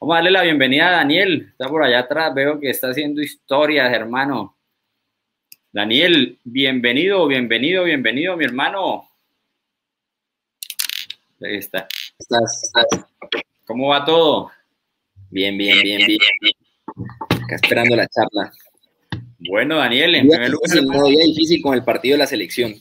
Vamos 0.00 0.14
a 0.14 0.16
darle 0.18 0.30
la 0.30 0.42
bienvenida 0.42 0.88
a 0.88 0.92
Daniel. 0.92 1.48
Está 1.50 1.68
por 1.68 1.82
allá 1.82 2.00
atrás, 2.00 2.32
veo 2.32 2.60
que 2.60 2.70
está 2.70 2.90
haciendo 2.90 3.20
historias, 3.20 3.92
hermano. 3.92 4.56
Daniel, 5.72 6.38
bienvenido, 6.44 7.26
bienvenido, 7.26 7.82
bienvenido, 7.82 8.36
mi 8.36 8.44
hermano. 8.44 9.08
Ahí 11.42 11.56
está. 11.56 11.88
¿Estás? 12.16 12.70
¿Cómo 13.66 13.88
va 13.88 14.04
todo? 14.04 14.52
Bien, 15.30 15.58
bien, 15.58 15.82
bien, 15.82 16.06
bien. 16.06 16.18
Acá 17.42 17.56
esperando 17.56 17.96
la 17.96 18.06
charla. 18.06 18.52
Bueno, 19.50 19.78
Daniel, 19.78 20.14
en 20.14 20.28
primer 20.28 20.50
lugar, 20.50 21.08
día 21.08 21.24
difícil 21.24 21.60
con 21.60 21.74
el 21.74 21.82
partido 21.82 22.14
de 22.14 22.18
la 22.18 22.26
selección. 22.28 22.72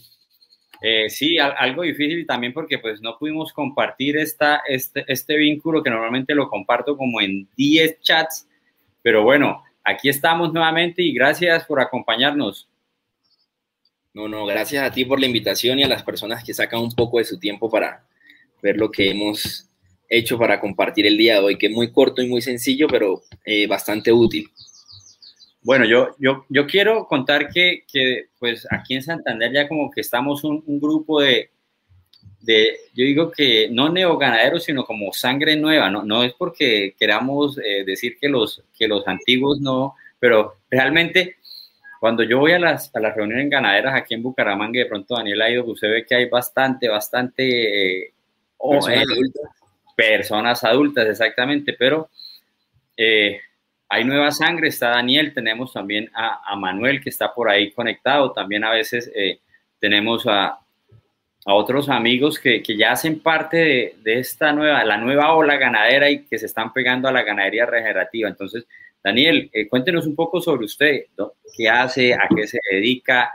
Eh, 0.81 1.09
sí, 1.09 1.37
al- 1.39 1.55
algo 1.57 1.81
difícil 1.83 2.25
también 2.27 2.53
porque 2.53 2.79
pues 2.79 3.01
no 3.01 3.17
pudimos 3.17 3.51
compartir 3.53 4.17
esta, 4.17 4.61
este, 4.67 5.03
este 5.07 5.35
vínculo 5.37 5.81
que 5.83 5.89
normalmente 5.89 6.35
lo 6.35 6.49
comparto 6.49 6.95
como 6.97 7.19
en 7.21 7.47
10 7.55 7.99
chats, 8.01 8.47
pero 9.01 9.23
bueno, 9.23 9.63
aquí 9.83 10.09
estamos 10.09 10.53
nuevamente 10.53 11.01
y 11.01 11.13
gracias 11.13 11.65
por 11.65 11.79
acompañarnos. 11.81 12.69
No, 14.13 14.27
no, 14.27 14.45
gracias 14.45 14.83
a 14.83 14.91
ti 14.91 15.05
por 15.05 15.19
la 15.19 15.27
invitación 15.27 15.79
y 15.79 15.83
a 15.83 15.87
las 15.87 16.03
personas 16.03 16.43
que 16.43 16.53
sacan 16.53 16.81
un 16.81 16.91
poco 16.91 17.19
de 17.19 17.25
su 17.25 17.39
tiempo 17.39 17.69
para 17.69 18.05
ver 18.61 18.77
lo 18.77 18.89
que 18.89 19.11
hemos 19.11 19.69
hecho 20.09 20.37
para 20.37 20.59
compartir 20.59 21.05
el 21.05 21.17
día 21.17 21.35
de 21.35 21.39
hoy, 21.41 21.57
que 21.57 21.67
es 21.67 21.71
muy 21.73 21.91
corto 21.91 22.21
y 22.21 22.27
muy 22.27 22.41
sencillo, 22.41 22.87
pero 22.87 23.21
eh, 23.45 23.67
bastante 23.67 24.11
útil. 24.11 24.49
Bueno, 25.67 25.83
yo, 25.83 26.15
yo, 26.17 26.45
yo 26.47 26.65
quiero 26.65 27.05
contar 27.07 27.49
que, 27.49 27.83
que, 27.91 28.27
pues 28.39 28.65
aquí 28.71 28.95
en 28.95 29.03
Santander 29.03 29.51
ya 29.51 29.67
como 29.67 29.91
que 29.91 29.99
estamos 29.99 30.45
un, 30.45 30.63
un 30.65 30.79
grupo 30.79 31.19
de, 31.19 31.49
de, 32.39 32.77
yo 32.95 33.03
digo 33.03 33.29
que 33.29 33.67
no 33.69 33.89
neoganaderos, 33.89 34.63
sino 34.63 34.85
como 34.85 35.11
sangre 35.11 35.57
nueva, 35.57 35.89
no, 35.89 36.03
no 36.03 36.23
es 36.23 36.31
porque 36.35 36.95
queramos 36.97 37.57
eh, 37.57 37.83
decir 37.85 38.17
que 38.17 38.29
los, 38.29 38.63
que 38.79 38.87
los 38.87 39.05
antiguos 39.09 39.59
no, 39.59 39.95
pero 40.17 40.53
realmente 40.71 41.35
cuando 41.99 42.23
yo 42.23 42.39
voy 42.39 42.53
a 42.53 42.59
las, 42.59 42.89
a 42.95 43.01
las 43.01 43.13
reuniones 43.13 43.49
ganaderas 43.49 43.93
aquí 43.93 44.13
en 44.13 44.23
Bucaramanga, 44.23 44.79
y 44.79 44.83
de 44.83 44.89
pronto 44.89 45.15
Daniel 45.17 45.41
ha 45.41 45.49
ido, 45.51 45.65
pues 45.65 45.73
usted 45.73 45.89
ve 45.89 46.05
que 46.05 46.15
hay 46.15 46.29
bastante, 46.29 46.87
bastante 46.87 48.03
eh, 48.05 48.13
o- 48.57 48.71
Personas 48.71 48.99
eh, 48.99 49.11
adultas. 49.11 49.51
personas 49.97 50.63
adultas, 50.63 51.07
exactamente, 51.09 51.73
pero 51.77 52.09
eh, 52.95 53.41
hay 53.89 54.03
nueva 54.03 54.31
sangre, 54.31 54.67
está 54.67 54.89
Daniel, 54.89 55.33
tenemos 55.33 55.73
también 55.73 56.09
a, 56.13 56.55
Manuel 56.55 57.01
que 57.01 57.09
está 57.09 57.33
por 57.33 57.49
ahí 57.49 57.71
conectado, 57.71 58.31
también 58.31 58.63
a 58.63 58.71
veces 58.71 59.11
eh, 59.15 59.39
tenemos 59.79 60.25
a, 60.27 60.59
otros 61.49 61.87
amigos 61.87 62.39
que, 62.39 62.61
ya 62.77 62.91
hacen 62.91 63.21
parte 63.21 63.57
de, 63.57 63.95
de 64.03 64.19
esta 64.19 64.51
nueva, 64.51 64.83
la 64.83 64.97
nueva 64.97 65.33
ola 65.33 65.55
ganadera 65.55 66.09
y 66.09 66.25
que 66.25 66.37
se 66.37 66.45
están 66.45 66.73
pegando 66.73 67.07
a 67.07 67.11
la 67.13 67.23
ganadería 67.23 67.65
regenerativa. 67.65 68.27
Entonces, 68.27 68.67
Daniel, 69.01 69.49
eh, 69.53 69.69
cuéntenos 69.69 70.05
un 70.05 70.15
poco 70.15 70.41
sobre 70.41 70.65
usted, 70.65 71.05
¿no? 71.17 71.35
qué 71.55 71.69
hace, 71.69 72.13
a 72.13 72.27
qué 72.35 72.45
se 72.45 72.59
dedica 72.69 73.31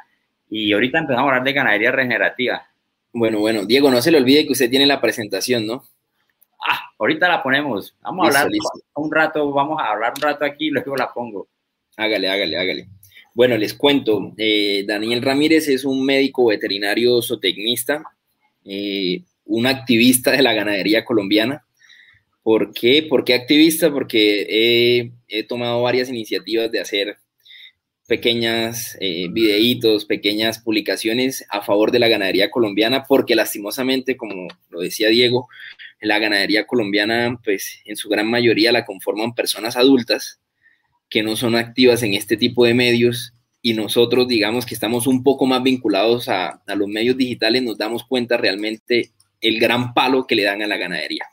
y 0.50 0.70
ahorita 0.72 0.98
empezamos 0.98 1.24
a 1.24 1.28
hablar 1.30 1.44
de 1.44 1.52
ganadería 1.54 1.92
regenerativa. 1.92 2.66
Bueno, 3.14 3.38
bueno, 3.38 3.64
Diego, 3.64 3.90
no 3.90 4.02
se 4.02 4.10
le 4.10 4.18
olvide 4.18 4.44
que 4.44 4.52
usted 4.52 4.68
tiene 4.68 4.84
la 4.84 5.00
presentación, 5.00 5.66
¿no? 5.66 5.84
Ah, 6.66 6.80
ahorita 6.98 7.28
la 7.28 7.42
ponemos. 7.42 7.94
Vamos 8.02 8.26
Listo, 8.26 8.38
a 8.38 8.42
hablar 8.42 8.52
listo. 8.52 8.70
un 8.96 9.12
rato, 9.12 9.50
vamos 9.52 9.80
a 9.80 9.90
hablar 9.90 10.12
un 10.16 10.22
rato 10.22 10.44
aquí 10.44 10.66
y 10.66 10.70
luego 10.70 10.96
la 10.96 11.12
pongo. 11.12 11.48
Hágale, 11.96 12.28
hágale, 12.28 12.56
hágale. 12.56 12.88
Bueno, 13.34 13.56
les 13.56 13.74
cuento, 13.74 14.32
eh, 14.36 14.84
Daniel 14.86 15.22
Ramírez 15.22 15.68
es 15.68 15.84
un 15.84 16.04
médico 16.04 16.46
veterinario 16.46 17.20
zootecnista, 17.22 18.02
eh, 18.64 19.22
un 19.46 19.66
activista 19.66 20.30
de 20.30 20.42
la 20.42 20.52
ganadería 20.52 21.04
colombiana. 21.04 21.64
¿Por 22.42 22.72
qué? 22.72 23.02
¿Por 23.08 23.24
qué 23.24 23.34
activista? 23.34 23.90
Porque 23.90 24.46
he, 24.48 25.12
he 25.28 25.44
tomado 25.44 25.82
varias 25.82 26.10
iniciativas 26.10 26.70
de 26.70 26.80
hacer 26.80 27.16
pequeñas 28.06 28.98
eh, 29.00 29.28
videitos, 29.30 30.04
pequeñas 30.04 30.58
publicaciones 30.58 31.46
a 31.48 31.62
favor 31.62 31.92
de 31.92 31.98
la 32.00 32.08
ganadería 32.08 32.50
colombiana, 32.50 33.04
porque 33.04 33.34
lastimosamente, 33.34 34.16
como 34.16 34.48
lo 34.70 34.80
decía 34.80 35.08
Diego, 35.08 35.48
la 36.02 36.18
ganadería 36.18 36.66
colombiana, 36.66 37.38
pues 37.44 37.80
en 37.84 37.96
su 37.96 38.08
gran 38.08 38.28
mayoría 38.28 38.72
la 38.72 38.84
conforman 38.84 39.34
personas 39.34 39.76
adultas 39.76 40.40
que 41.08 41.22
no 41.22 41.36
son 41.36 41.54
activas 41.54 42.02
en 42.02 42.14
este 42.14 42.36
tipo 42.36 42.64
de 42.64 42.74
medios 42.74 43.34
y 43.60 43.74
nosotros, 43.74 44.26
digamos 44.26 44.66
que 44.66 44.74
estamos 44.74 45.06
un 45.06 45.22
poco 45.22 45.46
más 45.46 45.62
vinculados 45.62 46.28
a, 46.28 46.60
los 46.66 46.88
medios 46.88 47.16
digitales, 47.16 47.62
nos 47.62 47.78
damos 47.78 48.04
cuenta 48.04 48.36
realmente 48.36 49.12
el 49.40 49.60
gran 49.60 49.94
palo 49.94 50.26
que 50.26 50.34
le 50.34 50.42
dan 50.42 50.62
a 50.62 50.66
la 50.66 50.76
ganadería. 50.76 51.26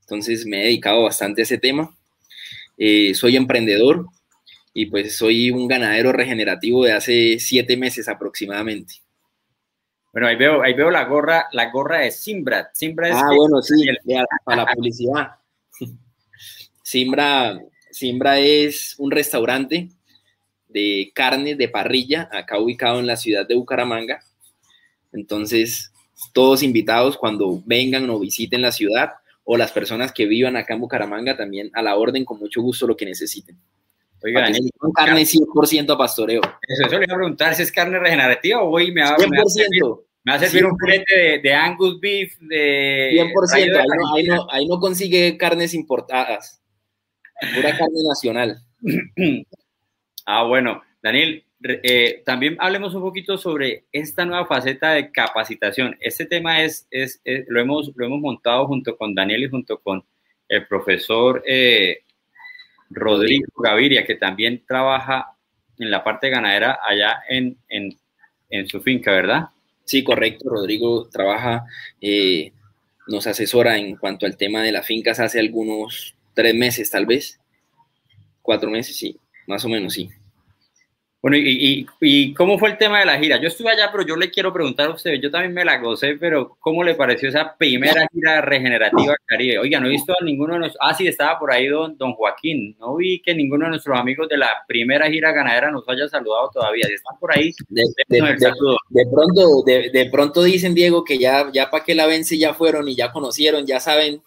Entonces 0.00 0.46
me 0.46 0.60
he 0.60 0.64
dedicado 0.66 1.02
bastante 1.02 1.42
a 1.42 1.44
ese 1.44 1.58
tema. 1.58 1.96
Eh, 2.78 3.14
soy 3.14 3.36
emprendedor 3.36 4.06
y 4.72 4.86
pues 4.86 5.16
soy 5.16 5.50
un 5.50 5.66
ganadero 5.66 6.12
regenerativo 6.12 6.84
de 6.84 6.92
hace 6.92 7.40
siete 7.40 7.76
meses 7.76 8.08
aproximadamente. 8.08 8.94
Bueno, 10.12 10.28
ahí 10.28 10.36
veo, 10.36 10.62
ahí 10.62 10.74
veo 10.74 10.90
la 10.90 11.04
gorra, 11.04 11.46
la 11.52 11.70
gorra 11.70 12.00
de 12.00 12.10
Simbra. 12.10 12.70
Simbra 12.74 13.08
es 13.08 13.16
Ah, 13.16 13.28
que- 13.30 13.36
bueno, 13.36 13.62
sí, 13.62 13.74
para 14.44 14.64
la 14.64 14.66
publicidad. 14.74 15.28
Simbra, 16.82 17.58
Simbra 17.90 18.38
es 18.38 18.94
un 18.98 19.10
restaurante 19.10 19.88
de 20.68 21.10
carne 21.14 21.54
de 21.54 21.68
parrilla, 21.68 22.28
acá 22.32 22.58
ubicado 22.58 22.98
en 22.98 23.06
la 23.06 23.16
ciudad 23.16 23.46
de 23.46 23.54
Bucaramanga. 23.54 24.22
Entonces, 25.12 25.92
todos 26.32 26.62
invitados 26.62 27.16
cuando 27.16 27.62
vengan 27.66 28.08
o 28.10 28.18
visiten 28.18 28.62
la 28.62 28.72
ciudad 28.72 29.12
o 29.44 29.56
las 29.56 29.72
personas 29.72 30.12
que 30.12 30.26
vivan 30.26 30.56
acá 30.56 30.74
en 30.74 30.80
Bucaramanga 30.80 31.36
también 31.36 31.70
a 31.74 31.82
la 31.82 31.96
orden 31.96 32.24
con 32.24 32.38
mucho 32.38 32.62
gusto 32.62 32.86
lo 32.86 32.96
que 32.96 33.04
necesiten. 33.06 33.58
Oiga, 34.24 34.40
Para 34.40 34.46
que 34.48 34.52
Daniel, 34.52 34.70
sea 34.80 34.90
carne 35.04 35.22
100% 35.22 35.92
a 35.94 35.98
pastoreo. 35.98 36.40
eso, 36.68 36.86
eso 36.86 36.98
le 36.98 37.04
iba 37.04 37.14
a 37.14 37.18
preguntar 37.18 37.54
si 37.54 37.62
es 37.62 37.72
carne 37.72 37.98
regenerativa 37.98 38.62
o 38.62 38.70
hoy 38.70 38.92
me 38.92 39.02
va, 39.02 39.16
me 39.18 39.36
va 39.38 39.42
a 39.42 39.48
servir, 39.48 39.82
100%. 39.82 40.00
me 40.24 40.32
va 40.32 40.36
a 40.36 40.40
servir 40.40 40.64
un 40.66 40.72
100%. 40.72 40.76
filete 40.84 41.14
de, 41.16 41.38
de 41.40 41.54
Angus 41.54 42.00
beef, 42.00 42.38
de 42.40 43.10
100%. 43.12 43.52
rayo 43.52 43.72
de 43.72 43.78
Ahí 43.80 43.86
no, 43.86 43.92
ahí, 43.92 44.12
gallina. 44.26 44.36
no, 44.36 44.46
ahí 44.50 44.66
no 44.66 44.78
consigue 44.80 45.36
carnes 45.36 45.74
importadas. 45.74 46.62
Pura 47.54 47.70
carne 47.76 47.98
nacional. 48.08 48.58
Ah, 50.24 50.44
bueno, 50.44 50.82
Daniel, 51.02 51.44
eh, 51.64 52.22
también 52.24 52.56
hablemos 52.60 52.94
un 52.94 53.02
poquito 53.02 53.36
sobre 53.36 53.86
esta 53.90 54.24
nueva 54.24 54.46
faceta 54.46 54.92
de 54.92 55.10
capacitación. 55.10 55.96
Este 56.00 56.26
tema 56.26 56.62
es, 56.62 56.86
es, 56.92 57.20
es- 57.24 57.44
lo, 57.48 57.60
hemos, 57.60 57.90
lo 57.96 58.06
hemos 58.06 58.20
montado 58.20 58.66
junto 58.68 58.96
con 58.96 59.16
Daniel 59.16 59.42
y 59.42 59.50
junto 59.50 59.78
con 59.78 60.04
el 60.48 60.66
profesor 60.68 61.42
eh, 61.44 62.04
Rodrigo 62.92 63.46
Gaviria, 63.56 64.04
que 64.04 64.16
también 64.16 64.62
trabaja 64.66 65.32
en 65.78 65.90
la 65.90 66.04
parte 66.04 66.30
ganadera 66.30 66.78
allá 66.82 67.22
en, 67.28 67.56
en, 67.68 68.68
su 68.68 68.80
finca, 68.80 69.10
¿verdad? 69.10 69.48
Sí, 69.84 70.04
correcto. 70.04 70.48
Rodrigo 70.48 71.08
trabaja, 71.08 71.64
eh, 72.00 72.52
nos 73.08 73.26
asesora 73.26 73.76
en 73.78 73.96
cuanto 73.96 74.26
al 74.26 74.36
tema 74.36 74.62
de 74.62 74.72
las 74.72 74.86
fincas 74.86 75.18
hace 75.20 75.40
algunos 75.40 76.14
tres 76.34 76.54
meses, 76.54 76.90
tal 76.90 77.06
vez. 77.06 77.40
Cuatro 78.42 78.70
meses, 78.70 78.96
sí. 78.96 79.16
Más 79.46 79.64
o 79.64 79.68
menos, 79.68 79.94
sí. 79.94 80.10
Bueno, 81.22 81.36
y, 81.36 81.40
y, 81.40 81.86
y 82.00 82.34
cómo 82.34 82.58
fue 82.58 82.70
el 82.70 82.78
tema 82.78 82.98
de 82.98 83.04
la 83.06 83.16
gira? 83.16 83.40
Yo 83.40 83.46
estuve 83.46 83.70
allá, 83.70 83.90
pero 83.92 84.04
yo 84.04 84.16
le 84.16 84.28
quiero 84.28 84.52
preguntar 84.52 84.90
a 84.90 84.94
usted, 84.94 85.20
yo 85.20 85.30
también 85.30 85.54
me 85.54 85.64
la 85.64 85.78
gocé, 85.78 86.16
pero 86.16 86.56
¿cómo 86.58 86.82
le 86.82 86.96
pareció 86.96 87.28
esa 87.28 87.56
primera 87.56 88.08
gira 88.12 88.40
regenerativa 88.40 89.14
Caribe? 89.24 89.60
Oiga, 89.60 89.78
no 89.78 89.86
he 89.86 89.90
visto 89.90 90.12
a 90.20 90.24
ninguno 90.24 90.54
de 90.54 90.58
nuestros, 90.58 90.80
ah, 90.84 90.92
sí, 90.94 91.06
estaba 91.06 91.38
por 91.38 91.52
ahí 91.52 91.68
don, 91.68 91.96
don 91.96 92.14
Joaquín, 92.14 92.76
no 92.80 92.96
vi 92.96 93.22
que 93.22 93.36
ninguno 93.36 93.66
de 93.66 93.70
nuestros 93.70 93.96
amigos 93.96 94.28
de 94.28 94.36
la 94.36 94.48
primera 94.66 95.08
gira 95.08 95.30
ganadera 95.30 95.70
nos 95.70 95.88
haya 95.88 96.08
saludado 96.08 96.50
todavía, 96.52 96.86
si 96.88 96.94
están 96.94 97.16
por 97.20 97.32
ahí, 97.38 97.52
De, 97.68 97.82
de- 98.08 98.18
de- 98.32 98.50
de 98.88 99.06
pronto, 99.06 99.62
de, 99.64 99.90
de 99.90 100.10
pronto 100.10 100.42
dicen, 100.42 100.74
Diego, 100.74 101.04
que 101.04 101.18
ya, 101.18 101.48
ya 101.52 101.70
para 101.70 101.84
que 101.84 101.94
la 101.94 102.06
vence 102.06 102.36
ya 102.36 102.52
fueron 102.52 102.88
y 102.88 102.96
ya 102.96 103.12
conocieron, 103.12 103.64
ya 103.64 103.78
saben, 103.78 104.20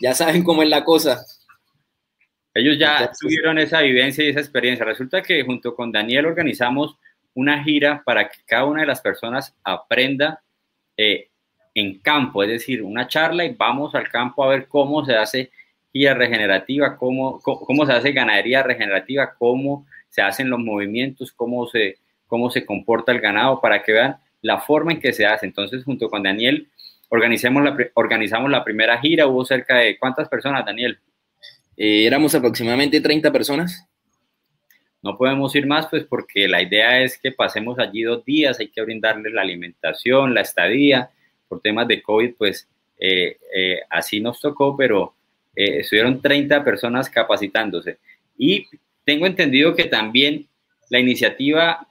ya 0.00 0.14
saben 0.14 0.42
cómo 0.42 0.64
es 0.64 0.68
la 0.68 0.82
cosa. 0.82 1.24
Ellos 2.54 2.78
ya 2.78 2.98
Entonces- 2.98 3.18
tuvieron 3.18 3.58
esa 3.58 3.80
vivencia 3.80 4.24
y 4.24 4.28
esa 4.28 4.40
experiencia. 4.40 4.84
Resulta 4.84 5.22
que 5.22 5.42
junto 5.42 5.74
con 5.74 5.90
Daniel 5.90 6.26
organizamos 6.26 6.96
una 7.34 7.62
gira 7.64 8.02
para 8.04 8.28
que 8.28 8.38
cada 8.46 8.64
una 8.64 8.82
de 8.82 8.86
las 8.86 9.00
personas 9.00 9.54
aprenda 9.64 10.40
eh, 10.96 11.28
en 11.74 11.98
campo, 11.98 12.44
es 12.44 12.48
decir, 12.48 12.82
una 12.82 13.08
charla 13.08 13.44
y 13.44 13.52
vamos 13.54 13.96
al 13.96 14.08
campo 14.08 14.44
a 14.44 14.48
ver 14.48 14.68
cómo 14.68 15.04
se 15.04 15.16
hace 15.16 15.50
gira 15.92 16.14
regenerativa, 16.14 16.96
cómo, 16.96 17.40
cómo, 17.40 17.60
cómo 17.60 17.86
se 17.86 17.92
hace 17.92 18.12
ganadería 18.12 18.62
regenerativa, 18.62 19.34
cómo 19.36 19.84
se 20.08 20.22
hacen 20.22 20.48
los 20.48 20.60
movimientos, 20.60 21.32
cómo 21.32 21.66
se, 21.66 21.98
cómo 22.28 22.50
se 22.50 22.64
comporta 22.64 23.10
el 23.10 23.20
ganado, 23.20 23.60
para 23.60 23.82
que 23.82 23.92
vean 23.92 24.16
la 24.42 24.60
forma 24.60 24.92
en 24.92 25.00
que 25.00 25.12
se 25.12 25.26
hace. 25.26 25.46
Entonces, 25.46 25.82
junto 25.82 26.08
con 26.08 26.22
Daniel, 26.22 26.68
organizamos 27.08 27.64
la, 27.64 27.76
organizamos 27.94 28.50
la 28.50 28.62
primera 28.62 29.00
gira, 29.00 29.26
hubo 29.26 29.44
cerca 29.44 29.76
de, 29.78 29.98
¿cuántas 29.98 30.28
personas, 30.28 30.64
Daniel? 30.64 30.98
Eh, 31.76 32.06
éramos 32.06 32.34
aproximadamente 32.34 33.00
30 33.00 33.32
personas. 33.32 33.86
No 35.02 35.18
podemos 35.18 35.54
ir 35.54 35.66
más, 35.66 35.86
pues 35.88 36.04
porque 36.04 36.48
la 36.48 36.62
idea 36.62 37.02
es 37.02 37.18
que 37.18 37.30
pasemos 37.30 37.78
allí 37.78 38.02
dos 38.02 38.24
días, 38.24 38.58
hay 38.58 38.68
que 38.68 38.80
brindarles 38.80 39.34
la 39.34 39.42
alimentación, 39.42 40.32
la 40.32 40.40
estadía, 40.40 41.10
por 41.46 41.60
temas 41.60 41.86
de 41.88 42.02
COVID, 42.02 42.34
pues 42.38 42.66
eh, 42.98 43.36
eh, 43.54 43.80
así 43.90 44.20
nos 44.20 44.40
tocó, 44.40 44.76
pero, 44.76 45.14
eh, 45.54 45.80
estuvieron 45.80 46.20
30 46.20 46.64
personas 46.64 47.10
capacitándose. 47.10 47.98
Y 48.38 48.66
tengo 49.04 49.26
entendido 49.26 49.74
que 49.74 49.84
también 49.84 50.46
la 50.88 50.98
iniciativa 50.98 51.86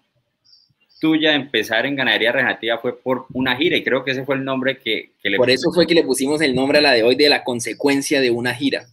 tuya 1.00 1.32
de 1.32 1.36
empezar 1.36 1.86
en 1.86 1.96
ganadería 1.96 2.32
regenerativa 2.32 2.78
fue 2.78 2.98
por 2.98 3.26
una 3.34 3.56
gira 3.58 3.76
y 3.76 3.84
creo 3.84 4.04
que 4.04 4.12
ese 4.12 4.26
fue 4.26 4.36
el 4.36 4.46
nombre 4.46 4.78
que, 4.78 5.12
le 5.24 5.38
Por 5.38 5.50
eso 5.50 5.72
fue 5.72 5.86
que 5.86 5.94
le 5.94 6.04
pusimos 6.04 6.42
el 6.42 6.56
nombre 6.56 6.80
a 6.80 6.82
la 6.82 6.94
de 6.94 7.04
hoy 7.04 7.16
de 7.16 7.28
la 7.30 7.44
consecuencia 7.44 8.22
de 8.22 8.32
una 8.32 8.56
gira. 8.56 8.86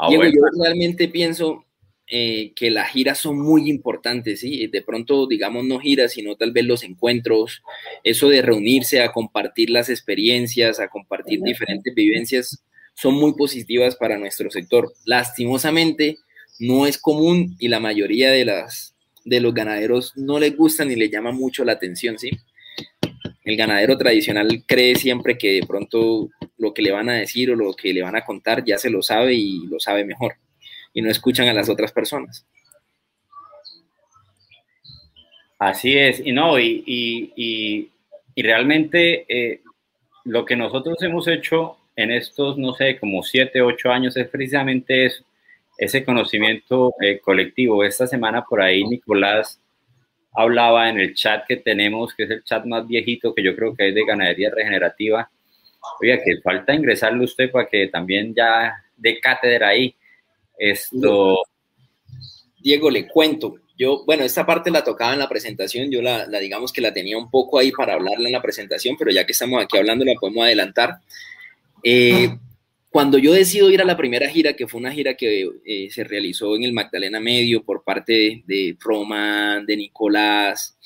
Ah, 0.00 0.08
yo 0.10 0.20
realmente 0.58 1.08
pienso 1.08 1.66
eh, 2.06 2.52
que 2.56 2.70
las 2.70 2.90
giras 2.90 3.18
son 3.18 3.38
muy 3.38 3.68
importantes, 3.68 4.40
¿sí? 4.40 4.66
De 4.66 4.82
pronto, 4.82 5.26
digamos, 5.26 5.64
no 5.64 5.78
giras, 5.78 6.12
sino 6.12 6.36
tal 6.36 6.52
vez 6.52 6.64
los 6.64 6.82
encuentros, 6.82 7.62
eso 8.02 8.28
de 8.28 8.42
reunirse 8.42 9.02
a 9.02 9.12
compartir 9.12 9.70
las 9.70 9.90
experiencias, 9.90 10.80
a 10.80 10.88
compartir 10.88 11.40
diferentes 11.42 11.94
vivencias, 11.94 12.64
son 12.94 13.14
muy 13.14 13.34
positivas 13.34 13.94
para 13.94 14.18
nuestro 14.18 14.50
sector. 14.50 14.92
Lastimosamente, 15.04 16.16
no 16.58 16.86
es 16.86 16.98
común 16.98 17.56
y 17.58 17.68
la 17.68 17.78
mayoría 17.78 18.30
de, 18.30 18.44
las, 18.44 18.96
de 19.24 19.40
los 19.40 19.54
ganaderos 19.54 20.12
no 20.16 20.38
les 20.38 20.56
gusta 20.56 20.84
ni 20.84 20.96
les 20.96 21.10
llama 21.10 21.30
mucho 21.30 21.64
la 21.64 21.72
atención, 21.72 22.18
¿sí? 22.18 22.30
El 23.44 23.56
ganadero 23.56 23.96
tradicional 23.96 24.64
cree 24.66 24.96
siempre 24.96 25.38
que 25.38 25.52
de 25.52 25.66
pronto 25.66 26.30
lo 26.60 26.72
que 26.72 26.82
le 26.82 26.92
van 26.92 27.08
a 27.08 27.14
decir 27.14 27.50
o 27.50 27.56
lo 27.56 27.72
que 27.74 27.92
le 27.92 28.02
van 28.02 28.16
a 28.16 28.24
contar 28.24 28.64
ya 28.64 28.78
se 28.78 28.90
lo 28.90 29.02
sabe 29.02 29.34
y 29.34 29.66
lo 29.66 29.80
sabe 29.80 30.04
mejor 30.04 30.34
y 30.92 31.02
no 31.02 31.10
escuchan 31.10 31.48
a 31.48 31.54
las 31.54 31.68
otras 31.68 31.92
personas. 31.92 32.46
Así 35.58 35.96
es, 35.96 36.20
y 36.24 36.32
no, 36.32 36.58
y, 36.58 36.82
y, 36.86 37.90
y, 38.34 38.42
realmente 38.42 39.26
eh, 39.28 39.60
lo 40.24 40.46
que 40.46 40.56
nosotros 40.56 40.96
hemos 41.02 41.28
hecho 41.28 41.76
en 41.96 42.10
estos, 42.10 42.56
no 42.56 42.72
sé, 42.72 42.98
como 42.98 43.22
siete, 43.22 43.60
ocho 43.60 43.90
años 43.90 44.16
es 44.16 44.26
precisamente 44.28 45.04
eso, 45.04 45.22
ese 45.76 46.02
conocimiento 46.02 46.94
eh, 47.02 47.18
colectivo. 47.20 47.84
Esta 47.84 48.06
semana 48.06 48.44
por 48.44 48.62
ahí 48.62 48.84
Nicolás 48.84 49.60
hablaba 50.32 50.88
en 50.88 50.98
el 50.98 51.14
chat 51.14 51.46
que 51.46 51.56
tenemos, 51.56 52.14
que 52.14 52.24
es 52.24 52.30
el 52.30 52.44
chat 52.44 52.64
más 52.64 52.86
viejito 52.86 53.34
que 53.34 53.42
yo 53.42 53.54
creo 53.54 53.74
que 53.74 53.88
es 53.88 53.94
de 53.94 54.04
ganadería 54.06 54.50
regenerativa. 54.50 55.30
Oiga, 56.00 56.18
que 56.24 56.40
falta 56.42 56.74
ingresarle 56.74 57.24
usted 57.24 57.50
para 57.50 57.68
que 57.68 57.88
también 57.88 58.34
ya 58.34 58.74
dé 58.96 59.20
cátedra 59.20 59.68
ahí. 59.68 59.94
Esto. 60.58 61.38
Diego, 62.58 62.90
le 62.90 63.06
cuento. 63.08 63.56
Yo, 63.78 64.04
bueno, 64.04 64.24
esta 64.24 64.44
parte 64.44 64.70
la 64.70 64.84
tocaba 64.84 65.14
en 65.14 65.20
la 65.20 65.28
presentación, 65.28 65.90
yo 65.90 66.02
la, 66.02 66.26
digamos 66.38 66.70
que 66.70 66.82
la 66.82 66.92
tenía 66.92 67.16
un 67.16 67.30
poco 67.30 67.58
ahí 67.58 67.72
para 67.72 67.94
hablarla 67.94 68.28
en 68.28 68.32
la 68.32 68.42
presentación, 68.42 68.94
pero 68.98 69.10
ya 69.10 69.24
que 69.24 69.32
estamos 69.32 69.62
aquí 69.62 69.78
hablando, 69.78 70.04
la 70.04 70.12
podemos 70.20 70.44
adelantar. 70.44 70.98
Eh, 71.82 72.28
cuando 72.90 73.18
yo 73.18 73.32
decido 73.32 73.70
ir 73.70 73.80
a 73.80 73.86
la 73.86 73.96
primera 73.96 74.28
gira, 74.28 74.52
que 74.54 74.66
fue 74.66 74.80
una 74.80 74.92
gira 74.92 75.14
que 75.14 75.48
eh, 75.64 75.88
se 75.90 76.04
realizó 76.04 76.56
en 76.56 76.64
el 76.64 76.72
Magdalena 76.72 77.20
Medio 77.20 77.62
por 77.62 77.84
parte 77.84 78.42
de, 78.46 78.76
Roman, 78.80 79.64
de 79.64 79.76
Nicolás, 79.76 80.76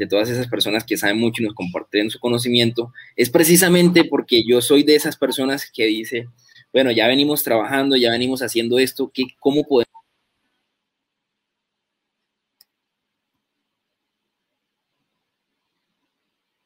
de 0.00 0.06
todas 0.06 0.30
esas 0.30 0.48
personas 0.48 0.84
que 0.84 0.96
saben 0.96 1.18
mucho 1.18 1.42
y 1.42 1.46
nos 1.46 1.54
comparten 1.54 2.08
su 2.10 2.18
conocimiento, 2.18 2.90
es 3.16 3.28
precisamente 3.28 4.04
porque 4.04 4.42
yo 4.48 4.62
soy 4.62 4.82
de 4.82 4.94
esas 4.94 5.18
personas 5.18 5.70
que 5.70 5.84
dice, 5.84 6.26
bueno, 6.72 6.90
ya 6.90 7.06
venimos 7.06 7.44
trabajando, 7.44 7.96
ya 7.96 8.10
venimos 8.10 8.40
haciendo 8.42 8.78
esto, 8.78 9.10
¿qué, 9.12 9.24
¿cómo 9.38 9.62
podemos? 9.64 9.90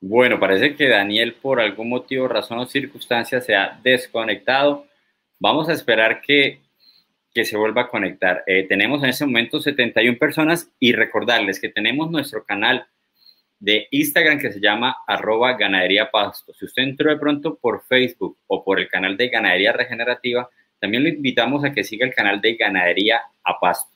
Bueno, 0.01 0.39
parece 0.39 0.77
que 0.77 0.89
Daniel 0.89 1.35
por 1.35 1.61
algún 1.61 1.89
motivo, 1.89 2.29
razón 2.29 2.59
o 2.59 2.67
circunstancia 2.67 3.41
se 3.41 3.57
ha 3.57 3.81
desconectado. 3.83 4.87
Vamos 5.41 5.69
a 5.69 5.73
esperar 5.73 6.21
que, 6.21 6.61
se 7.33 7.57
vuelva 7.57 7.83
a 7.83 7.89
conectar. 7.89 8.45
Eh, 8.47 8.65
tenemos 8.69 9.03
en 9.03 9.09
ese 9.09 9.27
momento 9.27 9.61
71 9.61 10.19
personas 10.19 10.71
y 10.79 10.93
recordarles 10.93 11.59
que 11.59 11.69
tenemos 11.69 12.13
nuestro 12.13 12.45
canal 12.45 12.87
de 13.59 13.89
Instagram 13.91 14.39
que 14.39 14.53
se 14.53 14.61
llama 14.61 14.97
arroba 15.07 15.55
ganadería 15.55 16.11
pasto. 16.11 16.53
Si 16.55 16.65
usted 16.65 16.83
entró 16.83 17.11
de 17.11 17.19
pronto 17.19 17.57
por 17.57 17.85
Facebook 17.85 18.37
o 18.47 18.63
por 18.65 18.81
el 18.81 18.89
canal 18.89 19.17
de 19.17 19.29
ganadería 19.29 19.73
regenerativa, 19.73 20.49
también 20.79 21.03
lo 21.03 21.09
invitamos 21.09 21.65
a 21.65 21.73
que 21.73 21.85
siga 21.85 22.07
el 22.07 22.15
canal 22.15 22.41
de 22.41 22.57
ganadería 22.57 23.23
a 23.43 23.59
pasto. 23.59 23.91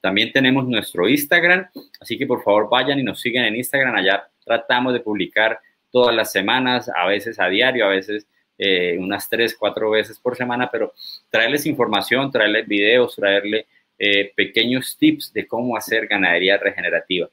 También 0.00 0.32
tenemos 0.32 0.66
nuestro 0.66 1.08
Instagram, 1.08 1.68
así 2.00 2.18
que 2.18 2.26
por 2.26 2.42
favor 2.42 2.68
vayan 2.68 2.98
y 2.98 3.02
nos 3.02 3.20
sigan 3.20 3.44
en 3.44 3.56
Instagram. 3.56 3.94
Allá 3.94 4.28
tratamos 4.44 4.92
de 4.92 5.00
publicar 5.00 5.58
todas 5.90 6.14
las 6.14 6.32
semanas, 6.32 6.90
a 6.94 7.06
veces 7.06 7.40
a 7.40 7.48
diario, 7.48 7.86
a 7.86 7.88
veces 7.88 8.26
eh, 8.58 8.96
unas 8.98 9.28
tres, 9.28 9.56
cuatro 9.58 9.90
veces 9.90 10.18
por 10.18 10.36
semana, 10.36 10.70
pero 10.70 10.92
traerles 11.30 11.66
información, 11.66 12.30
traerles 12.30 12.66
videos, 12.66 13.16
traerle 13.16 13.66
eh, 13.98 14.32
pequeños 14.34 14.96
tips 14.98 15.32
de 15.32 15.46
cómo 15.46 15.76
hacer 15.76 16.06
ganadería 16.06 16.56
regenerativa. 16.58 17.28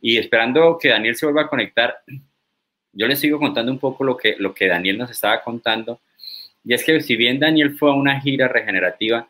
Y 0.00 0.18
esperando 0.18 0.78
que 0.78 0.88
Daniel 0.88 1.16
se 1.16 1.26
vuelva 1.26 1.42
a 1.42 1.48
conectar, 1.48 1.98
yo 2.92 3.06
les 3.06 3.20
sigo 3.20 3.38
contando 3.38 3.70
un 3.70 3.78
poco 3.78 4.04
lo 4.04 4.16
que, 4.16 4.36
lo 4.38 4.54
que 4.54 4.66
Daniel 4.66 4.98
nos 4.98 5.10
estaba 5.10 5.42
contando. 5.42 6.00
Y 6.64 6.74
es 6.74 6.84
que 6.84 7.00
si 7.00 7.16
bien 7.16 7.38
Daniel 7.38 7.76
fue 7.76 7.90
a 7.90 7.94
una 7.94 8.20
gira 8.20 8.48
regenerativa, 8.48 9.28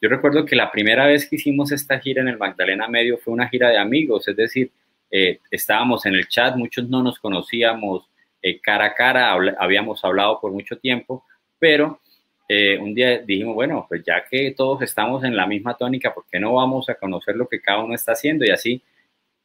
yo 0.00 0.08
recuerdo 0.08 0.46
que 0.46 0.56
la 0.56 0.70
primera 0.70 1.06
vez 1.06 1.28
que 1.28 1.36
hicimos 1.36 1.72
esta 1.72 1.98
gira 1.98 2.22
en 2.22 2.28
el 2.28 2.38
Magdalena 2.38 2.88
Medio 2.88 3.18
fue 3.18 3.34
una 3.34 3.48
gira 3.48 3.68
de 3.68 3.78
amigos, 3.78 4.26
es 4.28 4.36
decir, 4.36 4.70
eh, 5.10 5.40
estábamos 5.50 6.06
en 6.06 6.14
el 6.14 6.28
chat, 6.28 6.56
muchos 6.56 6.88
no 6.88 7.02
nos 7.02 7.18
conocíamos 7.18 8.08
eh, 8.40 8.60
cara 8.60 8.86
a 8.86 8.94
cara, 8.94 9.32
habíamos 9.58 10.02
hablado 10.04 10.40
por 10.40 10.52
mucho 10.52 10.78
tiempo, 10.78 11.24
pero 11.58 12.00
eh, 12.48 12.78
un 12.78 12.94
día 12.94 13.18
dijimos, 13.18 13.54
bueno, 13.54 13.84
pues 13.88 14.02
ya 14.04 14.24
que 14.24 14.52
todos 14.56 14.80
estamos 14.82 15.22
en 15.24 15.36
la 15.36 15.46
misma 15.46 15.76
tónica, 15.76 16.14
¿por 16.14 16.24
qué 16.30 16.40
no 16.40 16.54
vamos 16.54 16.88
a 16.88 16.94
conocer 16.94 17.36
lo 17.36 17.46
que 17.46 17.60
cada 17.60 17.84
uno 17.84 17.94
está 17.94 18.12
haciendo? 18.12 18.44
Y 18.46 18.50
así 18.50 18.82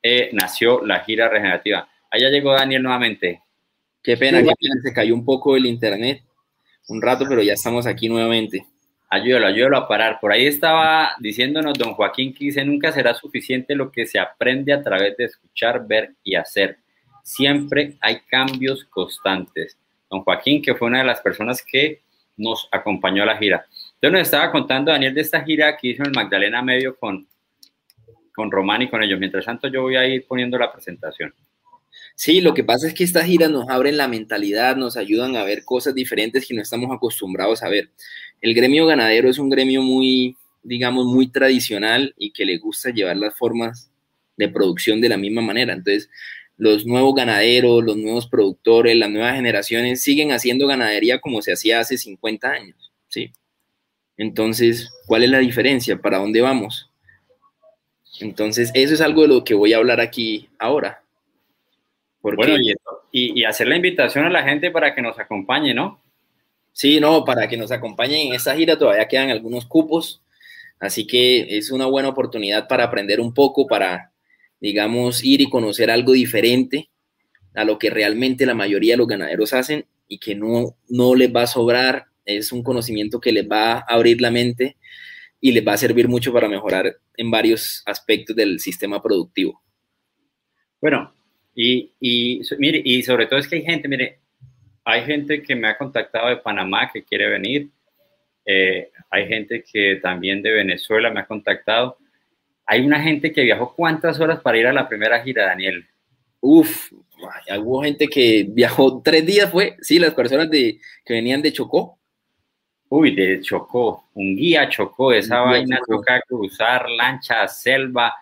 eh, 0.07 0.29
nació 0.33 0.85
la 0.85 0.99
gira 0.99 1.27
regenerativa. 1.27 1.89
Allá 2.11 2.29
llegó 2.29 2.53
Daniel 2.53 2.83
nuevamente. 2.83 3.41
Qué 4.03 4.15
pena, 4.15 4.37
qué 4.37 4.51
pena, 4.59 4.75
se 4.83 4.93
cayó 4.93 5.15
un 5.15 5.25
poco 5.25 5.57
el 5.57 5.65
internet 5.65 6.21
un 6.87 7.01
rato, 7.01 7.25
pero 7.27 7.41
ya 7.41 7.53
estamos 7.53 7.87
aquí 7.87 8.07
nuevamente. 8.07 8.67
Ayúdalo, 9.09 9.47
ayúdalo 9.47 9.77
a 9.77 9.87
parar. 9.87 10.19
Por 10.19 10.31
ahí 10.31 10.45
estaba 10.45 11.15
diciéndonos 11.19 11.75
don 11.75 11.93
Joaquín 11.93 12.35
que 12.35 12.45
dice, 12.45 12.63
nunca 12.63 12.91
será 12.91 13.15
suficiente 13.15 13.73
lo 13.73 13.91
que 13.91 14.05
se 14.05 14.19
aprende 14.19 14.73
a 14.73 14.83
través 14.83 15.17
de 15.17 15.25
escuchar, 15.25 15.87
ver 15.87 16.13
y 16.23 16.35
hacer. 16.35 16.77
Siempre 17.23 17.95
hay 17.99 18.19
cambios 18.29 18.85
constantes. 18.85 19.75
Don 20.07 20.21
Joaquín, 20.21 20.61
que 20.61 20.75
fue 20.75 20.87
una 20.87 20.99
de 20.99 21.05
las 21.05 21.21
personas 21.21 21.63
que 21.63 22.01
nos 22.37 22.69
acompañó 22.71 23.23
a 23.23 23.27
la 23.27 23.37
gira. 23.37 23.65
Entonces 23.95 24.11
nos 24.11 24.21
estaba 24.21 24.51
contando 24.51 24.91
Daniel 24.91 25.15
de 25.15 25.21
esta 25.21 25.41
gira 25.43 25.75
que 25.77 25.87
hizo 25.87 26.03
en 26.03 26.11
Magdalena 26.11 26.61
Medio 26.61 26.95
con 26.95 27.27
con 28.35 28.51
Román 28.51 28.81
y 28.81 28.89
con 28.89 29.01
ellos. 29.01 29.19
Mientras 29.19 29.45
tanto, 29.45 29.67
yo 29.67 29.81
voy 29.83 29.95
a 29.95 30.07
ir 30.07 30.25
poniendo 30.27 30.57
la 30.57 30.71
presentación. 30.71 31.33
Sí, 32.15 32.41
lo 32.41 32.53
que 32.53 32.63
pasa 32.63 32.87
es 32.87 32.93
que 32.93 33.03
estas 33.03 33.25
giras 33.25 33.49
nos 33.49 33.69
abren 33.69 33.97
la 33.97 34.07
mentalidad, 34.07 34.75
nos 34.75 34.97
ayudan 34.97 35.35
a 35.35 35.43
ver 35.43 35.65
cosas 35.65 35.95
diferentes 35.95 36.47
que 36.47 36.53
no 36.53 36.61
estamos 36.61 36.91
acostumbrados 36.95 37.63
a 37.63 37.69
ver. 37.69 37.89
El 38.41 38.53
gremio 38.53 38.85
ganadero 38.85 39.29
es 39.29 39.37
un 39.37 39.49
gremio 39.49 39.81
muy, 39.81 40.37
digamos, 40.63 41.05
muy 41.05 41.27
tradicional 41.27 42.13
y 42.17 42.31
que 42.31 42.45
le 42.45 42.57
gusta 42.57 42.91
llevar 42.91 43.17
las 43.17 43.37
formas 43.37 43.91
de 44.37 44.49
producción 44.49 45.01
de 45.01 45.09
la 45.09 45.17
misma 45.17 45.41
manera. 45.41 45.73
Entonces, 45.73 46.09
los 46.57 46.85
nuevos 46.85 47.15
ganaderos, 47.15 47.83
los 47.83 47.97
nuevos 47.97 48.27
productores, 48.27 48.95
las 48.95 49.09
nuevas 49.09 49.35
generaciones 49.35 50.01
siguen 50.01 50.31
haciendo 50.31 50.67
ganadería 50.67 51.19
como 51.19 51.41
se 51.41 51.53
hacía 51.53 51.79
hace 51.79 51.97
50 51.97 52.49
años, 52.49 52.91
¿sí? 53.07 53.31
Entonces, 54.17 54.89
¿cuál 55.05 55.23
es 55.23 55.29
la 55.29 55.39
diferencia? 55.39 55.97
¿Para 55.97 56.19
dónde 56.19 56.41
vamos? 56.41 56.89
Entonces, 58.19 58.71
eso 58.73 58.93
es 58.93 59.01
algo 59.01 59.23
de 59.23 59.27
lo 59.27 59.43
que 59.43 59.53
voy 59.53 59.73
a 59.73 59.77
hablar 59.77 59.99
aquí 59.99 60.49
ahora. 60.59 61.01
Bueno, 62.21 62.55
y, 63.11 63.43
hacer 63.43 63.67
la 63.67 63.75
invitación 63.75 64.25
a 64.25 64.29
la 64.29 64.43
gente 64.43 64.71
para 64.71 64.95
que 64.95 65.01
nos 65.01 65.19
acompañe, 65.19 65.73
¿no? 65.73 66.01
Sí, 66.73 66.99
no, 66.99 67.23
para 67.23 67.47
que 67.47 67.55
nos 67.55 67.71
acompañen 67.71 68.27
en 68.27 68.33
esta 68.33 68.55
gira 68.55 68.77
todavía 68.77 69.07
quedan 69.07 69.29
algunos 69.29 69.65
cupos, 69.65 70.21
así 70.79 71.05
que 71.05 71.57
es 71.57 71.71
una 71.71 71.85
buena 71.85 72.09
oportunidad 72.09 72.67
para 72.67 72.85
aprender 72.85 73.21
un 73.21 73.33
poco, 73.33 73.67
para, 73.67 74.11
digamos, 74.59 75.23
ir 75.23 75.39
y 75.41 75.49
conocer 75.49 75.91
algo 75.91 76.13
diferente 76.13 76.89
a 77.53 77.63
lo 77.63 77.77
que 77.77 77.89
realmente 77.89 78.45
la 78.45 78.55
mayoría 78.55 78.93
de 78.93 78.97
los 78.97 79.07
ganaderos 79.07 79.53
hacen 79.53 79.85
y 80.07 80.17
que 80.17 80.35
no, 80.35 80.75
no 80.89 81.15
les 81.15 81.33
va 81.33 81.43
a 81.43 81.47
sobrar, 81.47 82.07
es 82.25 82.51
un 82.51 82.63
conocimiento 82.63 83.21
que 83.21 83.31
les 83.31 83.49
va 83.49 83.73
a 83.73 83.85
abrir 83.87 84.19
la 84.19 84.31
mente 84.31 84.75
y 85.45 85.51
les 85.51 85.63
va 85.63 85.73
a 85.73 85.77
servir 85.77 86.07
mucho 86.07 86.33
para 86.33 86.49
mejorar 86.49 86.97
en 87.15 87.29
varios 87.29 87.83
aspectos 87.85 88.35
del 88.35 88.59
sistema 88.59 88.99
productivo. 88.99 89.61
Bueno, 90.81 91.13
y, 91.53 91.91
y, 91.99 92.41
mire, 92.57 92.81
y 92.83 93.03
sobre 93.03 93.27
todo 93.27 93.37
es 93.37 93.47
que 93.47 93.57
hay 93.57 93.61
gente, 93.61 93.87
mire, 93.87 94.21
hay 94.83 95.03
gente 95.03 95.43
que 95.43 95.55
me 95.55 95.67
ha 95.67 95.77
contactado 95.77 96.29
de 96.29 96.37
Panamá 96.37 96.89
que 96.91 97.03
quiere 97.03 97.29
venir, 97.29 97.69
eh, 98.43 98.89
hay 99.11 99.27
gente 99.27 99.63
que 99.71 99.99
también 100.01 100.41
de 100.41 100.51
Venezuela 100.51 101.11
me 101.11 101.19
ha 101.19 101.27
contactado. 101.27 101.99
Hay 102.65 102.83
una 102.83 102.99
gente 103.03 103.31
que 103.31 103.43
viajó 103.43 103.75
cuántas 103.75 104.19
horas 104.19 104.39
para 104.39 104.57
ir 104.57 104.65
a 104.65 104.73
la 104.73 104.89
primera 104.89 105.21
gira, 105.21 105.45
Daniel. 105.45 105.85
Uf, 106.41 106.91
hubo 107.59 107.83
gente 107.83 108.07
que 108.07 108.47
viajó 108.49 108.99
tres 109.03 109.23
días, 109.27 109.51
fue, 109.51 109.77
sí, 109.79 109.99
las 109.99 110.15
personas 110.15 110.49
de, 110.49 110.79
que 111.05 111.13
venían 111.13 111.43
de 111.43 111.53
Chocó, 111.53 111.99
Uy, 112.89 113.15
de 113.15 113.41
Chocó, 113.41 114.09
un 114.13 114.35
guía 114.35 114.69
Chocó, 114.69 115.11
esa 115.11 115.41
vaina 115.41 115.79
toca 115.87 116.21
cruzar 116.27 116.89
lancha, 116.89 117.47
selva. 117.47 118.13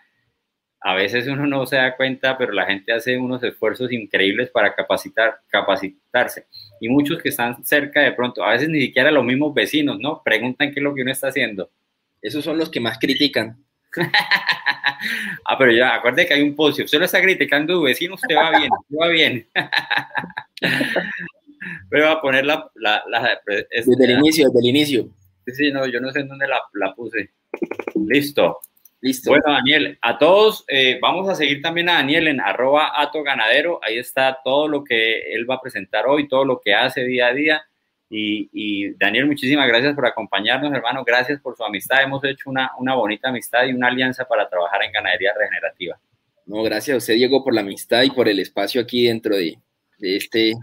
A 0.80 0.96
veces 0.96 1.28
uno 1.28 1.46
no 1.48 1.66
se 1.66 1.76
da 1.78 1.96
cuenta, 1.96 2.38
pero 2.38 2.54
la 2.54 2.66
gente 2.66 2.94
hace 2.94 3.18
unos 3.18 3.44
esfuerzos 3.44 3.92
increíbles 3.92 4.50
para 4.50 4.74
capacitar, 4.74 5.40
capacitarse. 5.48 6.48
Y 6.80 6.90
muchos 6.90 7.22
que 7.22 7.30
están 7.30 7.64
cerca 7.64 8.02
de 8.02 8.14
pronto, 8.14 8.44
a 8.44 8.52
veces 8.52 8.70
ni 8.70 8.82
siquiera 8.82 9.12
los 9.12 9.24
mismos 9.24 9.54
vecinos, 9.54 10.00
¿no? 10.00 10.22
Preguntan 10.24 10.72
qué 10.72 10.80
es 10.80 10.84
lo 10.84 10.94
que 10.94 11.02
uno 11.02 11.12
está 11.12 11.28
haciendo. 11.28 11.70
Esos 12.22 12.44
son 12.44 12.58
los 12.58 12.70
que 12.70 12.80
más 12.80 12.98
critican. 12.98 13.64
ah, 15.46 15.58
pero 15.58 15.72
ya, 15.72 15.96
acuérdate 15.96 16.26
que 16.28 16.34
hay 16.36 16.42
un 16.42 16.56
post. 16.56 16.78
Si 16.78 16.84
usted 16.84 17.00
lo 17.00 17.06
está 17.06 17.22
criticando 17.22 17.82
vecino, 17.82 18.16
usted 18.16 18.36
va 18.36 18.58
bien, 18.58 18.70
usted 18.72 18.98
va 18.98 19.08
bien. 19.10 19.48
va 22.02 22.14
a 22.14 22.22
poner 22.22 22.46
la... 22.46 22.70
la, 22.76 23.04
desde 23.46 24.04
el 24.06 24.12
inicio, 24.20 24.48
desde 24.48 24.60
el 24.60 24.66
inicio. 24.66 25.10
Sí, 25.48 25.72
no, 25.72 25.86
yo 25.88 26.00
no 26.00 26.12
sé 26.12 26.22
en 26.22 26.30
dónde 26.30 26.48
la, 26.48 26.62
la 26.74 26.94
puse. 26.94 27.32
Listo. 28.08 28.60
Listo. 29.02 29.32
Bueno, 29.32 29.44
Daniel, 29.48 29.98
a 30.02 30.18
todos, 30.18 30.64
eh, 30.70 30.98
vamos 31.02 31.28
a 31.28 31.36
seguir 31.36 31.62
también 31.62 31.90
a 31.90 31.96
Daniel 31.96 32.30
en 32.30 32.40
arroba 32.40 32.94
ato 32.96 33.22
ganadero. 33.22 33.82
Ahí 33.84 33.98
está 33.98 34.40
todo 34.44 34.70
lo 34.70 34.84
que 34.84 35.34
él 35.34 35.50
va 35.50 35.56
a 35.56 35.62
presentar 35.62 36.06
hoy, 36.08 36.30
todo 36.30 36.46
lo 36.46 36.62
que 36.64 36.74
hace 36.74 37.04
día 37.04 37.28
a 37.28 37.34
día. 37.34 37.66
Y, 38.16 38.94
Daniel, 38.94 39.26
muchísimas 39.26 39.68
gracias 39.68 39.96
por 39.96 40.06
acompañarnos, 40.06 40.72
hermano. 40.72 41.04
Gracias 41.04 41.42
por 41.42 41.58
su 41.58 41.64
amistad. 41.64 42.04
Hemos 42.04 42.24
hecho 42.24 42.50
una, 42.50 42.72
una 42.78 42.94
bonita 42.94 43.30
amistad 43.30 43.66
y 43.66 43.74
una 43.74 43.88
alianza 43.88 44.26
para 44.26 44.48
trabajar 44.48 44.84
en 44.84 44.92
ganadería 44.92 45.34
regenerativa. 45.36 46.00
No, 46.46 46.62
gracias 46.62 46.94
a 46.94 46.98
usted, 47.00 47.16
Diego, 47.16 47.44
por 47.44 47.56
la 47.56 47.62
amistad 47.62 48.04
y 48.04 48.12
por 48.12 48.30
el 48.30 48.40
espacio 48.40 48.82
aquí 48.82 49.08
dentro 49.08 49.36
de, 49.36 49.58
de 49.98 50.16
este 50.16 50.54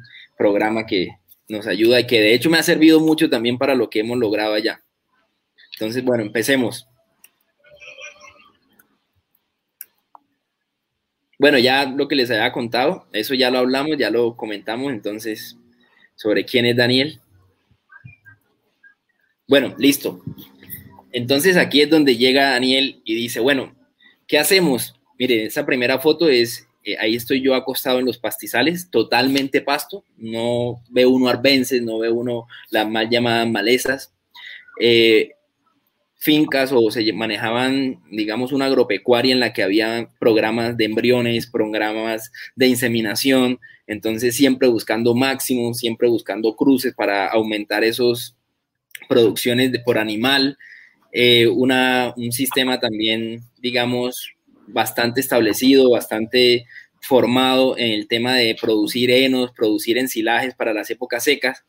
programa 0.41 0.87
que 0.87 1.19
nos 1.51 1.67
ayuda 1.67 2.01
y 2.01 2.07
que 2.07 2.19
de 2.19 2.33
hecho 2.33 2.49
me 2.49 2.57
ha 2.57 2.63
servido 2.63 2.99
mucho 2.99 3.29
también 3.29 3.59
para 3.59 3.75
lo 3.75 3.91
que 3.91 4.01
hemos 4.01 4.17
logrado 4.17 4.55
allá. 4.55 4.83
Entonces, 5.75 6.03
bueno, 6.03 6.23
empecemos. 6.23 6.89
Bueno, 11.39 11.59
ya 11.59 11.85
lo 11.85 12.09
que 12.09 12.17
les 12.17 12.31
había 12.31 12.53
contado, 12.53 13.07
eso 13.13 13.35
ya 13.35 13.51
lo 13.51 13.59
hablamos, 13.59 13.99
ya 13.99 14.09
lo 14.09 14.35
comentamos, 14.35 14.91
entonces, 14.95 15.59
sobre 16.15 16.47
quién 16.47 16.65
es 16.65 16.77
Daniel. 16.77 17.21
Bueno, 19.47 19.75
listo. 19.77 20.23
Entonces 21.13 21.59
aquí 21.59 21.83
es 21.83 21.91
donde 21.91 22.17
llega 22.17 22.53
Daniel 22.53 23.03
y 23.05 23.15
dice, 23.15 23.41
bueno, 23.41 23.75
¿qué 24.27 24.39
hacemos? 24.39 24.95
Miren, 25.19 25.47
esa 25.47 25.67
primera 25.67 25.99
foto 25.99 26.31
es, 26.31 26.67
eh, 26.85 26.97
ahí 26.99 27.15
estoy 27.17 27.43
yo 27.43 27.55
acostado 27.55 27.99
en 27.99 28.07
los 28.07 28.19
pastizales, 28.19 28.91
totalmente 28.91 29.61
pasto, 29.61 30.05
no 30.17 30.83
veo 30.91 31.11
uno 31.11 31.29
arbences, 31.29 31.83
no 31.83 31.99
veo 31.99 32.15
uno 32.15 32.47
las 32.71 32.89
mal 32.89 33.09
llamadas 33.11 33.49
malezas. 33.49 34.15
Eh, 34.81 35.33
fincas 36.21 36.71
o 36.73 36.91
se 36.91 37.11
manejaban, 37.15 37.99
digamos, 38.11 38.53
una 38.53 38.67
agropecuaria 38.67 39.33
en 39.33 39.41
la 39.41 39.55
que 39.55 39.63
había 39.63 40.11
programas 40.19 40.77
de 40.77 40.85
embriones, 40.85 41.47
programas 41.47 42.31
de 42.55 42.69
inseminación, 42.69 43.59
entonces 43.87 44.37
siempre 44.37 44.69
buscando 44.69 45.15
máximo, 45.15 45.73
siempre 45.73 46.09
buscando 46.09 46.55
cruces 46.57 46.95
para 46.95 47.27
aumentar 47.29 47.85
esos 47.85 48.37
producciones 49.09 49.73
de, 49.73 49.81
por 49.81 49.99
animal, 49.99 50.59
eh, 51.11 51.49
una, 51.49 52.13
un 52.17 52.33
sistema 52.33 52.79
también, 52.79 53.43
digamos, 53.59 54.35
bastante 54.73 55.21
establecido, 55.21 55.91
bastante 55.91 56.67
formado 57.01 57.77
en 57.79 57.93
el 57.93 58.09
tema 58.09 58.35
de 58.35 58.57
producir 58.61 59.11
henos, 59.11 59.53
producir 59.53 59.99
ensilajes 59.99 60.55
para 60.55 60.75
las 60.75 60.91
épocas 60.91 61.25
secas. 61.25 61.65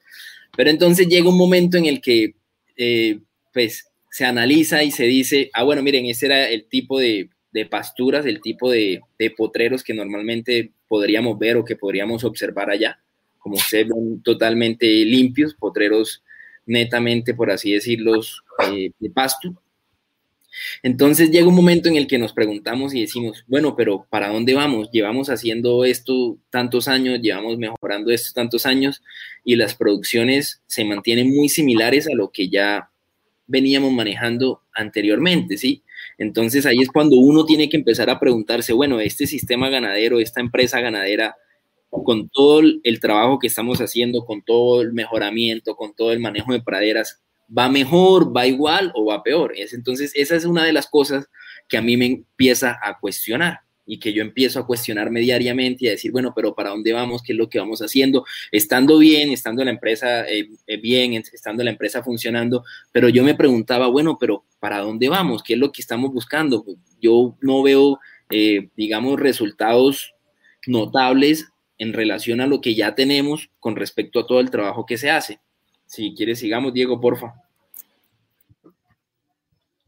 Pero 0.56 0.70
entonces 0.70 1.08
llega 1.08 1.30
un 1.30 1.38
momento 1.38 1.78
en 1.78 1.86
el 1.86 2.02
que, 2.02 2.36
eh, 2.76 3.20
pues, 3.54 3.88
se 4.10 4.26
analiza 4.26 4.84
y 4.84 4.92
se 4.92 5.06
dice, 5.06 5.50
ah, 5.54 5.64
bueno, 5.64 5.82
miren, 5.82 6.06
ese 6.06 6.26
era 6.26 6.50
el 6.50 6.66
tipo 6.66 7.00
de, 7.00 7.30
pasturas, 7.70 8.26
el 8.26 8.42
tipo 8.42 8.70
de, 8.70 9.02
de, 9.18 9.30
potreros 9.32 9.84
que 9.84 9.94
normalmente 9.94 10.72
podríamos 10.88 11.38
ver 11.40 11.58
o 11.58 11.66
que 11.66 11.76
podríamos 11.78 12.24
observar 12.24 12.70
allá. 12.70 13.00
Como 13.40 13.56
ustedes 13.56 13.88
ven, 13.88 14.22
totalmente 14.22 14.86
limpios, 15.06 15.54
potreros 15.54 16.24
netamente, 16.66 17.34
por 17.34 17.52
así 17.52 17.72
decirlo, 17.72 18.20
eh, 18.72 18.92
de 19.00 19.10
pasto. 19.10 19.54
Entonces 20.84 21.32
llega 21.32 21.48
un 21.48 21.56
momento 21.56 21.90
en 21.90 21.96
el 21.96 22.08
que 22.08 22.18
nos 22.18 22.34
preguntamos 22.34 22.94
y 22.94 23.02
decimos, 23.02 23.44
bueno, 23.48 23.76
pero 23.76 24.06
¿para 24.10 24.30
dónde 24.30 24.54
vamos? 24.54 24.90
Llevamos 24.92 25.30
haciendo 25.30 25.86
esto 25.86 26.38
tantos 26.50 26.88
años, 26.88 27.20
llevamos 27.22 27.58
mejorando 27.58 28.12
esto 28.12 28.32
tantos 28.34 28.66
años 28.66 29.02
y 29.44 29.56
las 29.56 29.76
producciones 29.76 30.62
se 30.68 30.86
mantienen 30.86 31.30
muy 31.30 31.50
similares 31.50 32.08
a 32.08 32.16
lo 32.16 32.32
que 32.32 32.50
ya 32.50 32.90
veníamos 33.48 33.92
manejando 33.92 34.62
anteriormente, 34.74 35.58
¿sí? 35.58 35.84
Entonces 36.18 36.66
ahí 36.66 36.78
es 36.80 36.90
cuando 36.90 37.18
uno 37.18 37.46
tiene 37.46 37.70
que 37.70 37.78
empezar 37.78 38.10
a 38.10 38.20
preguntarse, 38.20 38.74
bueno, 38.74 39.00
este 39.00 39.28
sistema 39.28 39.70
ganadero, 39.70 40.20
esta 40.20 40.40
empresa 40.40 40.80
ganadera, 40.80 41.36
con 41.90 42.30
todo 42.30 42.62
el 42.62 43.00
trabajo 43.02 43.40
que 43.40 43.48
estamos 43.48 43.80
haciendo, 43.82 44.26
con 44.26 44.42
todo 44.42 44.82
el 44.82 44.94
mejoramiento, 44.94 45.76
con 45.76 45.94
todo 45.94 46.14
el 46.14 46.20
manejo 46.20 46.54
de 46.54 46.62
praderas, 46.62 47.22
¿va 47.56 47.70
mejor, 47.70 48.36
va 48.36 48.48
igual 48.48 48.92
o 48.96 49.06
va 49.06 49.24
peor? 49.24 49.54
entonces, 49.56 50.12
esa 50.16 50.36
es 50.36 50.46
una 50.46 50.64
de 50.64 50.74
las 50.74 50.88
cosas 50.88 51.30
que 51.68 51.78
a 51.78 51.82
mí 51.82 51.98
me 51.98 52.06
empieza 52.06 52.80
a 52.82 53.00
cuestionar 53.00 53.62
y 53.86 54.00
que 54.00 54.14
yo 54.14 54.22
empiezo 54.22 54.60
a 54.60 54.66
cuestionarme 54.66 55.20
diariamente 55.20 55.86
y 55.86 55.88
a 55.88 55.92
decir, 55.92 56.12
bueno, 56.12 56.34
pero 56.36 56.56
¿para 56.56 56.70
dónde 56.70 56.94
vamos? 56.94 57.22
¿Qué 57.24 57.34
es 57.34 57.38
lo 57.38 57.50
que 57.50 57.60
vamos 57.60 57.82
haciendo? 57.82 58.26
Estando 58.52 58.98
bien, 58.98 59.32
estando 59.32 59.64
la 59.66 59.72
empresa 59.72 60.26
eh, 60.30 60.50
eh, 60.68 60.78
bien, 60.78 61.14
estando 61.14 61.64
la 61.64 61.72
empresa 61.72 62.04
funcionando, 62.04 62.64
pero 62.92 63.10
yo 63.10 63.24
me 63.24 63.36
preguntaba, 63.36 63.88
bueno, 63.88 64.18
pero 64.20 64.46
¿para 64.60 64.80
dónde 64.80 65.10
vamos? 65.10 65.44
¿Qué 65.44 65.54
es 65.54 65.60
lo 65.60 65.72
que 65.72 65.82
estamos 65.82 66.14
buscando? 66.14 66.64
Yo 67.02 67.36
no 67.42 67.64
veo, 67.64 68.00
eh, 68.30 68.70
digamos, 68.78 69.20
resultados 69.20 70.14
notables 70.68 71.50
en 71.78 71.94
relación 71.94 72.40
a 72.40 72.48
lo 72.48 72.62
que 72.62 72.76
ya 72.76 72.96
tenemos 72.96 73.50
con 73.60 73.76
respecto 73.76 74.20
a 74.20 74.28
todo 74.28 74.40
el 74.40 74.52
trabajo 74.52 74.86
que 74.86 74.98
se 74.98 75.10
hace. 75.10 75.40
Si 75.86 76.14
quieres, 76.16 76.40
sigamos, 76.40 76.74
Diego, 76.74 77.02
porfa. 77.02 77.41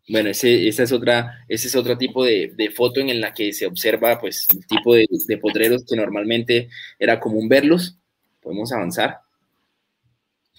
Bueno, 0.08 0.30
ese, 0.30 0.68
esa 0.68 0.84
es 0.84 0.92
otra, 0.92 1.46
ese 1.48 1.68
es 1.68 1.76
otro 1.76 1.98
tipo 1.98 2.26
de, 2.26 2.72
foto 2.76 3.00
en 3.00 3.22
la 3.22 3.34
que 3.34 3.54
se 3.54 3.66
observa 3.66 4.20
pues, 4.20 4.48
el 4.54 4.68
tipo 4.68 4.96
de, 4.96 5.08
de 5.28 5.38
potreros 5.38 5.86
que 5.86 5.96
normalmente 5.96 6.70
era 7.00 7.20
común 7.20 7.48
verlos. 7.48 7.98
Podemos 8.42 8.72
avanzar. 8.74 9.20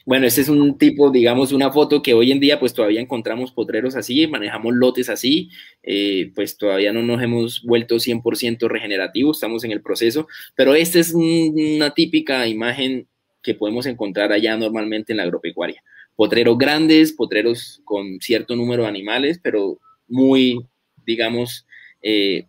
Bueno, 0.07 0.27
este 0.27 0.43
es 0.43 0.51
un 0.51 0.77
tipo, 0.77 1.11
digamos, 1.11 1.53
una 1.53 1.73
foto 1.73 2.03
que 2.03 2.13
hoy 2.13 2.31
en 2.31 2.39
día 2.39 2.61
pues 2.61 2.75
todavía 2.75 3.01
encontramos 3.01 3.53
potreros 3.53 3.97
así, 3.97 4.27
manejamos 4.27 4.75
lotes 4.75 5.09
así, 5.09 5.49
eh, 5.83 6.31
pues 6.35 6.59
todavía 6.59 6.93
no 6.93 7.03
nos 7.03 7.23
hemos 7.23 7.63
vuelto 7.63 7.99
100% 7.99 8.69
regenerativos, 8.69 9.39
estamos 9.39 9.65
en 9.65 9.73
el 9.73 9.81
proceso, 9.81 10.29
pero 10.55 10.75
esta 10.75 10.99
es 10.99 11.15
una 11.15 11.95
típica 11.95 12.47
imagen 12.47 13.09
que 13.43 13.55
podemos 13.55 13.87
encontrar 13.87 14.31
allá 14.31 14.57
normalmente 14.59 15.15
en 15.15 15.19
la 15.19 15.23
agropecuaria. 15.23 15.83
Potreros 16.16 16.56
grandes, 16.59 17.12
potreros 17.12 17.80
con 17.85 18.21
cierto 18.21 18.54
número 18.56 18.83
de 18.83 18.88
animales, 18.88 19.40
pero 19.42 19.78
muy, 20.06 20.64
digamos, 21.04 21.66
eh, 22.02 22.47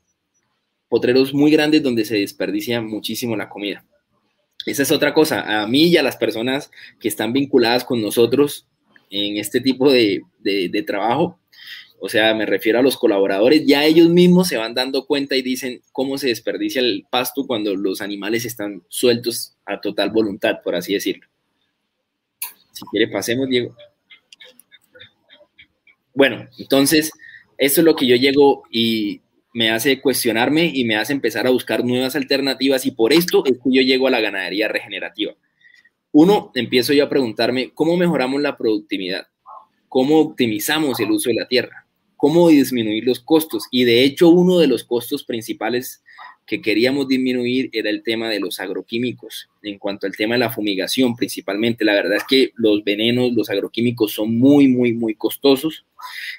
potreros 0.89 1.33
muy 1.33 1.51
grandes 1.51 1.81
donde 1.83 2.05
se 2.05 2.17
desperdicia 2.17 2.81
muchísimo 2.81 3.35
la 3.35 3.49
comida. 3.49 3.85
Esa 4.65 4.83
es 4.83 4.91
otra 4.91 5.13
cosa. 5.13 5.61
A 5.61 5.67
mí 5.67 5.87
y 5.87 5.97
a 5.97 6.03
las 6.03 6.17
personas 6.17 6.71
que 6.99 7.07
están 7.07 7.33
vinculadas 7.33 7.83
con 7.83 8.01
nosotros 8.01 8.67
en 9.09 9.37
este 9.37 9.61
tipo 9.61 9.91
de, 9.91 10.21
trabajo, 10.85 11.39
o 11.99 12.09
sea, 12.09 12.33
me 12.33 12.45
refiero 12.45 12.79
a 12.79 12.81
los 12.81 12.97
colaboradores, 12.97 13.65
ya 13.65 13.85
ellos 13.85 14.09
mismos 14.09 14.47
se 14.47 14.57
van 14.57 14.73
dando 14.73 15.05
cuenta 15.05 15.35
y 15.35 15.41
dicen 15.41 15.81
cómo 15.91 16.17
se 16.17 16.27
desperdicia 16.27 16.81
el 16.81 17.05
pasto 17.09 17.45
cuando 17.47 17.75
los 17.75 18.01
animales 18.01 18.45
están 18.45 18.83
sueltos 18.89 19.55
a 19.65 19.79
total 19.79 20.11
voluntad, 20.11 20.57
por 20.63 20.75
así 20.75 20.93
decirlo. 20.93 21.27
Si 22.75 22.85
quiere, 22.87 23.07
pasemos, 23.07 23.47
Diego. 23.47 23.73
Bueno, 26.13 26.45
entonces, 26.57 27.11
esto 27.57 27.81
es 27.81 27.85
lo 27.85 27.95
que 27.95 28.05
yo 28.05 28.17
llego 28.17 28.63
y 28.69 29.21
me 29.53 29.71
hace 29.71 30.01
cuestionarme 30.01 30.69
y 30.73 30.83
me 30.83 30.97
hace 30.97 31.13
empezar 31.13 31.47
a 31.47 31.51
buscar 31.51 31.85
nuevas 31.85 32.17
alternativas 32.17 32.85
y 32.85 32.91
por 32.91 33.13
esto 33.13 33.45
es 33.45 33.53
que 33.53 33.69
yo 33.71 33.81
llego 33.81 34.07
a 34.07 34.11
la 34.11 34.19
ganadería 34.19 34.67
regenerativa. 34.67 35.33
Uno, 36.11 36.51
empiezo 36.53 36.91
yo 36.91 37.05
a 37.05 37.09
preguntarme 37.09 37.71
cómo 37.73 37.95
mejoramos 37.95 38.41
la 38.41 38.57
productividad, 38.57 39.27
cómo 39.87 40.19
optimizamos 40.19 40.99
el 40.99 41.11
uso 41.11 41.29
de 41.29 41.35
la 41.35 41.47
tierra, 41.47 41.87
cómo 42.17 42.49
disminuir 42.49 43.05
los 43.05 43.21
costos. 43.21 43.63
Y 43.71 43.85
de 43.85 44.03
hecho, 44.03 44.27
uno 44.27 44.59
de 44.59 44.67
los 44.67 44.83
costos 44.83 45.23
principales 45.23 46.03
que 46.45 46.61
queríamos 46.61 47.07
disminuir 47.07 47.69
era 47.73 47.89
el 47.89 48.03
tema 48.03 48.29
de 48.29 48.39
los 48.39 48.59
agroquímicos. 48.59 49.49
En 49.63 49.79
cuanto 49.79 50.05
al 50.05 50.15
tema 50.15 50.35
de 50.35 50.39
la 50.39 50.51
fumigación, 50.51 51.15
principalmente, 51.15 51.83
la 51.83 51.93
verdad 51.93 52.17
es 52.17 52.23
que 52.23 52.51
los 52.55 52.83
venenos, 52.83 53.33
los 53.33 53.49
agroquímicos 53.49 54.13
son 54.13 54.37
muy, 54.37 54.67
muy, 54.67 54.93
muy 54.93 55.15
costosos 55.15 55.85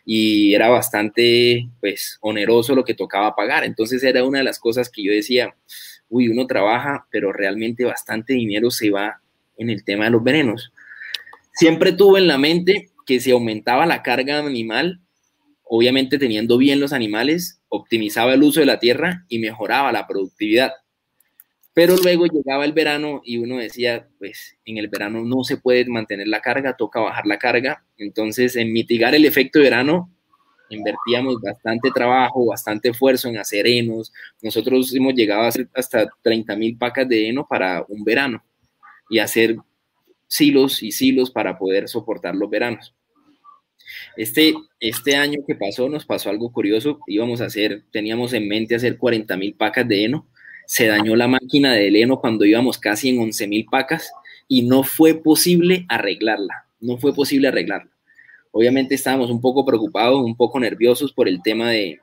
y 0.05 0.55
era 0.55 0.69
bastante, 0.69 1.69
pues, 1.81 2.19
oneroso 2.21 2.75
lo 2.75 2.85
que 2.85 2.95
tocaba 2.95 3.35
pagar. 3.35 3.65
Entonces 3.65 4.03
era 4.05 4.25
una 4.25 4.39
de 4.39 4.45
las 4.45 4.61
cosas 4.61 4.89
que 4.91 5.03
yo 5.03 5.13
decía, 5.13 5.57
uy, 6.09 6.29
uno 6.29 6.47
trabaja, 6.47 7.07
pero 7.11 7.33
realmente 7.33 7.85
bastante 7.85 8.35
dinero 8.35 8.71
se 8.71 8.91
va 8.91 9.21
en 9.59 9.71
el 9.71 9.85
tema 9.85 10.05
de 10.05 10.11
los 10.11 10.23
venenos. 10.23 10.73
siempre 11.53 11.93
tuve 11.93 12.21
en 12.21 12.29
la 12.29 12.39
mente 12.39 12.91
que 13.07 13.19
si 13.19 13.31
aumentaba 13.31 13.87
la 13.87 14.03
carga 14.03 14.39
animal, 14.39 15.01
obviamente 15.69 16.19
teniendo 16.19 16.59
bien 16.59 16.81
los 16.81 16.93
animales, 16.93 17.61
optimizaba 17.69 18.35
el 18.35 18.43
uso 18.43 18.61
de 18.61 18.67
la 18.67 18.79
tierra 18.79 19.25
y 19.29 19.39
mejoraba 19.39 19.93
la 19.93 20.07
productividad. 20.07 20.73
Pero 21.75 21.97
luego 21.97 22.27
llegaba 22.27 22.65
el 22.65 22.73
verano 22.73 23.21
y 23.23 23.37
uno 23.37 23.59
decía, 23.59 24.09
pues 24.19 24.57
en 24.65 24.79
el 24.79 24.89
verano 24.89 25.23
no 25.25 25.45
se 25.45 25.59
puede 25.59 25.85
mantener 25.87 26.29
la 26.29 26.41
carga, 26.41 26.77
toca 26.77 27.01
bajar 27.01 27.27
la 27.27 27.39
carga. 27.39 27.85
Entonces, 27.99 28.57
en 28.57 28.73
mitigar 28.73 29.15
el 29.15 29.27
efecto 29.27 29.61
verano, 29.61 30.11
invertíamos 30.71 31.41
bastante 31.43 31.91
trabajo, 31.95 32.47
bastante 32.47 32.89
esfuerzo 32.91 33.29
en 33.29 33.39
hacer 33.39 33.67
henos. 33.67 34.13
Nosotros 34.41 34.95
hemos 34.95 35.15
llegado 35.15 35.43
a 35.43 35.49
hacer 35.49 35.69
hasta 35.75 36.09
30 36.23 36.57
mil 36.57 36.79
pacas 36.79 37.09
de 37.09 37.29
heno 37.29 37.47
para 37.47 37.85
un 37.89 38.05
verano 38.05 38.43
y 39.11 39.19
hacer 39.19 39.57
silos 40.27 40.83
y 40.83 40.93
silos 40.93 41.31
para 41.31 41.59
poder 41.59 41.89
soportar 41.89 42.35
los 42.35 42.49
veranos. 42.49 42.95
Este, 44.17 44.55
este 44.81 45.17
año 45.17 45.41
que 45.47 45.55
pasó 45.55 45.89
nos 45.89 46.05
pasó 46.05 46.31
algo 46.31 46.53
curioso, 46.53 47.01
íbamos 47.07 47.41
a 47.41 47.47
hacer, 47.47 47.85
teníamos 47.91 48.33
en 48.33 48.49
mente 48.49 48.75
hacer 48.75 48.99
40 48.99 49.37
mil 49.37 49.55
pacas 49.55 49.87
de 49.87 50.05
heno, 50.05 50.27
se 50.67 50.87
dañó 50.87 51.15
la 51.17 51.29
máquina 51.29 51.73
de 51.73 51.89
heno 51.89 52.21
cuando 52.21 52.45
íbamos 52.45 52.79
casi 52.79 53.11
en 53.11 53.21
11 53.21 53.47
mil 53.47 53.67
pacas 53.67 54.11
y 54.49 54.63
no 54.63 54.83
fue 54.83 55.15
posible 55.15 55.87
arreglarla, 55.89 56.67
no 56.81 56.99
fue 56.99 57.15
posible 57.15 57.49
arreglarla. 57.49 57.91
Obviamente 58.51 58.95
estábamos 58.95 59.31
un 59.31 59.41
poco 59.41 59.65
preocupados, 59.65 60.25
un 60.25 60.37
poco 60.37 60.59
nerviosos 60.59 61.13
por 61.13 61.29
el 61.29 61.43
tema 61.43 61.71
de 61.71 62.01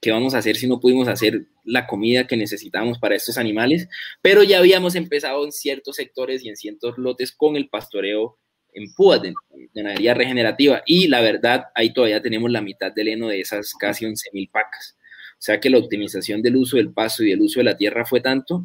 qué 0.00 0.12
vamos 0.12 0.34
a 0.34 0.38
hacer 0.38 0.56
si 0.56 0.68
no 0.68 0.80
pudimos 0.80 1.08
hacer 1.08 1.46
la 1.64 1.86
comida 1.86 2.26
que 2.26 2.36
necesitamos 2.36 2.98
para 2.98 3.16
estos 3.16 3.36
animales, 3.36 3.88
pero 4.22 4.42
ya 4.42 4.58
habíamos 4.58 4.94
empezado 4.94 5.44
en 5.44 5.52
ciertos 5.52 5.96
sectores 5.96 6.44
y 6.44 6.48
en 6.48 6.56
ciertos 6.56 6.98
lotes 6.98 7.32
con 7.32 7.56
el 7.56 7.68
pastoreo 7.68 8.38
en 8.78 8.92
púas 8.94 9.20
de 9.20 9.34
ganadería 9.74 10.14
regenerativa 10.14 10.82
y 10.86 11.08
la 11.08 11.20
verdad 11.20 11.66
ahí 11.74 11.92
todavía 11.92 12.22
tenemos 12.22 12.50
la 12.50 12.60
mitad 12.60 12.92
del 12.92 13.08
heno 13.08 13.28
de 13.28 13.40
esas 13.40 13.74
casi 13.74 14.06
11 14.06 14.30
mil 14.32 14.48
pacas. 14.48 14.96
O 15.32 15.40
sea 15.40 15.60
que 15.60 15.70
la 15.70 15.78
optimización 15.78 16.42
del 16.42 16.56
uso 16.56 16.76
del 16.76 16.92
pasto 16.92 17.22
y 17.22 17.30
del 17.30 17.40
uso 17.40 17.60
de 17.60 17.64
la 17.64 17.76
tierra 17.76 18.04
fue 18.04 18.20
tanto 18.20 18.64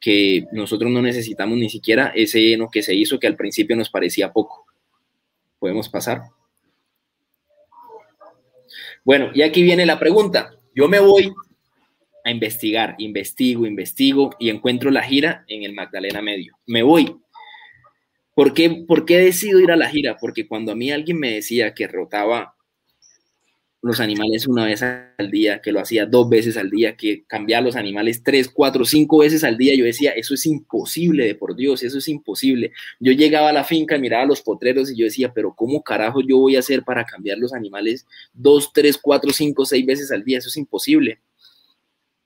que 0.00 0.46
nosotros 0.52 0.90
no 0.90 1.02
necesitamos 1.02 1.58
ni 1.58 1.70
siquiera 1.70 2.12
ese 2.14 2.52
heno 2.52 2.68
que 2.70 2.82
se 2.82 2.94
hizo 2.94 3.18
que 3.18 3.26
al 3.26 3.36
principio 3.36 3.76
nos 3.76 3.90
parecía 3.90 4.32
poco. 4.32 4.66
Podemos 5.58 5.88
pasar. 5.88 6.22
Bueno, 9.04 9.30
y 9.34 9.42
aquí 9.42 9.62
viene 9.62 9.86
la 9.86 9.98
pregunta. 9.98 10.50
Yo 10.74 10.88
me 10.88 11.00
voy 11.00 11.32
a 12.24 12.30
investigar, 12.30 12.96
investigo, 12.98 13.66
investigo 13.66 14.30
y 14.38 14.50
encuentro 14.50 14.90
la 14.90 15.02
gira 15.02 15.44
en 15.48 15.62
el 15.62 15.72
Magdalena 15.72 16.20
Medio. 16.20 16.58
Me 16.66 16.82
voy. 16.82 17.16
¿Por 18.36 18.52
qué, 18.52 18.84
¿Por 18.86 19.06
qué 19.06 19.16
decido 19.16 19.60
ir 19.60 19.72
a 19.72 19.76
la 19.76 19.88
gira? 19.88 20.18
Porque 20.20 20.46
cuando 20.46 20.70
a 20.70 20.74
mí 20.74 20.90
alguien 20.90 21.18
me 21.18 21.32
decía 21.32 21.72
que 21.72 21.88
rotaba 21.88 22.54
los 23.80 23.98
animales 23.98 24.46
una 24.46 24.66
vez 24.66 24.82
al 24.82 25.30
día, 25.30 25.62
que 25.62 25.72
lo 25.72 25.80
hacía 25.80 26.04
dos 26.04 26.28
veces 26.28 26.58
al 26.58 26.68
día, 26.68 26.98
que 26.98 27.24
cambiaba 27.26 27.64
los 27.64 27.76
animales 27.76 28.22
tres, 28.22 28.50
cuatro, 28.50 28.84
cinco 28.84 29.20
veces 29.20 29.42
al 29.42 29.56
día. 29.56 29.74
Yo 29.74 29.86
decía, 29.86 30.10
eso 30.10 30.34
es 30.34 30.44
imposible, 30.44 31.24
de 31.24 31.34
por 31.34 31.56
Dios, 31.56 31.82
eso 31.82 31.96
es 31.96 32.08
imposible. 32.08 32.72
Yo 33.00 33.12
llegaba 33.12 33.48
a 33.48 33.52
la 33.54 33.64
finca, 33.64 33.96
miraba 33.96 34.26
los 34.26 34.42
potreros 34.42 34.92
y 34.92 34.98
yo 34.98 35.06
decía, 35.06 35.32
pero 35.32 35.54
¿cómo 35.54 35.82
carajo 35.82 36.20
yo 36.20 36.36
voy 36.36 36.56
a 36.56 36.58
hacer 36.58 36.82
para 36.82 37.06
cambiar 37.06 37.38
los 37.38 37.54
animales 37.54 38.04
dos, 38.34 38.70
tres, 38.74 38.98
cuatro, 38.98 39.32
cinco, 39.32 39.64
seis 39.64 39.86
veces 39.86 40.12
al 40.12 40.24
día? 40.24 40.36
Eso 40.36 40.50
es 40.50 40.58
imposible. 40.58 41.20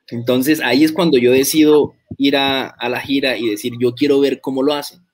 Entonces 0.09 0.61
ahí 0.61 0.83
es 0.83 0.91
cuando 0.91 1.19
yo 1.19 1.31
decido 1.31 1.95
ir 2.19 2.37
a, 2.37 2.67
a 2.67 2.89
la 2.89 3.01
gira 3.01 3.39
y 3.39 3.49
decir, 3.49 3.75
yo 3.79 3.95
quiero 3.95 4.19
ver 4.19 4.41
cómo 4.41 4.65
lo 4.65 4.75
hacen 4.75 5.09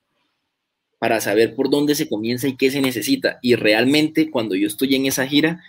para 0.99 1.21
saber 1.21 1.55
por 1.55 1.71
dónde 1.71 1.95
se 1.95 2.09
comienza 2.09 2.49
y 2.49 2.57
qué 2.57 2.71
se 2.71 2.81
necesita. 2.81 3.39
Y 3.43 3.55
realmente 3.55 4.31
cuando 4.31 4.55
yo 4.55 4.67
estoy 4.67 4.95
en 4.95 5.07
esa 5.07 5.27
gira, 5.27 5.63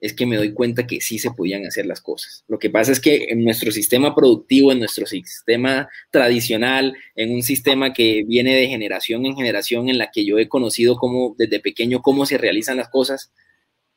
es 0.00 0.14
que 0.14 0.24
me 0.24 0.36
doy 0.36 0.52
cuenta 0.52 0.86
que 0.86 1.00
sí 1.00 1.18
se 1.18 1.30
podían 1.30 1.66
hacer 1.66 1.84
las 1.84 2.00
cosas. 2.00 2.44
Lo 2.48 2.58
que 2.58 2.70
pasa 2.70 2.90
es 2.90 3.00
que 3.00 3.26
en 3.28 3.44
nuestro 3.44 3.70
sistema 3.70 4.14
productivo, 4.14 4.72
en 4.72 4.78
nuestro 4.78 5.06
sistema 5.06 5.88
tradicional, 6.10 6.96
en 7.14 7.34
un 7.34 7.42
sistema 7.42 7.92
que 7.92 8.24
viene 8.26 8.54
de 8.54 8.68
generación 8.68 9.26
en 9.26 9.36
generación, 9.36 9.88
en 9.90 9.98
la 9.98 10.10
que 10.10 10.24
yo 10.24 10.38
he 10.38 10.48
conocido 10.48 10.98
desde 11.36 11.60
pequeño 11.60 12.00
cómo 12.00 12.24
se 12.24 12.38
realizan 12.38 12.78
las 12.78 12.88
cosas, 12.88 13.30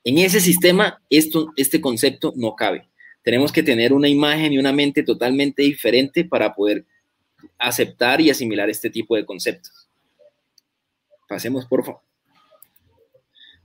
en 0.04 0.18
ese 0.18 0.42
sistema 0.42 1.02
esto, 1.10 1.54
este 1.56 1.80
concepto 1.80 2.34
no 2.36 2.56
cabe. 2.56 2.90
Tenemos 3.24 3.54
que 3.54 3.64
tener 3.64 3.94
una 3.94 4.10
imagen 4.10 4.52
y 4.52 4.58
una 4.58 4.74
mente 4.74 5.04
totalmente 5.04 5.64
diferente 5.64 6.26
para 6.26 6.54
poder 6.54 6.86
aceptar 7.58 8.20
y 8.20 8.30
asimilar 8.30 8.70
este 8.70 8.90
tipo 8.90 9.16
de 9.16 9.26
conceptos. 9.26 9.83
Pasemos, 11.34 11.66
por 11.66 11.84
favor. 11.84 12.02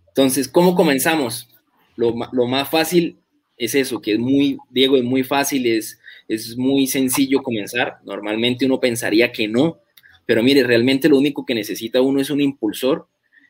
Entonces, 0.08 0.48
¿cómo 0.48 0.74
comenzamos? 0.74 1.50
lo, 1.96 2.46
más 2.46 2.70
fácil 2.70 3.18
es 3.58 3.74
eso, 3.74 4.00
que 4.00 4.14
es 4.14 4.18
muy, 4.18 4.56
Diego, 4.70 4.96
es 4.96 5.04
muy 5.04 5.22
fácil, 5.22 5.66
es, 5.66 6.00
es 6.28 6.56
muy 6.56 6.86
sencillo 6.86 7.42
comenzar. 7.42 7.98
Normalmente 8.06 8.64
uno 8.64 8.80
pensaría 8.80 9.32
que 9.32 9.48
no, 9.48 9.80
pero 10.24 10.42
mire, 10.42 10.62
realmente 10.62 11.10
lo 11.10 11.18
único 11.18 11.44
que 11.44 11.54
necesita 11.54 12.00
uno 12.00 12.22
es 12.22 12.30
un 12.30 12.40
impulsor, 12.40 13.06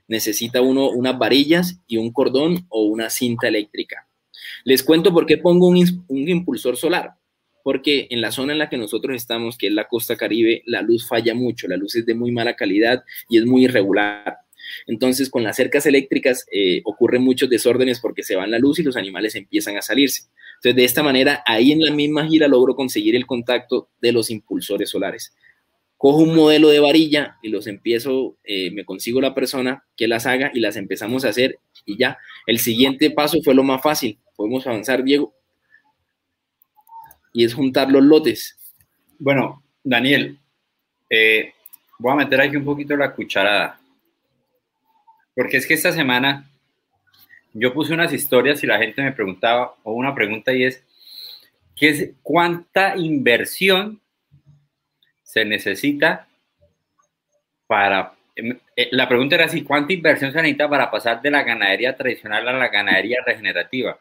necesita 0.08 0.60
uno 0.60 0.90
unas 0.90 1.16
varillas 1.16 1.78
y 1.86 1.98
un 1.98 2.10
cordón 2.10 2.66
o 2.70 2.86
una 2.86 3.08
cinta 3.08 3.46
eléctrica. 3.46 4.08
Les 4.64 4.82
cuento 4.82 5.12
por 5.12 5.26
qué 5.26 5.38
pongo 5.38 5.68
un, 5.68 6.04
un 6.08 6.28
impulsor 6.28 6.76
solar, 6.76 7.12
porque 7.62 8.06
en 8.10 8.20
la 8.20 8.32
zona 8.32 8.52
en 8.52 8.58
la 8.58 8.68
que 8.68 8.78
nosotros 8.78 9.16
estamos, 9.16 9.58
que 9.58 9.68
es 9.68 9.72
la 9.72 9.88
costa 9.88 10.16
caribe, 10.16 10.62
la 10.66 10.82
luz 10.82 11.06
falla 11.06 11.34
mucho, 11.34 11.68
la 11.68 11.76
luz 11.76 11.96
es 11.96 12.06
de 12.06 12.14
muy 12.14 12.32
mala 12.32 12.56
calidad 12.56 13.04
y 13.28 13.38
es 13.38 13.44
muy 13.44 13.64
irregular. 13.64 14.38
Entonces, 14.86 15.30
con 15.30 15.42
las 15.42 15.56
cercas 15.56 15.86
eléctricas 15.86 16.46
eh, 16.52 16.82
ocurren 16.84 17.22
muchos 17.22 17.48
desórdenes 17.48 18.00
porque 18.00 18.22
se 18.22 18.36
van 18.36 18.50
la 18.50 18.58
luz 18.58 18.78
y 18.78 18.82
los 18.82 18.96
animales 18.96 19.34
empiezan 19.34 19.76
a 19.76 19.82
salirse. 19.82 20.24
Entonces, 20.56 20.76
de 20.76 20.84
esta 20.84 21.02
manera, 21.02 21.42
ahí 21.46 21.72
en 21.72 21.80
la 21.80 21.92
misma 21.92 22.26
gira 22.26 22.48
logro 22.48 22.74
conseguir 22.74 23.16
el 23.16 23.26
contacto 23.26 23.88
de 24.00 24.12
los 24.12 24.30
impulsores 24.30 24.90
solares. 24.90 25.32
Cojo 25.96 26.18
un 26.18 26.34
modelo 26.34 26.68
de 26.68 26.78
varilla 26.78 27.38
y 27.42 27.48
los 27.48 27.66
empiezo, 27.66 28.36
eh, 28.44 28.70
me 28.70 28.84
consigo 28.84 29.20
la 29.20 29.34
persona 29.34 29.84
que 29.96 30.06
las 30.06 30.26
haga 30.26 30.50
y 30.54 30.60
las 30.60 30.76
empezamos 30.76 31.24
a 31.24 31.30
hacer 31.30 31.58
y 31.84 31.98
ya. 31.98 32.18
El 32.46 32.60
siguiente 32.60 33.10
paso 33.10 33.38
fue 33.42 33.54
lo 33.54 33.64
más 33.64 33.82
fácil. 33.82 34.18
Podemos 34.36 34.66
avanzar, 34.66 35.02
Diego. 35.02 35.34
Y 37.32 37.44
es 37.44 37.54
juntar 37.54 37.90
los 37.90 38.02
lotes. 38.02 38.56
Bueno, 39.18 39.62
Daniel, 39.82 40.38
eh, 41.10 41.52
voy 41.98 42.12
a 42.12 42.16
meter 42.16 42.40
aquí 42.40 42.56
un 42.56 42.64
poquito 42.64 42.96
la 42.96 43.12
cucharada. 43.12 43.80
Porque 45.34 45.56
es 45.56 45.66
que 45.66 45.74
esta 45.74 45.92
semana 45.92 46.48
yo 47.52 47.72
puse 47.72 47.94
unas 47.94 48.12
historias 48.12 48.62
y 48.62 48.66
la 48.66 48.78
gente 48.78 49.02
me 49.02 49.12
preguntaba, 49.12 49.74
o 49.82 49.92
una 49.92 50.14
pregunta 50.14 50.52
y 50.52 50.64
es, 50.64 50.84
¿qué 51.74 51.88
es 51.88 52.10
¿cuánta 52.22 52.96
inversión 52.96 54.00
se 55.22 55.44
necesita 55.44 56.28
para... 57.66 58.14
Em, 58.34 58.58
eh, 58.76 58.88
la 58.92 59.08
pregunta 59.08 59.34
era 59.34 59.46
así, 59.46 59.62
¿cuánta 59.62 59.92
inversión 59.92 60.32
se 60.32 60.38
necesita 60.38 60.68
para 60.68 60.90
pasar 60.90 61.20
de 61.22 61.30
la 61.30 61.42
ganadería 61.42 61.96
tradicional 61.96 62.48
a 62.48 62.52
la 62.52 62.68
ganadería 62.68 63.18
regenerativa? 63.24 63.98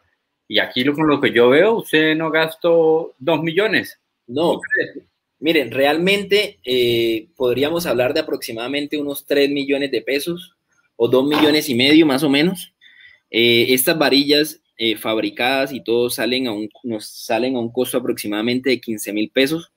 Y 0.48 0.58
aquí 0.58 0.82
lo, 0.82 0.94
con 0.94 1.06
lo 1.06 1.20
que 1.20 1.32
yo 1.32 1.50
veo, 1.50 1.76
usted 1.76 2.16
no 2.16 2.30
gastó 2.30 3.14
dos 3.18 3.42
millones. 3.42 4.00
No, 4.26 4.60
miren, 5.40 5.70
realmente 5.70 6.58
eh, 6.64 7.28
podríamos 7.36 7.86
hablar 7.86 8.14
de 8.14 8.20
aproximadamente 8.20 8.96
unos 8.96 9.26
tres 9.26 9.50
millones 9.50 9.90
de 9.90 10.02
pesos 10.02 10.56
o 10.96 11.06
dos 11.06 11.26
millones 11.26 11.68
y 11.68 11.74
medio 11.74 12.06
más 12.06 12.22
o 12.22 12.30
menos. 12.30 12.72
Eh, 13.30 13.66
estas 13.74 13.98
varillas 13.98 14.60
eh, 14.78 14.96
fabricadas 14.96 15.72
y 15.72 15.82
todo 15.82 16.08
salen 16.08 16.46
a 16.46 16.52
un, 16.52 16.68
nos 16.82 17.06
salen 17.06 17.56
a 17.56 17.60
un 17.60 17.70
costo 17.70 17.98
aproximadamente 17.98 18.70
de 18.70 18.80
15 18.80 19.12
mil 19.12 19.30
pesos. 19.30 19.70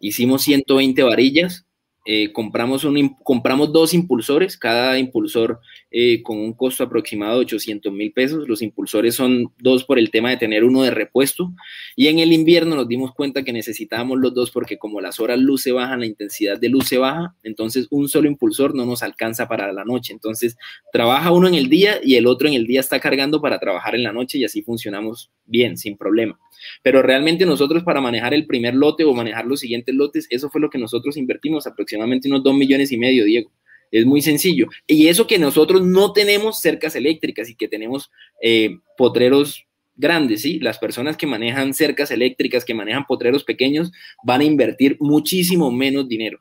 Hicimos 0.00 0.42
120 0.42 1.02
varillas 1.02 1.64
eh, 2.06 2.32
compramos, 2.32 2.84
un, 2.84 3.16
compramos 3.22 3.72
dos 3.72 3.94
impulsores, 3.94 4.58
cada 4.58 4.98
impulsor 4.98 5.60
eh, 5.90 6.22
con 6.22 6.38
un 6.38 6.52
costo 6.52 6.84
aproximado 6.84 7.38
de 7.38 7.46
800 7.46 7.90
mil 7.92 8.12
pesos. 8.12 8.46
Los 8.46 8.60
impulsores 8.60 9.14
son 9.14 9.52
dos 9.58 9.84
por 9.84 9.98
el 9.98 10.10
tema 10.10 10.28
de 10.28 10.36
tener 10.36 10.64
uno 10.64 10.82
de 10.82 10.90
repuesto. 10.90 11.54
Y 11.96 12.08
en 12.08 12.18
el 12.18 12.32
invierno 12.32 12.76
nos 12.76 12.88
dimos 12.88 13.14
cuenta 13.14 13.42
que 13.42 13.54
necesitábamos 13.54 14.18
los 14.18 14.34
dos 14.34 14.50
porque 14.50 14.76
como 14.76 15.00
las 15.00 15.18
horas 15.18 15.38
luz 15.38 15.62
se 15.62 15.72
bajan, 15.72 16.00
la 16.00 16.06
intensidad 16.06 16.60
de 16.60 16.68
luz 16.68 16.88
se 16.88 16.98
baja, 16.98 17.34
entonces 17.42 17.86
un 17.90 18.08
solo 18.08 18.28
impulsor 18.28 18.74
no 18.74 18.84
nos 18.84 19.02
alcanza 19.02 19.48
para 19.48 19.72
la 19.72 19.84
noche. 19.84 20.12
Entonces 20.12 20.58
trabaja 20.92 21.32
uno 21.32 21.48
en 21.48 21.54
el 21.54 21.70
día 21.70 22.00
y 22.02 22.16
el 22.16 22.26
otro 22.26 22.48
en 22.48 22.54
el 22.54 22.66
día 22.66 22.80
está 22.80 23.00
cargando 23.00 23.40
para 23.40 23.58
trabajar 23.58 23.94
en 23.94 24.02
la 24.02 24.12
noche 24.12 24.36
y 24.36 24.44
así 24.44 24.60
funcionamos 24.60 25.30
bien, 25.46 25.78
sin 25.78 25.96
problema. 25.96 26.38
Pero 26.82 27.02
realmente 27.02 27.46
nosotros 27.46 27.82
para 27.82 28.00
manejar 28.00 28.34
el 28.34 28.46
primer 28.46 28.74
lote 28.74 29.04
o 29.04 29.14
manejar 29.14 29.46
los 29.46 29.60
siguientes 29.60 29.94
lotes, 29.94 30.26
eso 30.30 30.50
fue 30.50 30.60
lo 30.60 30.70
que 30.70 30.78
nosotros 30.78 31.16
invertimos, 31.16 31.66
aproximadamente 31.66 31.93
unos 31.96 32.42
2 32.42 32.54
millones 32.54 32.92
y 32.92 32.98
medio, 32.98 33.24
Diego. 33.24 33.50
Es 33.90 34.06
muy 34.06 34.22
sencillo. 34.22 34.68
Y 34.86 35.08
eso 35.08 35.26
que 35.26 35.38
nosotros 35.38 35.82
no 35.82 36.12
tenemos 36.12 36.60
cercas 36.60 36.96
eléctricas 36.96 37.48
y 37.48 37.54
que 37.54 37.68
tenemos 37.68 38.10
eh, 38.42 38.78
potreros 38.96 39.66
grandes, 39.96 40.42
¿sí? 40.42 40.58
Las 40.58 40.78
personas 40.78 41.16
que 41.16 41.26
manejan 41.26 41.74
cercas 41.74 42.10
eléctricas, 42.10 42.64
que 42.64 42.74
manejan 42.74 43.06
potreros 43.06 43.44
pequeños, 43.44 43.92
van 44.24 44.40
a 44.40 44.44
invertir 44.44 44.96
muchísimo 45.00 45.70
menos 45.70 46.08
dinero. 46.08 46.40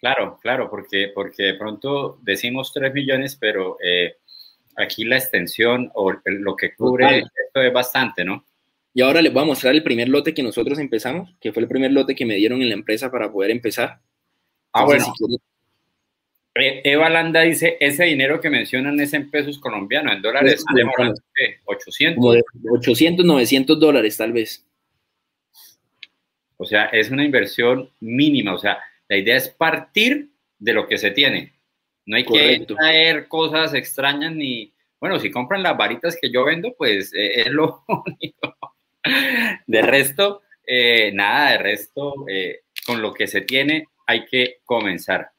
Claro, 0.00 0.38
claro, 0.40 0.70
porque, 0.70 1.10
porque 1.14 1.42
de 1.42 1.54
pronto 1.54 2.18
decimos 2.22 2.72
3 2.72 2.92
millones, 2.92 3.36
pero 3.36 3.78
eh, 3.82 4.16
aquí 4.76 5.04
la 5.04 5.16
extensión 5.16 5.90
o 5.94 6.12
lo 6.24 6.54
que 6.54 6.74
cubre 6.74 7.18
esto 7.18 7.62
es 7.62 7.72
bastante, 7.72 8.24
¿no? 8.24 8.44
Y 8.96 9.02
ahora 9.02 9.20
les 9.20 9.30
voy 9.30 9.42
a 9.42 9.46
mostrar 9.46 9.74
el 9.74 9.82
primer 9.82 10.08
lote 10.08 10.32
que 10.32 10.42
nosotros 10.42 10.78
empezamos, 10.78 11.34
que 11.38 11.52
fue 11.52 11.62
el 11.62 11.68
primer 11.68 11.92
lote 11.92 12.14
que 12.14 12.24
me 12.24 12.36
dieron 12.36 12.62
en 12.62 12.70
la 12.70 12.74
empresa 12.76 13.10
para 13.10 13.30
poder 13.30 13.50
empezar. 13.50 14.00
Ah, 14.72 14.86
bueno. 14.86 15.04
E, 16.54 16.80
Eva 16.82 17.10
Landa 17.10 17.42
dice, 17.42 17.76
ese 17.78 18.04
dinero 18.04 18.40
que 18.40 18.48
mencionan 18.48 18.98
es 18.98 19.12
en 19.12 19.30
pesos 19.30 19.58
colombianos, 19.58 20.14
en 20.14 20.22
dólares, 20.22 20.64
800. 21.66 22.42
800, 22.70 23.26
900 23.26 23.78
dólares 23.78 24.16
tal 24.16 24.32
vez. 24.32 24.66
O 26.56 26.64
sea, 26.64 26.86
es 26.86 27.10
una 27.10 27.22
inversión 27.22 27.90
mínima, 28.00 28.54
o 28.54 28.58
sea, 28.58 28.78
la 29.10 29.18
idea 29.18 29.36
es 29.36 29.50
partir 29.50 30.30
de 30.58 30.72
lo 30.72 30.88
que 30.88 30.96
se 30.96 31.10
tiene. 31.10 31.52
No 32.06 32.16
hay 32.16 32.24
que 32.24 32.64
traer 32.66 33.28
cosas 33.28 33.74
extrañas 33.74 34.34
ni, 34.34 34.72
bueno, 34.98 35.18
si 35.18 35.30
compran 35.30 35.62
las 35.62 35.76
varitas 35.76 36.16
que 36.20 36.30
yo 36.30 36.44
vendo, 36.44 36.74
pues 36.76 37.12
eh, 37.14 37.42
es 37.42 37.50
lo 37.50 37.84
único. 37.88 38.55
De 39.66 39.82
resto, 39.82 40.42
eh, 40.66 41.12
nada, 41.12 41.52
de 41.52 41.58
resto, 41.58 42.26
eh, 42.28 42.60
con 42.84 43.00
lo 43.00 43.12
que 43.12 43.26
se 43.26 43.42
tiene 43.42 43.86
hay 44.06 44.24
que 44.26 44.58
comenzar. 44.64 45.30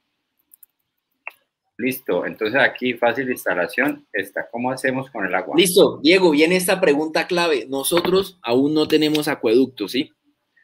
Listo, 1.78 2.26
entonces 2.26 2.60
aquí 2.60 2.96
fácil 2.96 3.30
instalación 3.30 4.08
está. 4.12 4.48
¿Cómo 4.52 4.72
hacemos 4.72 5.12
con 5.12 5.26
el 5.26 5.36
agua? 5.36 5.56
Listo, 5.56 6.00
Diego, 6.02 6.32
viene 6.32 6.56
esta 6.56 6.82
pregunta 6.82 7.28
clave. 7.28 7.68
Nosotros 7.70 8.40
aún 8.42 8.74
no 8.74 8.88
tenemos 8.88 9.28
acueductos, 9.28 9.92
¿sí? 9.92 10.12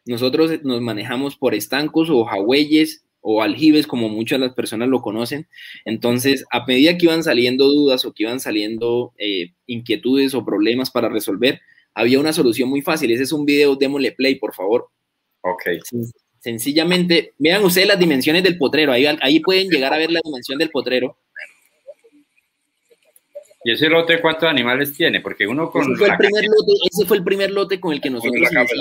Nosotros 0.05 0.63
nos 0.63 0.81
manejamos 0.81 1.37
por 1.37 1.53
estancos 1.53 2.09
o 2.09 2.25
jagüeyes 2.25 3.05
o 3.21 3.41
aljibes, 3.41 3.87
como 3.87 4.09
muchas 4.09 4.39
de 4.39 4.47
las 4.47 4.55
personas 4.55 4.89
lo 4.89 5.01
conocen. 5.01 5.47
Entonces, 5.85 6.45
a 6.51 6.65
medida 6.65 6.97
que 6.97 7.05
iban 7.05 7.23
saliendo 7.23 7.67
dudas 7.67 8.03
o 8.05 8.11
que 8.11 8.23
iban 8.23 8.39
saliendo 8.39 9.13
eh, 9.17 9.53
inquietudes 9.65 10.33
o 10.33 10.43
problemas 10.43 10.91
para 10.91 11.09
resolver, 11.09 11.61
había 11.93 12.19
una 12.19 12.33
solución 12.33 12.69
muy 12.69 12.81
fácil. 12.81 13.11
Ese 13.11 13.23
es 13.23 13.31
un 13.31 13.45
video, 13.45 13.75
démosle 13.75 14.11
play, 14.11 14.35
por 14.35 14.53
favor. 14.53 14.89
Ok. 15.41 15.63
sencillamente, 16.39 17.33
vean 17.37 17.63
ustedes 17.63 17.87
las 17.87 17.99
dimensiones 17.99 18.43
del 18.43 18.57
potrero. 18.57 18.91
Ahí, 18.91 19.05
ahí 19.21 19.39
pueden 19.39 19.69
llegar 19.69 19.93
a 19.93 19.97
ver 19.97 20.11
la 20.11 20.21
dimensión 20.23 20.57
del 20.57 20.69
potrero. 20.69 21.17
¿Y 23.65 23.71
ese 23.71 23.87
lote 23.87 24.19
cuántos 24.19 24.49
animales 24.49 24.93
tiene? 24.93 25.21
Porque 25.21 25.47
uno 25.47 25.71
con... 25.71 25.83
Ese 25.83 25.95
fue, 25.95 26.09
el 26.09 26.17
primer 26.17 26.43
lote, 26.43 26.71
ese 26.91 27.05
fue 27.05 27.17
el 27.17 27.23
primer 27.23 27.51
lote 27.51 27.79
con 27.79 27.93
el 27.93 28.01
que 28.01 28.09
nosotros 28.09 28.35
iniciamos. 28.35 28.71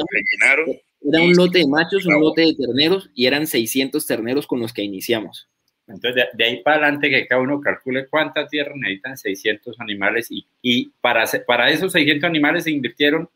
Era 1.05 1.23
un 1.23 1.35
lote 1.35 1.59
de 1.59 1.69
machos, 1.69 2.05
un 2.07 2.21
lote 2.21 2.43
de 2.43 2.55
terneros 2.55 3.11
y 3.15 3.27
eran 3.27 3.47
600 3.47 4.05
terneros 4.07 4.47
con 4.47 4.59
los 4.59 4.73
que 4.73 4.83
iniciamos. 4.83 5.49
Entonces, 5.87 6.25
de, 6.33 6.45
ahí 6.45 6.63
para 6.63 6.77
adelante 6.77 7.11
que 7.11 7.27
cada 7.27 7.43
uno 7.43 7.61
calcule 7.61 8.07
cuánta 8.07 8.47
tierra 8.47 8.73
necesitan 8.77 9.17
600 9.17 9.81
animales 9.81 10.31
y, 10.31 10.47
y 10.63 10.91
para, 11.01 11.25
para 11.47 11.71
esos 11.71 11.93
600 11.93 12.25
animales 12.27 12.65
se 12.65 12.71
invirtieron 12.71 13.29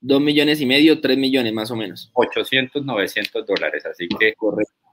2 0.00 0.20
millones 0.20 0.60
y 0.60 0.66
medio, 0.66 1.00
3 1.00 1.18
millones 1.18 1.52
más 1.52 1.70
o 1.70 1.76
menos. 1.76 2.10
800, 2.14 2.84
900 2.84 3.46
dólares. 3.46 3.84
Así 3.86 4.08
que, 4.08 4.34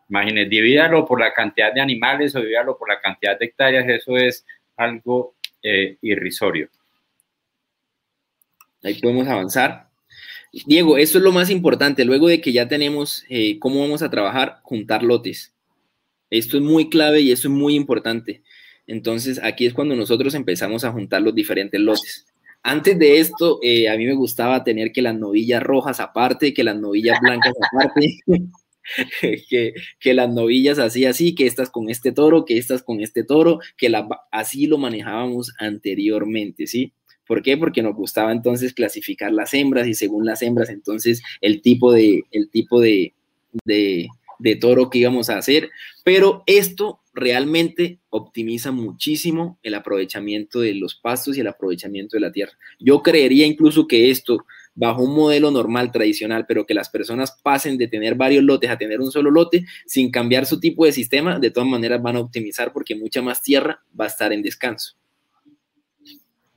imagínense, 0.09 0.49
divídalo 0.49 1.05
por 1.05 1.19
la 1.19 1.33
cantidad 1.33 1.73
de 1.73 1.81
animales 1.81 2.35
o 2.35 2.41
divídalo 2.41 2.77
por 2.77 2.89
la 2.89 2.99
cantidad 2.99 3.39
de 3.39 3.45
hectáreas, 3.45 3.87
eso 3.87 4.17
es 4.17 4.45
algo 4.75 5.35
eh, 5.63 5.97
irrisorio. 6.01 6.69
Ahí 8.83 8.95
podemos 9.01 9.27
avanzar. 9.27 9.87
Diego, 10.65 10.97
esto 10.97 11.17
es 11.17 11.23
lo 11.23 11.31
más 11.31 11.49
importante. 11.49 12.05
Luego 12.05 12.27
de 12.27 12.41
que 12.41 12.51
ya 12.51 12.67
tenemos 12.67 13.25
eh, 13.29 13.59
cómo 13.59 13.81
vamos 13.81 14.01
a 14.01 14.09
trabajar, 14.09 14.59
juntar 14.63 15.03
lotes. 15.03 15.53
Esto 16.29 16.57
es 16.57 16.63
muy 16.63 16.89
clave 16.89 17.21
y 17.21 17.31
esto 17.31 17.47
es 17.47 17.53
muy 17.53 17.75
importante. 17.75 18.41
Entonces, 18.85 19.39
aquí 19.43 19.65
es 19.65 19.73
cuando 19.73 19.95
nosotros 19.95 20.33
empezamos 20.33 20.83
a 20.83 20.91
juntar 20.91 21.21
los 21.21 21.35
diferentes 21.35 21.79
lotes. 21.79 22.25
Antes 22.63 22.97
de 22.97 23.19
esto, 23.19 23.59
eh, 23.61 23.89
a 23.89 23.97
mí 23.97 24.05
me 24.05 24.13
gustaba 24.13 24.63
tener 24.63 24.91
que 24.91 25.01
las 25.01 25.15
novillas 25.15 25.63
rojas 25.63 25.99
aparte, 25.99 26.53
que 26.53 26.63
las 26.63 26.77
novillas 26.77 27.19
blancas 27.21 27.53
aparte, 27.71 28.19
que, 29.21 29.73
que, 29.99 30.13
las 30.13 30.29
novillas 30.29 30.79
así, 30.79 31.05
así, 31.05 31.35
que 31.35 31.45
estas 31.45 31.69
con 31.69 31.89
este 31.89 32.11
toro, 32.11 32.45
que 32.45 32.57
estas 32.57 32.83
con 32.83 33.01
este 33.01 33.23
toro, 33.23 33.59
que 33.77 33.89
la, 33.89 34.07
así 34.31 34.67
lo 34.67 34.77
manejábamos 34.77 35.53
anteriormente, 35.59 36.67
¿sí? 36.67 36.93
¿Por 37.27 37.41
qué? 37.41 37.57
Porque 37.57 37.81
nos 37.81 37.95
gustaba 37.95 38.31
entonces 38.31 38.73
clasificar 38.73 39.33
las 39.33 39.53
hembras 39.53 39.87
y 39.87 39.93
según 39.93 40.25
las 40.25 40.41
hembras, 40.41 40.69
entonces 40.69 41.21
el 41.41 41.61
tipo 41.61 41.91
de, 41.91 42.23
el 42.31 42.49
tipo 42.49 42.79
de, 42.79 43.13
de, 43.65 44.07
de 44.39 44.55
toro 44.55 44.89
que 44.89 44.99
íbamos 44.99 45.29
a 45.29 45.37
hacer. 45.37 45.69
Pero 46.03 46.43
esto 46.45 47.01
realmente 47.13 47.99
optimiza 48.09 48.71
muchísimo 48.71 49.57
el 49.63 49.73
aprovechamiento 49.73 50.59
de 50.59 50.75
los 50.75 50.95
pastos 50.95 51.35
y 51.37 51.41
el 51.41 51.47
aprovechamiento 51.47 52.15
de 52.15 52.21
la 52.21 52.31
tierra. 52.31 52.53
Yo 52.79 53.01
creería 53.01 53.45
incluso 53.45 53.87
que 53.87 54.11
esto, 54.11 54.45
bajo 54.75 55.03
un 55.03 55.15
modelo 55.15 55.49
normal, 55.49 55.91
tradicional, 55.91 56.45
pero 56.47 56.65
que 56.65 56.75
las 56.75 56.89
personas 56.89 57.31
pasen 57.41 57.77
de 57.77 57.87
tener 57.87 58.15
varios 58.15 58.43
lotes 58.43 58.69
a 58.69 58.77
tener 58.77 59.01
un 59.01 59.11
solo 59.11 59.31
lote, 59.31 59.65
sin 59.85 60.11
cambiar 60.11 60.45
su 60.45 60.59
tipo 60.59 60.85
de 60.85 60.91
sistema, 60.91 61.39
de 61.39 61.51
todas 61.51 61.67
maneras 61.67 62.01
van 62.01 62.17
a 62.17 62.19
optimizar 62.19 62.71
porque 62.71 62.95
mucha 62.95 63.21
más 63.21 63.41
tierra 63.41 63.83
va 63.99 64.05
a 64.05 64.09
estar 64.09 64.31
en 64.31 64.43
descanso. 64.43 64.95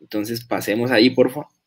Entonces, 0.01 0.45
pasemos 0.45 0.90
ahí, 0.90 1.11
por 1.11 1.31
favor. 1.31 1.60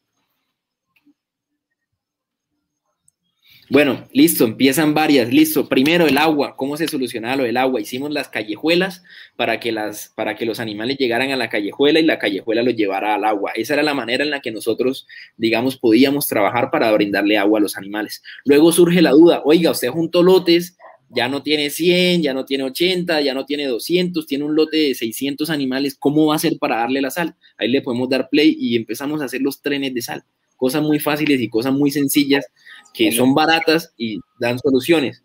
Bueno, 3.74 4.08
listo, 4.14 4.44
empiezan 4.44 4.94
varias. 4.94 5.34
Listo, 5.34 5.68
primero 5.68 6.06
el 6.06 6.20
agua. 6.20 6.56
¿Cómo 6.56 6.78
se 6.78 6.88
solucionaba 6.88 7.38
lo 7.38 7.44
del 7.46 7.58
agua? 7.58 7.82
Hicimos 7.82 8.12
las 8.12 8.30
callejuelas 8.30 9.02
para 9.36 9.60
que, 9.60 9.72
las, 9.72 10.14
para 10.16 10.36
que 10.36 10.46
los 10.46 10.60
animales 10.60 10.96
llegaran 11.00 11.32
a 11.32 11.36
la 11.38 11.50
callejuela 11.50 12.00
y 12.00 12.04
la 12.04 12.20
callejuela 12.20 12.62
los 12.62 12.76
llevara 12.76 13.16
al 13.16 13.24
agua. 13.24 13.52
Esa 13.56 13.74
era 13.74 13.82
la 13.82 13.96
manera 13.96 14.24
en 14.24 14.30
la 14.30 14.42
que 14.42 14.52
nosotros, 14.52 15.08
digamos, 15.38 15.76
podíamos 15.78 16.28
trabajar 16.28 16.70
para 16.70 16.92
brindarle 16.92 17.40
agua 17.40 17.58
a 17.58 17.64
los 17.64 17.76
animales. 17.76 18.22
Luego 18.46 18.72
surge 18.72 19.02
la 19.02 19.10
duda, 19.10 19.42
oiga, 19.44 19.72
usted 19.72 19.90
juntó 19.90 20.22
lotes, 20.22 20.78
ya 21.10 21.28
no 21.28 21.42
tiene 21.42 21.72
100, 21.72 22.22
ya 22.22 22.36
no 22.36 22.46
tiene 22.46 22.66
80, 22.66 23.22
ya 23.22 23.34
no 23.34 23.44
tiene 23.44 23.66
200, 23.66 24.28
tiene 24.28 24.44
un 24.44 24.56
lote 24.56 24.78
de 24.78 24.94
600 24.94 25.50
animales, 25.50 25.98
¿cómo 25.98 26.28
va 26.28 26.34
a 26.34 26.36
hacer 26.36 26.60
para 26.60 26.76
darle 26.76 27.02
la 27.02 27.10
sal? 27.10 27.34
Ahí 27.58 27.70
le 27.70 27.82
podemos 27.82 28.08
dar 28.08 28.30
play 28.30 28.56
y 28.56 28.76
empezamos 28.76 29.20
a 29.24 29.26
hacer 29.26 29.42
los 29.42 29.64
trenes 29.64 29.96
de 29.96 30.02
sal. 30.04 30.24
Cosas 30.64 30.82
muy 30.82 30.98
fáciles 30.98 31.42
y 31.42 31.50
cosas 31.50 31.74
muy 31.74 31.92
sencillas 31.92 32.46
que 32.94 33.12
son 33.12 33.36
baratas 33.36 33.94
y 33.98 34.22
dan 34.40 34.58
soluciones. 34.60 35.22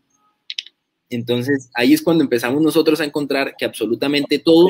Entonces, 1.11 1.71
ahí 1.75 1.95
es 1.95 2.03
cuando 2.03 2.25
empezamos 2.25 2.61
nosotros 2.61 3.01
a 3.01 3.05
encontrar 3.05 3.55
que 3.57 3.65
absolutamente 3.65 4.41
todo 4.41 4.67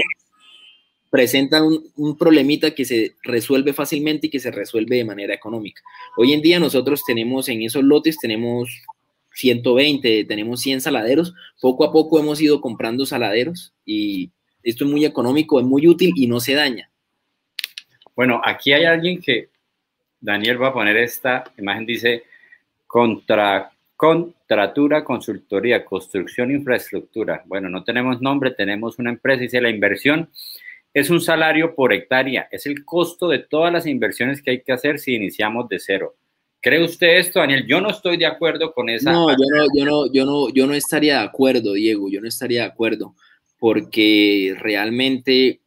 presenta 1.08 1.62
un, 1.62 1.90
un, 1.96 2.18
problemita 2.18 2.72
que 2.72 2.84
se 2.84 3.14
resuelve 3.22 3.72
fácilmente 3.72 4.26
y 4.26 4.30
que 4.30 4.40
se 4.40 4.50
resuelve 4.50 4.96
de 4.96 5.06
manera 5.06 5.32
económica. 5.32 5.80
Hoy 6.18 6.34
en 6.34 6.42
día 6.42 6.60
nosotros 6.60 7.00
tenemos 7.06 7.48
en 7.48 7.62
esos 7.62 7.82
lotes, 7.82 8.18
tenemos 8.18 8.68
120, 9.32 10.26
tenemos 10.26 10.60
100 10.60 10.82
saladeros. 10.82 11.32
Poco 11.62 11.84
a 11.84 11.92
poco 11.92 12.18
hemos 12.18 12.42
ido 12.42 12.60
comprando 12.60 13.06
saladeros 13.06 13.72
y 13.86 14.32
esto 14.62 14.84
es 14.84 14.90
muy 14.90 15.06
económico, 15.06 15.60
es 15.60 15.64
muy 15.64 15.88
útil 15.88 16.12
y 16.14 16.26
no 16.26 16.40
se 16.40 16.52
daña. 16.52 16.90
Bueno, 18.14 18.42
aquí 18.44 18.74
hay 18.74 18.84
alguien 18.84 19.18
que, 19.18 19.48
Daniel 20.20 20.60
va 20.62 20.68
a 20.68 20.72
poner 20.72 20.96
esta 20.96 21.44
imagen, 21.56 21.86
dice, 21.86 22.24
contra, 22.86 23.70
contratura, 23.96 25.04
consultoría, 25.04 25.84
construcción, 25.84 26.50
infraestructura. 26.50 27.42
Bueno, 27.46 27.68
no 27.68 27.84
tenemos 27.84 28.20
nombre, 28.20 28.52
tenemos 28.52 28.98
una 28.98 29.10
empresa, 29.10 29.42
dice 29.42 29.60
la 29.60 29.70
inversión 29.70 30.30
es 30.94 31.10
un 31.10 31.20
salario 31.20 31.74
por 31.74 31.92
hectárea, 31.92 32.48
es 32.50 32.66
el 32.66 32.84
costo 32.84 33.28
de 33.28 33.40
todas 33.40 33.72
las 33.72 33.86
inversiones 33.86 34.42
que 34.42 34.50
hay 34.52 34.62
que 34.62 34.72
hacer 34.72 34.98
si 34.98 35.14
iniciamos 35.14 35.68
de 35.68 35.78
cero. 35.78 36.16
¿Cree 36.60 36.84
usted 36.84 37.18
esto, 37.18 37.38
Daniel? 37.38 37.66
Yo 37.68 37.80
no 37.80 37.90
estoy 37.90 38.16
de 38.16 38.26
acuerdo 38.26 38.72
con 38.72 38.88
esa. 38.88 39.12
No, 39.12 39.30
yo 39.30 39.36
no, 39.54 39.66
yo 39.74 39.84
no, 39.84 40.12
yo 40.12 40.24
no, 40.24 40.48
yo 40.52 40.66
no 40.66 40.74
estaría 40.74 41.20
de 41.20 41.24
acuerdo, 41.24 41.74
Diego. 41.74 42.10
Yo 42.10 42.20
no 42.20 42.26
estaría 42.26 42.62
de 42.62 42.68
acuerdo 42.68 43.14
porque 43.60 44.56
realmente, 44.58 45.60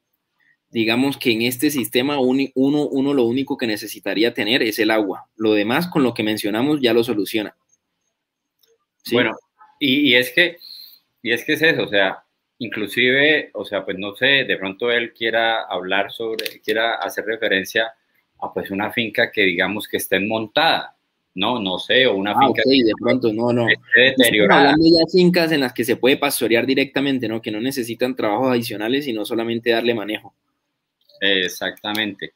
digamos 0.71 1.17
que 1.17 1.31
en 1.31 1.41
este 1.43 1.69
sistema 1.69 2.19
uno, 2.19 2.47
uno 2.53 3.13
lo 3.13 3.23
único 3.23 3.57
que 3.57 3.67
necesitaría 3.67 4.33
tener 4.33 4.63
es 4.63 4.79
el 4.79 4.89
agua. 4.89 5.27
Lo 5.35 5.53
demás, 5.53 5.87
con 5.87 6.03
lo 6.03 6.13
que 6.13 6.23
mencionamos, 6.23 6.79
ya 6.81 6.93
lo 6.93 7.03
soluciona. 7.03 7.55
Bueno, 9.11 9.31
y, 9.79 10.11
y, 10.11 10.15
es 10.15 10.31
que, 10.31 10.57
y 11.21 11.31
es 11.31 11.43
que 11.43 11.53
es 11.53 11.61
eso, 11.61 11.83
o 11.83 11.87
sea, 11.87 12.23
inclusive, 12.59 13.49
o 13.53 13.65
sea, 13.65 13.83
pues 13.83 13.97
no 13.97 14.15
sé, 14.15 14.45
de 14.45 14.57
pronto 14.57 14.91
él 14.91 15.13
quiera 15.13 15.63
hablar 15.63 16.11
sobre, 16.11 16.61
quiera 16.63 16.95
hacer 16.95 17.25
referencia 17.25 17.91
a 18.39 18.53
pues 18.53 18.71
una 18.71 18.91
finca 18.91 19.31
que 19.31 19.41
digamos 19.41 19.87
que 19.87 19.97
esté 19.97 20.19
montada, 20.19 20.95
no, 21.33 21.59
no 21.59 21.79
sé, 21.79 22.05
o 22.05 22.15
una 22.15 22.31
ah, 22.31 22.39
finca 22.39 22.61
okay, 22.61 22.81
de 22.81 22.93
pronto, 22.99 23.33
no, 23.33 23.51
no. 23.51 23.65
deteriorada. 23.95 24.71
Hablando 24.71 24.85
ya 24.85 25.05
fincas 25.11 25.51
en 25.51 25.61
las 25.61 25.73
que 25.73 25.83
se 25.83 25.95
puede 25.95 26.17
pastorear 26.17 26.65
directamente, 26.65 27.27
¿no? 27.27 27.41
Que 27.41 27.51
no 27.51 27.59
necesitan 27.59 28.15
trabajos 28.15 28.51
adicionales, 28.51 29.05
sino 29.05 29.25
solamente 29.25 29.71
darle 29.71 29.93
manejo. 29.93 30.35
Exactamente. 31.21 32.33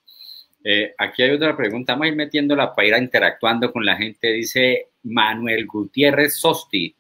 Eh, 0.64 0.94
aquí 0.98 1.24
hay 1.24 1.32
otra 1.32 1.58
pregunta, 1.58 1.94
vamos 1.94 2.06
a 2.06 2.10
ir 2.10 2.16
metiéndola 2.16 2.74
para 2.74 2.88
ir 2.88 3.04
interactuando 3.04 3.72
con 3.72 3.86
la 3.86 3.98
gente. 3.98 4.32
Dice 4.32 4.88
Manuel 5.04 5.66
Gutiérrez 5.66 6.36
Sosti, 6.36 6.96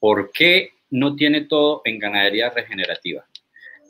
¿por 0.00 0.30
qué 0.32 0.70
no 0.90 1.14
tiene 1.14 1.42
todo 1.42 1.82
en 1.84 1.98
ganadería 1.98 2.50
regenerativa? 2.50 3.26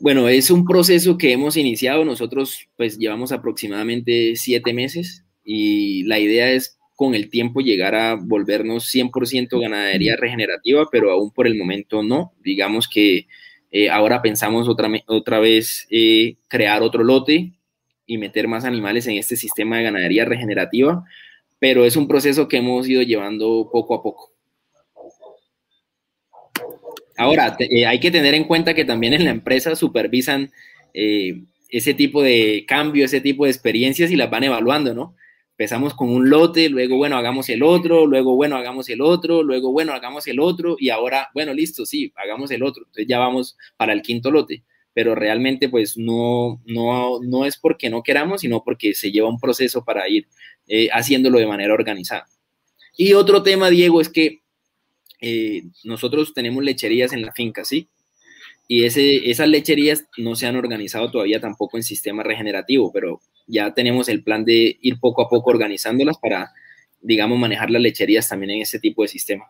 Bueno, 0.01 0.29
es 0.29 0.49
un 0.51 0.65
proceso 0.65 1.17
que 1.17 1.33
hemos 1.33 1.57
iniciado. 1.57 2.05
Nosotros 2.05 2.67
pues 2.77 2.97
llevamos 2.97 3.31
aproximadamente 3.31 4.35
siete 4.35 4.73
meses 4.73 5.25
y 5.43 6.03
la 6.03 6.19
idea 6.19 6.51
es 6.51 6.77
con 6.95 7.15
el 7.15 7.29
tiempo 7.29 7.61
llegar 7.61 7.95
a 7.95 8.15
volvernos 8.15 8.93
100% 8.93 9.59
ganadería 9.59 10.15
regenerativa, 10.17 10.87
pero 10.91 11.11
aún 11.11 11.31
por 11.31 11.47
el 11.47 11.57
momento 11.57 12.03
no. 12.03 12.33
Digamos 12.41 12.87
que 12.87 13.27
eh, 13.71 13.89
ahora 13.89 14.21
pensamos 14.21 14.67
otra, 14.67 14.89
otra 15.05 15.39
vez 15.39 15.87
eh, 15.91 16.37
crear 16.47 16.81
otro 16.81 17.03
lote 17.03 17.51
y 18.05 18.17
meter 18.17 18.47
más 18.47 18.65
animales 18.65 19.05
en 19.07 19.17
este 19.17 19.35
sistema 19.35 19.77
de 19.77 19.83
ganadería 19.83 20.25
regenerativa, 20.25 21.03
pero 21.59 21.85
es 21.85 21.95
un 21.95 22.07
proceso 22.07 22.47
que 22.47 22.57
hemos 22.57 22.87
ido 22.87 23.01
llevando 23.03 23.69
poco 23.71 23.95
a 23.95 24.01
poco. 24.01 24.31
Ahora, 27.17 27.55
eh, 27.59 27.85
hay 27.85 27.99
que 27.99 28.11
tener 28.11 28.33
en 28.33 28.45
cuenta 28.45 28.73
que 28.73 28.85
también 28.85 29.13
en 29.13 29.25
la 29.25 29.31
empresa 29.31 29.75
supervisan 29.75 30.51
ese 30.91 31.93
tipo 31.93 32.23
de 32.23 32.65
cambio, 32.67 33.05
ese 33.05 33.21
tipo 33.21 33.45
de 33.45 33.51
experiencias 33.51 34.09
y 34.09 34.15
las 34.15 34.29
van 34.29 34.43
evaluando, 34.43 34.95
¿no? 34.95 35.15
Empezamos 35.59 35.93
con 35.93 36.09
un 36.09 36.29
lote, 36.29 36.69
luego, 36.69 36.95
bueno, 36.95 37.17
hagamos 37.17 37.49
el 37.49 37.63
otro, 37.63 38.05
luego, 38.07 38.33
bueno, 38.33 38.55
hagamos 38.55 38.87
el 38.87 39.01
otro, 39.01 39.43
luego, 39.43 39.73
bueno, 39.73 39.91
hagamos 39.91 40.25
el 40.27 40.39
otro 40.39 40.77
y 40.79 40.87
ahora, 40.87 41.27
bueno, 41.33 41.53
listo, 41.53 41.85
sí, 41.85 42.13
hagamos 42.15 42.49
el 42.51 42.63
otro. 42.63 42.83
Entonces 42.83 43.07
ya 43.09 43.19
vamos 43.19 43.57
para 43.75 43.91
el 43.91 44.01
quinto 44.01 44.31
lote, 44.31 44.63
pero 44.93 45.15
realmente 45.15 45.67
pues 45.67 45.97
no, 45.97 46.61
no, 46.65 47.19
no 47.21 47.45
es 47.45 47.57
porque 47.57 47.89
no 47.89 48.03
queramos, 48.03 48.39
sino 48.39 48.63
porque 48.63 48.93
se 48.93 49.11
lleva 49.11 49.27
un 49.27 49.37
proceso 49.37 49.83
para 49.83 50.07
ir 50.07 50.29
eh, 50.65 50.87
haciéndolo 50.93 51.39
de 51.39 51.47
manera 51.47 51.73
organizada. 51.73 52.25
Y 52.95 53.11
otro 53.11 53.43
tema, 53.43 53.69
Diego, 53.69 53.99
es 53.99 54.07
que 54.07 54.39
eh, 55.19 55.63
nosotros 55.83 56.33
tenemos 56.33 56.63
lecherías 56.63 57.11
en 57.11 57.21
la 57.21 57.33
finca, 57.33 57.65
¿sí? 57.65 57.89
Y 58.65 58.85
ese, 58.85 59.29
esas 59.29 59.49
lecherías 59.49 60.05
no 60.17 60.37
se 60.37 60.45
han 60.45 60.55
organizado 60.55 61.11
todavía 61.11 61.41
tampoco 61.41 61.75
en 61.75 61.83
sistema 61.83 62.23
regenerativo, 62.23 62.93
pero 62.93 63.19
ya 63.49 63.73
tenemos 63.73 64.07
el 64.09 64.23
plan 64.23 64.45
de 64.45 64.77
ir 64.81 64.99
poco 64.99 65.21
a 65.21 65.29
poco 65.29 65.49
organizándolas 65.49 66.17
para, 66.17 66.53
digamos, 67.01 67.37
manejar 67.37 67.69
las 67.69 67.81
lecherías 67.81 68.29
también 68.29 68.51
en 68.51 68.61
ese 68.61 68.79
tipo 68.79 69.01
de 69.01 69.07
sistema. 69.07 69.49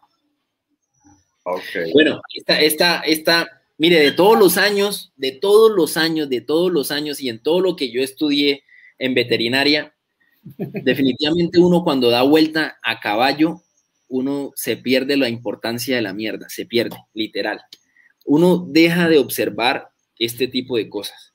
Okay. 1.44 1.92
Bueno, 1.94 2.22
esta, 2.34 2.62
esta, 2.62 3.00
esta, 3.02 3.48
mire, 3.78 4.00
de 4.00 4.12
todos 4.12 4.38
los 4.40 4.58
años, 4.58 5.12
de 5.18 5.32
todos 5.34 5.72
los 5.72 5.98
años, 5.98 6.30
de 6.30 6.42
todos 6.42 6.72
los 6.72 6.92
años 6.92 7.22
y 7.22 7.30
en 7.30 7.40
todo 7.40 7.60
lo 7.62 7.76
que 7.76 7.92
yo 7.92 8.02
estudié 8.02 8.64
en 8.98 9.14
veterinaria, 9.14 9.94
definitivamente 10.58 11.60
uno 11.60 11.84
cuando 11.84 12.10
da 12.10 12.22
vuelta 12.22 12.80
a 12.82 13.00
caballo 13.00 13.62
uno 14.10 14.52
se 14.56 14.76
pierde 14.76 15.16
la 15.16 15.30
importancia 15.30 15.96
de 15.96 16.02
la 16.02 16.14
mierda, 16.14 16.50
se 16.50 16.66
pierde, 16.66 16.98
literal. 17.14 17.62
Uno 18.26 18.66
deja 18.68 19.08
de 19.08 19.20
observar 19.20 19.90
este 20.18 20.48
tipo 20.48 20.76
de 20.76 20.90
cosas. 20.90 21.29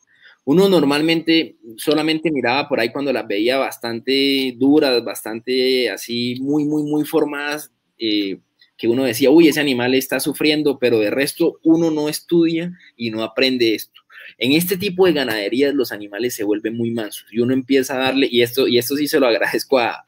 Uno 0.47 0.69
normalmente 0.69 1.57
solamente 1.77 2.31
miraba 2.31 2.69
por 2.69 2.79
ahí 2.79 2.91
cuando 2.91 3.13
las 3.13 3.27
veía 3.27 3.57
bastante 3.57 4.55
duras, 4.59 5.03
bastante 5.03 5.91
así, 5.91 6.37
muy, 6.41 6.65
muy, 6.65 6.83
muy 6.83 7.05
formadas, 7.05 7.73
eh, 7.99 8.39
que 8.77 8.89
uno 8.89 9.05
decía, 9.05 9.31
uy, 9.31 9.49
ese 9.49 9.61
animal 9.61 9.95
está 9.95 10.21
sufriendo, 10.21 10.79
pero 10.79 10.99
de 10.99 11.11
resto 11.11 11.59
uno 11.63 11.91
no 11.91 12.09
estudia 12.09 12.73
y 12.97 13.11
no 13.11 13.23
aprende 13.23 13.75
esto. 13.75 14.03
En 14.39 14.53
este 14.53 14.77
tipo 14.77 15.07
de 15.07 15.13
ganaderías 15.13 15.75
los 15.75 15.93
animales 15.93 16.35
se 16.35 16.45
vuelven 16.45 16.77
muy 16.77 16.91
mansos 16.91 17.27
y 17.31 17.39
uno 17.41 17.55
empieza 17.55 17.95
a 17.95 18.05
darle, 18.05 18.29
y 18.31 18.43
esto, 18.43 18.67
y 18.67 18.79
esto 18.79 18.97
sí 18.97 19.07
se 19.07 19.21
lo 19.21 19.27
agradezco 19.27 19.79
a, 19.79 20.05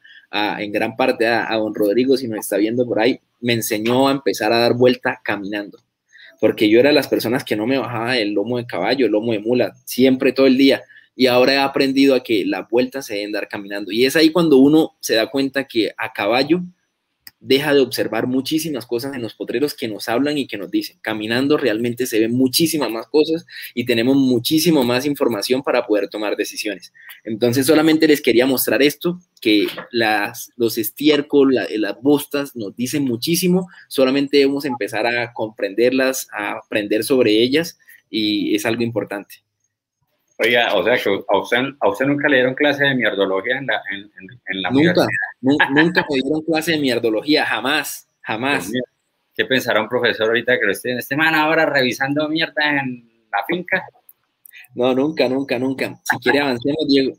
en 0.59 0.71
gran 0.71 0.95
parte 0.95 1.25
a, 1.25 1.55
don 1.55 1.73
Rodrigo, 1.73 2.17
si 2.17 2.27
nos 2.27 2.39
está 2.39 2.57
viendo 2.57 2.85
por 2.85 2.99
ahí, 2.99 3.19
me 3.39 3.53
enseñó 3.53 4.07
a 4.07 4.11
empezar 4.11 4.51
a 4.51 4.59
dar 4.59 4.73
vuelta 4.73 5.21
caminando. 5.23 5.79
Porque 6.39 6.69
yo 6.69 6.79
era 6.79 6.89
de 6.89 6.95
las 6.95 7.07
personas 7.07 7.43
que 7.43 7.55
no 7.55 7.65
me 7.65 7.77
bajaba 7.77 8.17
el 8.17 8.33
lomo 8.33 8.57
de 8.57 8.65
caballo, 8.65 9.05
el 9.05 9.11
lomo 9.11 9.31
de 9.31 9.39
mula, 9.39 9.73
siempre 9.85 10.31
todo 10.31 10.45
el 10.47 10.57
día. 10.57 10.83
Y 11.15 11.27
ahora 11.27 11.53
he 11.53 11.57
aprendido 11.57 12.13
a 12.15 12.23
que 12.23 12.45
las 12.45 12.69
vueltas 12.69 13.07
se 13.07 13.15
deben 13.15 13.31
dar 13.31 13.47
caminando. 13.47 13.91
Y 13.91 14.05
es 14.05 14.15
ahí 14.15 14.29
cuando 14.29 14.57
uno 14.57 14.95
se 14.99 15.15
da 15.15 15.27
cuenta 15.27 15.63
que 15.63 15.91
a 15.97 16.13
caballo 16.13 16.61
deja 17.39 17.73
de 17.73 17.81
observar 17.81 18.27
muchísimas 18.27 18.85
cosas 18.85 19.13
en 19.13 19.21
los 19.21 19.35
potreros 19.35 19.73
que 19.73 19.87
nos 19.87 20.09
hablan 20.09 20.37
y 20.37 20.47
que 20.47 20.57
nos 20.57 20.71
dicen. 20.71 20.97
Caminando 21.01 21.57
realmente 21.57 22.05
se 22.05 22.19
ven 22.19 22.35
muchísimas 22.35 22.89
más 22.89 23.07
cosas 23.07 23.45
y 23.73 23.85
tenemos 23.85 24.15
muchísimo 24.15 24.83
más 24.83 25.05
información 25.05 25.61
para 25.61 25.85
poder 25.85 26.09
tomar 26.09 26.35
decisiones. 26.35 26.93
Entonces 27.23 27.65
solamente 27.65 28.07
les 28.07 28.21
quería 28.21 28.45
mostrar 28.45 28.81
esto, 28.81 29.19
que 29.39 29.67
las, 29.91 30.51
los 30.55 30.77
estiércoles, 30.77 31.67
las 31.77 32.01
bostas 32.01 32.55
nos 32.55 32.75
dicen 32.75 33.03
muchísimo, 33.03 33.67
solamente 33.87 34.37
debemos 34.37 34.65
empezar 34.65 35.05
a 35.05 35.33
comprenderlas, 35.33 36.27
a 36.31 36.53
aprender 36.53 37.03
sobre 37.03 37.41
ellas 37.41 37.77
y 38.09 38.55
es 38.55 38.65
algo 38.65 38.83
importante. 38.83 39.46
Oiga, 40.39 40.75
o 40.75 40.83
sea 40.83 40.97
que 40.97 41.09
a 41.27 41.89
usted, 41.89 42.05
nunca 42.05 42.29
le 42.29 42.37
dieron 42.37 42.53
clase 42.53 42.83
de 42.83 42.93
mierdología 42.93 43.57
en 43.57 43.65
la, 43.65 43.81
en, 43.91 44.11
en, 44.45 44.61
la 44.61 44.69
nunca, 44.69 45.07
Nunca, 45.41 45.69
nunca 45.69 46.05
me 46.07 46.15
dieron 46.21 46.41
clase 46.43 46.73
de 46.73 46.79
mierdología, 46.79 47.43
jamás, 47.43 48.07
jamás. 48.21 48.71
¿Qué 49.35 49.45
pensará 49.45 49.81
un 49.81 49.89
profesor 49.89 50.27
ahorita 50.27 50.59
que 50.59 50.65
lo 50.65 50.71
esté 50.71 50.91
en 50.91 50.99
este 50.99 51.15
man 51.15 51.33
ahora 51.33 51.65
revisando 51.65 52.29
mierda 52.29 52.81
en 52.81 53.09
la 53.31 53.43
finca? 53.47 53.83
No, 54.75 54.93
nunca, 54.93 55.27
nunca, 55.27 55.57
nunca. 55.57 55.99
Si 56.03 56.17
quiere 56.17 56.39
avancemos, 56.39 56.87
Diego. 56.87 57.17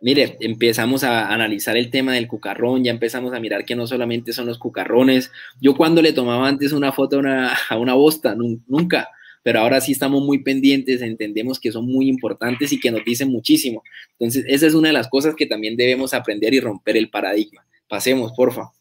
Mire, 0.00 0.36
empezamos 0.38 1.02
a 1.02 1.32
analizar 1.32 1.76
el 1.76 1.90
tema 1.90 2.12
del 2.12 2.28
cucarrón, 2.28 2.84
ya 2.84 2.92
empezamos 2.92 3.34
a 3.34 3.40
mirar 3.40 3.64
que 3.64 3.74
no 3.74 3.84
solamente 3.88 4.32
son 4.32 4.46
los 4.46 4.58
cucarrones. 4.58 5.32
Yo 5.60 5.76
cuando 5.76 6.02
le 6.02 6.12
tomaba 6.12 6.46
antes 6.46 6.70
una 6.70 6.92
foto 6.92 7.16
a 7.16 7.18
una, 7.18 7.52
a 7.68 7.76
una 7.76 7.94
bosta, 7.94 8.36
nunca 8.36 9.08
pero 9.48 9.60
ahora 9.60 9.80
sí 9.80 9.92
estamos 9.92 10.22
muy 10.22 10.40
pendientes, 10.42 11.00
entendemos 11.00 11.58
que 11.58 11.72
son 11.72 11.86
muy 11.86 12.06
importantes 12.06 12.70
y 12.70 12.78
que 12.78 12.90
nos 12.90 13.02
dicen 13.02 13.30
muchísimo. 13.30 13.82
Entonces, 14.18 14.44
esa 14.46 14.66
es 14.66 14.74
una 14.74 14.88
de 14.88 14.92
las 14.92 15.08
cosas 15.08 15.34
que 15.34 15.46
también 15.46 15.74
debemos 15.74 16.12
aprender 16.12 16.52
y 16.52 16.60
romper 16.60 16.98
el 16.98 17.08
paradigma. 17.08 17.66
Pasemos, 17.88 18.30
porfa. 18.36 18.72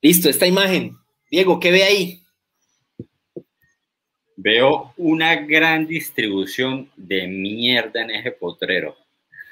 Listo, 0.00 0.28
esta 0.28 0.48
imagen. 0.48 0.96
Diego, 1.30 1.60
¿qué 1.60 1.70
ve 1.70 1.84
ahí? 1.84 2.22
Veo 4.34 4.92
una 4.96 5.36
gran 5.36 5.86
distribución 5.86 6.90
de 6.96 7.28
mierda 7.28 8.02
en 8.02 8.10
eje 8.10 8.32
potrero. 8.32 8.96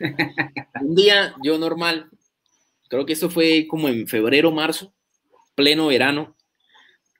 Un 0.81 0.97
día 0.97 1.37
yo 1.45 1.57
normal, 1.57 2.11
creo 2.88 3.07
que 3.07 3.12
eso 3.12 3.31
fue 3.31 3.69
como 3.69 3.87
en 3.87 4.09
febrero, 4.09 4.51
marzo, 4.51 4.93
pleno 5.55 5.87
verano, 5.87 6.35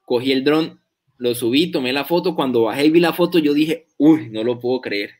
cogí 0.05 0.33
el 0.33 0.43
dron 0.43 0.80
lo 1.21 1.35
subí, 1.35 1.71
tomé 1.71 1.93
la 1.93 2.07
foto. 2.07 2.35
Cuando 2.35 2.63
bajé 2.63 2.87
y 2.87 2.91
vi 2.91 2.99
la 2.99 3.13
foto, 3.13 3.39
yo 3.39 3.53
dije, 3.53 3.87
uy, 3.99 4.31
no 4.31 4.43
lo 4.43 4.59
puedo 4.59 4.81
creer. 4.81 5.11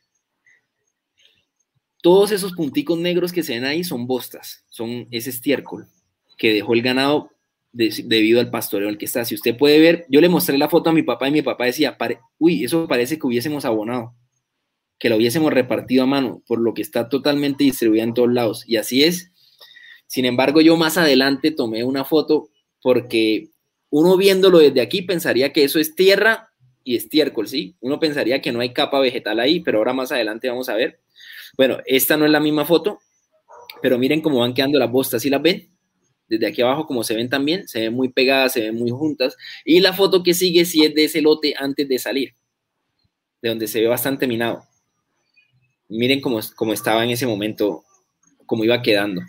Todos 2.01 2.31
esos 2.31 2.53
punticos 2.53 2.97
negros 2.97 3.31
que 3.31 3.43
se 3.43 3.53
ven 3.53 3.65
ahí 3.65 3.83
son 3.83 4.07
bostas, 4.07 4.65
son 4.67 5.07
ese 5.11 5.29
estiércol 5.29 5.87
que 6.39 6.53
dejó 6.53 6.73
el 6.73 6.81
ganado 6.81 7.29
debido 7.71 8.39
al 8.39 8.49
pastoreo 8.49 8.89
al 8.89 8.97
que 8.97 9.05
está. 9.05 9.23
Si 9.25 9.35
usted 9.35 9.55
puede 9.55 9.79
ver, 9.79 10.07
yo 10.09 10.19
le 10.21 10.27
mostré 10.27 10.57
la 10.57 10.69
foto 10.69 10.89
a 10.89 10.93
mi 10.93 11.03
papá 11.03 11.27
y 11.27 11.31
mi 11.31 11.43
papá 11.43 11.65
decía, 11.65 11.95
uy, 12.39 12.63
eso 12.63 12.87
parece 12.87 13.19
que 13.19 13.27
hubiésemos 13.27 13.63
abonado, 13.63 14.15
que 14.97 15.07
lo 15.07 15.17
hubiésemos 15.17 15.53
repartido 15.53 16.01
a 16.03 16.07
mano, 16.07 16.41
por 16.47 16.59
lo 16.59 16.73
que 16.73 16.81
está 16.81 17.09
totalmente 17.09 17.63
distribuida 17.63 18.01
en 18.01 18.15
todos 18.15 18.33
lados. 18.33 18.63
Y 18.65 18.77
así 18.77 19.03
es. 19.03 19.31
Sin 20.07 20.25
embargo, 20.25 20.61
yo 20.61 20.75
más 20.77 20.97
adelante 20.97 21.51
tomé 21.51 21.83
una 21.83 22.05
foto 22.05 22.49
porque 22.81 23.50
uno 23.91 24.17
viéndolo 24.17 24.57
desde 24.57 24.81
aquí 24.81 25.03
pensaría 25.03 25.53
que 25.53 25.63
eso 25.63 25.77
es 25.77 25.93
tierra 25.93 26.49
y 26.83 26.95
estiércol, 26.95 27.47
¿sí? 27.47 27.75
Uno 27.81 27.99
pensaría 27.99 28.41
que 28.41 28.51
no 28.51 28.61
hay 28.61 28.73
capa 28.73 28.99
vegetal 28.99 29.39
ahí, 29.39 29.59
pero 29.59 29.77
ahora 29.77 29.93
más 29.93 30.11
adelante 30.11 30.49
vamos 30.49 30.69
a 30.69 30.75
ver. 30.75 30.99
Bueno, 31.57 31.77
esta 31.85 32.17
no 32.17 32.25
es 32.25 32.31
la 32.31 32.39
misma 32.39 32.65
foto, 32.65 32.99
pero 33.81 33.99
miren 33.99 34.21
cómo 34.21 34.39
van 34.39 34.53
quedando 34.53 34.79
las 34.79 34.89
bostas, 34.89 35.21
¿sí 35.21 35.29
las 35.29 35.41
ven? 35.41 35.69
Desde 36.27 36.47
aquí 36.47 36.61
abajo, 36.61 36.87
como 36.87 37.03
se 37.03 37.13
ven 37.13 37.29
también, 37.29 37.67
se 37.67 37.81
ven 37.81 37.93
muy 37.93 38.09
pegadas, 38.09 38.53
se 38.53 38.61
ven 38.61 38.75
muy 38.75 38.89
juntas. 38.89 39.35
Y 39.65 39.81
la 39.81 39.91
foto 39.91 40.23
que 40.23 40.33
sigue 40.33 40.63
sí 40.63 40.85
es 40.85 40.95
de 40.95 41.03
ese 41.03 41.21
lote 41.21 41.53
antes 41.57 41.87
de 41.87 41.99
salir, 41.99 42.33
de 43.41 43.49
donde 43.49 43.67
se 43.67 43.81
ve 43.81 43.87
bastante 43.87 44.25
minado. 44.25 44.63
Miren 45.89 46.21
cómo, 46.21 46.39
cómo 46.55 46.71
estaba 46.71 47.03
en 47.03 47.09
ese 47.09 47.27
momento, 47.27 47.83
cómo 48.45 48.63
iba 48.63 48.81
quedando. 48.81 49.21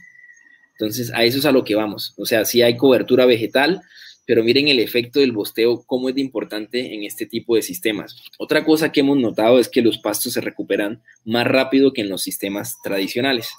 Entonces, 0.79 1.13
a 1.13 1.25
eso 1.25 1.39
es 1.39 1.47
a 1.47 1.53
lo 1.53 1.65
que 1.65 1.75
vamos. 1.75 2.15
O 2.17 2.25
sea, 2.25 2.45
sí 2.45 2.63
hay 2.63 2.77
cobertura 2.77 3.27
vegetal, 3.27 3.83
pero 4.27 4.45
miren 4.45 4.69
el 4.69 4.79
efecto 4.79 5.21
del 5.21 5.33
bosteo, 5.33 5.83
cómo 5.85 6.09
es 6.09 6.17
importante 6.17 6.95
en 6.95 7.03
este 7.03 7.27
tipo 7.27 7.57
de 7.57 7.63
sistemas. 7.63 8.17
Otra 8.39 8.65
cosa 8.65 8.93
que 8.93 9.01
hemos 9.01 9.19
notado 9.19 9.59
es 9.59 9.69
que 9.69 9.83
los 9.83 9.99
pastos 9.99 10.35
se 10.35 10.41
recuperan 10.41 11.03
más 11.25 11.47
rápido 11.47 11.93
que 11.93 12.03
en 12.03 12.09
los 12.09 12.23
sistemas 12.23 12.77
tradicionales. 12.83 13.51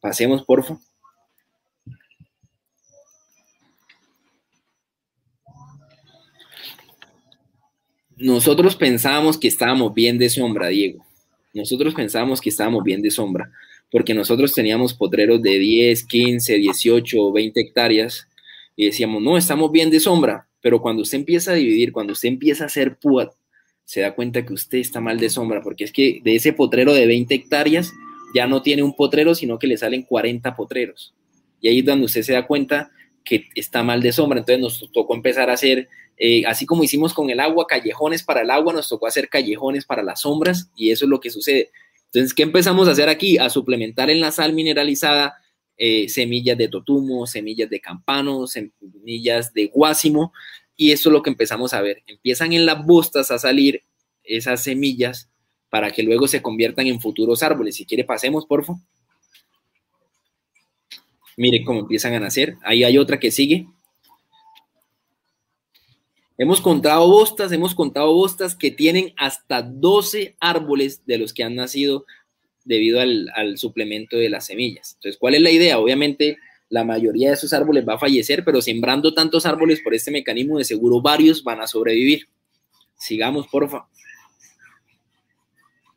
Pasemos, 0.00 0.44
porfa. 0.44 0.78
Nosotros 8.16 8.76
pensábamos 8.76 9.38
que 9.38 9.48
estábamos 9.48 9.94
bien 9.94 10.18
de 10.18 10.30
sombra, 10.30 10.68
Diego. 10.68 11.04
Nosotros 11.54 11.94
pensábamos 11.94 12.40
que 12.40 12.50
estábamos 12.50 12.84
bien 12.84 13.02
de 13.02 13.10
sombra, 13.10 13.50
porque 13.90 14.14
nosotros 14.14 14.52
teníamos 14.52 14.94
potreros 14.94 15.42
de 15.42 15.58
10, 15.58 16.06
15, 16.06 16.54
18 16.54 17.20
o 17.20 17.32
20 17.32 17.60
hectáreas 17.60 18.28
y 18.76 18.86
decíamos, 18.86 19.22
no, 19.22 19.36
estamos 19.36 19.70
bien 19.70 19.90
de 19.90 20.00
sombra, 20.00 20.48
pero 20.60 20.80
cuando 20.80 21.02
usted 21.02 21.18
empieza 21.18 21.52
a 21.52 21.54
dividir, 21.54 21.92
cuando 21.92 22.12
usted 22.12 22.28
empieza 22.28 22.64
a 22.64 22.66
hacer 22.68 22.96
púa, 22.98 23.34
se 23.84 24.00
da 24.00 24.14
cuenta 24.14 24.44
que 24.46 24.52
usted 24.52 24.78
está 24.78 25.00
mal 25.00 25.18
de 25.18 25.28
sombra, 25.28 25.60
porque 25.60 25.84
es 25.84 25.92
que 25.92 26.20
de 26.24 26.36
ese 26.36 26.52
potrero 26.52 26.94
de 26.94 27.06
20 27.06 27.34
hectáreas 27.34 27.92
ya 28.34 28.46
no 28.46 28.62
tiene 28.62 28.82
un 28.82 28.94
potrero, 28.94 29.34
sino 29.34 29.58
que 29.58 29.66
le 29.66 29.76
salen 29.76 30.02
40 30.02 30.54
potreros. 30.56 31.14
Y 31.60 31.68
ahí 31.68 31.80
es 31.80 31.84
donde 31.84 32.06
usted 32.06 32.22
se 32.22 32.32
da 32.32 32.46
cuenta 32.46 32.90
que 33.24 33.46
está 33.54 33.82
mal 33.82 34.00
de 34.02 34.12
sombra. 34.12 34.38
Entonces 34.38 34.60
nos 34.60 34.92
tocó 34.92 35.14
empezar 35.14 35.50
a 35.50 35.54
hacer, 35.54 35.88
eh, 36.16 36.44
así 36.46 36.66
como 36.66 36.84
hicimos 36.84 37.12
con 37.12 37.30
el 37.30 37.40
agua, 37.40 37.66
callejones 37.66 38.22
para 38.22 38.42
el 38.42 38.50
agua, 38.50 38.72
nos 38.72 38.88
tocó 38.88 39.06
hacer 39.06 39.28
callejones 39.28 39.84
para 39.84 40.02
las 40.02 40.22
sombras 40.22 40.70
y 40.76 40.90
eso 40.90 41.04
es 41.04 41.10
lo 41.10 41.20
que 41.20 41.30
sucede. 41.30 41.70
Entonces, 42.06 42.34
¿qué 42.34 42.42
empezamos 42.42 42.88
a 42.88 42.92
hacer 42.92 43.08
aquí? 43.08 43.38
A 43.38 43.48
suplementar 43.48 44.10
en 44.10 44.20
la 44.20 44.32
sal 44.32 44.52
mineralizada 44.52 45.36
eh, 45.76 46.08
semillas 46.08 46.58
de 46.58 46.68
totumo, 46.68 47.26
semillas 47.26 47.70
de 47.70 47.80
campano, 47.80 48.46
semillas 48.46 49.52
de 49.52 49.66
guásimo 49.66 50.32
y 50.76 50.92
eso 50.92 51.08
es 51.08 51.12
lo 51.12 51.22
que 51.22 51.30
empezamos 51.30 51.74
a 51.74 51.80
ver. 51.80 52.02
Empiezan 52.06 52.52
en 52.52 52.66
las 52.66 52.84
bustas 52.84 53.30
a 53.30 53.38
salir 53.38 53.82
esas 54.24 54.62
semillas 54.62 55.30
para 55.70 55.90
que 55.90 56.02
luego 56.02 56.28
se 56.28 56.42
conviertan 56.42 56.86
en 56.86 57.00
futuros 57.00 57.42
árboles. 57.42 57.76
Si 57.76 57.86
quiere, 57.86 58.04
pasemos, 58.04 58.46
por 58.46 58.64
favor. 58.64 58.82
Mire 61.36 61.64
cómo 61.64 61.80
empiezan 61.80 62.14
a 62.14 62.20
nacer. 62.20 62.56
Ahí 62.62 62.84
hay 62.84 62.98
otra 62.98 63.18
que 63.18 63.30
sigue. 63.30 63.66
Hemos 66.36 66.60
contado 66.60 67.06
bostas, 67.08 67.52
hemos 67.52 67.74
contado 67.74 68.12
bostas 68.14 68.54
que 68.54 68.70
tienen 68.70 69.14
hasta 69.16 69.62
12 69.62 70.36
árboles 70.40 71.06
de 71.06 71.18
los 71.18 71.32
que 71.32 71.44
han 71.44 71.54
nacido 71.54 72.04
debido 72.64 73.00
al, 73.00 73.58
suplemento 73.58 74.16
de 74.16 74.28
las 74.28 74.46
semillas. 74.46 74.94
Entonces, 74.94 75.18
¿cuál 75.18 75.34
es 75.34 75.42
la 75.42 75.50
idea? 75.50 75.78
Obviamente, 75.78 76.38
la 76.68 76.84
mayoría 76.84 77.28
de 77.28 77.34
esos 77.34 77.52
árboles 77.52 77.86
va 77.86 77.94
a 77.94 77.98
fallecer, 77.98 78.44
pero 78.44 78.62
sembrando 78.62 79.12
tantos 79.14 79.46
árboles 79.46 79.80
por 79.80 79.94
este 79.94 80.10
mecanismo, 80.10 80.58
de 80.58 80.64
seguro 80.64 81.00
varios 81.00 81.42
van 81.44 81.60
a 81.60 81.66
sobrevivir. 81.66 82.28
Sigamos, 82.96 83.46
porfa. 83.48 83.86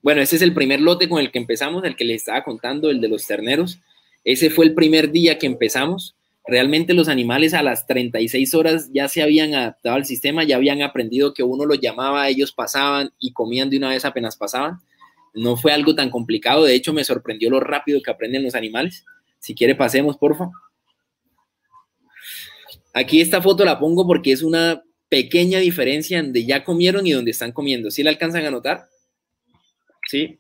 Bueno, 0.02 0.22
ese 0.22 0.36
es 0.36 0.42
el 0.42 0.54
primer 0.54 0.82
lote 0.82 1.10
con 1.10 1.20
el 1.20 1.32
que 1.32 1.40
empezamos, 1.40 1.84
el 1.84 1.96
que 1.96 2.06
les 2.06 2.22
estaba 2.22 2.44
contando, 2.44 2.90
el 2.90 3.02
de 3.02 3.08
los 3.08 3.26
terneros. 3.26 3.80
Ese 4.24 4.50
fue 4.50 4.66
el 4.66 4.74
primer 4.74 5.12
día 5.12 5.40
que 5.40 5.48
empezamos. 5.48 6.16
Realmente 6.48 6.94
los 6.94 7.08
animales 7.08 7.56
a 7.56 7.64
las 7.64 7.88
36 7.88 8.54
horas 8.54 8.90
ya 8.94 9.08
se 9.08 9.24
habían 9.24 9.56
adaptado 9.56 9.96
al 9.96 10.06
sistema, 10.06 10.44
ya 10.44 10.58
habían 10.58 10.84
aprendido 10.84 11.34
que 11.34 11.42
uno 11.42 11.66
los 11.66 11.80
llamaba, 11.80 12.30
ellos 12.30 12.52
pasaban 12.52 13.12
y 13.18 13.34
comían 13.34 13.72
de 13.72 13.78
una 13.78 13.90
vez 13.90 14.06
apenas 14.06 14.38
pasaban. 14.38 14.80
No 15.36 15.58
fue 15.58 15.72
algo 15.72 15.94
tan 15.94 16.10
complicado, 16.10 16.64
de 16.64 16.74
hecho 16.74 16.94
me 16.94 17.04
sorprendió 17.04 17.50
lo 17.50 17.60
rápido 17.60 18.02
que 18.02 18.10
aprenden 18.10 18.44
los 18.44 18.56
animales. 18.56 19.06
Si 19.40 19.54
quiere 19.54 19.76
pasemos, 19.76 20.18
porfa. 20.18 20.50
Aquí 22.94 23.22
esta 23.22 23.42
foto 23.42 23.66
la 23.66 23.78
pongo 23.78 24.08
porque 24.08 24.32
es 24.32 24.42
una 24.42 24.82
pequeña 25.10 25.60
diferencia 25.60 26.22
donde 26.22 26.46
ya 26.46 26.64
comieron 26.64 27.06
y 27.06 27.12
donde 27.12 27.32
están 27.32 27.52
comiendo. 27.52 27.92
¿Sí 27.92 28.02
la 28.04 28.10
alcanzan 28.10 28.46
a 28.46 28.52
notar? 28.52 28.88
¿Sí? 30.10 30.40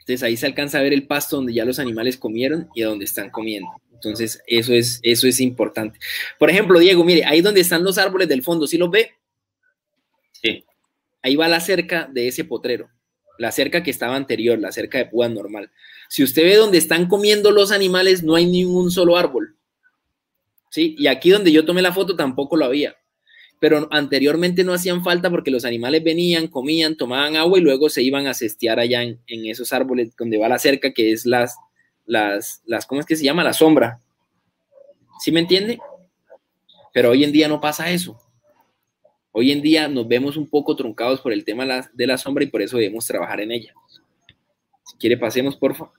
Entonces 0.00 0.22
ahí 0.22 0.36
se 0.36 0.46
alcanza 0.46 0.78
a 0.78 0.82
ver 0.82 0.92
el 0.92 1.06
pasto 1.06 1.36
donde 1.36 1.54
ya 1.54 1.64
los 1.64 1.78
animales 1.78 2.16
comieron 2.16 2.68
y 2.74 2.82
donde 2.82 3.04
están 3.04 3.30
comiendo. 3.30 3.70
Entonces 3.92 4.42
eso 4.46 4.72
es, 4.72 4.98
eso 5.02 5.28
es 5.28 5.40
importante. 5.40 5.98
Por 6.38 6.50
ejemplo, 6.50 6.78
Diego, 6.78 7.04
mire, 7.04 7.24
ahí 7.24 7.42
donde 7.42 7.60
están 7.60 7.84
los 7.84 7.98
árboles 7.98 8.28
del 8.28 8.42
fondo, 8.42 8.66
¿sí 8.66 8.78
los 8.78 8.90
ve? 8.90 9.12
Sí. 10.42 10.64
Ahí 11.22 11.36
va 11.36 11.48
la 11.48 11.60
cerca 11.60 12.08
de 12.10 12.28
ese 12.28 12.44
potrero, 12.44 12.88
la 13.40 13.52
cerca 13.52 13.82
que 13.82 13.90
estaba 13.90 14.16
anterior, 14.16 14.58
la 14.58 14.70
cerca 14.70 14.98
de 14.98 15.06
púa 15.06 15.28
normal. 15.28 15.70
Si 16.08 16.22
usted 16.22 16.42
ve 16.42 16.56
donde 16.56 16.78
están 16.78 17.08
comiendo 17.08 17.50
los 17.50 17.72
animales, 17.72 18.22
no 18.22 18.34
hay 18.34 18.46
ningún 18.46 18.90
solo 18.90 19.16
árbol. 19.16 19.56
¿Sí? 20.68 20.94
Y 20.98 21.06
aquí 21.06 21.30
donde 21.30 21.50
yo 21.50 21.64
tomé 21.64 21.82
la 21.82 21.92
foto 21.92 22.14
tampoco 22.14 22.56
lo 22.56 22.66
había 22.66 22.94
pero 23.60 23.86
anteriormente 23.90 24.64
no 24.64 24.72
hacían 24.72 25.04
falta 25.04 25.28
porque 25.30 25.50
los 25.50 25.66
animales 25.66 26.02
venían, 26.02 26.48
comían, 26.48 26.96
tomaban 26.96 27.36
agua 27.36 27.58
y 27.58 27.62
luego 27.62 27.90
se 27.90 28.02
iban 28.02 28.26
a 28.26 28.32
cestear 28.32 28.80
allá 28.80 29.02
en, 29.02 29.20
esos 29.26 29.74
árboles 29.74 30.16
donde 30.16 30.38
va 30.38 30.48
la 30.48 30.58
cerca, 30.58 30.92
que 30.92 31.12
es 31.12 31.26
las, 31.26 31.56
las, 32.06 32.62
las, 32.64 32.86
¿cómo 32.86 33.02
es 33.02 33.06
que 33.06 33.16
se 33.16 33.24
llama? 33.24 33.44
La 33.44 33.52
sombra. 33.52 34.00
¿Sí 35.20 35.30
me 35.30 35.40
entiende? 35.40 35.78
Pero 36.94 37.10
hoy 37.10 37.22
en 37.22 37.32
día 37.32 37.48
no 37.48 37.60
pasa 37.60 37.90
eso. 37.90 38.18
Hoy 39.32 39.52
en 39.52 39.62
día 39.62 39.86
nos 39.86 40.08
vemos 40.08 40.36
un 40.36 40.48
poco 40.48 40.74
truncados 40.74 41.20
por 41.20 41.32
el 41.32 41.44
tema 41.44 41.88
de 41.92 42.06
la 42.06 42.18
sombra 42.18 42.42
y 42.42 42.48
por 42.48 42.62
eso 42.62 42.76
debemos 42.76 43.06
trabajar 43.06 43.40
en 43.40 43.52
ella. 43.52 43.72
Si 44.84 44.96
quiere, 44.98 45.16
pasemos, 45.16 45.56
por 45.56 45.76
favor. 45.76 45.92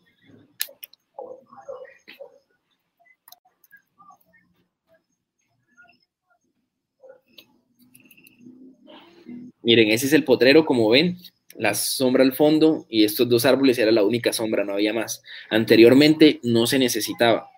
Miren, 9.64 9.92
ese 9.92 10.08
es 10.08 10.14
el 10.14 10.24
potrero, 10.24 10.66
como 10.66 10.90
ven, 10.90 11.18
la 11.56 11.74
sombra 11.76 12.24
al 12.24 12.34
fondo 12.34 12.86
y 12.90 13.04
estos 13.04 13.30
dos 13.30 13.46
árboles 13.46 13.78
era 13.78 13.92
la 13.92 14.04
única 14.04 14.34
sombra, 14.34 14.66
no 14.66 14.74
había 14.74 14.94
más. 14.94 15.22
Anteriormente 15.50 16.40
no 16.44 16.68
se 16.68 16.80
necesitaba, 16.80 17.50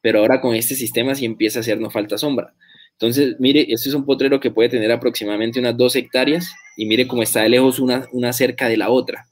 pero 0.00 0.18
ahora 0.18 0.40
con 0.40 0.54
este 0.54 0.74
sistema 0.74 1.14
sí 1.14 1.24
empieza 1.24 1.60
a 1.60 1.62
hacernos 1.62 1.92
falta 1.92 2.18
sombra. 2.18 2.54
Entonces, 2.92 3.36
mire, 3.38 3.66
este 3.68 3.88
es 3.88 3.94
un 3.94 4.04
potrero 4.04 4.38
que 4.38 4.50
puede 4.50 4.68
tener 4.68 4.92
aproximadamente 4.92 5.58
unas 5.58 5.76
dos 5.76 5.96
hectáreas 5.96 6.52
y 6.76 6.86
mire 6.86 7.06
cómo 7.06 7.22
está 7.22 7.42
de 7.42 7.48
lejos 7.48 7.78
una, 7.78 8.06
una 8.12 8.32
cerca 8.32 8.68
de 8.68 8.76
la 8.76 8.90
otra. 8.90 9.26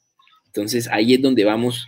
Entonces, 0.47 0.89
ahí 0.89 1.15
es 1.15 1.23
donde 1.23 1.45
vamos 1.45 1.87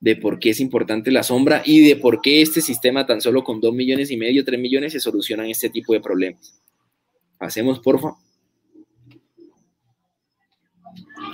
de 0.00 0.16
por 0.16 0.38
qué 0.38 0.50
es 0.50 0.60
importante 0.60 1.10
la 1.10 1.22
sombra 1.22 1.62
y 1.64 1.86
de 1.86 1.96
por 1.96 2.22
qué 2.22 2.40
este 2.40 2.62
sistema 2.62 3.06
tan 3.06 3.20
solo 3.20 3.44
con 3.44 3.60
dos 3.60 3.74
millones 3.74 4.10
y 4.10 4.16
medio, 4.16 4.44
tres 4.44 4.58
millones 4.58 4.92
se 4.92 5.00
solucionan 5.00 5.46
este 5.46 5.68
tipo 5.68 5.92
de 5.92 6.00
problemas. 6.00 6.60
Pasemos, 7.38 7.80
por 7.80 8.00
favor. 8.00 8.18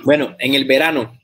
Bueno, 0.05 0.37
en 0.39 0.55
el 0.55 0.65
verano, 0.65 1.19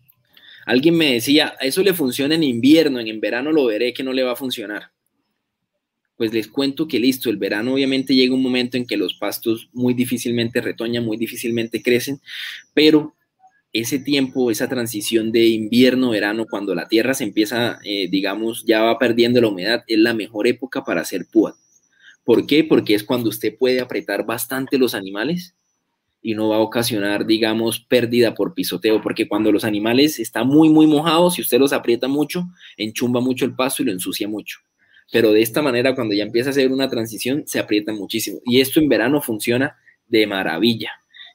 alguien 0.66 0.96
me 0.96 1.12
decía, 1.12 1.54
eso 1.60 1.82
le 1.82 1.94
funciona 1.94 2.36
en 2.36 2.44
invierno, 2.44 3.00
en 3.00 3.20
verano 3.20 3.52
lo 3.52 3.66
veré 3.66 3.92
que 3.92 4.02
no 4.02 4.12
le 4.12 4.22
va 4.22 4.32
a 4.32 4.36
funcionar. 4.36 4.91
Pues 6.22 6.32
les 6.32 6.46
cuento 6.46 6.86
que 6.86 7.00
listo, 7.00 7.30
el 7.30 7.36
verano 7.36 7.74
obviamente 7.74 8.14
llega 8.14 8.32
un 8.32 8.44
momento 8.44 8.76
en 8.76 8.86
que 8.86 8.96
los 8.96 9.14
pastos 9.14 9.68
muy 9.72 9.92
difícilmente 9.92 10.60
retoñan, 10.60 11.04
muy 11.04 11.16
difícilmente 11.16 11.82
crecen, 11.82 12.20
pero 12.72 13.16
ese 13.72 13.98
tiempo, 13.98 14.48
esa 14.48 14.68
transición 14.68 15.32
de 15.32 15.48
invierno-verano, 15.48 16.46
cuando 16.48 16.76
la 16.76 16.86
tierra 16.86 17.12
se 17.14 17.24
empieza, 17.24 17.80
eh, 17.82 18.06
digamos, 18.08 18.64
ya 18.64 18.82
va 18.82 19.00
perdiendo 19.00 19.40
la 19.40 19.48
humedad, 19.48 19.82
es 19.88 19.98
la 19.98 20.14
mejor 20.14 20.46
época 20.46 20.84
para 20.84 21.00
hacer 21.00 21.26
púa. 21.26 21.56
¿Por 22.22 22.46
qué? 22.46 22.62
Porque 22.62 22.94
es 22.94 23.02
cuando 23.02 23.28
usted 23.28 23.58
puede 23.58 23.80
apretar 23.80 24.24
bastante 24.24 24.78
los 24.78 24.94
animales 24.94 25.56
y 26.22 26.36
no 26.36 26.50
va 26.50 26.58
a 26.58 26.60
ocasionar, 26.60 27.26
digamos, 27.26 27.80
pérdida 27.80 28.32
por 28.32 28.54
pisoteo, 28.54 29.02
porque 29.02 29.26
cuando 29.26 29.50
los 29.50 29.64
animales 29.64 30.20
están 30.20 30.46
muy, 30.46 30.68
muy 30.68 30.86
mojados, 30.86 31.34
si 31.34 31.42
usted 31.42 31.58
los 31.58 31.72
aprieta 31.72 32.06
mucho, 32.06 32.44
enchumba 32.76 33.20
mucho 33.20 33.44
el 33.44 33.56
pasto 33.56 33.82
y 33.82 33.86
lo 33.86 33.90
ensucia 33.90 34.28
mucho. 34.28 34.60
Pero 35.12 35.30
de 35.30 35.42
esta 35.42 35.62
manera, 35.62 35.94
cuando 35.94 36.14
ya 36.14 36.24
empieza 36.24 36.50
a 36.50 36.52
hacer 36.52 36.72
una 36.72 36.88
transición, 36.88 37.44
se 37.46 37.60
aprieta 37.60 37.92
muchísimo. 37.92 38.40
Y 38.44 38.60
esto 38.60 38.80
en 38.80 38.88
verano 38.88 39.20
funciona 39.20 39.76
de 40.08 40.26
maravilla. 40.26 40.90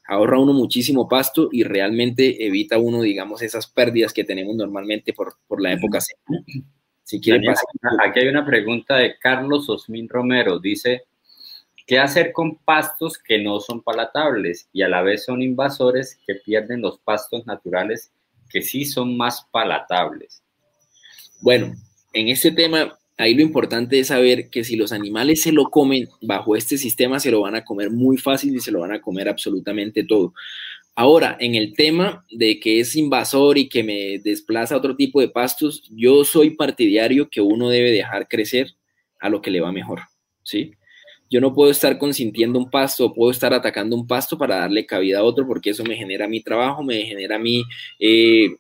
Ahorra 0.06 0.40
uno 0.40 0.52
muchísimo 0.52 1.08
pasto 1.08 1.48
y 1.52 1.64
realmente 1.64 2.46
evita 2.46 2.78
uno, 2.78 3.02
digamos, 3.02 3.42
esas 3.42 3.68
pérdidas 3.68 4.12
que 4.12 4.24
tenemos 4.24 4.56
normalmente 4.56 5.14
por, 5.14 5.36
por 5.48 5.62
la 5.62 5.72
época 5.74 6.02
seca. 6.02 6.22
Si 7.04 7.22
quiere 7.22 7.48
Aquí 8.04 8.20
hay 8.20 8.28
una 8.28 8.46
pregunta 8.46 8.98
de 8.98 9.18
Carlos 9.18 9.70
Osmin 9.70 10.10
Romero. 10.10 10.60
Dice, 10.60 11.04
¿Qué 11.88 12.00
hacer 12.00 12.34
con 12.34 12.58
pastos 12.58 13.18
que 13.18 13.42
no 13.42 13.62
son 13.62 13.82
palatables 13.82 14.68
y 14.74 14.82
a 14.82 14.90
la 14.90 15.02
vez 15.02 15.24
son 15.24 15.42
invasores 15.42 16.20
que 16.28 16.36
pierden 16.36 16.82
los 16.82 17.00
pastos 17.00 17.48
naturales 17.48 18.12
que 18.50 18.62
sí 18.62 18.84
son 18.84 19.16
más 19.16 19.48
palatables? 19.52 20.44
Bueno, 21.40 21.74
en 22.12 22.28
este 22.28 22.52
tema, 22.52 23.00
ahí 23.18 23.34
lo 23.34 23.42
importante 23.42 24.00
es 24.00 24.08
saber 24.08 24.50
que 24.50 24.64
si 24.64 24.76
los 24.76 24.92
animales 24.92 25.42
se 25.42 25.52
lo 25.52 25.66
comen 25.70 26.08
bajo 26.22 26.56
este 26.56 26.78
sistema, 26.78 27.20
se 27.20 27.32
lo 27.32 27.42
van 27.42 27.56
a 27.56 27.66
comer 27.66 27.90
muy 27.90 28.18
fácil 28.18 28.56
y 28.56 28.60
se 28.60 28.72
lo 28.72 28.82
van 28.82 28.94
a 28.94 29.02
comer 29.02 29.28
absolutamente 29.28 30.04
todo. 30.04 30.34
Ahora, 30.96 31.38
en 31.40 31.56
el 31.56 31.74
tema 31.74 32.26
de 32.32 32.60
que 32.60 32.80
es 32.80 32.96
invasor 32.96 33.58
y 33.58 33.70
que 33.70 33.84
me 33.84 34.20
desplaza 34.20 34.76
a 34.76 34.78
otro 34.80 34.96
tipo 34.96 35.22
de 35.22 35.30
pastos, 35.30 35.84
yo 35.92 36.24
soy 36.24 36.52
partidario 36.52 37.30
que 37.30 37.42
uno 37.42 37.70
debe 37.70 37.92
dejar 37.92 38.28
crecer 38.28 38.74
a 39.20 39.30
lo 39.30 39.42
que 39.42 39.52
le 39.52 39.62
va 39.62 39.72
mejor, 39.72 40.02
¿sí? 40.44 40.72
Yo 41.30 41.42
no 41.42 41.54
puedo 41.54 41.70
estar 41.70 41.98
consintiendo 41.98 42.58
un 42.58 42.70
pasto 42.70 43.14
puedo 43.14 43.32
estar 43.32 43.54
atacando 43.54 43.96
un 43.96 44.08
pasto 44.08 44.38
para 44.38 44.60
darle 44.60 44.86
cabida 44.86 45.20
a 45.20 45.24
otro 45.24 45.46
porque 45.46 45.72
eso 45.72 45.84
me 45.84 45.98
genera 45.98 46.28
mi 46.28 46.42
trabajo, 46.42 46.84
me 46.84 47.04
genera 47.04 47.38
mi 47.38 47.64
eh, 48.00 48.56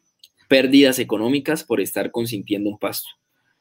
pérdidas 0.49 0.99
económicas 0.99 1.63
por 1.63 1.79
estar 1.79 2.11
consintiendo 2.11 2.69
un 2.69 2.77
pasto. 2.77 3.09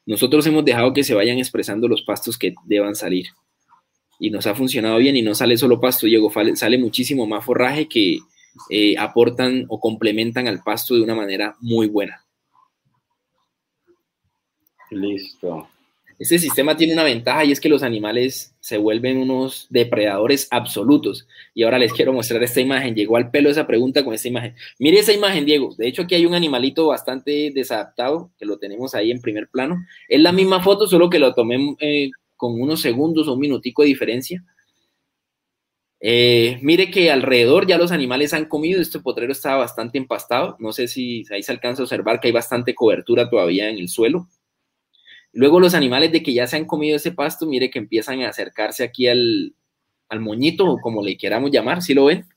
Nosotros 0.07 0.47
hemos 0.47 0.63
dejado 0.63 0.93
que 0.93 1.03
se 1.03 1.13
vayan 1.13 1.37
expresando 1.37 1.87
los 1.87 2.01
pastos 2.01 2.37
que 2.37 2.55
deban 2.65 2.95
salir 2.95 3.27
y 4.19 4.31
nos 4.31 4.47
ha 4.47 4.55
funcionado 4.55 4.97
bien 4.97 5.17
y 5.17 5.21
no 5.21 5.35
sale 5.35 5.57
solo 5.57 5.79
pasto, 5.81 6.07
Diego, 6.07 6.31
sale 6.55 6.77
muchísimo 6.77 7.27
más 7.27 7.43
forraje 7.43 7.87
que 7.87 8.19
eh, 8.69 8.95
aportan 8.97 9.65
o 9.67 9.79
complementan 9.81 10.47
al 10.47 10.63
pasto 10.63 10.95
de 10.95 11.01
una 11.01 11.13
manera 11.13 11.57
muy 11.59 11.87
buena. 11.87 12.25
Listo. 14.89 15.67
Este 16.19 16.39
sistema 16.39 16.75
tiene 16.75 16.93
una 16.93 17.03
ventaja 17.03 17.45
y 17.45 17.51
es 17.51 17.59
que 17.59 17.69
los 17.69 17.83
animales 17.83 18.55
se 18.59 18.77
vuelven 18.77 19.17
unos 19.17 19.67
depredadores 19.69 20.47
absolutos. 20.49 21.27
Y 21.53 21.63
ahora 21.63 21.77
les 21.77 21.93
quiero 21.93 22.11
mostrar 22.11 22.41
esta 22.41 22.59
imagen. 22.59 22.95
Llegó 22.95 23.17
al 23.17 23.29
pelo 23.29 23.51
esa 23.51 23.67
pregunta 23.67 24.03
con 24.03 24.15
esta 24.15 24.27
imagen. 24.27 24.55
Mire 24.79 24.99
esa 24.99 25.13
imagen, 25.13 25.45
Diego. 25.45 25.75
De 25.77 25.87
hecho, 25.87 26.01
aquí 26.01 26.15
hay 26.15 26.25
un 26.25 26.33
animalito 26.33 26.87
bastante 26.87 27.51
desadaptado 27.53 28.31
que 28.39 28.45
lo 28.45 28.57
tenemos 28.57 28.95
ahí 28.95 29.11
en 29.11 29.21
primer 29.21 29.47
plano. 29.47 29.77
Es 30.09 30.19
la 30.19 30.31
misma 30.31 30.61
foto, 30.63 30.87
solo 30.87 31.09
que 31.09 31.19
lo 31.19 31.35
tomé 31.35 31.75
eh, 31.79 32.09
con 32.35 32.59
unos 32.59 32.81
segundos 32.81 33.27
o 33.27 33.33
un 33.33 33.39
minutico 33.39 33.83
de 33.83 33.89
diferencia. 33.89 34.43
Eh, 35.99 36.59
mire 36.61 36.91
que 36.91 37.11
alrededor 37.11 37.65
ya 37.65 37.77
los 37.77 37.91
animales 37.91 38.33
han 38.33 38.45
comido, 38.45 38.81
este 38.81 38.99
potrero 38.99 39.31
estaba 39.31 39.57
bastante 39.57 39.97
empastado, 39.97 40.55
no 40.59 40.71
sé 40.71 40.87
si 40.87 41.25
ahí 41.31 41.41
se 41.41 41.51
alcanza 41.51 41.81
a 41.81 41.85
observar 41.85 42.19
que 42.19 42.27
hay 42.27 42.31
bastante 42.31 42.75
cobertura 42.75 43.29
todavía 43.29 43.69
en 43.69 43.77
el 43.77 43.89
suelo. 43.89 44.27
Luego 45.37 45.59
los 45.59 45.75
animales 45.75 46.11
de 46.11 46.23
que 46.23 46.33
ya 46.33 46.47
se 46.47 46.57
han 46.57 46.65
comido 46.65 46.95
ese 46.95 47.11
pasto, 47.11 47.45
mire 47.45 47.69
que 47.69 47.77
empiezan 47.77 48.23
a 48.23 48.29
acercarse 48.29 48.83
aquí 48.83 49.07
al, 49.07 49.53
al 50.09 50.19
moñito, 50.19 50.65
o 50.65 50.81
como 50.81 51.03
le 51.03 51.15
queramos 51.15 51.51
llamar, 51.51 51.83
si 51.83 51.93
lo 51.93 52.05
ven? 52.05 52.27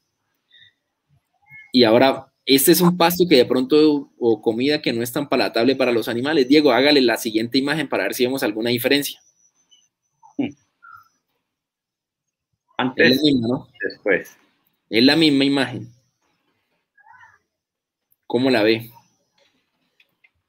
Y 1.72 1.84
ahora, 1.84 2.30
este 2.44 2.72
es 2.72 2.82
un 2.82 2.98
pasto 2.98 3.24
que 3.26 3.36
de 3.36 3.46
pronto, 3.46 4.11
o 4.18 4.42
comida 4.42 4.82
que 4.82 4.92
no 4.92 5.03
es 5.03 5.11
tan 5.11 5.30
palatable 5.30 5.76
para 5.76 5.92
los 5.92 6.09
animales. 6.09 6.46
Diego, 6.46 6.72
hágale 6.72 7.01
la 7.01 7.16
siguiente 7.16 7.57
imagen 7.57 7.88
para 7.88 8.03
ver 8.03 8.12
si 8.12 8.26
vemos 8.26 8.42
alguna 8.42 8.68
diferencia. 8.68 9.18
Antes, 12.76 13.12
es 13.12 13.16
la 13.16 13.22
misma, 13.22 13.48
¿no? 13.48 13.68
después. 13.82 14.36
Es 14.90 15.05
la 15.05 15.16
misma 15.16 15.44
imagen. 15.46 15.88
¿Cómo 18.26 18.51
la 18.51 18.62
ve? 18.62 18.90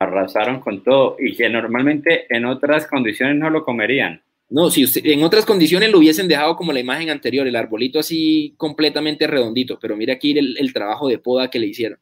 Arrasaron 0.02 0.62
con 0.62 0.84
todo 0.84 1.16
y 1.20 1.36
que 1.36 1.47
normalmente 1.47 2.26
en 2.36 2.45
otras 2.45 2.88
condiciones 2.88 3.36
no 3.36 3.52
lo 3.52 3.64
comerían. 3.64 4.24
No, 4.49 4.72
si 4.72 4.84
usted, 4.84 5.06
en 5.06 5.24
otras 5.24 5.45
condiciones 5.45 5.91
lo 5.91 5.99
hubiesen 5.99 6.28
dejado 6.28 6.56
como 6.56 6.74
la 6.74 6.80
imagen 6.80 7.12
anterior, 7.12 7.47
el 7.47 7.56
arbolito 7.56 7.99
así 7.99 8.56
completamente 8.58 9.28
redondito, 9.28 9.78
pero 9.80 9.95
mira 9.95 10.16
aquí 10.16 10.38
el, 10.38 10.74
trabajo 10.74 11.08
de 11.08 11.20
poda 11.20 11.49
que 11.52 11.60
le 11.60 11.68
hicieron. 11.68 11.99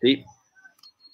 ¿Sí? 0.00 0.24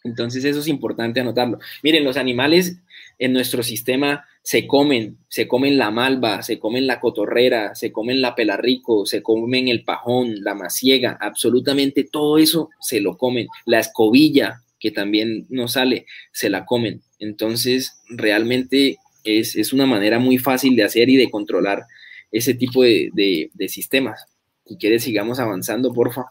Entonces 0.04 0.44
eso 0.44 0.60
es 0.60 0.68
importante 0.68 1.18
anotarlo. 1.18 1.58
Miren, 1.82 2.04
los 2.04 2.16
animales 2.16 2.80
en 3.18 3.32
nuestro 3.32 3.64
sistema 3.64 4.24
se 4.42 4.66
comen, 4.66 5.18
se 5.28 5.48
comen 5.48 5.76
la 5.76 5.90
malva, 5.90 6.42
se 6.42 6.60
comen 6.60 6.86
la 6.86 7.00
cotorrera, 7.00 7.74
se 7.74 7.90
comen 7.90 8.22
la 8.22 8.36
pelarrico, 8.36 9.04
se 9.04 9.20
comen 9.20 9.68
el 9.68 9.84
pajón, 9.84 10.42
la 10.42 10.54
maciega, 10.54 11.18
absolutamente 11.20 12.04
todo 12.04 12.38
eso 12.38 12.70
se 12.80 13.00
lo 13.00 13.18
comen. 13.18 13.48
La 13.66 13.80
escobilla, 13.80 14.62
que 14.78 14.90
también 14.90 15.46
no 15.48 15.68
sale, 15.68 16.06
se 16.32 16.50
la 16.50 16.64
comen. 16.64 17.02
Entonces, 17.18 18.00
realmente 18.08 18.98
es, 19.24 19.72
una 19.72 19.86
manera 19.86 20.18
muy 20.18 20.38
fácil 20.38 20.76
de 20.76 20.84
hacer 20.84 21.08
y 21.08 21.16
de 21.16 21.30
controlar 21.30 21.82
ese 22.30 22.54
tipo 22.54 22.82
de, 22.82 23.10
de 23.52 23.68
sistemas. 23.68 24.24
Si 24.66 24.76
quieres, 24.76 25.02
sigamos 25.02 25.38
avanzando, 25.38 25.92
porfa. 25.92 26.26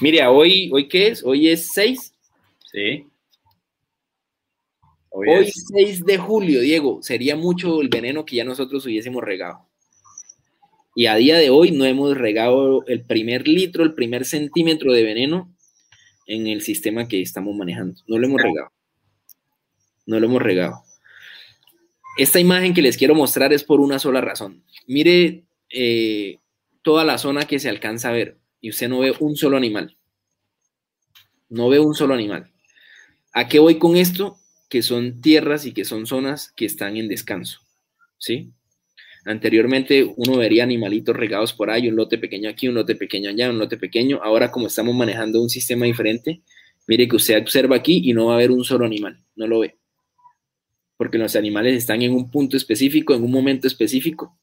Mire, 0.00 0.26
hoy, 0.26 0.70
¿hoy 0.72 0.88
qué 0.88 1.08
es? 1.08 1.24
Hoy 1.24 1.48
es 1.48 1.72
6. 1.72 2.14
Sí. 2.72 3.06
Hoy, 5.10 5.50
6 5.50 6.04
de 6.04 6.18
julio, 6.18 6.60
Diego, 6.60 7.02
sería 7.02 7.36
mucho 7.36 7.80
el 7.80 7.88
veneno 7.88 8.24
que 8.24 8.36
ya 8.36 8.44
nosotros 8.44 8.84
hubiésemos 8.84 9.22
regado. 9.22 9.68
Y 10.94 11.06
a 11.06 11.16
día 11.16 11.36
de 11.36 11.50
hoy 11.50 11.72
no 11.72 11.84
hemos 11.84 12.16
regado 12.16 12.84
el 12.86 13.02
primer 13.02 13.48
litro, 13.48 13.82
el 13.82 13.94
primer 13.94 14.24
centímetro 14.24 14.92
de 14.92 15.02
veneno 15.02 15.52
en 16.26 16.46
el 16.46 16.62
sistema 16.62 17.08
que 17.08 17.20
estamos 17.20 17.54
manejando. 17.56 18.00
No 18.06 18.18
lo 18.18 18.26
hemos 18.26 18.40
regado. 18.40 18.70
No 20.06 20.20
lo 20.20 20.26
hemos 20.26 20.42
regado. 20.42 20.82
Esta 22.16 22.38
imagen 22.38 22.74
que 22.74 22.82
les 22.82 22.96
quiero 22.96 23.14
mostrar 23.14 23.52
es 23.52 23.64
por 23.64 23.80
una 23.80 23.98
sola 23.98 24.20
razón. 24.20 24.62
Mire 24.86 25.44
eh, 25.70 26.38
toda 26.82 27.04
la 27.04 27.18
zona 27.18 27.46
que 27.46 27.58
se 27.58 27.68
alcanza 27.68 28.10
a 28.10 28.12
ver 28.12 28.38
y 28.60 28.70
usted 28.70 28.88
no 28.88 29.00
ve 29.00 29.12
un 29.18 29.36
solo 29.36 29.56
animal. 29.56 29.96
No 31.48 31.68
ve 31.68 31.80
un 31.80 31.94
solo 31.94 32.14
animal. 32.14 32.52
¿A 33.32 33.48
qué 33.48 33.58
voy 33.58 33.78
con 33.78 33.96
esto? 33.96 34.38
que 34.74 34.82
son 34.82 35.20
tierras 35.20 35.66
y 35.66 35.72
que 35.72 35.84
son 35.84 36.04
zonas 36.04 36.52
que 36.56 36.64
están 36.64 36.96
en 36.96 37.06
descanso, 37.06 37.60
¿sí? 38.18 38.50
Anteriormente 39.26 40.04
uno 40.16 40.36
vería 40.36 40.64
animalitos 40.64 41.16
regados 41.16 41.52
por 41.52 41.70
ahí, 41.70 41.88
un 41.88 41.96
lote 41.96 42.18
pequeño 42.18 42.50
aquí, 42.50 42.68
un 42.68 42.74
lote 42.74 42.94
pequeño 42.94 43.30
allá, 43.30 43.50
un 43.50 43.58
lote 43.58 43.78
pequeño. 43.78 44.20
Ahora 44.22 44.50
como 44.50 44.66
estamos 44.66 44.94
manejando 44.94 45.40
un 45.40 45.48
sistema 45.48 45.86
diferente, 45.86 46.42
mire 46.86 47.08
que 47.08 47.16
usted 47.16 47.40
observa 47.40 47.76
aquí 47.76 48.02
y 48.04 48.12
no 48.12 48.26
va 48.26 48.32
a 48.32 48.36
haber 48.36 48.50
un 48.50 48.64
solo 48.64 48.84
animal, 48.84 49.22
no 49.36 49.46
lo 49.46 49.60
ve. 49.60 49.78
Porque 50.96 51.18
los 51.18 51.34
animales 51.36 51.74
están 51.74 52.02
en 52.02 52.12
un 52.12 52.30
punto 52.30 52.56
específico, 52.56 53.14
en 53.14 53.24
un 53.24 53.30
momento 53.30 53.66
específico 53.66 54.38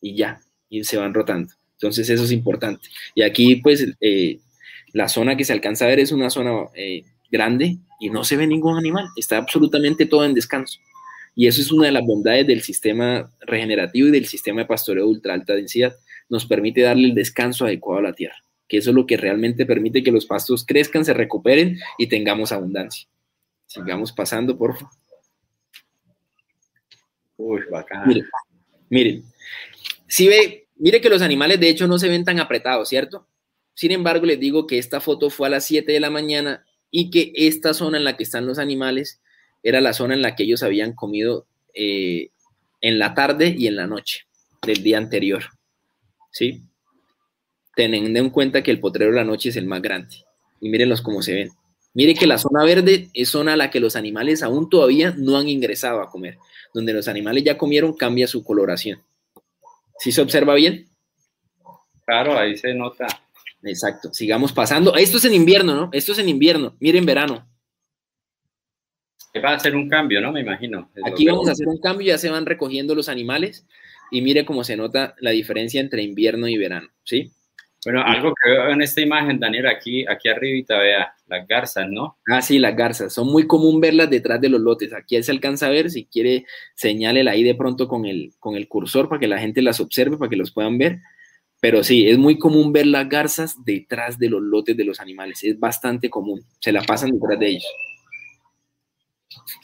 y 0.00 0.16
ya, 0.16 0.40
y 0.68 0.82
se 0.82 0.96
van 0.96 1.14
rotando. 1.14 1.52
Entonces 1.72 2.08
eso 2.10 2.24
es 2.24 2.32
importante. 2.32 2.88
Y 3.14 3.22
aquí 3.22 3.56
pues 3.56 3.86
eh, 4.00 4.40
la 4.92 5.08
zona 5.08 5.36
que 5.36 5.44
se 5.44 5.52
alcanza 5.52 5.84
a 5.84 5.88
ver 5.88 6.00
es 6.00 6.10
una 6.10 6.28
zona 6.28 6.52
eh, 6.74 7.04
grande 7.30 7.78
y 8.00 8.10
no 8.10 8.24
se 8.24 8.36
ve 8.36 8.46
ningún 8.48 8.76
animal, 8.76 9.06
está 9.16 9.36
absolutamente 9.36 10.06
todo 10.06 10.24
en 10.24 10.34
descanso. 10.34 10.80
Y 11.34 11.46
eso 11.46 11.60
es 11.60 11.72
una 11.72 11.86
de 11.86 11.92
las 11.92 12.04
bondades 12.04 12.46
del 12.46 12.62
sistema 12.62 13.30
regenerativo 13.40 14.08
y 14.08 14.12
del 14.12 14.26
sistema 14.26 14.62
de 14.62 14.66
pastoreo 14.66 15.04
de 15.04 15.10
ultra 15.10 15.34
alta 15.34 15.54
densidad. 15.54 15.94
Nos 16.28 16.46
permite 16.46 16.82
darle 16.82 17.08
el 17.08 17.14
descanso 17.14 17.64
adecuado 17.64 18.00
a 18.00 18.02
la 18.02 18.12
tierra, 18.12 18.36
que 18.68 18.78
eso 18.78 18.90
es 18.90 18.96
lo 18.96 19.06
que 19.06 19.16
realmente 19.16 19.66
permite 19.66 20.02
que 20.02 20.12
los 20.12 20.26
pastos 20.26 20.64
crezcan, 20.64 21.04
se 21.04 21.12
recuperen 21.12 21.78
y 21.98 22.06
tengamos 22.06 22.52
abundancia. 22.52 23.08
Sigamos 23.66 24.12
pasando, 24.12 24.56
por 24.56 24.74
favor. 24.74 24.94
Uy, 27.36 27.62
bacán. 27.70 28.06
Miren, 28.06 28.24
miren, 28.88 29.24
si 30.06 30.28
ve, 30.28 30.68
mire 30.76 31.00
que 31.00 31.08
los 31.08 31.22
animales 31.22 31.58
de 31.58 31.68
hecho 31.68 31.88
no 31.88 31.98
se 31.98 32.08
ven 32.08 32.24
tan 32.24 32.38
apretados, 32.38 32.88
¿cierto? 32.88 33.26
Sin 33.74 33.90
embargo, 33.90 34.24
les 34.24 34.38
digo 34.38 34.66
que 34.66 34.78
esta 34.78 35.00
foto 35.00 35.30
fue 35.30 35.48
a 35.48 35.50
las 35.50 35.64
7 35.66 35.90
de 35.90 35.98
la 35.98 36.10
mañana 36.10 36.64
y 36.90 37.10
que 37.10 37.32
esta 37.34 37.74
zona 37.74 37.98
en 37.98 38.04
la 38.04 38.16
que 38.16 38.22
están 38.22 38.46
los 38.46 38.60
animales 38.60 39.20
era 39.64 39.80
la 39.80 39.94
zona 39.94 40.14
en 40.14 40.22
la 40.22 40.36
que 40.36 40.44
ellos 40.44 40.62
habían 40.62 40.92
comido 40.92 41.46
eh, 41.72 42.28
en 42.80 42.98
la 42.98 43.14
tarde 43.14 43.52
y 43.58 43.66
en 43.66 43.76
la 43.76 43.86
noche 43.86 44.26
del 44.64 44.82
día 44.82 44.98
anterior. 44.98 45.42
¿Sí? 46.30 46.62
Teniendo 47.74 48.20
en 48.20 48.30
cuenta 48.30 48.62
que 48.62 48.70
el 48.70 48.78
potrero 48.78 49.10
de 49.10 49.16
la 49.16 49.24
noche 49.24 49.48
es 49.48 49.56
el 49.56 49.66
más 49.66 49.80
grande. 49.80 50.24
Y 50.60 50.68
mírenlos 50.68 51.00
cómo 51.00 51.22
se 51.22 51.34
ven. 51.34 51.50
Mire 51.94 52.14
que 52.14 52.26
la 52.26 52.38
zona 52.38 52.62
verde 52.64 53.08
es 53.14 53.30
zona 53.30 53.54
a 53.54 53.56
la 53.56 53.70
que 53.70 53.80
los 53.80 53.96
animales 53.96 54.42
aún 54.42 54.68
todavía 54.68 55.14
no 55.16 55.38
han 55.38 55.48
ingresado 55.48 56.02
a 56.02 56.10
comer. 56.10 56.36
Donde 56.74 56.92
los 56.92 57.08
animales 57.08 57.42
ya 57.42 57.56
comieron 57.56 57.94
cambia 57.94 58.26
su 58.26 58.44
coloración. 58.44 59.02
¿Sí 59.98 60.12
se 60.12 60.20
observa 60.20 60.54
bien? 60.54 60.88
Claro, 62.04 62.38
ahí 62.38 62.56
se 62.58 62.74
nota. 62.74 63.06
Exacto, 63.62 64.12
sigamos 64.12 64.52
pasando. 64.52 64.94
Esto 64.94 65.16
es 65.16 65.24
en 65.24 65.34
invierno, 65.34 65.74
¿no? 65.74 65.88
Esto 65.92 66.12
es 66.12 66.18
en 66.18 66.28
invierno. 66.28 66.76
Miren 66.80 67.06
verano. 67.06 67.48
Va 69.42 69.50
a 69.50 69.56
hacer 69.56 69.74
un 69.74 69.88
cambio, 69.88 70.20
¿no? 70.20 70.32
Me 70.32 70.40
imagino. 70.40 70.90
Aquí 71.04 71.26
vamos 71.26 71.48
a 71.48 71.52
hacer 71.52 71.66
un 71.66 71.78
cambio, 71.78 72.06
ya 72.06 72.18
se 72.18 72.30
van 72.30 72.46
recogiendo 72.46 72.94
los 72.94 73.08
animales 73.08 73.66
y 74.10 74.22
mire 74.22 74.44
cómo 74.44 74.62
se 74.62 74.76
nota 74.76 75.14
la 75.20 75.30
diferencia 75.30 75.80
entre 75.80 76.02
invierno 76.02 76.46
y 76.46 76.56
verano, 76.56 76.88
¿sí? 77.02 77.32
Bueno, 77.84 78.02
algo 78.02 78.32
que 78.42 78.50
veo 78.50 78.70
en 78.70 78.80
esta 78.80 79.02
imagen, 79.02 79.38
Daniel, 79.38 79.66
aquí, 79.66 80.06
aquí 80.06 80.28
arribita, 80.28 80.78
vea, 80.78 81.12
las 81.26 81.46
garzas, 81.46 81.86
¿no? 81.90 82.16
Ah, 82.26 82.40
sí, 82.40 82.58
las 82.58 82.74
garzas. 82.74 83.12
Son 83.12 83.26
muy 83.26 83.46
común 83.46 83.80
verlas 83.80 84.08
detrás 84.08 84.40
de 84.40 84.48
los 84.48 84.60
lotes. 84.60 84.94
Aquí 84.94 85.22
se 85.22 85.32
alcanza 85.32 85.66
a 85.66 85.70
ver, 85.70 85.90
si 85.90 86.06
quiere, 86.06 86.46
señálela 86.74 87.32
ahí 87.32 87.42
de 87.42 87.54
pronto 87.54 87.86
con 87.86 88.06
el, 88.06 88.32
con 88.38 88.56
el 88.56 88.68
cursor 88.68 89.08
para 89.08 89.20
que 89.20 89.28
la 89.28 89.38
gente 89.38 89.60
las 89.60 89.80
observe, 89.80 90.16
para 90.16 90.30
que 90.30 90.36
los 90.36 90.50
puedan 90.52 90.78
ver. 90.78 91.00
Pero 91.60 91.84
sí, 91.84 92.08
es 92.08 92.16
muy 92.16 92.38
común 92.38 92.72
ver 92.72 92.86
las 92.86 93.08
garzas 93.08 93.56
detrás 93.64 94.18
de 94.18 94.30
los 94.30 94.40
lotes 94.40 94.76
de 94.76 94.84
los 94.84 95.00
animales. 95.00 95.44
Es 95.44 95.58
bastante 95.58 96.08
común. 96.08 96.42
Se 96.60 96.72
la 96.72 96.82
pasan 96.82 97.10
detrás 97.10 97.38
de 97.38 97.48
ellos. 97.48 97.66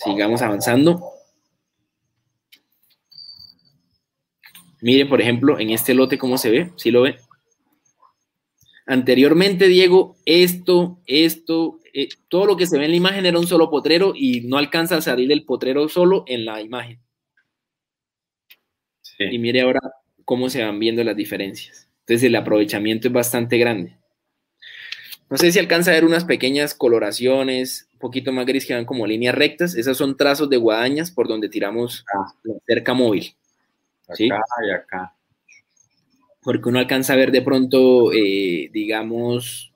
Sigamos 0.04 0.42
avanzando. 0.42 1.02
Miren, 4.80 5.08
por 5.08 5.20
ejemplo, 5.20 5.58
en 5.58 5.70
este 5.70 5.94
lote 5.94 6.18
cómo 6.18 6.38
se 6.38 6.50
ve. 6.50 6.70
¿Sí 6.76 6.90
lo 6.90 7.02
ve? 7.02 7.16
Anteriormente, 8.86 9.68
Diego, 9.68 10.16
esto, 10.24 11.00
esto, 11.06 11.78
eh, 11.92 12.08
todo 12.28 12.46
lo 12.46 12.56
que 12.56 12.66
se 12.66 12.78
ve 12.78 12.86
en 12.86 12.90
la 12.90 12.96
imagen 12.96 13.26
era 13.26 13.38
un 13.38 13.46
solo 13.46 13.70
potrero 13.70 14.14
y 14.16 14.40
no 14.42 14.58
alcanza 14.58 14.96
a 14.96 15.00
salir 15.00 15.30
el 15.30 15.44
potrero 15.44 15.88
solo 15.88 16.24
en 16.26 16.44
la 16.44 16.60
imagen. 16.60 17.00
Y 19.18 19.38
mire 19.38 19.60
ahora 19.60 19.80
cómo 20.24 20.48
se 20.48 20.64
van 20.64 20.78
viendo 20.78 21.04
las 21.04 21.14
diferencias. 21.14 21.90
Entonces 22.00 22.24
el 22.24 22.36
aprovechamiento 22.36 23.08
es 23.08 23.14
bastante 23.14 23.58
grande. 23.58 23.98
No 25.28 25.36
sé 25.36 25.52
si 25.52 25.58
alcanza 25.58 25.90
a 25.90 25.94
ver 25.94 26.04
unas 26.04 26.24
pequeñas 26.24 26.74
coloraciones, 26.74 27.89
poquito 28.00 28.32
más 28.32 28.46
gris 28.46 28.66
que 28.66 28.74
van 28.74 28.84
como 28.84 29.06
líneas 29.06 29.34
rectas. 29.34 29.76
Esas 29.76 29.96
son 29.96 30.16
trazos 30.16 30.50
de 30.50 30.56
guadañas 30.56 31.12
por 31.12 31.28
donde 31.28 31.48
tiramos 31.48 32.04
la 32.42 32.54
cerca 32.66 32.94
móvil. 32.94 33.36
¿sí? 34.14 34.28
Acá 34.30 34.42
y 34.66 34.70
acá. 34.72 35.14
Porque 36.42 36.68
uno 36.68 36.78
alcanza 36.78 37.12
a 37.12 37.16
ver 37.16 37.30
de 37.30 37.42
pronto, 37.42 38.12
eh, 38.12 38.70
digamos, 38.72 39.72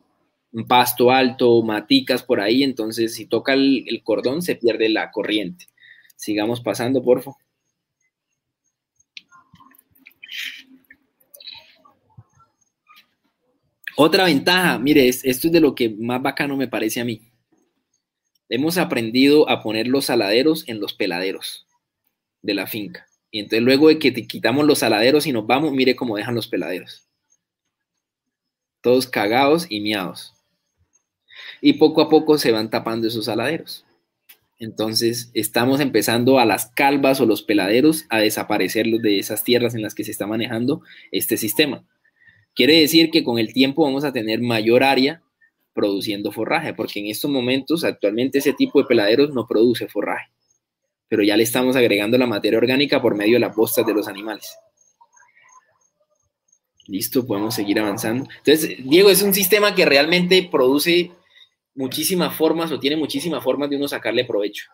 un 0.52 0.66
pasto 0.66 1.10
alto, 1.10 1.62
maticas 1.62 2.22
por 2.22 2.40
ahí, 2.40 2.62
entonces 2.62 3.14
si 3.14 3.26
toca 3.26 3.52
el, 3.52 3.84
el 3.86 4.02
cordón 4.02 4.40
se 4.40 4.56
pierde 4.56 4.88
la 4.88 5.10
corriente. 5.10 5.66
Sigamos 6.16 6.60
pasando, 6.60 7.02
por 7.02 7.22
favor. 7.22 7.38
Otra 13.96 14.24
ventaja, 14.24 14.78
mire, 14.78 15.08
esto 15.08 15.28
es 15.28 15.52
de 15.52 15.60
lo 15.60 15.74
que 15.74 15.88
más 15.88 16.20
bacano 16.20 16.56
me 16.56 16.66
parece 16.66 17.00
a 17.00 17.04
mí. 17.04 17.20
Hemos 18.48 18.78
aprendido 18.78 19.48
a 19.48 19.62
poner 19.62 19.88
los 19.88 20.06
saladeros 20.06 20.68
en 20.68 20.80
los 20.80 20.92
peladeros 20.94 21.66
de 22.42 22.54
la 22.54 22.66
finca. 22.66 23.06
Y 23.30 23.40
entonces 23.40 23.62
luego 23.62 23.88
de 23.88 23.98
que 23.98 24.12
te 24.12 24.26
quitamos 24.26 24.64
los 24.66 24.78
saladeros 24.78 25.26
y 25.26 25.32
nos 25.32 25.46
vamos, 25.46 25.72
mire 25.72 25.96
cómo 25.96 26.16
dejan 26.16 26.34
los 26.34 26.46
peladeros. 26.46 27.08
Todos 28.80 29.06
cagados 29.06 29.66
y 29.68 29.80
miados. 29.80 30.34
Y 31.60 31.74
poco 31.74 32.02
a 32.02 32.08
poco 32.08 32.38
se 32.38 32.52
van 32.52 32.70
tapando 32.70 33.08
esos 33.08 33.24
saladeros. 33.24 33.84
Entonces 34.58 35.30
estamos 35.34 35.80
empezando 35.80 36.38
a 36.38 36.44
las 36.44 36.66
calvas 36.66 37.20
o 37.20 37.26
los 37.26 37.42
peladeros 37.42 38.04
a 38.08 38.18
desaparecer 38.18 38.86
de 38.86 39.18
esas 39.18 39.42
tierras 39.42 39.74
en 39.74 39.82
las 39.82 39.94
que 39.94 40.04
se 40.04 40.12
está 40.12 40.26
manejando 40.26 40.82
este 41.10 41.36
sistema. 41.36 41.84
Quiere 42.54 42.78
decir 42.78 43.10
que 43.10 43.24
con 43.24 43.38
el 43.38 43.52
tiempo 43.52 43.82
vamos 43.82 44.04
a 44.04 44.12
tener 44.12 44.40
mayor 44.40 44.84
área 44.84 45.23
produciendo 45.74 46.32
forraje, 46.32 46.72
porque 46.72 47.00
en 47.00 47.06
estos 47.06 47.30
momentos 47.30 47.84
actualmente 47.84 48.38
ese 48.38 48.52
tipo 48.52 48.80
de 48.80 48.86
peladeros 48.86 49.34
no 49.34 49.46
produce 49.46 49.88
forraje, 49.88 50.30
pero 51.08 51.22
ya 51.22 51.36
le 51.36 51.42
estamos 51.42 51.76
agregando 51.76 52.16
la 52.16 52.26
materia 52.26 52.58
orgánica 52.58 53.02
por 53.02 53.14
medio 53.14 53.34
de 53.34 53.40
las 53.40 53.54
postas 53.54 53.84
de 53.84 53.94
los 53.94 54.08
animales. 54.08 54.56
Listo, 56.86 57.26
podemos 57.26 57.54
seguir 57.54 57.80
avanzando. 57.80 58.28
Entonces, 58.38 58.76
Diego, 58.84 59.10
es 59.10 59.22
un 59.22 59.32
sistema 59.32 59.74
que 59.74 59.86
realmente 59.86 60.48
produce 60.50 61.10
muchísimas 61.74 62.36
formas 62.36 62.70
o 62.72 62.78
tiene 62.78 62.96
muchísimas 62.96 63.42
formas 63.42 63.70
de 63.70 63.76
uno 63.76 63.88
sacarle 63.88 64.24
provecho. 64.24 64.66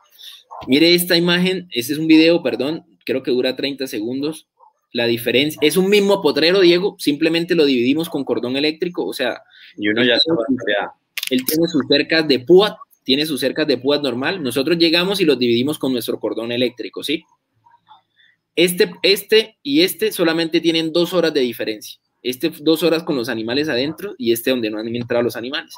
Mire 0.67 0.95
esta 0.95 1.17
imagen, 1.17 1.69
este 1.71 1.95
es 1.95 1.99
un 1.99 2.07
video, 2.07 2.43
perdón, 2.43 2.85
creo 3.07 3.23
que 3.23 3.31
dura 3.31 3.57
30 3.57 3.87
segundos. 3.87 4.49
La 4.93 5.07
diferencia 5.07 5.59
es 5.63 5.77
un 5.77 5.89
mismo 5.89 6.21
potrero, 6.21 6.61
Diego, 6.61 6.97
simplemente 6.99 7.55
lo 7.55 7.65
dividimos 7.65 8.09
con 8.09 8.25
cordón 8.25 8.57
eléctrico, 8.57 9.07
o 9.07 9.13
sea, 9.13 9.43
y 9.77 9.89
uno 9.89 10.03
ya 10.03 10.19
se 10.19 10.31
Él 11.31 11.45
tiene 11.47 11.69
sus 11.69 11.87
cercas 11.89 12.27
de 12.27 12.41
púa, 12.41 12.79
tiene 13.05 13.25
sus 13.25 13.41
cercas 13.41 13.67
de 13.67 13.79
púa 13.79 13.99
normal, 13.99 14.43
nosotros 14.43 14.79
llegamos 14.79 15.21
y 15.21 15.25
los 15.25 15.39
dividimos 15.39 15.79
con 15.79 15.93
nuestro 15.93 16.19
cordón 16.19 16.51
eléctrico, 16.51 17.05
¿sí? 17.05 17.25
Este, 18.57 18.91
este 19.03 19.59
y 19.63 19.83
este 19.83 20.13
solamente 20.13 20.61
tienen 20.61 20.93
dos 20.93 21.15
horas 21.15 21.33
de 21.33 21.41
diferencia. 21.41 22.01
Este 22.23 22.51
dos 22.61 22.83
horas 22.83 23.03
con 23.05 23.17
los 23.17 23.29
animales 23.29 23.69
adentro 23.69 24.15
y 24.19 24.33
este 24.33 24.51
donde 24.51 24.71
no 24.71 24.79
han 24.79 24.95
entrado 24.95 25.23
los 25.23 25.37
animales. 25.37 25.75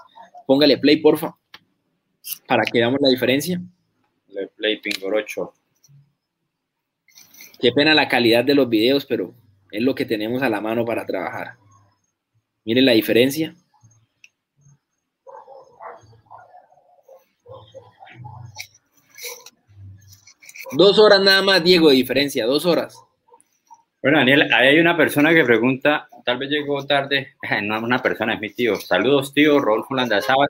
Póngale 0.46 0.78
play, 0.78 0.96
porfa, 0.96 1.36
para 2.46 2.64
que 2.64 2.78
veamos 2.78 3.00
la 3.00 3.10
diferencia. 3.10 3.62
Le 4.28 4.48
play. 4.48 4.80
Qué 7.62 7.70
pena 7.70 7.94
la 7.94 8.08
calidad 8.08 8.44
de 8.44 8.56
los 8.56 8.68
videos, 8.68 9.06
pero 9.06 9.36
es 9.70 9.80
lo 9.80 9.94
que 9.94 10.04
tenemos 10.04 10.42
a 10.42 10.48
la 10.48 10.60
mano 10.60 10.84
para 10.84 11.06
trabajar. 11.06 11.58
Miren 12.64 12.84
la 12.84 12.90
diferencia. 12.90 13.54
Dos 20.72 20.98
horas 20.98 21.20
nada 21.20 21.40
más, 21.42 21.62
Diego, 21.62 21.90
de 21.90 21.94
diferencia, 21.94 22.46
dos 22.46 22.66
horas. 22.66 22.96
Bueno, 24.02 24.18
Daniel, 24.18 24.52
ahí 24.52 24.70
hay 24.70 24.80
una 24.80 24.96
persona 24.96 25.32
que 25.32 25.44
pregunta, 25.44 26.08
tal 26.24 26.38
vez 26.38 26.50
llegó 26.50 26.84
tarde, 26.84 27.34
no 27.62 27.76
es 27.76 27.82
una 27.84 28.02
persona, 28.02 28.34
es 28.34 28.40
mi 28.40 28.50
tío. 28.50 28.74
Saludos, 28.74 29.32
tío, 29.32 29.60
Rodolfo 29.60 29.94
Landazábal. 29.94 30.48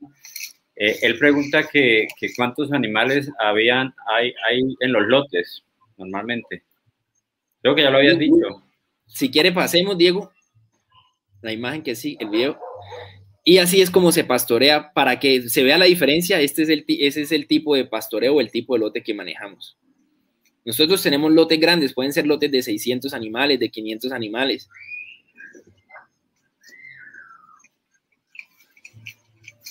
Eh, 0.75 0.97
él 1.03 1.19
pregunta 1.19 1.69
que, 1.69 2.09
cuántos 2.35 2.73
animales 2.73 3.31
habían 3.39 3.95
hay, 4.07 4.33
hay 4.49 4.63
en 4.81 4.93
los 4.95 5.03
lotes 5.07 5.63
normalmente. 5.99 6.63
Creo 7.63 7.75
que 7.75 7.83
ya 7.83 7.91
lo 7.91 7.99
habías 7.99 8.19
dicho. 8.19 8.63
Si 9.07 9.31
quiere, 9.31 9.53
pasemos, 9.53 9.97
Diego. 9.97 10.33
La 11.41 11.53
imagen 11.53 11.83
que 11.83 11.95
sí, 11.95 12.17
el 12.21 12.29
video. 12.29 12.59
Y 13.45 13.59
así 13.59 13.81
es 13.81 13.91
como 13.91 14.13
se 14.13 14.25
pastorea 14.25 14.93
para 14.93 15.19
que 15.19 15.49
se 15.49 15.63
vea 15.63 15.79
la 15.79 15.87
diferencia. 15.87 16.41
Este 16.41 16.63
es 16.63 16.69
el, 16.69 16.85
ese 16.87 17.23
es 17.23 17.33
el 17.33 17.47
tipo 17.47 17.75
de 17.75 17.85
pastoreo, 17.85 18.41
el 18.41 18.51
tipo 18.51 18.75
de 18.75 18.81
lote 18.81 19.03
que 19.03 19.15
manejamos. 19.15 19.77
Nosotros 20.65 21.03
tenemos 21.03 21.33
lotes 21.33 21.59
grandes, 21.59 21.93
pueden 21.93 22.13
ser 22.13 22.27
lotes 22.27 22.51
de 22.51 22.63
600 22.63 23.13
animales, 23.15 23.59
de 23.59 23.69
500 23.69 24.13
animales. 24.13 24.69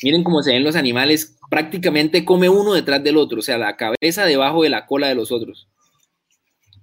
Miren 0.03 0.23
cómo 0.23 0.41
se 0.43 0.51
ven 0.51 0.63
los 0.63 0.75
animales, 0.75 1.37
prácticamente 1.49 2.25
come 2.25 2.49
uno 2.49 2.73
detrás 2.73 3.03
del 3.03 3.17
otro, 3.17 3.39
o 3.39 3.41
sea, 3.41 3.57
la 3.57 3.77
cabeza 3.77 4.25
debajo 4.25 4.63
de 4.63 4.69
la 4.69 4.85
cola 4.85 5.07
de 5.07 5.15
los 5.15 5.31
otros. 5.31 5.69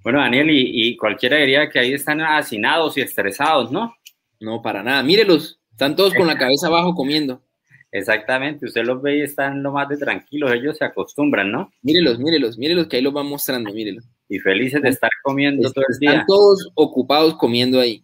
Bueno, 0.03 0.21
Daniel, 0.21 0.49
y, 0.51 0.97
cualquiera 0.97 1.37
diría 1.37 1.69
que 1.69 1.79
ahí 1.79 1.93
están 1.93 2.21
hacinados 2.21 2.97
y 2.97 3.01
estresados, 3.01 3.71
¿no? 3.71 3.95
No, 4.41 4.63
para 4.63 4.83
nada. 4.83 5.03
Mírelos, 5.03 5.59
están 5.71 5.97
todos 5.97 6.15
con 6.15 6.27
la 6.27 6.39
cabeza 6.39 6.69
abajo 6.69 6.95
comiendo. 6.95 7.43
Exactamente, 7.91 8.67
usted 8.67 8.85
los 8.85 9.01
ve 9.01 9.19
y 9.19 9.21
están 9.23 9.63
lo 9.63 9.73
más 9.73 9.89
de 9.89 9.97
tranquilos, 9.97 10.53
ellos 10.53 10.77
se 10.77 10.85
acostumbran, 10.85 11.51
¿no? 11.51 11.73
Mírelos, 11.83 12.19
mírelos, 12.19 12.59
mírelos 12.59 12.87
que 12.87 12.97
ahí 12.97 13.03
los 13.03 13.15
van 13.15 13.27
mostrando, 13.27 13.73
mírelos. 13.73 14.05
Y 14.29 14.39
felices 14.39 14.83
de 14.83 14.91
estar 14.91 15.11
comiendo 15.23 15.73
todo 15.73 15.85
el 15.89 15.99
día. 15.99 16.11
Están 16.11 16.27
todos 16.27 16.71
ocupados 16.75 17.35
comiendo 17.37 17.81
ahí. 17.81 18.03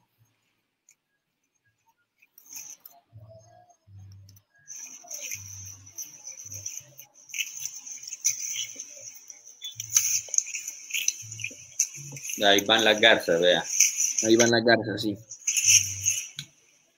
Ahí 12.45 12.65
van 12.65 12.85
las 12.85 13.01
garzas, 13.01 13.41
vea. 13.41 13.63
Ahí 14.27 14.37
van 14.37 14.51
las 14.51 14.65
garzas, 14.65 15.03
sí. 15.03 15.17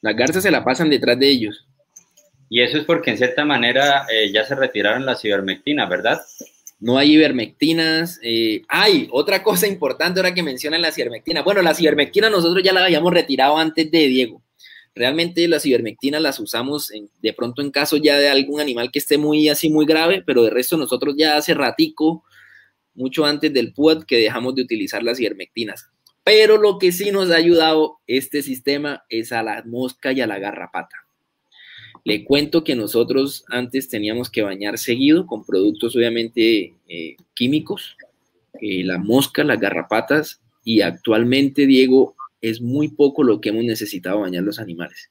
Las 0.00 0.16
garzas 0.16 0.42
se 0.42 0.50
la 0.50 0.64
pasan 0.64 0.90
detrás 0.90 1.18
de 1.18 1.28
ellos. 1.28 1.66
Y 2.48 2.62
eso 2.62 2.78
es 2.78 2.84
porque 2.84 3.10
en 3.10 3.18
cierta 3.18 3.44
manera 3.44 4.06
eh, 4.10 4.30
ya 4.32 4.44
se 4.44 4.54
retiraron 4.54 5.04
las 5.04 5.24
ivermectinas, 5.24 5.88
¿verdad? 5.88 6.20
No 6.78 6.98
hay 6.98 7.14
ivermectinas. 7.14 8.20
Eh, 8.22 8.62
hay 8.68 9.08
otra 9.10 9.42
cosa 9.42 9.66
importante 9.66 10.20
ahora 10.20 10.34
que 10.34 10.42
mencionan 10.42 10.82
las 10.82 10.96
ivermectinas. 10.98 11.44
Bueno, 11.44 11.62
las 11.62 11.80
ivermectinas 11.80 12.30
nosotros 12.30 12.62
ya 12.62 12.72
las 12.72 12.84
habíamos 12.84 13.12
retirado 13.12 13.56
antes 13.56 13.90
de 13.90 14.06
Diego. 14.06 14.42
Realmente 14.94 15.46
las 15.48 15.66
ivermectinas 15.66 16.22
las 16.22 16.40
usamos 16.40 16.90
de 17.20 17.32
pronto 17.34 17.60
en 17.60 17.70
caso 17.70 17.98
ya 17.98 18.16
de 18.16 18.30
algún 18.30 18.60
animal 18.60 18.90
que 18.90 18.98
esté 18.98 19.18
muy 19.18 19.48
así 19.48 19.68
muy 19.68 19.84
grave, 19.84 20.22
pero 20.24 20.42
de 20.42 20.50
resto 20.50 20.76
nosotros 20.76 21.14
ya 21.18 21.36
hace 21.36 21.52
ratico 21.52 22.24
mucho 22.96 23.24
antes 23.24 23.52
del 23.52 23.72
PUAD 23.72 24.04
que 24.04 24.18
dejamos 24.18 24.54
de 24.54 24.62
utilizar 24.62 25.02
las 25.02 25.20
ivermectinas. 25.20 25.88
Pero 26.24 26.56
lo 26.56 26.78
que 26.78 26.90
sí 26.90 27.12
nos 27.12 27.30
ha 27.30 27.36
ayudado 27.36 27.98
este 28.06 28.42
sistema 28.42 29.04
es 29.08 29.30
a 29.30 29.42
la 29.42 29.62
mosca 29.64 30.12
y 30.12 30.20
a 30.20 30.26
la 30.26 30.38
garrapata. 30.38 31.06
Le 32.04 32.24
cuento 32.24 32.64
que 32.64 32.74
nosotros 32.74 33.44
antes 33.48 33.88
teníamos 33.88 34.30
que 34.30 34.42
bañar 34.42 34.78
seguido 34.78 35.26
con 35.26 35.44
productos 35.44 35.96
obviamente 35.96 36.74
eh, 36.88 37.16
químicos, 37.34 37.96
eh, 38.60 38.84
la 38.84 38.98
mosca, 38.98 39.44
las 39.44 39.60
garrapatas, 39.60 40.40
y 40.64 40.80
actualmente, 40.80 41.66
Diego, 41.66 42.16
es 42.40 42.60
muy 42.60 42.88
poco 42.88 43.22
lo 43.22 43.40
que 43.40 43.50
hemos 43.50 43.64
necesitado 43.64 44.20
bañar 44.20 44.42
los 44.42 44.58
animales. 44.58 45.10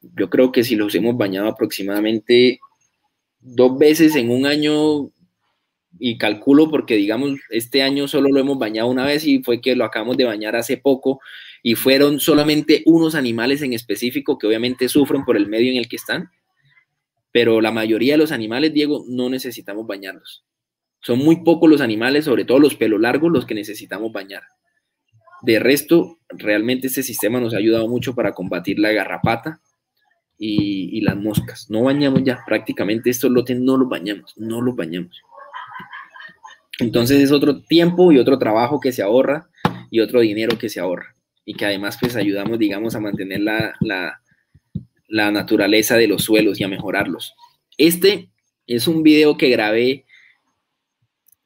Yo 0.00 0.30
creo 0.30 0.52
que 0.52 0.64
si 0.64 0.76
los 0.76 0.94
hemos 0.94 1.16
bañado 1.16 1.48
aproximadamente 1.48 2.60
dos 3.40 3.78
veces 3.78 4.16
en 4.16 4.30
un 4.30 4.46
año, 4.46 5.10
y 5.98 6.18
calculo 6.18 6.70
porque 6.70 6.96
digamos 6.96 7.38
este 7.50 7.82
año 7.82 8.08
solo 8.08 8.28
lo 8.30 8.40
hemos 8.40 8.58
bañado 8.58 8.88
una 8.88 9.04
vez 9.04 9.24
y 9.24 9.42
fue 9.42 9.60
que 9.60 9.76
lo 9.76 9.84
acabamos 9.84 10.16
de 10.16 10.24
bañar 10.24 10.56
hace 10.56 10.76
poco 10.76 11.20
y 11.62 11.74
fueron 11.74 12.20
solamente 12.20 12.82
unos 12.86 13.14
animales 13.14 13.62
en 13.62 13.72
específico 13.72 14.38
que 14.38 14.46
obviamente 14.46 14.88
sufren 14.88 15.24
por 15.24 15.36
el 15.36 15.48
medio 15.48 15.70
en 15.72 15.78
el 15.78 15.88
que 15.88 15.96
están, 15.96 16.30
pero 17.32 17.60
la 17.60 17.72
mayoría 17.72 18.14
de 18.14 18.18
los 18.18 18.32
animales, 18.32 18.72
Diego, 18.72 19.04
no 19.08 19.28
necesitamos 19.28 19.86
bañarlos. 19.86 20.44
Son 21.00 21.18
muy 21.18 21.42
pocos 21.42 21.68
los 21.68 21.80
animales, 21.80 22.24
sobre 22.24 22.44
todo 22.44 22.58
los 22.58 22.76
pelo 22.76 22.98
largos, 22.98 23.32
los 23.32 23.46
que 23.46 23.54
necesitamos 23.54 24.12
bañar. 24.12 24.42
De 25.42 25.58
resto, 25.58 26.18
realmente 26.28 26.86
este 26.86 27.02
sistema 27.02 27.40
nos 27.40 27.52
ha 27.52 27.58
ayudado 27.58 27.88
mucho 27.88 28.14
para 28.14 28.32
combatir 28.32 28.78
la 28.78 28.92
garrapata 28.92 29.60
y, 30.38 30.96
y 30.96 31.00
las 31.00 31.16
moscas. 31.16 31.66
No 31.68 31.82
bañamos 31.82 32.22
ya, 32.24 32.44
prácticamente 32.46 33.10
estos 33.10 33.30
lotes 33.30 33.58
no 33.58 33.76
los 33.76 33.88
bañamos, 33.88 34.34
no 34.36 34.60
los 34.60 34.76
bañamos. 34.76 35.20
Entonces 36.78 37.20
es 37.22 37.32
otro 37.32 37.62
tiempo 37.62 38.12
y 38.12 38.18
otro 38.18 38.38
trabajo 38.38 38.80
que 38.80 38.92
se 38.92 39.02
ahorra 39.02 39.48
y 39.90 40.00
otro 40.00 40.20
dinero 40.20 40.58
que 40.58 40.68
se 40.68 40.80
ahorra 40.80 41.14
y 41.44 41.54
que 41.54 41.64
además 41.64 41.96
pues 42.00 42.16
ayudamos, 42.16 42.58
digamos, 42.58 42.94
a 42.94 43.00
mantener 43.00 43.40
la, 43.40 43.74
la, 43.80 44.20
la 45.08 45.30
naturaleza 45.30 45.96
de 45.96 46.08
los 46.08 46.24
suelos 46.24 46.60
y 46.60 46.64
a 46.64 46.68
mejorarlos. 46.68 47.34
Este 47.78 48.30
es 48.66 48.88
un 48.88 49.02
video 49.02 49.36
que 49.36 49.48
grabé 49.48 50.04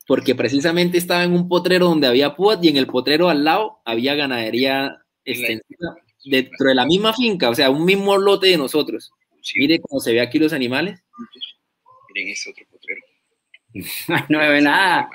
porque 0.06 0.34
precisamente 0.34 0.98
estaba 0.98 1.22
en 1.22 1.32
un 1.32 1.48
potrero 1.48 1.86
donde 1.86 2.08
había 2.08 2.34
púas 2.34 2.58
y 2.62 2.68
en 2.68 2.76
el 2.76 2.86
potrero 2.86 3.28
al 3.28 3.44
lado 3.44 3.78
había 3.84 4.14
ganadería 4.16 5.04
extensiva 5.24 5.94
dentro 6.24 6.68
de 6.68 6.74
la 6.74 6.86
misma 6.86 7.12
finca, 7.14 7.48
o 7.48 7.54
sea, 7.54 7.70
un 7.70 7.84
mismo 7.84 8.16
lote 8.18 8.48
de 8.48 8.56
nosotros. 8.58 9.12
Mire 9.56 9.80
cómo 9.80 10.00
se 10.00 10.12
ve 10.12 10.20
aquí 10.20 10.38
los 10.38 10.52
animales. 10.52 11.00
Miren 12.14 12.28
este 12.32 12.50
otro. 12.50 12.69
no 14.28 14.38
me 14.38 14.48
ve 14.48 14.60
nada. 14.60 15.08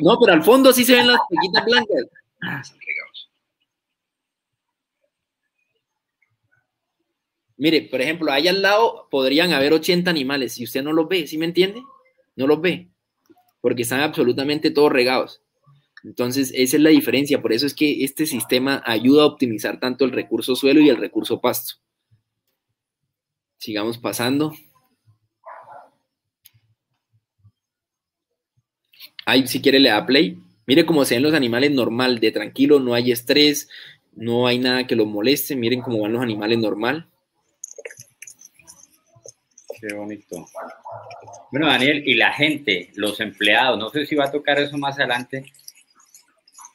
No, 0.00 0.18
pero 0.18 0.32
al 0.32 0.42
fondo 0.42 0.72
sí 0.72 0.84
se 0.84 0.94
ven 0.94 1.08
las 1.08 1.20
pequitas 1.28 1.64
blancas. 1.64 2.06
Regados. 2.40 3.30
Mire, 7.56 7.82
por 7.82 8.00
ejemplo, 8.00 8.30
ahí 8.30 8.46
al 8.46 8.62
lado 8.62 9.08
podrían 9.10 9.52
haber 9.52 9.72
80 9.72 10.08
animales 10.08 10.58
y 10.60 10.64
usted 10.64 10.82
no 10.82 10.92
los 10.92 11.08
ve, 11.08 11.26
¿sí 11.26 11.38
me 11.38 11.44
entiende? 11.46 11.82
No 12.36 12.46
los 12.46 12.60
ve, 12.60 12.88
porque 13.60 13.82
están 13.82 14.00
absolutamente 14.00 14.70
todos 14.70 14.92
regados. 14.92 15.42
Entonces, 16.04 16.52
esa 16.54 16.76
es 16.76 16.82
la 16.82 16.90
diferencia. 16.90 17.42
Por 17.42 17.52
eso 17.52 17.66
es 17.66 17.74
que 17.74 18.04
este 18.04 18.26
sistema 18.26 18.80
ayuda 18.86 19.24
a 19.24 19.26
optimizar 19.26 19.80
tanto 19.80 20.04
el 20.04 20.12
recurso 20.12 20.54
suelo 20.54 20.80
y 20.80 20.88
el 20.88 20.96
recurso 20.96 21.40
pasto. 21.40 21.74
Sigamos 23.58 23.98
pasando. 23.98 24.52
Ahí, 29.28 29.46
si 29.46 29.60
quiere, 29.60 29.78
le 29.78 29.90
da 29.90 30.06
play. 30.06 30.38
Mire 30.66 30.86
cómo 30.86 31.04
se 31.04 31.14
ven 31.14 31.22
los 31.22 31.34
animales 31.34 31.70
normal, 31.70 32.18
de 32.18 32.32
tranquilo, 32.32 32.80
no 32.80 32.94
hay 32.94 33.12
estrés, 33.12 33.68
no 34.16 34.46
hay 34.46 34.58
nada 34.58 34.86
que 34.86 34.96
los 34.96 35.06
moleste. 35.06 35.54
Miren 35.54 35.82
cómo 35.82 36.00
van 36.00 36.14
los 36.14 36.22
animales 36.22 36.56
normal. 36.56 37.06
Qué 39.78 39.94
bonito. 39.94 40.46
Bueno, 41.52 41.66
Daniel, 41.66 42.02
y 42.06 42.14
la 42.14 42.32
gente, 42.32 42.90
los 42.94 43.20
empleados, 43.20 43.78
no 43.78 43.90
sé 43.90 44.06
si 44.06 44.14
va 44.16 44.24
a 44.24 44.32
tocar 44.32 44.58
eso 44.60 44.78
más 44.78 44.98
adelante. 44.98 45.44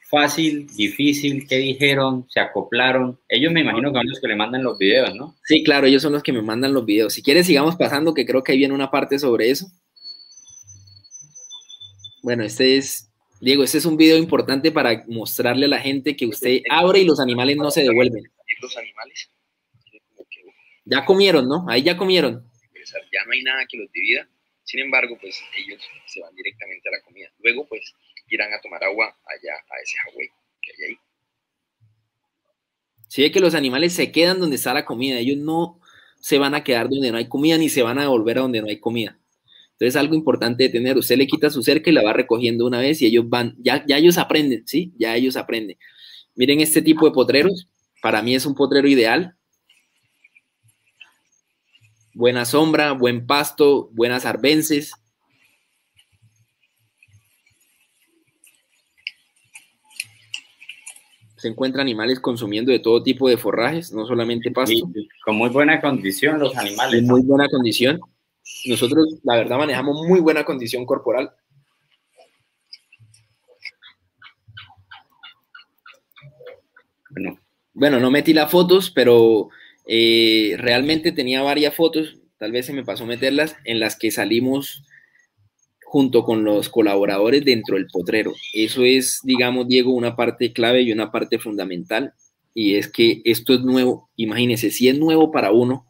Fácil, 0.08 0.68
difícil, 0.76 1.48
¿qué 1.48 1.56
dijeron? 1.56 2.24
¿Se 2.30 2.38
acoplaron? 2.38 3.18
Ellos 3.28 3.52
me 3.52 3.62
imagino 3.62 3.90
que 3.90 3.98
son 3.98 4.08
los 4.10 4.20
que 4.20 4.28
le 4.28 4.36
mandan 4.36 4.62
los 4.62 4.78
videos, 4.78 5.12
¿no? 5.16 5.34
Sí, 5.42 5.64
claro, 5.64 5.88
ellos 5.88 6.02
son 6.02 6.12
los 6.12 6.22
que 6.22 6.32
me 6.32 6.40
mandan 6.40 6.72
los 6.72 6.86
videos. 6.86 7.14
Si 7.14 7.20
quieres, 7.20 7.48
sigamos 7.48 7.74
pasando, 7.74 8.14
que 8.14 8.24
creo 8.24 8.44
que 8.44 8.52
ahí 8.52 8.58
viene 8.58 8.74
una 8.74 8.92
parte 8.92 9.18
sobre 9.18 9.50
eso. 9.50 9.66
Bueno, 12.24 12.42
este 12.42 12.78
es, 12.78 13.12
Diego, 13.38 13.64
este 13.64 13.76
es 13.76 13.84
un 13.84 13.98
video 13.98 14.16
importante 14.16 14.72
para 14.72 15.04
mostrarle 15.08 15.66
a 15.66 15.68
la 15.68 15.78
gente 15.78 16.16
que 16.16 16.24
usted 16.24 16.62
abre 16.70 17.00
y 17.00 17.04
los 17.04 17.20
animales 17.20 17.58
no 17.58 17.70
se 17.70 17.82
devuelven. 17.82 18.24
Los 18.62 18.74
animales, 18.78 19.30
Ya 20.86 21.04
comieron, 21.04 21.46
¿no? 21.46 21.66
Ahí 21.68 21.82
ya 21.82 21.98
comieron. 21.98 22.50
ya 23.12 23.24
no 23.26 23.32
hay 23.32 23.42
nada 23.42 23.66
que 23.68 23.76
los 23.76 23.92
divida. 23.92 24.26
Sin 24.62 24.80
embargo, 24.80 25.18
pues 25.20 25.38
ellos 25.54 25.86
se 26.06 26.22
van 26.22 26.34
directamente 26.34 26.88
a 26.88 26.92
la 26.92 27.02
comida. 27.02 27.28
Luego, 27.40 27.66
pues, 27.68 27.92
irán 28.30 28.54
a 28.54 28.60
tomar 28.62 28.82
agua 28.82 29.14
allá 29.26 29.52
a 29.56 29.82
ese 29.82 29.98
Hawái 29.98 30.28
que 30.62 30.72
hay 30.72 30.90
ahí. 30.92 30.98
Sí, 33.08 33.22
es 33.22 33.32
que 33.32 33.40
los 33.40 33.54
animales 33.54 33.92
se 33.92 34.10
quedan 34.10 34.40
donde 34.40 34.56
está 34.56 34.72
la 34.72 34.86
comida. 34.86 35.18
Ellos 35.18 35.36
no 35.36 35.78
se 36.20 36.38
van 36.38 36.54
a 36.54 36.64
quedar 36.64 36.88
donde 36.88 37.12
no 37.12 37.18
hay 37.18 37.28
comida 37.28 37.58
ni 37.58 37.68
se 37.68 37.82
van 37.82 37.98
a 37.98 38.08
volver 38.08 38.38
a 38.38 38.40
donde 38.40 38.62
no 38.62 38.68
hay 38.68 38.80
comida. 38.80 39.18
Entonces, 39.78 39.96
algo 39.96 40.14
importante 40.14 40.64
de 40.64 40.68
tener, 40.68 40.96
usted 40.96 41.16
le 41.16 41.26
quita 41.26 41.50
su 41.50 41.62
cerca 41.62 41.90
y 41.90 41.92
la 41.92 42.04
va 42.04 42.12
recogiendo 42.12 42.64
una 42.64 42.78
vez 42.78 43.02
y 43.02 43.06
ellos 43.06 43.28
van, 43.28 43.56
ya, 43.58 43.84
ya 43.86 43.98
ellos 43.98 44.18
aprenden, 44.18 44.66
¿sí? 44.66 44.92
Ya 44.98 45.16
ellos 45.16 45.36
aprenden. 45.36 45.76
Miren 46.36 46.60
este 46.60 46.80
tipo 46.80 47.06
de 47.06 47.12
potreros, 47.12 47.68
para 48.00 48.22
mí 48.22 48.36
es 48.36 48.46
un 48.46 48.54
potrero 48.54 48.86
ideal. 48.86 49.36
Buena 52.14 52.44
sombra, 52.44 52.92
buen 52.92 53.26
pasto, 53.26 53.90
buenas 53.92 54.24
arbences. 54.24 54.92
Se 61.36 61.48
encuentran 61.48 61.82
animales 61.82 62.20
consumiendo 62.20 62.70
de 62.70 62.78
todo 62.78 63.02
tipo 63.02 63.28
de 63.28 63.36
forrajes, 63.36 63.92
no 63.92 64.06
solamente 64.06 64.52
pasto. 64.52 64.72
Y 64.72 65.08
con 65.24 65.34
muy 65.34 65.50
buena 65.50 65.80
condición 65.80 66.38
los 66.38 66.56
animales. 66.56 67.00
en 67.00 67.06
muy 67.08 67.22
buena 67.22 67.48
condición. 67.48 68.00
Nosotros, 68.66 69.20
la 69.22 69.36
verdad, 69.36 69.58
manejamos 69.58 70.06
muy 70.06 70.20
buena 70.20 70.44
condición 70.44 70.86
corporal. 70.86 71.32
Bueno, 77.10 77.38
Bueno, 77.74 78.00
no 78.00 78.10
metí 78.10 78.32
las 78.32 78.50
fotos, 78.50 78.90
pero 78.90 79.48
eh, 79.86 80.54
realmente 80.58 81.12
tenía 81.12 81.42
varias 81.42 81.74
fotos, 81.74 82.18
tal 82.38 82.52
vez 82.52 82.66
se 82.66 82.72
me 82.72 82.84
pasó 82.84 83.06
meterlas, 83.06 83.56
en 83.64 83.80
las 83.80 83.96
que 83.96 84.10
salimos 84.10 84.84
junto 85.84 86.24
con 86.24 86.42
los 86.42 86.70
colaboradores 86.70 87.44
dentro 87.44 87.76
del 87.76 87.86
potrero. 87.86 88.32
Eso 88.52 88.82
es, 88.82 89.20
digamos, 89.22 89.68
Diego, 89.68 89.92
una 89.92 90.16
parte 90.16 90.52
clave 90.52 90.82
y 90.82 90.90
una 90.90 91.12
parte 91.12 91.38
fundamental. 91.38 92.14
Y 92.52 92.74
es 92.74 92.90
que 92.90 93.22
esto 93.24 93.54
es 93.54 93.60
nuevo. 93.60 94.10
Imagínense, 94.16 94.72
si 94.72 94.88
es 94.88 94.98
nuevo 94.98 95.30
para 95.30 95.52
uno, 95.52 95.86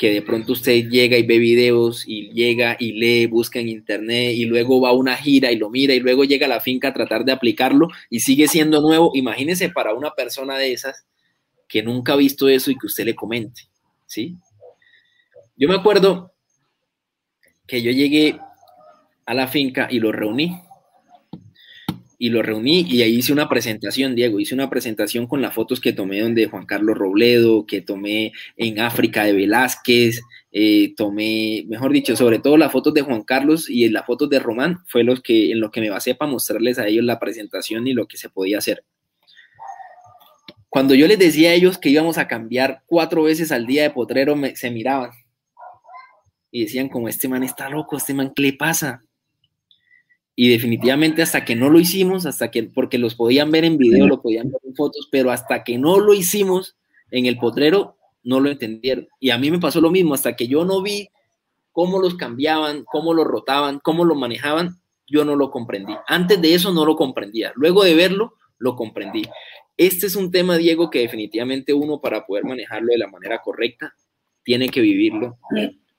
que 0.00 0.10
de 0.14 0.22
pronto 0.22 0.54
usted 0.54 0.88
llega 0.88 1.18
y 1.18 1.24
ve 1.24 1.36
videos 1.36 2.08
y 2.08 2.30
llega 2.30 2.74
y 2.78 2.92
lee, 2.92 3.26
busca 3.26 3.58
en 3.58 3.68
internet 3.68 4.32
y 4.34 4.46
luego 4.46 4.80
va 4.80 4.88
a 4.88 4.92
una 4.92 5.14
gira 5.14 5.52
y 5.52 5.56
lo 5.56 5.68
mira 5.68 5.92
y 5.92 6.00
luego 6.00 6.24
llega 6.24 6.46
a 6.46 6.48
la 6.48 6.60
finca 6.60 6.88
a 6.88 6.94
tratar 6.94 7.22
de 7.22 7.32
aplicarlo 7.32 7.88
y 8.08 8.20
sigue 8.20 8.48
siendo 8.48 8.80
nuevo. 8.80 9.10
Imagínese 9.12 9.68
para 9.68 9.92
una 9.92 10.12
persona 10.12 10.56
de 10.56 10.72
esas 10.72 11.04
que 11.68 11.82
nunca 11.82 12.14
ha 12.14 12.16
visto 12.16 12.48
eso 12.48 12.70
y 12.70 12.78
que 12.78 12.86
usted 12.86 13.04
le 13.04 13.14
comente, 13.14 13.68
¿sí? 14.06 14.38
Yo 15.54 15.68
me 15.68 15.74
acuerdo 15.74 16.32
que 17.66 17.82
yo 17.82 17.90
llegué 17.92 18.40
a 19.26 19.34
la 19.34 19.48
finca 19.48 19.86
y 19.90 20.00
lo 20.00 20.12
reuní. 20.12 20.62
Y 22.22 22.28
lo 22.28 22.42
reuní 22.42 22.84
y 22.86 23.00
ahí 23.00 23.16
hice 23.16 23.32
una 23.32 23.48
presentación, 23.48 24.14
Diego, 24.14 24.40
hice 24.40 24.54
una 24.54 24.68
presentación 24.68 25.26
con 25.26 25.40
las 25.40 25.54
fotos 25.54 25.80
que 25.80 25.94
tomé 25.94 26.20
donde 26.20 26.48
Juan 26.48 26.66
Carlos 26.66 26.98
Robledo, 26.98 27.64
que 27.64 27.80
tomé 27.80 28.32
en 28.58 28.78
África 28.78 29.24
de 29.24 29.32
Velázquez, 29.32 30.20
eh, 30.52 30.92
tomé, 30.98 31.64
mejor 31.66 31.92
dicho, 31.92 32.14
sobre 32.16 32.38
todo 32.38 32.58
las 32.58 32.72
fotos 32.72 32.92
de 32.92 33.00
Juan 33.00 33.22
Carlos 33.22 33.70
y 33.70 33.88
las 33.88 34.04
fotos 34.04 34.28
de 34.28 34.38
Román, 34.38 34.80
fue 34.86 35.02
los 35.02 35.22
que, 35.22 35.50
en 35.50 35.60
lo 35.60 35.70
que 35.70 35.80
me 35.80 35.88
basé 35.88 36.14
para 36.14 36.30
mostrarles 36.30 36.78
a 36.78 36.86
ellos 36.86 37.06
la 37.06 37.18
presentación 37.18 37.86
y 37.86 37.94
lo 37.94 38.06
que 38.06 38.18
se 38.18 38.28
podía 38.28 38.58
hacer. 38.58 38.84
Cuando 40.68 40.94
yo 40.94 41.06
les 41.06 41.18
decía 41.18 41.50
a 41.50 41.54
ellos 41.54 41.78
que 41.78 41.88
íbamos 41.88 42.18
a 42.18 42.28
cambiar 42.28 42.82
cuatro 42.84 43.22
veces 43.22 43.50
al 43.50 43.66
día 43.66 43.82
de 43.84 43.90
potrero, 43.92 44.36
me, 44.36 44.56
se 44.56 44.70
miraban 44.70 45.12
y 46.50 46.64
decían 46.64 46.90
como 46.90 47.08
este 47.08 47.28
man 47.28 47.44
está 47.44 47.70
loco, 47.70 47.96
este 47.96 48.12
man, 48.12 48.30
¿qué 48.36 48.42
le 48.42 48.52
pasa? 48.52 49.02
Y 50.42 50.48
definitivamente 50.48 51.20
hasta 51.20 51.44
que 51.44 51.54
no 51.54 51.68
lo 51.68 51.78
hicimos, 51.78 52.24
hasta 52.24 52.50
que, 52.50 52.62
porque 52.62 52.96
los 52.96 53.14
podían 53.14 53.50
ver 53.50 53.66
en 53.66 53.76
video, 53.76 54.06
lo 54.06 54.22
podían 54.22 54.50
ver 54.50 54.62
en 54.64 54.74
fotos, 54.74 55.06
pero 55.12 55.30
hasta 55.30 55.64
que 55.64 55.76
no 55.76 56.00
lo 56.00 56.14
hicimos 56.14 56.78
en 57.10 57.26
el 57.26 57.36
potrero, 57.36 57.98
no 58.22 58.40
lo 58.40 58.48
entendieron. 58.48 59.06
Y 59.18 59.28
a 59.28 59.36
mí 59.36 59.50
me 59.50 59.58
pasó 59.58 59.82
lo 59.82 59.90
mismo, 59.90 60.14
hasta 60.14 60.36
que 60.36 60.48
yo 60.48 60.64
no 60.64 60.80
vi 60.80 61.10
cómo 61.72 61.98
los 61.98 62.14
cambiaban, 62.14 62.84
cómo 62.90 63.12
los 63.12 63.26
rotaban, 63.26 63.80
cómo 63.80 64.06
lo 64.06 64.14
manejaban, 64.14 64.80
yo 65.06 65.26
no 65.26 65.36
lo 65.36 65.50
comprendí. 65.50 65.92
Antes 66.06 66.40
de 66.40 66.54
eso 66.54 66.72
no 66.72 66.86
lo 66.86 66.96
comprendía. 66.96 67.52
Luego 67.54 67.84
de 67.84 67.94
verlo, 67.94 68.32
lo 68.56 68.76
comprendí. 68.76 69.24
Este 69.76 70.06
es 70.06 70.16
un 70.16 70.30
tema, 70.30 70.56
Diego, 70.56 70.88
que 70.88 71.00
definitivamente 71.00 71.74
uno 71.74 72.00
para 72.00 72.24
poder 72.24 72.44
manejarlo 72.44 72.92
de 72.92 72.98
la 72.98 73.08
manera 73.08 73.42
correcta, 73.42 73.92
tiene 74.42 74.70
que 74.70 74.80
vivirlo, 74.80 75.38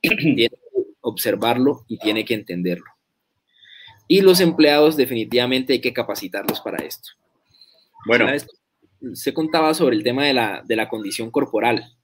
tiene 0.01 0.49
que 0.49 0.49
observarlo 1.01 1.85
y 1.87 1.99
tiene 1.99 2.25
que 2.25 2.33
entenderlo. 2.33 2.87
Y 4.11 4.19
los 4.19 4.41
empleados 4.41 4.97
definitivamente 4.97 5.71
hay 5.71 5.79
que 5.79 5.93
capacitarlos 5.93 6.59
para 6.59 6.85
esto. 6.85 7.11
bueno. 8.05 8.27
Se 9.13 9.33
contaba 9.33 9.73
sobre 9.73 9.95
el 9.95 10.03
tema 10.03 10.25
de 10.25 10.33
la, 10.33 10.63
de 10.67 10.75
la 10.75 10.89
condición 10.89 11.31
corporal. 11.31 11.95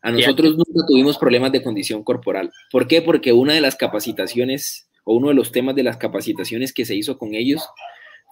A 0.00 0.12
nosotros 0.12 0.52
nunca 0.52 0.86
tuvimos 0.86 1.18
problemas 1.18 1.50
de 1.50 1.60
condición 1.60 2.04
corporal. 2.04 2.52
¿Por 2.70 2.86
qué? 2.86 3.02
Porque 3.02 3.32
una 3.32 3.54
de 3.54 3.60
las 3.60 3.74
capacitaciones 3.74 4.88
o 5.02 5.16
uno 5.16 5.30
de 5.30 5.34
los 5.34 5.50
temas 5.50 5.74
de 5.74 5.82
las 5.82 5.96
capacitaciones 5.96 6.72
que 6.72 6.84
se 6.84 6.94
hizo 6.94 7.18
con 7.18 7.34
ellos 7.34 7.68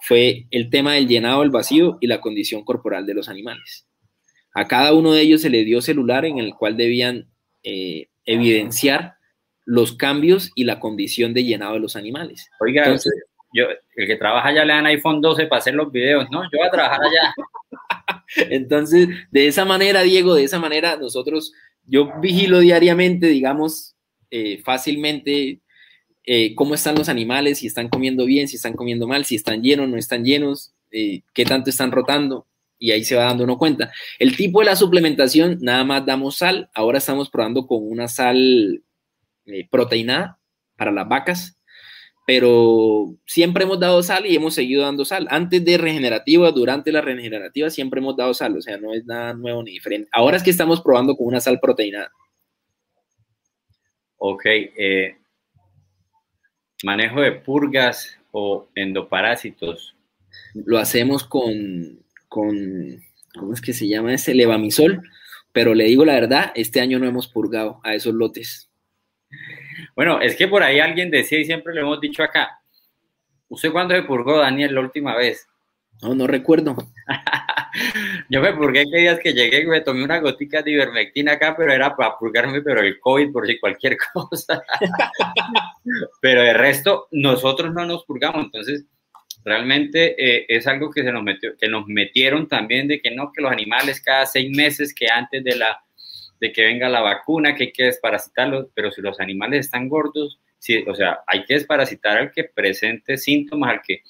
fue 0.07 0.47
el 0.49 0.69
tema 0.69 0.93
del 0.93 1.09
llenado 1.09 1.41
del 1.41 1.51
vacío 1.51 1.97
y 1.99 2.07
la 2.07 2.21
condición 2.21 2.63
corporal 2.63 3.05
de 3.05 3.15
los 3.15 3.27
animales. 3.27 3.85
A 4.53 4.65
cada 4.65 4.93
uno 4.93 5.11
de 5.11 5.23
ellos 5.23 5.41
se 5.41 5.49
le 5.49 5.65
dio 5.65 5.81
celular 5.81 6.23
en 6.23 6.37
el 6.37 6.55
cual 6.55 6.77
debían 6.77 7.29
eh, 7.63 8.07
evidenciar 8.23 9.14
los 9.65 9.93
cambios 9.93 10.51
y 10.55 10.63
la 10.63 10.79
condición 10.79 11.33
de 11.33 11.43
llenado 11.43 11.73
de 11.73 11.79
los 11.79 11.95
animales. 11.95 12.49
oiga, 12.59 12.83
Entonces, 12.83 13.13
yo, 13.53 13.65
el 13.95 14.07
que 14.07 14.15
trabaja 14.15 14.49
allá 14.49 14.65
le 14.65 14.73
dan 14.73 14.85
iPhone 14.85 15.21
12 15.21 15.47
para 15.47 15.59
hacer 15.59 15.75
los 15.75 15.91
videos, 15.91 16.29
¿no? 16.29 16.43
Yo 16.43 16.59
voy 16.59 16.67
a 16.67 16.71
trabajar 16.71 16.99
allá. 17.01 17.33
Entonces, 18.49 19.09
de 19.31 19.47
esa 19.47 19.65
manera, 19.65 20.01
Diego, 20.01 20.35
de 20.35 20.43
esa 20.43 20.59
manera, 20.59 20.97
nosotros, 20.97 21.53
yo 21.85 22.11
vigilo 22.19 22.59
diariamente, 22.59 23.27
digamos, 23.27 23.95
eh, 24.29 24.61
fácilmente 24.63 25.61
eh, 26.25 26.55
cómo 26.55 26.73
están 26.75 26.95
los 26.95 27.07
animales, 27.07 27.59
si 27.59 27.67
están 27.67 27.87
comiendo 27.87 28.25
bien, 28.25 28.47
si 28.47 28.55
están 28.55 28.73
comiendo 28.73 29.07
mal, 29.07 29.25
si 29.25 29.35
están 29.35 29.61
llenos, 29.61 29.87
no 29.87 29.97
están 29.97 30.25
llenos, 30.25 30.73
eh, 30.91 31.21
qué 31.33 31.45
tanto 31.45 31.69
están 31.69 31.91
rotando, 31.91 32.47
y 32.79 32.91
ahí 32.91 33.03
se 33.03 33.15
va 33.15 33.25
dando 33.25 33.43
uno 33.43 33.57
cuenta. 33.57 33.91
El 34.19 34.35
tipo 34.35 34.59
de 34.59 34.65
la 34.65 34.75
suplementación, 34.75 35.59
nada 35.61 35.83
más 35.83 36.05
damos 36.05 36.37
sal, 36.37 36.69
ahora 36.73 36.97
estamos 36.97 37.29
probando 37.29 37.67
con 37.67 37.87
una 37.87 38.07
sal 38.07 38.81
eh, 39.45 39.67
proteinada 39.69 40.39
para 40.75 40.91
las 40.91 41.07
vacas, 41.07 41.59
pero 42.25 43.15
siempre 43.25 43.63
hemos 43.63 43.79
dado 43.79 44.01
sal 44.01 44.25
y 44.25 44.35
hemos 44.35 44.55
seguido 44.55 44.83
dando 44.83 45.05
sal. 45.05 45.27
Antes 45.29 45.63
de 45.63 45.77
regenerativa, 45.77 46.51
durante 46.51 46.91
la 46.91 47.01
regenerativa, 47.01 47.69
siempre 47.69 47.99
hemos 47.99 48.17
dado 48.17 48.33
sal, 48.33 48.57
o 48.57 48.61
sea, 48.61 48.77
no 48.77 48.93
es 48.93 49.05
nada 49.05 49.33
nuevo 49.33 49.63
ni 49.63 49.71
diferente. 49.71 50.09
Ahora 50.11 50.37
es 50.37 50.43
que 50.43 50.49
estamos 50.49 50.81
probando 50.81 51.15
con 51.15 51.27
una 51.27 51.39
sal 51.39 51.59
proteinada. 51.59 52.11
Ok. 54.17 54.45
eh, 54.45 55.17
manejo 56.83 57.21
de 57.21 57.31
purgas 57.31 58.19
o 58.31 58.67
endoparásitos. 58.75 59.95
Lo 60.53 60.77
hacemos 60.77 61.23
con, 61.23 62.03
con 62.27 63.01
¿cómo 63.37 63.53
es 63.53 63.61
que 63.61 63.73
se 63.73 63.87
llama 63.87 64.13
ese? 64.13 64.33
Levamisol, 64.33 65.01
pero 65.51 65.73
le 65.73 65.85
digo 65.85 66.05
la 66.05 66.15
verdad, 66.15 66.51
este 66.55 66.81
año 66.81 66.99
no 66.99 67.07
hemos 67.07 67.27
purgado 67.27 67.79
a 67.83 67.93
esos 67.93 68.13
lotes. 68.13 68.69
Bueno, 69.95 70.19
es 70.19 70.35
que 70.35 70.47
por 70.47 70.61
ahí 70.61 70.79
alguien 70.79 71.09
decía 71.09 71.39
y 71.39 71.45
siempre 71.45 71.73
lo 71.73 71.81
hemos 71.81 72.01
dicho 72.01 72.21
acá. 72.21 72.59
¿Usted 73.47 73.71
cuándo 73.71 73.95
se 73.95 74.03
purgó, 74.03 74.39
Daniel, 74.39 74.75
la 74.75 74.81
última 74.81 75.15
vez? 75.15 75.47
No, 76.01 76.13
no 76.13 76.27
recuerdo. 76.27 76.75
Yo 78.29 78.41
me 78.41 78.53
purgué 78.53 78.85
que 78.85 78.97
días 78.97 79.19
que 79.19 79.33
llegué 79.33 79.61
y 79.61 79.67
me 79.67 79.81
tomé 79.81 80.03
una 80.03 80.19
gotica 80.19 80.61
de 80.61 80.71
ivermectina 80.71 81.33
acá, 81.33 81.55
pero 81.57 81.71
era 81.71 81.95
para 81.95 82.17
purgarme, 82.17 82.61
pero 82.61 82.81
el 82.81 82.99
COVID 82.99 83.31
por 83.31 83.47
si 83.47 83.59
cualquier 83.59 83.97
cosa. 84.13 84.61
pero 86.21 86.41
de 86.41 86.53
resto, 86.53 87.07
nosotros 87.11 87.73
no 87.73 87.85
nos 87.85 88.03
purgamos, 88.03 88.45
entonces 88.45 88.85
realmente 89.43 90.15
eh, 90.17 90.45
es 90.49 90.67
algo 90.67 90.89
que 90.89 91.03
se 91.03 91.11
nos 91.11 91.23
metió, 91.23 91.55
que 91.55 91.69
nos 91.69 91.85
metieron 91.87 92.47
también 92.47 92.87
de 92.87 92.99
que 92.99 93.11
no, 93.11 93.31
que 93.31 93.41
los 93.41 93.51
animales 93.51 94.01
cada 94.01 94.25
seis 94.25 94.49
meses, 94.55 94.93
que 94.93 95.07
antes 95.09 95.43
de 95.43 95.55
la 95.55 95.84
de 96.39 96.51
que 96.51 96.63
venga 96.63 96.89
la 96.89 97.01
vacuna, 97.01 97.55
que 97.55 97.65
hay 97.65 97.71
que 97.71 97.85
desparasitarlos, 97.85 98.67
pero 98.73 98.91
si 98.91 99.01
los 99.01 99.19
animales 99.19 99.65
están 99.65 99.87
gordos, 99.89 100.39
sí, 100.59 100.83
o 100.87 100.93
sea, 100.95 101.19
hay 101.27 101.43
que 101.45 101.55
desparasitar 101.55 102.17
al 102.17 102.31
que 102.31 102.43
presente 102.45 103.17
síntomas, 103.17 103.71
al 103.71 103.81
que, 103.81 104.01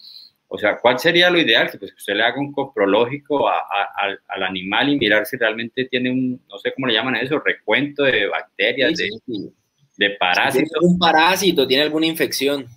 o 0.48 0.58
sea, 0.58 0.78
¿cuál 0.80 1.00
sería 1.00 1.30
lo 1.30 1.40
ideal? 1.40 1.70
Que 1.72 1.78
pues 1.78 1.94
usted 1.94 2.16
le 2.16 2.24
haga 2.24 2.40
un 2.40 2.52
coprológico 2.52 3.48
a, 3.50 3.58
a, 3.60 3.90
al, 3.98 4.20
al, 4.28 4.44
animal 4.44 4.90
y 4.90 4.98
mirar 4.98 5.26
si 5.26 5.38
realmente 5.38 5.86
tiene 5.86 6.12
un, 6.12 6.42
no 6.48 6.58
sé 6.60 6.72
cómo 6.74 6.88
le 6.88 6.94
llaman 6.94 7.16
eso, 7.16 7.40
recuento 7.40 8.04
de 8.04 8.28
bacterias, 8.28 8.98
Sí, 8.98 9.10
sí, 9.10 9.20
sí. 9.26 9.50
de, 9.98 10.10
de 10.10 10.16
parásitos. 10.18 10.70
Tiene 10.80 10.94
un 10.94 11.00
parásito, 11.00 11.68
tiene 11.68 11.84
alguna 11.84 12.06
infección. 12.06 12.68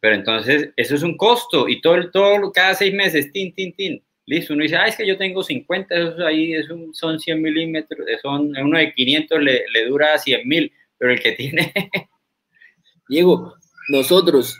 Pero 0.00 0.16
entonces, 0.16 0.70
eso 0.76 0.96
es 0.96 1.02
un 1.04 1.16
costo 1.16 1.68
y 1.68 1.80
todo, 1.80 1.94
el- 1.94 2.10
todo 2.10 2.50
cada 2.50 2.74
seis 2.74 2.92
meses, 2.92 3.30
tin, 3.30 3.54
tin, 3.54 3.72
tin. 3.76 4.02
Listo, 4.26 4.54
uno 4.54 4.62
dice, 4.62 4.76
ah, 4.76 4.86
es 4.86 4.96
que 4.96 5.06
yo 5.06 5.16
tengo 5.18 5.42
50, 5.42 5.94
eso 5.94 6.24
ahí 6.26 6.54
es 6.54 6.70
un- 6.70 6.94
son 6.94 7.18
100 7.18 7.42
milímetros, 7.42 8.06
son, 8.22 8.52
uno 8.56 8.78
de 8.78 8.92
500 8.94 9.42
le, 9.42 9.64
le 9.72 9.86
dura 9.86 10.16
100 10.16 10.46
mil, 10.48 10.72
pero 10.96 11.12
el 11.12 11.20
que 11.20 11.32
tiene, 11.72 11.72
Diego, 13.08 13.54
nosotros 13.88 14.58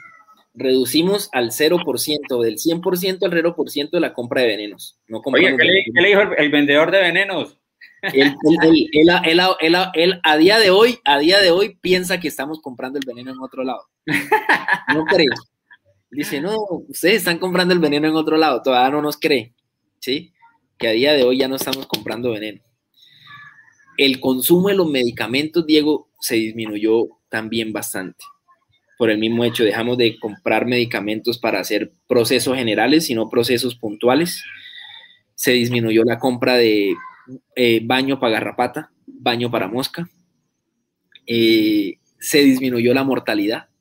reducimos 0.54 1.28
al 1.32 1.50
0%, 1.52 2.42
del 2.42 2.58
100% 2.58 3.24
al 3.24 3.30
0% 3.32 3.90
de 3.90 4.00
la 4.00 4.12
compra 4.12 4.42
de 4.42 4.48
venenos. 4.48 4.98
No 5.06 5.22
oye, 5.24 5.56
¿qué 5.56 5.64
le, 5.64 5.72
venenos. 5.72 5.84
qué 5.94 6.00
le 6.02 6.08
dijo 6.08 6.20
el, 6.22 6.28
el 6.38 6.50
vendedor 6.50 6.90
de 6.90 7.00
venenos? 7.00 7.58
Él, 8.02 8.34
él- 8.62 8.88
él- 9.60 9.86
él 9.94 10.20
a- 10.24 10.36
día 10.36 10.58
de 10.58 10.70
hoy, 10.70 10.98
a 11.04 11.18
día 11.20 11.38
de 11.40 11.52
hoy 11.52 11.78
piensa 11.80 12.18
que 12.18 12.26
estamos 12.26 12.60
comprando 12.60 12.98
el 12.98 13.06
veneno 13.06 13.30
en 13.30 13.38
otro 13.40 13.62
lado. 13.62 13.86
No 14.92 15.04
cree. 15.04 15.26
Dice, 16.12 16.42
no, 16.42 16.58
ustedes 16.88 17.16
están 17.16 17.38
comprando 17.38 17.72
el 17.72 17.80
veneno 17.80 18.06
en 18.06 18.14
otro 18.14 18.36
lado, 18.36 18.60
todavía 18.60 18.90
no 18.90 19.00
nos 19.00 19.16
cree, 19.16 19.54
¿sí? 19.98 20.34
Que 20.78 20.88
a 20.88 20.92
día 20.92 21.14
de 21.14 21.22
hoy 21.22 21.38
ya 21.38 21.48
no 21.48 21.56
estamos 21.56 21.86
comprando 21.86 22.32
veneno. 22.32 22.60
El 23.96 24.20
consumo 24.20 24.68
de 24.68 24.74
los 24.74 24.90
medicamentos, 24.90 25.66
Diego, 25.66 26.10
se 26.20 26.34
disminuyó 26.34 27.04
también 27.30 27.72
bastante. 27.72 28.22
Por 28.98 29.08
el 29.08 29.16
mismo 29.16 29.42
hecho, 29.42 29.64
dejamos 29.64 29.96
de 29.96 30.18
comprar 30.18 30.66
medicamentos 30.66 31.38
para 31.38 31.60
hacer 31.60 31.92
procesos 32.06 32.56
generales, 32.56 33.06
sino 33.06 33.30
procesos 33.30 33.74
puntuales. 33.74 34.44
Se 35.34 35.52
disminuyó 35.52 36.04
la 36.04 36.18
compra 36.18 36.56
de 36.56 36.94
eh, 37.56 37.80
baño 37.84 38.20
para 38.20 38.34
garrapata, 38.34 38.92
baño 39.06 39.50
para 39.50 39.66
mosca. 39.66 40.08
Eh, 41.26 41.94
se 42.20 42.42
disminuyó 42.42 42.92
la 42.92 43.02
mortalidad. 43.02 43.71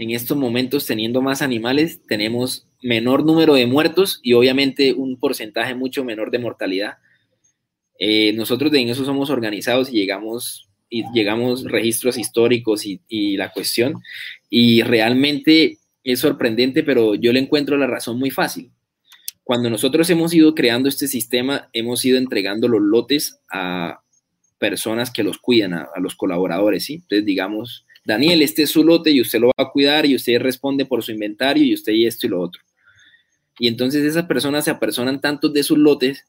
En 0.00 0.12
estos 0.12 0.34
momentos, 0.34 0.86
teniendo 0.86 1.20
más 1.20 1.42
animales, 1.42 2.00
tenemos 2.08 2.66
menor 2.80 3.22
número 3.22 3.52
de 3.52 3.66
muertos 3.66 4.18
y 4.22 4.32
obviamente 4.32 4.94
un 4.94 5.18
porcentaje 5.18 5.74
mucho 5.74 6.06
menor 6.06 6.30
de 6.30 6.38
mortalidad. 6.38 6.94
Eh, 7.98 8.32
nosotros 8.32 8.72
en 8.72 8.88
eso 8.88 9.04
somos 9.04 9.28
organizados 9.28 9.92
y 9.92 9.96
llegamos, 9.96 10.70
y 10.88 11.04
llegamos 11.12 11.64
registros 11.64 12.16
históricos 12.16 12.86
y, 12.86 13.36
la 13.36 13.52
cuestión. 13.52 14.00
Y 14.48 14.80
realmente 14.80 15.76
es 16.02 16.18
sorprendente, 16.18 16.82
pero 16.82 17.14
yo 17.14 17.30
le 17.34 17.40
encuentro 17.40 17.76
la 17.76 17.86
razón 17.86 18.18
muy 18.18 18.30
fácil 18.30 18.70
cuando 19.44 19.68
nosotros 19.68 20.08
hemos 20.08 20.32
ido 20.32 20.54
creando 20.54 20.88
este 20.88 21.08
sistema, 21.08 21.68
hemos 21.74 22.02
ido 22.06 22.16
entregando 22.16 22.68
los 22.68 22.80
lotes 22.80 23.38
a 23.52 24.00
personas 24.58 25.10
que 25.10 25.24
los 25.24 25.36
cuidan, 25.36 25.74
a, 25.74 25.88
a 25.94 26.00
los 26.00 26.14
colaboradores, 26.14 26.84
¿sí? 26.84 26.94
Entonces, 26.94 27.26
digamos, 27.26 27.84
Daniel, 28.04 28.42
este 28.42 28.62
es 28.62 28.70
su 28.70 28.82
lote 28.82 29.10
y 29.10 29.20
usted 29.20 29.40
lo 29.40 29.48
va 29.48 29.64
a 29.64 29.70
cuidar 29.70 30.06
y 30.06 30.14
usted 30.14 30.40
responde 30.40 30.86
por 30.86 31.02
su 31.02 31.12
inventario 31.12 31.64
y 31.64 31.74
usted 31.74 31.92
y 31.92 32.06
esto 32.06 32.26
y 32.26 32.30
lo 32.30 32.40
otro. 32.40 32.62
Y 33.58 33.68
entonces 33.68 34.04
esas 34.04 34.24
personas 34.24 34.64
se 34.64 34.70
apersonan 34.70 35.20
tantos 35.20 35.52
de 35.52 35.62
sus 35.62 35.78
lotes 35.78 36.26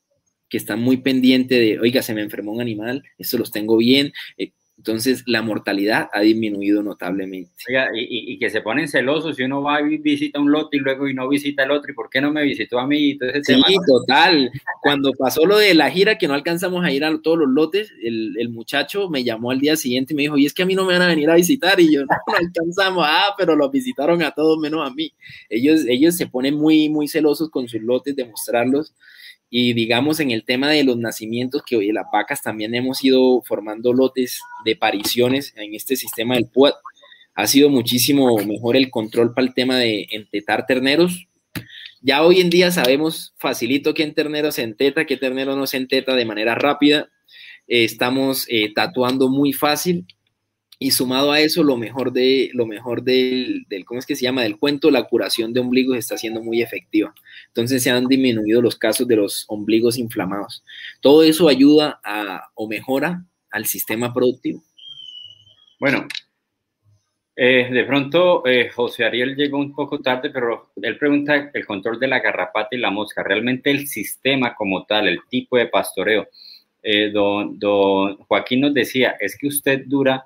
que 0.49 0.57
están 0.57 0.81
muy 0.81 0.97
pendientes 0.97 1.57
de, 1.57 1.79
oiga, 1.79 2.01
se 2.01 2.13
me 2.13 2.21
enfermó 2.21 2.51
un 2.51 2.61
animal, 2.61 3.03
esto 3.17 3.37
los 3.37 3.51
tengo 3.51 3.77
bien. 3.77 4.11
Eh, 4.37 4.51
Entonces, 4.81 5.21
la 5.27 5.43
mortalidad 5.43 6.09
ha 6.11 6.21
disminuido 6.21 6.81
notablemente. 6.81 7.51
Oiga, 7.69 7.89
y, 7.93 8.33
y- 8.33 8.39
que 8.39 8.49
se 8.49 8.61
ponen 8.61 8.87
celosos 8.87 9.35
si 9.35 9.43
uno 9.43 9.61
va 9.61 9.79
y 9.79 9.99
visita 9.99 10.39
un 10.39 10.51
lote 10.51 10.77
y 10.77 10.79
luego 10.79 11.07
y 11.07 11.13
no 11.13 11.29
visita 11.29 11.65
el 11.65 11.69
otro, 11.69 11.91
¿y 11.91 11.93
por 11.93 12.09
qué 12.09 12.19
no 12.19 12.31
me 12.31 12.41
visitó 12.41 12.79
a 12.79 12.87
mí? 12.87 13.11
Ese 13.21 13.43
Sí, 13.43 13.61
tema. 13.61 13.85
total. 13.85 14.51
Cuando 14.81 15.11
pasó 15.13 15.45
lo 15.45 15.59
de 15.59 15.75
la 15.75 15.91
gira, 15.91 16.17
que 16.17 16.27
no 16.27 16.33
alcanzamos 16.33 16.83
a 16.83 16.91
ir 16.91 17.05
a 17.05 17.15
todos 17.21 17.37
los 17.37 17.49
lotes, 17.49 17.93
el, 18.01 18.33
el 18.39 18.49
muchacho 18.49 19.07
me 19.07 19.23
llamó 19.23 19.51
al 19.51 19.59
día 19.59 19.75
siguiente 19.75 20.13
y 20.13 20.15
me 20.15 20.23
dijo, 20.23 20.35
y 20.39 20.47
es 20.47 20.53
que 20.55 20.63
a 20.63 20.65
mí 20.65 20.73
no 20.73 20.83
me 20.85 20.93
van 20.93 21.03
a 21.03 21.07
venir 21.07 21.29
a 21.29 21.35
visitar, 21.35 21.79
y 21.79 21.93
yo, 21.93 22.01
no, 22.01 22.07
no 22.25 22.33
alcanzamos, 22.39 23.05
ah, 23.07 23.35
pero 23.37 23.55
los 23.55 23.71
visitaron 23.71 24.23
a 24.23 24.31
todos 24.31 24.57
menos 24.57 24.89
a 24.89 24.91
mí. 24.91 25.13
Ellos, 25.47 25.81
ellos 25.87 26.15
se 26.17 26.25
ponen 26.25 26.55
muy, 26.55 26.89
muy 26.89 27.07
celosos 27.07 27.51
con 27.51 27.67
sus 27.67 27.81
lotes 27.83 28.15
de 28.15 28.25
mostrarlos, 28.25 28.95
y 29.51 29.73
digamos 29.73 30.19
en 30.19 30.31
el 30.31 30.43
tema 30.43 30.71
de 30.71 30.83
los 30.83 30.97
nacimientos, 30.97 31.61
que 31.63 31.75
hoy 31.75 31.91
las 31.91 32.05
vacas 32.11 32.41
también 32.41 32.73
hemos 32.73 33.03
ido 33.03 33.43
formando 33.43 33.93
lotes 33.93 34.39
de 34.65 34.75
pariciones 34.75 35.53
en 35.55 35.75
este 35.75 35.95
sistema 35.95 36.35
del 36.35 36.47
PUAT, 36.47 36.73
ha 37.35 37.45
sido 37.45 37.69
muchísimo 37.69 38.35
mejor 38.39 38.75
el 38.75 38.89
control 38.89 39.33
para 39.33 39.45
el 39.45 39.53
tema 39.53 39.77
de 39.77 40.07
entetar 40.11 40.65
terneros, 40.65 41.27
ya 42.03 42.23
hoy 42.23 42.41
en 42.41 42.49
día 42.49 42.71
sabemos 42.71 43.35
facilito 43.37 43.93
qué 43.93 44.07
ternero 44.07 44.51
se 44.51 44.63
enteta, 44.63 45.05
qué 45.05 45.17
ternero 45.17 45.55
no 45.55 45.67
se 45.67 45.77
enteta 45.77 46.15
de 46.15 46.25
manera 46.25 46.55
rápida. 46.55 47.09
Estamos 47.67 48.47
eh, 48.49 48.73
tatuando 48.73 49.29
muy 49.29 49.53
fácil 49.53 50.07
y 50.83 50.89
sumado 50.89 51.31
a 51.31 51.39
eso 51.39 51.63
lo 51.63 51.77
mejor 51.77 52.11
de 52.11 52.49
lo 52.53 52.65
mejor 52.65 53.03
del, 53.03 53.65
del 53.69 53.85
cómo 53.85 53.99
es 53.99 54.07
que 54.07 54.15
se 54.15 54.23
llama 54.23 54.41
del 54.41 54.57
cuento 54.57 54.89
la 54.89 55.03
curación 55.03 55.53
de 55.53 55.59
ombligos 55.59 55.95
está 55.95 56.17
siendo 56.17 56.41
muy 56.41 56.63
efectiva 56.63 57.13
entonces 57.49 57.83
se 57.83 57.91
han 57.91 58.07
disminuido 58.07 58.63
los 58.63 58.77
casos 58.77 59.07
de 59.07 59.15
los 59.15 59.45
ombligos 59.47 59.99
inflamados 59.99 60.63
todo 60.99 61.21
eso 61.21 61.47
ayuda 61.47 61.99
a 62.03 62.49
o 62.55 62.67
mejora 62.67 63.23
al 63.51 63.67
sistema 63.67 64.11
productivo 64.11 64.63
Bueno, 65.79 66.07
eh, 67.35 67.69
de 67.71 67.83
pronto 67.85 68.45
eh, 68.45 68.69
José 68.69 69.05
Ariel 69.05 69.35
llegó 69.35 69.57
un 69.57 69.73
poco 69.73 69.99
tarde, 69.99 70.29
pero 70.31 70.71
él 70.81 70.97
pregunta 70.97 71.51
el 71.53 71.65
control 71.65 71.99
de 71.99 72.07
la 72.07 72.19
garrapata 72.19 72.75
y 72.75 72.77
la 72.77 72.91
mosca. 72.91 73.23
Realmente 73.23 73.71
el 73.71 73.87
sistema 73.87 74.53
como 74.53 74.85
tal, 74.85 75.07
el 75.07 75.19
tipo 75.29 75.57
de 75.57 75.67
pastoreo. 75.67 76.27
Eh, 76.83 77.09
don, 77.11 77.57
don 77.57 78.17
Joaquín 78.17 78.61
nos 78.61 78.73
decía, 78.73 79.15
es 79.19 79.37
que 79.37 79.47
usted 79.47 79.83
dura, 79.85 80.25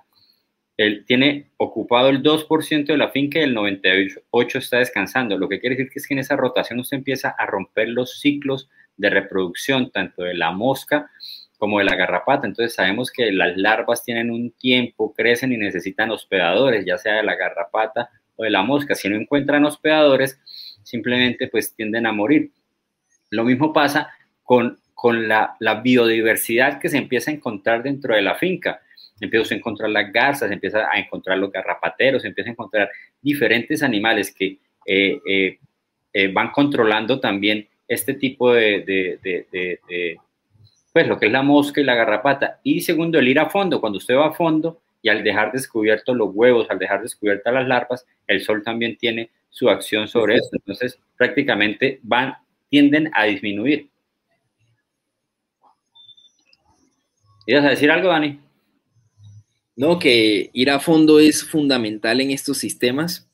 él 0.77 1.05
tiene 1.07 1.51
ocupado 1.57 2.09
el 2.09 2.21
2% 2.21 2.85
de 2.85 2.97
la 2.97 3.09
finca 3.09 3.39
y 3.39 3.43
el 3.43 3.55
98% 3.55 4.55
está 4.57 4.77
descansando. 4.77 5.37
Lo 5.37 5.47
que 5.47 5.59
quiere 5.59 5.75
decir 5.75 5.91
que 5.91 5.99
es 5.99 6.07
que 6.07 6.13
en 6.13 6.19
esa 6.19 6.35
rotación 6.35 6.79
usted 6.79 6.97
empieza 6.97 7.29
a 7.37 7.45
romper 7.45 7.89
los 7.89 8.19
ciclos 8.19 8.69
de 8.97 9.09
reproducción, 9.09 9.91
tanto 9.91 10.23
de 10.23 10.33
la 10.33 10.51
mosca 10.51 11.09
como 11.57 11.79
de 11.79 11.85
la 11.85 11.95
garrapata. 11.95 12.45
Entonces 12.45 12.75
sabemos 12.75 13.11
que 13.11 13.31
las 13.31 13.55
larvas 13.55 14.03
tienen 14.03 14.29
un 14.31 14.51
tiempo, 14.51 15.13
crecen 15.13 15.53
y 15.53 15.57
necesitan 15.57 16.11
hospedadores, 16.11 16.85
ya 16.85 16.97
sea 16.97 17.15
de 17.15 17.23
la 17.23 17.35
garrapata 17.35 18.09
o 18.35 18.43
de 18.43 18.49
la 18.49 18.61
mosca. 18.61 18.95
Si 18.95 19.07
no 19.07 19.15
encuentran 19.15 19.63
hospedadores, 19.63 20.39
simplemente 20.83 21.47
pues 21.47 21.73
tienden 21.73 22.05
a 22.05 22.11
morir. 22.11 22.51
Lo 23.29 23.45
mismo 23.45 23.71
pasa 23.71 24.09
con, 24.43 24.79
con 24.93 25.29
la, 25.29 25.55
la 25.59 25.75
biodiversidad 25.75 26.79
que 26.79 26.89
se 26.89 26.97
empieza 26.97 27.31
a 27.31 27.33
encontrar 27.33 27.81
dentro 27.81 28.13
de 28.13 28.21
la 28.21 28.35
finca. 28.35 28.81
Empieza 29.19 29.53
a 29.53 29.57
encontrar 29.57 29.89
las 29.89 30.11
garzas, 30.11 30.51
empieza 30.51 30.89
a 30.91 30.99
encontrar 30.99 31.37
los 31.37 31.51
garrapateros, 31.51 32.25
empieza 32.25 32.49
a 32.49 32.53
encontrar 32.53 32.89
diferentes 33.21 33.81
animales 33.81 34.33
que 34.33 34.57
eh, 34.85 35.19
eh, 35.27 35.59
eh, 36.13 36.27
van 36.27 36.51
controlando 36.51 37.19
también 37.19 37.67
este 37.87 38.13
tipo 38.13 38.53
de, 38.53 38.81
de, 38.81 39.19
de, 39.23 39.47
de 39.87 40.19
pues 40.95 41.07
lo 41.07 41.19
que 41.19 41.25
es 41.25 41.31
la 41.31 41.43
mosca 41.43 41.81
y 41.81 41.83
la 41.83 41.93
garrapata. 41.93 42.61
Y 42.63 42.79
segundo, 42.79 43.19
el 43.19 43.27
ir 43.27 43.37
a 43.37 43.49
fondo. 43.49 43.81
Cuando 43.81 43.97
usted 43.97 44.15
va 44.15 44.27
a 44.27 44.33
fondo 44.33 44.81
y 45.01 45.09
al 45.09 45.25
dejar 45.25 45.51
descubiertos 45.51 46.15
los 46.15 46.29
huevos, 46.33 46.69
al 46.69 46.79
dejar 46.79 47.01
descubiertas 47.01 47.53
las 47.53 47.67
larvas, 47.67 48.05
el 48.27 48.41
sol 48.41 48.63
también 48.63 48.95
tiene 48.95 49.29
su 49.49 49.69
acción 49.69 50.07
sobre 50.07 50.35
esto. 50.35 50.55
Entonces, 50.55 50.97
prácticamente 51.17 51.99
van, 52.01 52.35
tienden 52.69 53.11
a 53.13 53.25
disminuir. 53.25 53.89
¿Ibas 57.45 57.65
a 57.65 57.69
decir 57.69 57.91
algo, 57.91 58.07
Dani? 58.07 58.39
No, 59.75 59.99
que 59.99 60.49
ir 60.53 60.69
a 60.69 60.79
fondo 60.79 61.19
es 61.19 61.43
fundamental 61.43 62.21
en 62.21 62.31
estos 62.31 62.57
sistemas, 62.57 63.27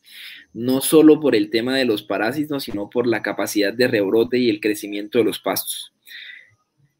no 0.54 0.82
solo 0.82 1.20
por 1.20 1.36
el 1.36 1.50
tema 1.50 1.78
de 1.78 1.86
los 1.86 2.04
parásitos, 2.04 2.64
sino 2.64 2.90
por 2.90 3.08
la 3.08 3.22
capacidad 3.22 3.74
de 3.74 3.88
rebrote 3.88 4.38
y 4.40 4.50
el 4.50 4.60
crecimiento 4.60 5.20
de 5.20 5.26
los 5.26 5.40
pastos. 5.40 5.94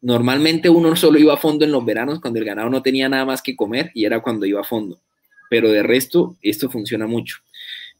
Normalmente 0.00 0.68
uno 0.68 0.96
solo 0.96 1.18
iba 1.18 1.34
a 1.34 1.38
fondo 1.38 1.64
en 1.64 1.72
los 1.72 1.84
veranos 1.84 2.20
cuando 2.20 2.38
el 2.38 2.44
ganado 2.44 2.70
no 2.70 2.82
tenía 2.82 3.08
nada 3.08 3.24
más 3.24 3.42
que 3.42 3.56
comer 3.56 3.90
y 3.94 4.04
era 4.04 4.20
cuando 4.20 4.46
iba 4.46 4.60
a 4.60 4.64
fondo. 4.64 5.00
Pero 5.50 5.70
de 5.70 5.82
resto, 5.82 6.36
esto 6.40 6.70
funciona 6.70 7.06
mucho. 7.06 7.36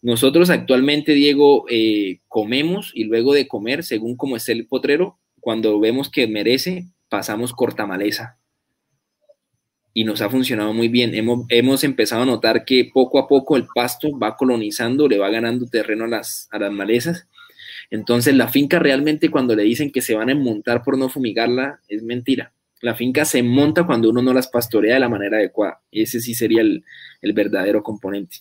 Nosotros 0.00 0.50
actualmente, 0.50 1.12
Diego, 1.12 1.64
eh, 1.68 2.18
comemos 2.26 2.90
y 2.94 3.04
luego 3.04 3.34
de 3.34 3.46
comer, 3.46 3.84
según 3.84 4.16
como 4.16 4.36
esté 4.36 4.52
el 4.52 4.66
potrero, 4.66 5.18
cuando 5.38 5.78
vemos 5.78 6.10
que 6.10 6.26
merece, 6.26 6.86
pasamos 7.08 7.52
cortamaleza. 7.52 8.38
Y 9.94 10.04
nos 10.04 10.22
ha 10.22 10.30
funcionado 10.30 10.72
muy 10.72 10.88
bien. 10.88 11.14
Hemos, 11.14 11.44
hemos, 11.48 11.84
empezado 11.84 12.22
a 12.22 12.26
notar 12.26 12.64
que 12.64 12.90
poco 12.92 13.18
a 13.18 13.28
poco 13.28 13.56
el 13.56 13.66
pasto 13.74 14.16
va 14.18 14.36
colonizando, 14.36 15.08
le 15.08 15.18
va 15.18 15.28
ganando 15.28 15.66
terreno 15.66 16.04
a 16.04 16.08
las, 16.08 16.48
a 16.50 16.58
las 16.58 16.72
malezas. 16.72 17.28
Entonces 17.90 18.34
la 18.34 18.48
finca 18.48 18.78
realmente 18.78 19.30
cuando 19.30 19.54
le 19.54 19.64
dicen 19.64 19.92
que 19.92 20.00
se 20.00 20.14
van 20.14 20.30
a 20.30 20.34
montar 20.34 20.82
por 20.82 20.96
no 20.96 21.10
fumigarla, 21.10 21.80
es 21.88 22.02
mentira. 22.02 22.52
La 22.80 22.94
finca 22.94 23.24
se 23.24 23.42
monta 23.42 23.84
cuando 23.84 24.10
uno 24.10 24.22
no 24.22 24.32
las 24.32 24.48
pastorea 24.48 24.94
de 24.94 25.00
la 25.00 25.08
manera 25.08 25.36
adecuada. 25.36 25.80
Ese 25.92 26.20
sí 26.20 26.34
sería 26.34 26.62
el, 26.62 26.84
el 27.20 27.32
verdadero 27.32 27.82
componente. 27.82 28.38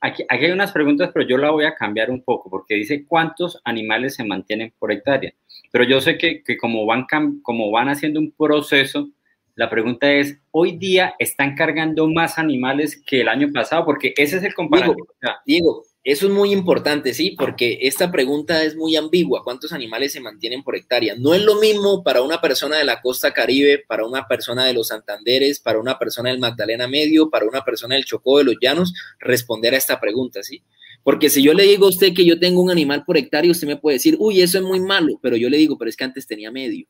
Aquí, 0.00 0.24
aquí, 0.28 0.46
hay 0.46 0.50
unas 0.50 0.72
preguntas, 0.72 1.10
pero 1.12 1.28
yo 1.28 1.36
la 1.36 1.50
voy 1.50 1.66
a 1.66 1.74
cambiar 1.74 2.10
un 2.10 2.22
poco, 2.24 2.48
porque 2.48 2.74
dice 2.74 3.04
cuántos 3.06 3.60
animales 3.64 4.14
se 4.14 4.24
mantienen 4.24 4.72
por 4.78 4.90
hectárea. 4.90 5.34
Pero 5.70 5.84
yo 5.84 6.00
sé 6.00 6.16
que, 6.16 6.42
que 6.42 6.56
como, 6.56 6.86
van, 6.86 7.06
como 7.42 7.70
van 7.70 7.90
haciendo 7.90 8.18
un 8.18 8.32
proceso, 8.32 9.10
la 9.54 9.70
pregunta 9.70 10.12
es, 10.12 10.38
¿hoy 10.50 10.76
día 10.76 11.14
están 11.18 11.54
cargando 11.54 12.08
más 12.08 12.38
animales 12.38 13.00
que 13.06 13.20
el 13.20 13.28
año 13.28 13.52
pasado? 13.52 13.84
Porque 13.84 14.14
ese 14.16 14.38
es 14.38 14.44
el 14.44 14.54
comparativo. 14.54 15.06
Diego, 15.20 15.38
Diego 15.46 15.84
eso 16.02 16.28
es 16.28 16.32
muy 16.32 16.50
importante, 16.52 17.12
sí, 17.12 17.36
porque 17.38 17.78
esta 17.82 18.10
pregunta 18.10 18.64
es 18.64 18.74
muy 18.74 18.96
ambigua. 18.96 19.44
¿Cuántos 19.44 19.74
animales 19.74 20.12
se 20.12 20.20
mantienen 20.20 20.62
por 20.62 20.74
hectárea? 20.74 21.14
No 21.14 21.34
es 21.34 21.42
lo 21.42 21.60
mismo 21.60 22.02
para 22.02 22.22
una 22.22 22.40
persona 22.40 22.78
de 22.78 22.84
la 22.84 23.02
costa 23.02 23.32
caribe, 23.34 23.84
para 23.86 24.06
una 24.06 24.26
persona 24.26 24.64
de 24.64 24.72
los 24.72 24.88
Santanderes, 24.88 25.60
para 25.60 25.78
una 25.78 25.98
persona 25.98 26.30
del 26.30 26.38
Magdalena 26.38 26.88
Medio, 26.88 27.28
para 27.28 27.44
una 27.44 27.62
persona 27.62 27.96
del 27.96 28.06
Chocó 28.06 28.38
de 28.38 28.44
los 28.44 28.56
Llanos, 28.62 28.94
responder 29.18 29.74
a 29.74 29.76
esta 29.76 30.00
pregunta, 30.00 30.42
¿sí? 30.42 30.62
Porque 31.02 31.28
si 31.28 31.42
yo 31.42 31.52
le 31.52 31.64
digo 31.64 31.84
a 31.84 31.90
usted 31.90 32.14
que 32.14 32.24
yo 32.24 32.38
tengo 32.38 32.62
un 32.62 32.70
animal 32.70 33.04
por 33.04 33.18
hectárea, 33.18 33.50
usted 33.50 33.66
me 33.66 33.76
puede 33.76 33.96
decir, 33.96 34.16
uy, 34.18 34.40
eso 34.40 34.56
es 34.56 34.64
muy 34.64 34.80
malo, 34.80 35.18
pero 35.20 35.36
yo 35.36 35.50
le 35.50 35.58
digo, 35.58 35.76
pero 35.76 35.90
es 35.90 35.96
que 35.96 36.04
antes 36.04 36.26
tenía 36.26 36.50
medio 36.50 36.86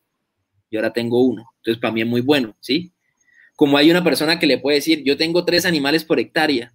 y 0.71 0.77
ahora 0.77 0.93
tengo 0.93 1.23
uno. 1.23 1.51
Entonces, 1.59 1.81
para 1.81 1.93
mí 1.93 2.03
es 2.03 2.07
muy 2.07 2.21
bueno, 2.21 2.57
¿sí? 2.61 2.93
Como 3.57 3.77
hay 3.77 3.91
una 3.91 4.05
persona 4.05 4.39
que 4.39 4.47
le 4.47 4.59
puede 4.59 4.77
decir, 4.77 5.03
yo 5.05 5.16
tengo 5.16 5.45
tres 5.45 5.66
animales 5.66 6.05
por 6.05 6.18
hectárea, 6.18 6.73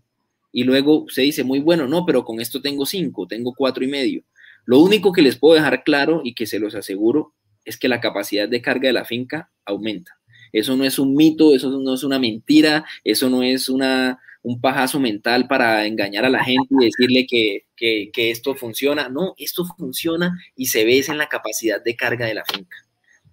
y 0.55 0.63
luego 0.63 1.05
se 1.09 1.21
dice, 1.21 1.43
muy 1.43 1.59
bueno, 1.59 1.85
no, 1.85 2.05
pero 2.05 2.23
con 2.23 2.39
esto 2.39 2.61
tengo 2.61 2.85
cinco, 2.85 3.27
tengo 3.27 3.53
cuatro 3.53 3.83
y 3.83 3.87
medio. 3.87 4.23
Lo 4.63 4.79
único 4.79 5.11
que 5.11 5.21
les 5.21 5.35
puedo 5.35 5.55
dejar 5.55 5.83
claro 5.83 6.21
y 6.23 6.33
que 6.33 6.47
se 6.47 6.59
los 6.59 6.75
aseguro 6.75 7.33
es 7.65 7.77
que 7.77 7.89
la 7.89 7.99
capacidad 7.99 8.47
de 8.47 8.61
carga 8.61 8.87
de 8.87 8.93
la 8.93 9.03
finca 9.03 9.51
aumenta. 9.65 10.17
Eso 10.53 10.77
no 10.77 10.85
es 10.85 10.97
un 10.97 11.13
mito, 11.13 11.53
eso 11.53 11.69
no 11.69 11.93
es 11.93 12.05
una 12.05 12.19
mentira, 12.19 12.85
eso 13.03 13.29
no 13.29 13.43
es 13.43 13.67
una, 13.67 14.17
un 14.43 14.61
pajazo 14.61 14.97
mental 14.97 15.45
para 15.49 15.85
engañar 15.85 16.23
a 16.23 16.29
la 16.29 16.41
gente 16.41 16.73
y 16.79 16.85
decirle 16.85 17.27
que, 17.27 17.65
que, 17.75 18.09
que 18.13 18.31
esto 18.31 18.55
funciona. 18.55 19.09
No, 19.09 19.33
esto 19.37 19.65
funciona 19.77 20.39
y 20.55 20.67
se 20.67 20.85
ve 20.85 21.03
en 21.05 21.17
la 21.17 21.27
capacidad 21.27 21.83
de 21.83 21.97
carga 21.97 22.27
de 22.27 22.33
la 22.33 22.45
finca. 22.45 22.77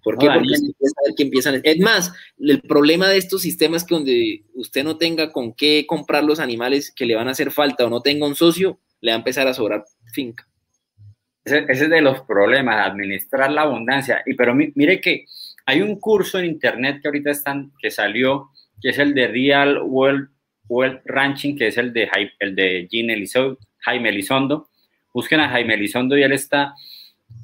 ¿Por 0.03 0.17
qué? 0.17 0.27
Porque 0.27 1.15
que 1.15 1.23
empiezan. 1.23 1.61
Es 1.63 1.79
más, 1.79 2.13
el 2.37 2.61
problema 2.61 3.07
de 3.07 3.17
estos 3.17 3.41
sistemas 3.41 3.83
es 3.83 3.87
que 3.87 3.95
donde 3.95 4.43
usted 4.53 4.83
no 4.83 4.97
tenga 4.97 5.31
con 5.31 5.53
qué 5.53 5.85
comprar 5.87 6.23
los 6.23 6.39
animales 6.39 6.91
que 6.91 7.05
le 7.05 7.15
van 7.15 7.29
a 7.29 7.31
hacer 7.31 7.51
falta 7.51 7.85
o 7.85 7.89
no 7.89 8.01
tenga 8.01 8.27
un 8.27 8.35
socio, 8.35 8.79
le 8.99 9.11
va 9.11 9.15
a 9.15 9.19
empezar 9.19 9.47
a 9.47 9.53
sobrar 9.53 9.85
finca. 10.11 10.47
Ese, 11.45 11.65
es 11.69 11.89
de 11.89 12.01
los 12.01 12.21
problemas, 12.21 12.85
administrar 12.85 13.51
la 13.51 13.61
abundancia. 13.61 14.21
Y 14.25 14.33
pero 14.33 14.53
mire 14.53 14.99
que 14.99 15.25
hay 15.65 15.81
un 15.81 15.99
curso 15.99 16.37
en 16.37 16.45
internet 16.45 16.99
que 17.01 17.07
ahorita 17.07 17.31
están, 17.31 17.71
que 17.79 17.89
salió, 17.89 18.49
que 18.81 18.89
es 18.89 18.99
el 18.99 19.13
de 19.13 19.27
Real 19.27 19.81
World, 19.81 20.29
World 20.67 20.99
Ranching, 21.05 21.57
que 21.57 21.67
es 21.67 21.77
el 21.77 21.93
de, 21.93 22.09
el 22.39 22.55
de 22.55 22.87
Jaime 23.79 24.09
Elizondo. 24.09 24.69
Busquen 25.13 25.39
a 25.39 25.49
Jaime 25.49 25.75
Elizondo 25.75 26.17
y 26.17 26.23
él 26.23 26.33
está, 26.33 26.73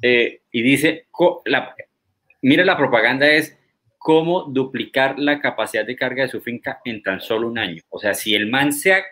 eh, 0.02 0.42
y 0.50 0.62
dice, 0.62 1.06
la, 1.46 1.74
Mire, 2.42 2.64
la 2.64 2.76
propaganda 2.76 3.28
es 3.28 3.56
cómo 3.98 4.44
duplicar 4.44 5.18
la 5.18 5.40
capacidad 5.40 5.84
de 5.84 5.94
carga 5.94 6.22
de 6.22 6.30
su 6.30 6.40
finca 6.40 6.80
en 6.84 7.02
tan 7.02 7.20
solo 7.20 7.48
un 7.48 7.58
año. 7.58 7.82
O 7.90 7.98
sea, 7.98 8.14
si 8.14 8.34
el 8.34 8.48
man 8.48 8.72
se, 8.72 9.04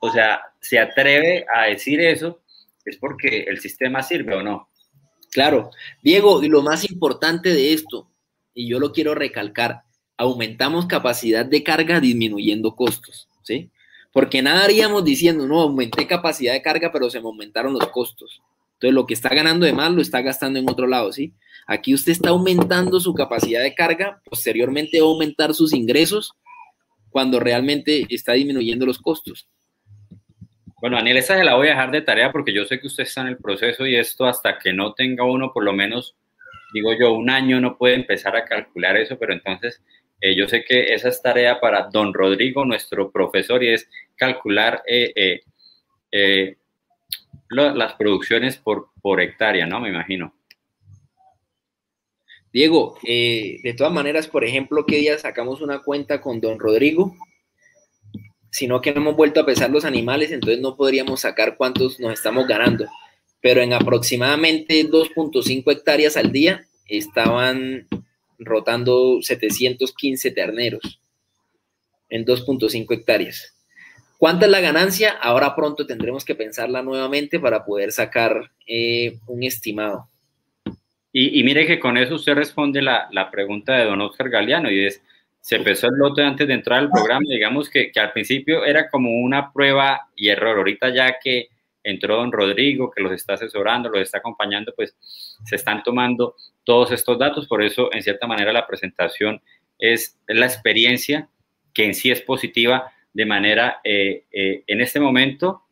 o 0.00 0.10
sea, 0.10 0.40
se 0.60 0.78
atreve 0.78 1.44
a 1.54 1.66
decir 1.66 2.00
eso, 2.00 2.40
es 2.84 2.96
porque 2.96 3.44
el 3.46 3.60
sistema 3.60 4.02
sirve 4.02 4.34
o 4.34 4.42
no. 4.42 4.70
Claro. 5.30 5.70
Diego, 6.02 6.42
y 6.42 6.48
lo 6.48 6.62
más 6.62 6.90
importante 6.90 7.50
de 7.50 7.74
esto, 7.74 8.10
y 8.54 8.68
yo 8.68 8.78
lo 8.78 8.92
quiero 8.92 9.14
recalcar, 9.14 9.82
aumentamos 10.16 10.86
capacidad 10.86 11.44
de 11.44 11.62
carga 11.62 12.00
disminuyendo 12.00 12.74
costos, 12.74 13.28
¿sí? 13.42 13.70
Porque 14.12 14.40
nada 14.40 14.64
haríamos 14.64 15.04
diciendo, 15.04 15.46
no, 15.46 15.60
aumenté 15.60 16.06
capacidad 16.06 16.54
de 16.54 16.62
carga, 16.62 16.90
pero 16.90 17.10
se 17.10 17.20
me 17.20 17.26
aumentaron 17.26 17.74
los 17.74 17.86
costos. 17.88 18.40
Entonces, 18.74 18.94
lo 18.94 19.06
que 19.06 19.14
está 19.14 19.28
ganando 19.28 19.66
de 19.66 19.72
más 19.72 19.92
lo 19.92 20.00
está 20.00 20.22
gastando 20.22 20.58
en 20.58 20.68
otro 20.68 20.86
lado, 20.86 21.12
¿sí? 21.12 21.34
Aquí 21.70 21.92
usted 21.92 22.12
está 22.12 22.30
aumentando 22.30 22.98
su 22.98 23.12
capacidad 23.12 23.62
de 23.62 23.74
carga, 23.74 24.22
posteriormente 24.24 25.02
va 25.02 25.06
a 25.06 25.10
aumentar 25.10 25.52
sus 25.52 25.74
ingresos 25.74 26.32
cuando 27.10 27.38
realmente 27.38 28.06
está 28.08 28.32
disminuyendo 28.32 28.86
los 28.86 28.98
costos. 28.98 29.46
Bueno, 30.80 30.96
Daniel, 30.96 31.18
esa 31.18 31.36
se 31.36 31.44
la 31.44 31.56
voy 31.56 31.66
a 31.66 31.72
dejar 31.72 31.90
de 31.90 32.00
tarea 32.00 32.32
porque 32.32 32.54
yo 32.54 32.64
sé 32.64 32.80
que 32.80 32.86
usted 32.86 33.02
está 33.02 33.20
en 33.20 33.26
el 33.26 33.36
proceso 33.36 33.86
y 33.86 33.96
esto 33.96 34.24
hasta 34.24 34.58
que 34.58 34.72
no 34.72 34.94
tenga 34.94 35.24
uno, 35.24 35.52
por 35.52 35.62
lo 35.62 35.74
menos, 35.74 36.16
digo 36.72 36.94
yo, 36.98 37.12
un 37.12 37.28
año 37.28 37.60
no 37.60 37.76
puede 37.76 37.96
empezar 37.96 38.34
a 38.34 38.46
calcular 38.46 38.96
eso, 38.96 39.18
pero 39.18 39.34
entonces 39.34 39.82
eh, 40.22 40.34
yo 40.34 40.48
sé 40.48 40.64
que 40.64 40.94
esa 40.94 41.10
es 41.10 41.20
tarea 41.20 41.60
para 41.60 41.90
don 41.92 42.14
Rodrigo, 42.14 42.64
nuestro 42.64 43.10
profesor, 43.10 43.62
y 43.62 43.74
es 43.74 43.90
calcular 44.16 44.82
eh, 44.86 45.42
eh, 46.10 46.56
las 47.50 47.92
producciones 47.92 48.56
por 48.56 49.20
hectárea, 49.20 49.66
¿no? 49.66 49.80
Me 49.80 49.90
imagino. 49.90 50.37
Diego, 52.58 52.98
eh, 53.06 53.60
de 53.62 53.72
todas 53.72 53.92
maneras, 53.92 54.26
por 54.26 54.44
ejemplo, 54.44 54.84
¿qué 54.84 54.96
día 54.96 55.16
sacamos 55.16 55.60
una 55.60 55.78
cuenta 55.78 56.20
con 56.20 56.40
don 56.40 56.58
Rodrigo? 56.58 57.14
Sino 58.50 58.80
que 58.80 58.92
no 58.92 59.00
hemos 59.00 59.14
vuelto 59.14 59.38
a 59.38 59.46
pesar 59.46 59.70
los 59.70 59.84
animales, 59.84 60.32
entonces 60.32 60.60
no 60.60 60.74
podríamos 60.74 61.20
sacar 61.20 61.56
cuántos 61.56 62.00
nos 62.00 62.14
estamos 62.14 62.48
ganando. 62.48 62.86
Pero 63.40 63.60
en 63.60 63.74
aproximadamente 63.74 64.84
2.5 64.90 65.70
hectáreas 65.70 66.16
al 66.16 66.32
día 66.32 66.66
estaban 66.88 67.86
rotando 68.40 69.22
715 69.22 70.32
terneros 70.32 71.00
en 72.08 72.24
2.5 72.24 72.92
hectáreas. 72.92 73.54
¿Cuánta 74.18 74.46
es 74.46 74.50
la 74.50 74.58
ganancia? 74.58 75.10
Ahora 75.12 75.54
pronto 75.54 75.86
tendremos 75.86 76.24
que 76.24 76.34
pensarla 76.34 76.82
nuevamente 76.82 77.38
para 77.38 77.64
poder 77.64 77.92
sacar 77.92 78.50
eh, 78.66 79.20
un 79.28 79.44
estimado. 79.44 80.08
Y, 81.20 81.42
mire 81.42 81.66
que 81.66 81.80
con 81.80 81.96
eso 81.96 82.14
usted 82.14 82.34
responde 82.34 82.80
la, 82.80 83.08
la, 83.10 83.28
pregunta 83.28 83.76
de 83.76 83.86
don 83.86 84.00
Oscar 84.02 84.30
Galeano 84.30 84.70
y 84.70 84.84
es, 84.84 85.02
se 85.40 85.56
empezó 85.56 85.88
el 85.88 85.96
lote 85.96 86.22
antes 86.22 86.46
de 86.46 86.54
entrar 86.54 86.78
al 86.78 86.90
programa, 86.90 87.24
digamos 87.28 87.68
que, 87.68 87.90
que, 87.90 87.98
al 87.98 88.12
principio 88.12 88.64
era 88.64 88.88
como 88.88 89.10
una 89.10 89.52
prueba 89.52 90.08
y 90.14 90.28
error, 90.28 90.58
ahorita 90.58 90.90
ya 90.90 91.18
que 91.18 91.48
entró 91.82 92.18
don 92.18 92.30
Rodrigo, 92.30 92.88
que 92.92 93.02
los 93.02 93.10
está 93.10 93.34
asesorando, 93.34 93.88
los 93.88 94.02
está 94.02 94.18
acompañando, 94.18 94.72
pues 94.76 94.96
se 95.44 95.56
están 95.56 95.82
tomando 95.82 96.36
todos 96.62 96.92
estos 96.92 97.18
datos, 97.18 97.48
por 97.48 97.64
eso 97.64 97.92
en 97.92 98.02
cierta 98.04 98.28
manera 98.28 98.52
la 98.52 98.66
presentación 98.66 99.40
es 99.76 100.20
la 100.28 100.46
experiencia 100.46 101.28
que 101.74 101.84
en 101.84 101.94
sí 101.94 102.12
es 102.12 102.20
positiva 102.20 102.92
de 103.12 103.26
manera 103.26 103.80
eh, 103.82 104.22
eh, 104.30 104.62
en 104.68 104.80
este 104.80 105.00
momento 105.00 105.62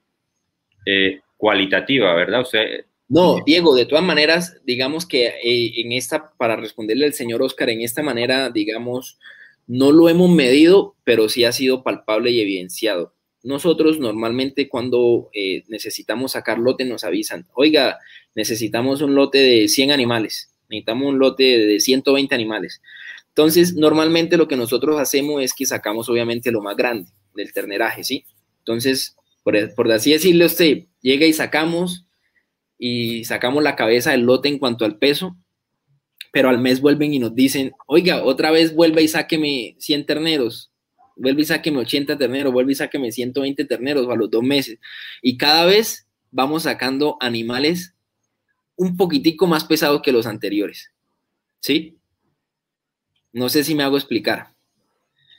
eh, 0.84 1.20
cualitativa, 1.36 2.14
¿verdad? 2.14 2.40
Usted 2.40 2.85
no, 3.08 3.42
Diego, 3.46 3.74
de 3.74 3.86
todas 3.86 4.04
maneras, 4.04 4.56
digamos 4.64 5.06
que 5.06 5.26
eh, 5.26 5.80
en 5.80 5.92
esta, 5.92 6.32
para 6.36 6.56
responderle 6.56 7.06
al 7.06 7.14
señor 7.14 7.40
Oscar, 7.42 7.70
en 7.70 7.82
esta 7.82 8.02
manera, 8.02 8.50
digamos, 8.50 9.18
no 9.68 9.92
lo 9.92 10.08
hemos 10.08 10.30
medido, 10.30 10.96
pero 11.04 11.28
sí 11.28 11.44
ha 11.44 11.52
sido 11.52 11.84
palpable 11.84 12.32
y 12.32 12.40
evidenciado. 12.40 13.14
Nosotros 13.44 14.00
normalmente 14.00 14.68
cuando 14.68 15.30
eh, 15.32 15.62
necesitamos 15.68 16.32
sacar 16.32 16.58
lote 16.58 16.84
nos 16.84 17.04
avisan, 17.04 17.46
oiga, 17.54 17.98
necesitamos 18.34 19.02
un 19.02 19.14
lote 19.14 19.38
de 19.38 19.68
100 19.68 19.92
animales, 19.92 20.52
necesitamos 20.68 21.06
un 21.06 21.20
lote 21.20 21.44
de 21.44 21.78
120 21.78 22.34
animales. 22.34 22.82
Entonces, 23.28 23.74
normalmente 23.74 24.36
lo 24.36 24.48
que 24.48 24.56
nosotros 24.56 24.98
hacemos 24.98 25.42
es 25.42 25.54
que 25.54 25.66
sacamos 25.66 26.08
obviamente 26.08 26.50
lo 26.50 26.60
más 26.60 26.76
grande 26.76 27.10
del 27.36 27.52
terneraje, 27.52 28.02
¿sí? 28.02 28.24
Entonces, 28.58 29.14
por, 29.44 29.74
por 29.74 29.92
así 29.92 30.10
decirle 30.10 30.44
a 30.44 30.48
usted, 30.48 30.86
llega 31.02 31.26
y 31.26 31.32
sacamos 31.32 32.05
y 32.78 33.24
sacamos 33.24 33.62
la 33.62 33.76
cabeza 33.76 34.10
del 34.10 34.22
lote 34.22 34.48
en 34.48 34.58
cuanto 34.58 34.84
al 34.84 34.98
peso, 34.98 35.36
pero 36.32 36.48
al 36.48 36.58
mes 36.58 36.80
vuelven 36.80 37.14
y 37.14 37.18
nos 37.18 37.34
dicen, 37.34 37.72
oiga, 37.86 38.22
otra 38.22 38.50
vez 38.50 38.74
vuelve 38.74 39.02
y 39.02 39.08
sáqueme 39.08 39.76
100 39.78 40.06
terneros. 40.06 40.70
vuelve 41.16 41.42
y 41.42 41.44
sáqueme 41.46 41.78
80 41.78 42.18
terneros, 42.18 42.52
vuelve 42.52 42.72
y 42.72 42.74
sáqueme 42.74 43.10
120 43.10 43.64
terneros 43.64 44.08
a 44.10 44.16
los 44.16 44.30
dos 44.30 44.42
meses. 44.42 44.78
Y 45.22 45.38
cada 45.38 45.64
vez 45.64 46.06
vamos 46.30 46.64
sacando 46.64 47.16
animales 47.20 47.94
un 48.76 48.96
poquitico 48.96 49.46
más 49.46 49.64
pesados 49.64 50.02
que 50.02 50.12
los 50.12 50.26
anteriores. 50.26 50.92
¿Sí? 51.60 51.96
No 53.32 53.48
sé 53.48 53.64
si 53.64 53.74
me 53.74 53.82
hago 53.82 53.96
explicar. 53.96 54.54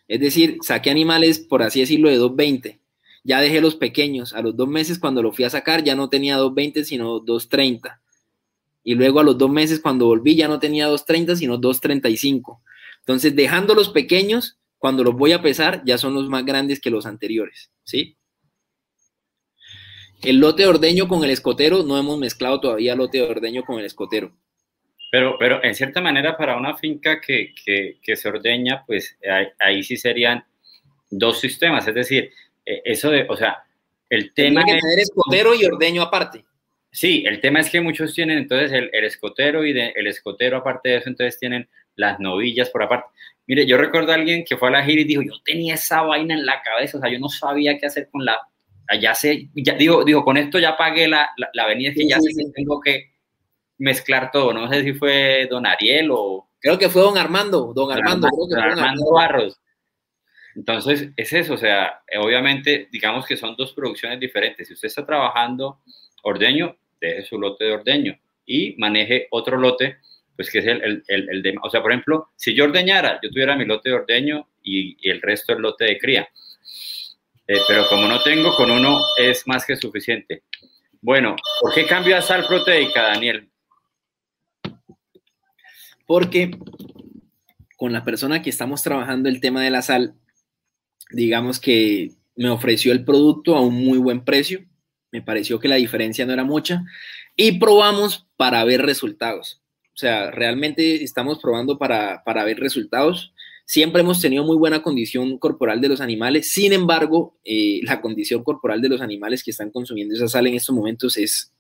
Es 0.07 0.19
decir, 0.19 0.57
saqué 0.61 0.89
animales, 0.89 1.39
por 1.39 1.61
así 1.61 1.81
decirlo, 1.81 2.09
de 2.09 2.15
220. 2.15 2.79
Ya 3.27 3.41
dejé 3.41 3.59
los 3.59 3.75
pequeños. 3.75 4.33
A 4.33 4.41
los 4.41 4.55
dos 4.55 4.69
meses, 4.69 4.99
cuando 4.99 5.21
lo 5.21 5.33
fui 5.33 5.43
a 5.43 5.49
sacar, 5.49 5.83
ya 5.83 5.95
no 5.95 6.07
tenía 6.07 6.37
220, 6.37 6.85
sino 6.85 7.19
230. 7.19 7.99
Y 8.85 8.95
luego 8.95 9.19
a 9.19 9.23
los 9.25 9.37
dos 9.37 9.51
meses, 9.51 9.81
cuando 9.81 10.05
volví, 10.05 10.37
ya 10.37 10.47
no 10.47 10.59
tenía 10.59 10.85
230, 10.85 11.35
sino 11.35 11.57
235. 11.57 12.61
Entonces, 12.99 13.35
dejando 13.35 13.75
los 13.75 13.89
pequeños, 13.89 14.57
cuando 14.77 15.03
los 15.03 15.13
voy 15.13 15.33
a 15.33 15.41
pesar, 15.41 15.83
ya 15.85 15.97
son 15.97 16.13
los 16.13 16.29
más 16.29 16.45
grandes 16.45 16.79
que 16.79 16.89
los 16.89 17.05
anteriores. 17.05 17.69
¿Sí? 17.83 18.15
El 20.23 20.39
lote 20.39 20.63
de 20.63 20.69
ordeño 20.69 21.09
con 21.09 21.25
el 21.25 21.29
escotero, 21.29 21.83
no 21.83 21.97
hemos 21.97 22.17
mezclado 22.17 22.61
todavía 22.61 22.95
lote 22.95 23.17
de 23.17 23.29
ordeño 23.29 23.63
con 23.65 23.77
el 23.77 23.85
escotero. 23.85 24.31
Pero, 25.11 25.35
pero 25.37 25.61
en 25.65 25.75
cierta 25.75 25.99
manera, 25.99 26.37
para 26.37 26.55
una 26.55 26.77
finca 26.77 27.19
que, 27.19 27.53
que, 28.01 28.15
se 28.15 28.29
ordeña, 28.29 28.85
pues 28.87 29.17
ahí, 29.59 29.83
sí 29.83 29.97
serían 29.97 30.45
dos 31.09 31.41
sistemas. 31.41 31.85
Es 31.87 31.95
decir, 31.95 32.31
e, 32.67 32.81
eso 32.85 33.09
de, 33.09 33.25
o 33.29 33.37
sea, 33.37 33.63
el 34.09 34.33
tema. 34.33 34.63
Que 34.63 34.79
tener 34.79 34.99
escotero 34.99 35.55
y 35.55 35.65
ordeño 35.65 36.01
aparte. 36.01 36.45
Sí, 36.91 37.23
el 37.27 37.41
tema 37.41 37.59
es 37.59 37.69
que 37.69 37.81
muchos 37.81 38.13
tienen 38.13 38.37
entonces 38.37 38.71
el, 38.71 38.89
el 38.93 39.05
escotero 39.05 39.65
y 39.65 39.73
de, 39.73 39.93
el 39.95 40.07
escotero 40.07 40.57
aparte 40.57 40.89
de 40.89 40.97
eso, 40.97 41.09
entonces 41.09 41.39
tienen 41.39 41.69
las 41.95 42.19
novillas 42.19 42.69
por 42.69 42.83
aparte. 42.83 43.09
Mire, 43.45 43.65
yo 43.65 43.77
recuerdo 43.77 44.11
a 44.11 44.15
alguien 44.15 44.43
que 44.43 44.57
fue 44.57 44.69
a 44.69 44.71
la 44.71 44.83
gira 44.83 45.01
y 45.01 45.05
dijo, 45.05 45.21
yo 45.21 45.33
tenía 45.43 45.75
esa 45.75 46.01
vaina 46.01 46.33
en 46.33 46.45
la 46.45 46.61
cabeza, 46.61 46.97
o 46.97 47.01
sea, 47.01 47.11
yo 47.11 47.19
no 47.19 47.29
sabía 47.29 47.77
qué 47.77 47.85
hacer 47.85 48.09
con 48.11 48.25
la, 48.25 48.39
ya 48.99 49.13
sé, 49.13 49.49
ya, 49.53 49.73
digo, 49.73 50.03
digo, 50.03 50.23
con 50.23 50.37
esto 50.37 50.59
ya 50.59 50.77
pagué 50.77 51.07
la, 51.07 51.29
la, 51.37 51.49
la 51.53 51.63
avenida, 51.63 51.93
que 51.93 52.07
ya 52.07 52.19
sé 52.19 52.29
que 52.35 52.51
tengo 52.53 52.79
que 52.79 53.11
mezclar 53.77 54.31
todo. 54.31 54.53
No 54.53 54.69
sé 54.69 54.83
si 54.83 54.93
fue 54.93 55.47
don 55.49 55.65
Ariel 55.65 56.09
o... 56.11 56.49
Creo 56.59 56.77
que 56.77 56.89
fue 56.89 57.01
don 57.01 57.17
Armando, 57.17 57.73
don 57.73 57.91
Armando. 57.91 58.27
don 58.49 58.59
Armando 58.59 59.11
Barros. 59.11 59.59
Entonces, 60.57 61.09
es 61.15 61.33
eso, 61.33 61.53
o 61.53 61.57
sea, 61.57 62.01
obviamente, 62.19 62.87
digamos 62.91 63.27
que 63.27 63.37
son 63.37 63.55
dos 63.55 63.73
producciones 63.73 64.19
diferentes. 64.19 64.67
Si 64.67 64.73
usted 64.73 64.87
está 64.87 65.05
trabajando 65.05 65.79
ordeño, 66.23 66.75
deje 66.99 67.23
su 67.23 67.39
lote 67.39 67.65
de 67.65 67.73
ordeño 67.73 68.19
y 68.43 68.75
maneje 68.77 69.27
otro 69.29 69.55
lote, 69.57 69.97
pues 70.35 70.49
que 70.49 70.59
es 70.59 70.65
el, 70.65 71.03
el, 71.07 71.29
el, 71.29 71.43
de... 71.43 71.55
O 71.61 71.69
sea, 71.69 71.81
por 71.81 71.91
ejemplo, 71.91 72.31
si 72.35 72.55
yo 72.55 72.63
ordeñara, 72.63 73.19
yo 73.21 73.29
tuviera 73.29 73.55
mi 73.55 73.65
lote 73.65 73.89
de 73.89 73.95
ordeño 73.95 74.49
y, 74.63 74.97
el 75.07 75.21
resto 75.21 75.53
el 75.53 75.61
lote 75.61 75.85
de 75.85 75.99
cría. 75.99 76.27
Eh, 77.47 77.59
pero 77.67 77.87
como 77.87 78.07
no 78.07 78.21
tengo, 78.23 78.55
con 78.55 78.71
uno 78.71 78.97
es 79.17 79.47
más 79.47 79.63
que 79.63 79.75
suficiente. 79.75 80.43
Bueno, 81.01 81.35
¿por 81.61 81.71
qué 81.73 81.85
cambio 81.85 82.17
a 82.17 82.21
sal 82.21 82.45
proteica, 82.47 83.03
Daniel? 83.03 83.47
porque 86.07 86.57
con 87.75 87.93
la 87.93 88.03
persona 88.03 88.41
que 88.41 88.49
estamos 88.49 88.81
trabajando 88.81 89.29
el 89.29 89.39
tema 89.39 89.61
de 89.61 89.69
la 89.69 89.83
sal, 89.83 90.15
digamos 91.11 91.59
que 91.59 92.11
me 92.35 92.49
ofreció 92.49 92.91
el 92.91 93.03
producto 93.03 93.55
a 93.55 93.61
un 93.61 93.73
muy 93.73 93.97
buen 93.97 94.23
precio, 94.23 94.65
me 95.11 95.21
pareció 95.21 95.59
que 95.59 95.67
la 95.67 95.75
diferencia 95.75 96.25
no 96.25 96.33
era 96.33 96.43
mucha 96.43 96.83
y 97.35 97.59
probamos 97.59 98.27
para 98.35 98.63
ver 98.63 98.81
resultados. 98.81 99.61
O 99.93 99.99
sea, 99.99 100.29
realmente 100.29 101.03
estamos 101.03 101.39
probando 101.39 101.79
para, 101.79 102.21
ver 102.45 102.59
resultados. 102.59 103.33
Siempre 103.65 104.01
hemos 104.01 104.21
tenido 104.21 104.43
muy 104.43 104.55
buena 104.55 104.83
condición 104.83 105.39
corporal 105.39 105.81
de 105.81 105.89
los 105.89 106.01
animales, 106.01 106.51
sin 106.51 106.71
embargo, 106.71 107.39
eh, 107.43 107.79
la 107.83 107.99
condición 107.99 108.43
corporal 108.43 108.81
de 108.81 108.89
los 108.89 109.01
animales 109.01 109.43
que 109.43 109.51
están 109.51 109.71
consumiendo 109.71 110.13
esa 110.13 110.27
sal 110.27 110.45
en 110.47 110.53
estos 110.53 110.75
momentos 110.75 111.17
es, 111.17 111.51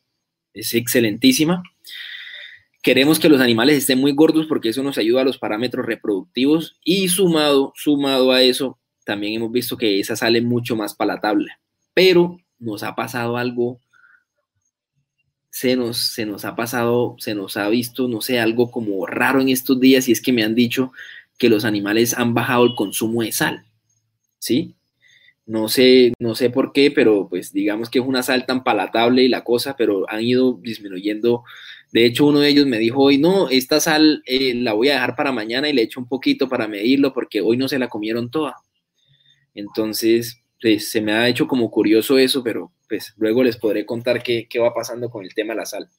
es 0.53 0.73
excelentísima. 0.75 1.63
Queremos 2.83 3.19
que 3.19 3.27
los 3.27 3.41
animales 3.41 3.77
estén 3.77 3.99
muy 3.99 4.11
gordos 4.11 4.45
porque 4.45 4.69
eso 4.69 4.83
nos 4.83 4.97
ayuda 4.97 5.21
a 5.21 5.25
los 5.25 5.39
parámetros 5.39 5.85
reproductivos 5.85 6.77
y 6.83 7.09
sumado, 7.09 7.73
sumado 7.75 8.31
a 8.31 8.43
eso, 8.43 8.79
también 9.07 9.33
hemos 9.33 9.51
visto 9.51 9.77
que 9.77 9.99
esa 9.99 10.15
sale 10.15 10.41
mucho 10.41 10.75
más 10.75 10.93
palatable. 10.93 11.47
Pero 11.93 12.37
nos 12.59 12.83
ha 12.83 12.93
pasado 12.93 13.37
algo, 13.37 13.79
se 15.49 15.75
nos, 15.75 15.97
se 15.97 16.25
nos 16.25 16.43
ha 16.45 16.55
pasado, 16.55 17.15
se 17.17 17.33
nos 17.33 17.55
ha 17.57 17.69
visto, 17.69 18.07
no 18.09 18.21
sé, 18.21 18.39
algo 18.39 18.69
como 18.69 19.07
raro 19.07 19.39
en 19.39 19.49
estos 19.49 19.79
días 19.79 20.09
y 20.09 20.11
es 20.11 20.21
que 20.21 20.33
me 20.33 20.43
han 20.43 20.55
dicho 20.55 20.91
que 21.37 21.49
los 21.49 21.63
animales 21.63 22.17
han 22.17 22.33
bajado 22.33 22.65
el 22.65 22.75
consumo 22.75 23.23
de 23.23 23.31
sal. 23.31 23.65
¿Sí? 24.39 24.75
No 25.45 25.69
sé, 25.69 26.11
no 26.19 26.35
sé 26.35 26.49
por 26.49 26.73
qué, 26.73 26.91
pero 26.91 27.29
pues 27.29 27.53
digamos 27.53 27.89
que 27.89 27.99
es 27.99 28.05
una 28.05 28.21
sal 28.21 28.45
tan 28.45 28.63
palatable 28.63 29.23
y 29.23 29.29
la 29.29 29.45
cosa, 29.45 29.75
pero 29.77 30.05
han 30.09 30.21
ido 30.21 30.59
disminuyendo 30.61 31.43
de 31.91 32.05
hecho, 32.05 32.25
uno 32.25 32.41
de 32.41 32.49
ellos 32.49 32.65
me 32.65 32.79
dijo 32.79 33.01
hoy, 33.01 33.17
no, 33.17 33.49
esta 33.49 33.79
sal 33.79 34.21
eh, 34.25 34.53
la 34.55 34.73
voy 34.73 34.89
a 34.89 34.93
dejar 34.93 35.15
para 35.15 35.31
mañana 35.31 35.69
y 35.69 35.73
le 35.73 35.83
echo 35.83 35.99
un 35.99 36.07
poquito 36.07 36.49
para 36.49 36.67
medirlo 36.67 37.13
porque 37.13 37.41
hoy 37.41 37.55
no 37.57 37.67
se 37.67 37.79
la 37.79 37.87
comieron 37.87 38.29
toda. 38.29 38.55
Entonces, 39.57 40.39
pues, 40.61 40.91
se 40.91 41.01
me 41.01 41.13
ha 41.13 41.27
hecho 41.27 41.47
como 41.47 41.71
curioso 41.71 42.19
eso, 42.19 42.43
pero 42.43 42.71
pues 42.87 43.13
luego 43.17 43.43
les 43.43 43.57
podré 43.57 43.87
contar 43.87 44.21
qué, 44.21 44.47
va 44.59 44.71
pasando 44.73 45.09
con 45.09 45.25
el 45.25 45.33
tema 45.33 45.53
de 45.53 45.57
la 45.57 45.65
sal. 45.65 45.89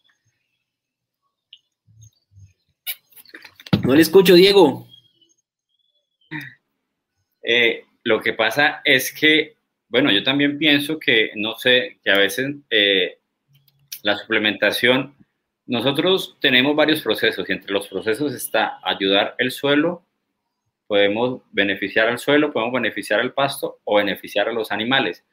No 3.83 3.95
le 3.97 4.03
escucho, 4.03 4.35
Diego. 4.35 4.87
Eh, 7.43 7.85
lo 8.05 8.21
que 8.21 8.33
pasa 8.33 8.81
es 8.85 9.13
que, 9.13 9.57
bueno, 9.89 10.13
yo 10.13 10.23
también 10.23 10.57
pienso 10.57 11.01
que, 11.01 11.33
no 11.35 11.59
sé, 11.59 11.99
que 12.05 12.11
a 12.13 12.19
veces 12.19 12.55
eh, 12.71 13.19
la 14.03 14.17
suplementación 14.17 15.17
nosotros 15.67 16.37
tenemos 16.41 16.77
varios 16.77 17.03
procesos 17.03 17.49
y 17.49 17.53
entre 17.53 17.73
los 17.73 17.89
procesos 17.89 18.33
está 18.33 18.79
ayudar 18.85 19.35
el 19.39 19.51
suelo, 19.51 20.08
podemos 20.89 21.43
beneficiar 21.53 22.09
al 22.09 22.19
suelo, 22.19 22.53
podemos 22.53 22.75
beneficiar 22.75 23.21
al 23.21 23.33
pasto 23.33 23.79
o 23.85 23.97
beneficiar 23.97 24.49
a 24.49 24.53
los 24.53 24.73
animales. 24.73 25.25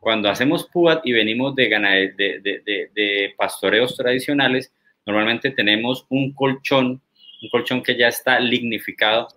Cuando 0.00 0.30
hacemos 0.30 0.68
PUAT 0.68 1.04
y 1.04 1.12
venimos 1.12 1.54
de, 1.54 1.68
de, 2.16 2.62
de, 2.94 3.34
pastoreos 3.36 3.96
tradicionales, 3.96 4.72
normalmente 5.04 5.50
tenemos 5.50 6.06
un 6.08 6.32
colchón, 6.32 7.02
un 7.42 7.48
colchón 7.50 7.82
que 7.82 7.96
ya 7.96 8.08
está 8.08 8.40
lignificado, 8.40 9.28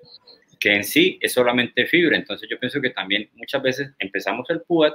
que 0.59 0.75
en 0.75 0.83
sí 0.83 1.17
es 1.21 1.33
solamente 1.33 1.85
fibra. 1.85 2.15
Entonces 2.15 2.47
yo 2.49 2.59
pienso 2.59 2.79
que 2.79 2.91
también 2.91 3.29
muchas 3.35 3.61
veces 3.61 3.91
empezamos 3.99 4.49
el 4.49 4.61
PUAT 4.61 4.93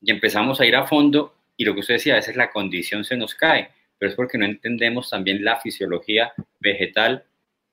y 0.00 0.10
empezamos 0.10 0.60
a 0.60 0.66
ir 0.66 0.76
a 0.76 0.86
fondo 0.86 1.34
y 1.56 1.64
lo 1.64 1.74
que 1.74 1.80
usted 1.80 1.94
decía, 1.94 2.14
a 2.14 2.16
veces 2.16 2.36
la 2.36 2.50
condición 2.50 3.04
se 3.04 3.16
nos 3.16 3.34
cae 3.34 3.70
pero 3.98 4.10
es 4.10 4.16
porque 4.16 4.38
no 4.38 4.44
entendemos 4.44 5.10
también 5.10 5.44
la 5.44 5.60
fisiología 5.60 6.32
vegetal 6.60 7.24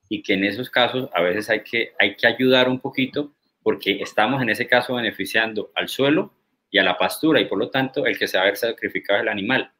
y 0.08 0.22
que 0.22 0.34
en 0.34 0.44
esos 0.44 0.70
casos 0.70 1.08
a 1.12 1.22
veces 1.22 1.50
hay 1.50 1.62
que, 1.62 1.92
hay 1.98 2.16
que 2.16 2.26
ayudar 2.26 2.68
un 2.68 2.80
poquito 2.80 3.32
porque 3.62 4.00
estamos 4.00 4.40
en 4.42 4.50
ese 4.50 4.66
caso 4.66 4.94
beneficiando 4.94 5.70
al 5.74 5.88
suelo 5.88 6.32
y 6.70 6.78
a 6.78 6.82
la 6.82 6.96
pastura 6.96 7.40
y 7.40 7.46
por 7.46 7.58
lo 7.58 7.70
tanto 7.70 8.06
el 8.06 8.18
que 8.18 8.28
se 8.28 8.36
va 8.36 8.44
a 8.44 8.46
ver 8.46 8.56
sacrificado 8.56 9.18
es 9.18 9.22
el 9.22 9.28
animal. 9.28 9.72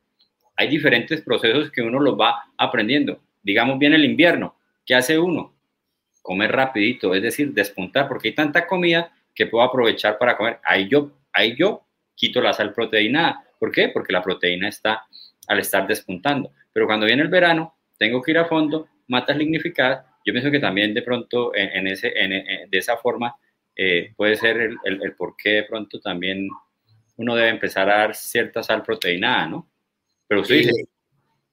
Hay 0.57 0.69
diferentes 0.69 1.21
procesos 1.21 1.71
que 1.71 1.83
uno 1.83 2.01
los 2.01 2.19
va 2.19 2.45
aprendiendo. 2.57 3.21
Digamos 3.43 3.79
bien 3.79 3.93
el 3.93 4.05
invierno, 4.05 4.57
¿qué 4.85 4.95
hace 4.95 5.19
uno? 5.19 5.55
Comer 6.23 6.51
rapidito, 6.51 7.15
es 7.15 7.23
decir, 7.23 7.53
despuntar 7.53 8.09
porque 8.09 8.29
hay 8.29 8.35
tanta 8.35 8.67
comida 8.67 9.13
que 9.35 9.47
puedo 9.47 9.63
aprovechar 9.63 10.19
para 10.19 10.37
comer. 10.37 10.59
Ahí 10.65 10.89
yo, 10.89 11.13
ahí 11.33 11.55
yo 11.57 11.87
quito 12.17 12.41
la 12.41 12.53
sal 12.53 12.73
proteína. 12.73 13.45
¿Por 13.61 13.71
qué? 13.71 13.91
Porque 13.91 14.13
la 14.13 14.23
proteína 14.23 14.69
está 14.69 15.07
al 15.47 15.61
estar 15.61 15.87
despuntando. 15.87 16.51
Pero 16.73 16.87
cuando 16.87 17.07
viene 17.07 17.23
el 17.23 17.29
verano, 17.29 17.77
tengo 17.99 18.21
que 18.23 18.33
ir 18.33 18.39
a 18.39 18.47
fondo, 18.47 18.89
matas 19.07 19.37
lignificadas. 19.37 20.05
Yo 20.27 20.33
pienso 20.33 20.51
que 20.51 20.59
también 20.59 20.93
de 20.93 21.03
pronto 21.03 21.55
en, 21.55 21.87
ese, 21.87 22.09
de 22.09 22.79
esa 22.79 22.97
forma 22.97 23.37
eh, 23.77 24.13
puede 24.17 24.35
ser 24.35 24.57
el, 24.57 24.77
el, 24.85 25.15
por 25.15 25.37
qué 25.37 25.51
de 25.51 25.63
pronto 25.63 26.01
también 26.01 26.49
uno 27.17 27.37
debe 27.37 27.49
empezar 27.49 27.89
a 27.89 27.99
dar 27.99 28.17
cierta 28.17 28.65
sal 28.65 28.83
proteinada, 28.83 29.47
¿no? 29.47 29.71
Pero 30.27 30.41
usted 30.41 30.57
dice, 30.57 30.89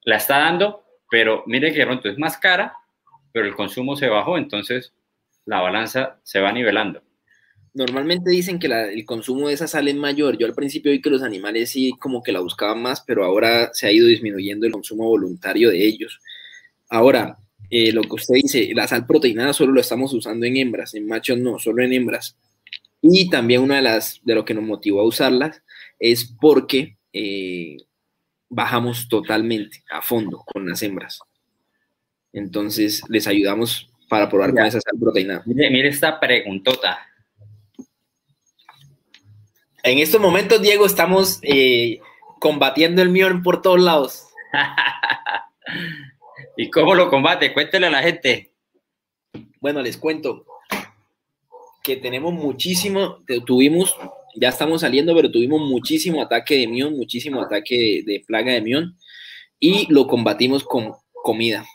la 0.06 0.18
está 0.18 0.40
dando, 0.40 0.84
pero 1.08 1.44
mire 1.46 1.72
que 1.72 1.80
de 1.80 1.86
pronto 1.86 2.10
es 2.10 2.18
más 2.18 2.38
cara, 2.40 2.74
pero 3.32 3.46
el 3.46 3.54
consumo 3.54 3.96
se 3.96 4.10
bajó, 4.10 4.40
entonces 4.40 4.92
la 5.46 5.62
balanza 5.62 6.20
se 6.24 6.40
va 6.40 6.52
nivelando. 6.52 7.04
Normalmente 7.76 8.32
dicen 8.32 8.58
que 8.58 8.68
el 8.68 9.06
consumo 9.06 9.50
de 9.50 9.54
esa 9.54 9.68
sal 9.68 9.88
es 9.88 9.96
mayor. 9.96 10.38
Yo 10.38 10.48
al 10.48 10.54
principio 10.54 10.92
vi 10.92 11.02
que 11.02 11.10
los 11.12 11.22
animales 11.22 11.70
sí 11.72 11.94
como 12.00 12.24
que 12.24 12.32
la 12.32 12.40
buscaban 12.40 12.82
más, 12.82 13.02
pero 13.02 13.24
ahora 13.24 13.72
se 13.74 13.88
ha 13.88 13.92
ido 13.92 14.08
disminuyendo 14.08 14.66
el 14.66 14.72
consumo 14.72 15.06
voluntario 15.06 15.70
de 15.70 15.84
ellos. 15.84 16.20
Ahora, 16.90 17.38
eh, 17.70 17.92
lo 17.92 18.02
que 18.04 18.16
usted 18.16 18.36
dice, 18.36 18.72
la 18.74 18.88
sal 18.88 19.06
proteinada 19.06 19.54
solo 19.54 19.74
lo 19.74 19.82
estamos 19.82 20.14
usando 20.14 20.46
en 20.46 20.58
hembras, 20.58 20.94
en 20.94 21.08
machos 21.08 21.38
no, 21.38 21.60
solo 21.60 21.84
en 21.84 21.94
hembras. 21.94 22.38
Y 23.02 23.30
también 23.30 23.62
una 23.62 23.78
de 23.78 23.82
las 23.82 24.22
de 24.24 24.36
lo 24.36 24.46
que 24.46 24.54
nos 24.54 24.64
motivó 24.64 25.02
a 25.02 25.06
usarlas 25.06 25.62
es 26.00 26.26
porque 26.40 26.98
eh, 27.12 27.78
bajamos 28.50 29.08
totalmente 29.08 29.84
a 29.90 30.02
fondo 30.02 30.44
con 30.46 30.70
las 30.70 30.82
hembras. 30.84 31.20
Entonces 32.32 33.02
les 33.10 33.28
ayudamos 33.28 33.90
para 34.10 34.30
probar 34.30 34.52
con 34.52 34.66
esa 34.66 34.80
sal 34.80 35.00
proteinada. 35.00 35.44
Mire, 35.46 35.70
mire 35.70 35.90
esta 35.90 36.20
preguntota 36.20 37.00
En 39.84 40.00
estos 40.00 40.22
momentos, 40.22 40.62
Diego, 40.62 40.86
estamos 40.86 41.40
eh, 41.42 42.00
combatiendo 42.40 43.02
el 43.02 43.10
mión 43.10 43.44
por 43.44 43.62
todos 43.62 43.82
lados. 43.82 44.28
¿Y 46.56 46.70
cómo 46.70 46.94
lo 46.94 47.10
combate? 47.10 47.54
Cuéntele 47.54 47.88
a 47.88 47.92
la 47.92 48.04
gente. 48.04 48.54
Bueno, 49.60 49.82
les 49.82 49.98
cuento 49.98 50.46
que 51.84 51.98
tenemos 51.98 52.34
muchísimo, 52.34 53.24
tuvimos, 53.46 53.96
ya 54.36 54.50
estamos 54.50 54.82
saliendo, 54.82 55.16
pero 55.16 55.32
tuvimos 55.32 55.62
muchísimo 55.62 56.22
ataque 56.22 56.58
de 56.58 56.68
mión, 56.68 56.96
muchísimo 56.96 57.42
ataque 57.42 58.04
de, 58.06 58.24
plaga 58.26 58.54
de 58.54 58.62
mión 58.62 58.98
y 59.60 59.92
lo 59.92 60.08
combatimos 60.08 60.64
con 60.64 60.94
comida, 61.12 61.66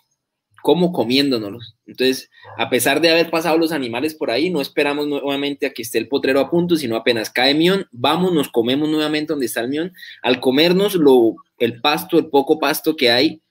como 0.62 0.92
comiéndonos. 0.92 1.76
Entonces, 1.84 2.30
a 2.56 2.70
pesar 2.70 3.00
de 3.00 3.10
haber 3.10 3.30
pasado 3.30 3.58
los 3.58 3.72
animales 3.72 4.14
por 4.14 4.30
ahí, 4.30 4.48
no 4.48 4.60
esperamos 4.60 5.08
nuevamente 5.08 5.66
a 5.66 5.72
que 5.72 5.82
esté 5.82 5.98
el 5.98 6.08
potrero 6.08 6.40
a 6.40 6.50
punto, 6.50 6.76
sino 6.76 6.96
apenas 6.96 7.30
cae 7.30 7.54
mión, 7.54 7.86
vamos, 7.90 8.32
nos 8.32 8.48
comemos 8.48 8.88
nuevamente 8.88 9.32
donde 9.32 9.46
está 9.46 9.60
el 9.60 9.68
mión. 9.68 9.92
Al 10.22 10.40
comernos 10.40 10.94
lo, 10.94 11.34
el 11.58 11.80
pasto, 11.80 12.18
el 12.18 12.28
poco 12.28 12.58
pasto 12.58 12.96
que 12.96 13.10
hay, 13.10 13.42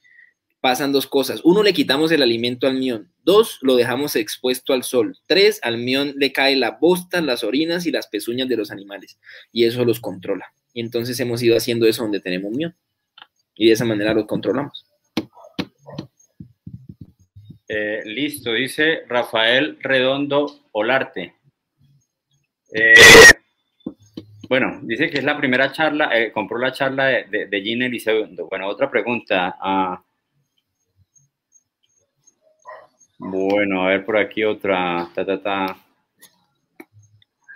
pasan 0.68 0.91
dos 0.91 1.07
cosas. 1.07 1.39
Uno, 1.45 1.63
le 1.63 1.72
quitamos 1.72 2.11
el 2.11 2.22
alimento 2.22 2.68
al 2.68 2.74
mión. 2.74 3.09
Dos, 3.24 3.57
lo 3.61 3.78
dejamos 3.78 4.18
expuesto 4.18 4.74
al 4.74 4.84
sol. 4.84 5.18
Tres, 5.26 5.61
al 5.63 5.78
mión 5.78 6.11
le 6.18 6.34
cae 6.34 6.57
la 6.57 6.72
bosta, 6.72 7.22
las 7.22 7.45
orinas 7.45 7.86
y 7.86 7.91
las 7.91 8.07
pezuñas 8.07 8.49
de 8.49 8.57
los 8.57 8.70
animales. 8.70 9.18
Y 9.53 9.63
eso 9.63 9.86
los 9.86 10.01
controla. 10.01 10.51
Y 10.74 10.82
entonces 10.82 11.18
hemos 11.22 11.41
ido 11.41 11.55
haciendo 11.55 11.88
eso 11.88 12.03
donde 12.03 12.20
tenemos 12.20 12.51
mión. 12.51 12.76
Y 13.55 13.68
de 13.68 13.72
esa 13.72 13.86
manera 13.86 14.13
los 14.13 14.26
controlamos. 14.26 14.86
Eh, 17.70 18.01
listo, 18.03 18.51
dice 18.51 19.03
Rafael 19.07 19.78
Redondo 19.80 20.68
Olarte. 20.74 21.34
Eh, 22.74 22.93
bueno, 24.49 24.82
dice 24.84 25.09
que 25.09 25.20
es 25.20 25.24
la 25.24 25.38
primera 25.38 25.72
charla, 25.72 26.09
eh, 26.13 26.34
compró 26.34 26.57
la 26.57 26.74
charla 26.74 27.05
de, 27.05 27.24
de, 27.24 27.45
de 27.45 27.61
Gina 27.61 27.89
Bueno, 28.49 28.68
otra 28.68 28.91
pregunta. 28.91 29.55
Bueno, 33.18 33.84
a 33.84 33.89
ver 33.89 34.05
por 34.05 34.18
aquí 34.18 34.43
otra. 34.43 35.09
Ta, 35.13 35.26
ta, 35.26 35.41
ta. 35.41 35.78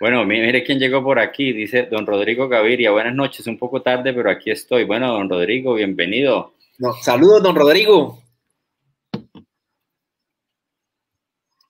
Bueno, 0.00 0.24
mire 0.24 0.64
quién 0.64 0.78
llegó 0.78 1.02
por 1.02 1.18
aquí. 1.18 1.52
Dice 1.52 1.86
don 1.90 2.06
Rodrigo 2.06 2.48
Gaviria. 2.48 2.90
Buenas 2.90 3.14
noches, 3.14 3.46
un 3.46 3.58
poco 3.58 3.82
tarde, 3.82 4.12
pero 4.12 4.30
aquí 4.30 4.50
estoy. 4.50 4.84
Bueno, 4.84 5.12
don 5.12 5.30
Rodrigo, 5.30 5.74
bienvenido. 5.74 6.54
No, 6.78 6.92
saludos, 6.94 7.42
don 7.42 7.54
Rodrigo. 7.54 8.18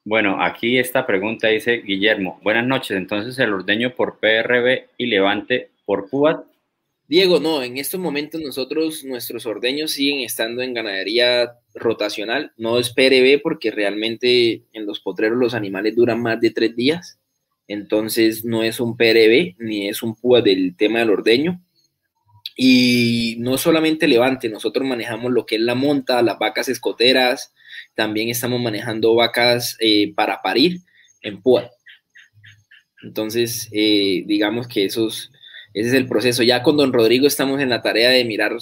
Bueno, 0.04 0.42
aquí 0.42 0.78
esta 0.78 1.06
pregunta 1.06 1.48
dice 1.48 1.82
Guillermo. 1.82 2.40
Buenas 2.42 2.66
noches. 2.66 2.96
Entonces, 2.96 3.38
el 3.38 3.52
ordeño 3.52 3.94
por 3.94 4.18
PRB 4.18 4.88
y 4.96 5.06
Levante 5.06 5.70
por 5.84 6.08
PUAT 6.08 6.51
Diego, 7.12 7.40
no, 7.40 7.62
en 7.62 7.76
estos 7.76 8.00
momentos 8.00 8.40
nosotros, 8.40 9.04
nuestros 9.04 9.44
ordeños 9.44 9.90
siguen 9.90 10.20
estando 10.20 10.62
en 10.62 10.72
ganadería 10.72 11.58
rotacional, 11.74 12.54
no 12.56 12.78
es 12.78 12.88
PRB 12.88 13.42
porque 13.42 13.70
realmente 13.70 14.64
en 14.72 14.86
los 14.86 15.00
potreros 15.00 15.36
los 15.36 15.52
animales 15.52 15.94
duran 15.94 16.22
más 16.22 16.40
de 16.40 16.52
tres 16.52 16.74
días, 16.74 17.20
entonces 17.68 18.46
no 18.46 18.62
es 18.62 18.80
un 18.80 18.96
PRB 18.96 19.56
ni 19.58 19.90
es 19.90 20.02
un 20.02 20.14
PUA 20.14 20.40
del 20.40 20.74
tema 20.74 21.00
del 21.00 21.10
ordeño. 21.10 21.62
Y 22.56 23.36
no 23.40 23.58
solamente 23.58 24.08
levante, 24.08 24.48
nosotros 24.48 24.88
manejamos 24.88 25.32
lo 25.32 25.44
que 25.44 25.56
es 25.56 25.60
la 25.60 25.74
monta, 25.74 26.22
las 26.22 26.38
vacas 26.38 26.70
escoteras, 26.70 27.52
también 27.94 28.30
estamos 28.30 28.58
manejando 28.58 29.14
vacas 29.14 29.76
eh, 29.80 30.14
para 30.14 30.40
parir 30.40 30.78
en 31.20 31.42
PUA. 31.42 31.70
Entonces, 33.02 33.68
eh, 33.70 34.22
digamos 34.24 34.66
que 34.66 34.86
esos 34.86 35.30
ese 35.74 35.88
es 35.88 35.94
el 35.94 36.06
proceso. 36.06 36.42
Ya 36.42 36.62
con 36.62 36.76
don 36.76 36.92
Rodrigo 36.92 37.26
estamos 37.26 37.60
en 37.60 37.70
la 37.70 37.82
tarea 37.82 38.10
de 38.10 38.24
mirar 38.24 38.56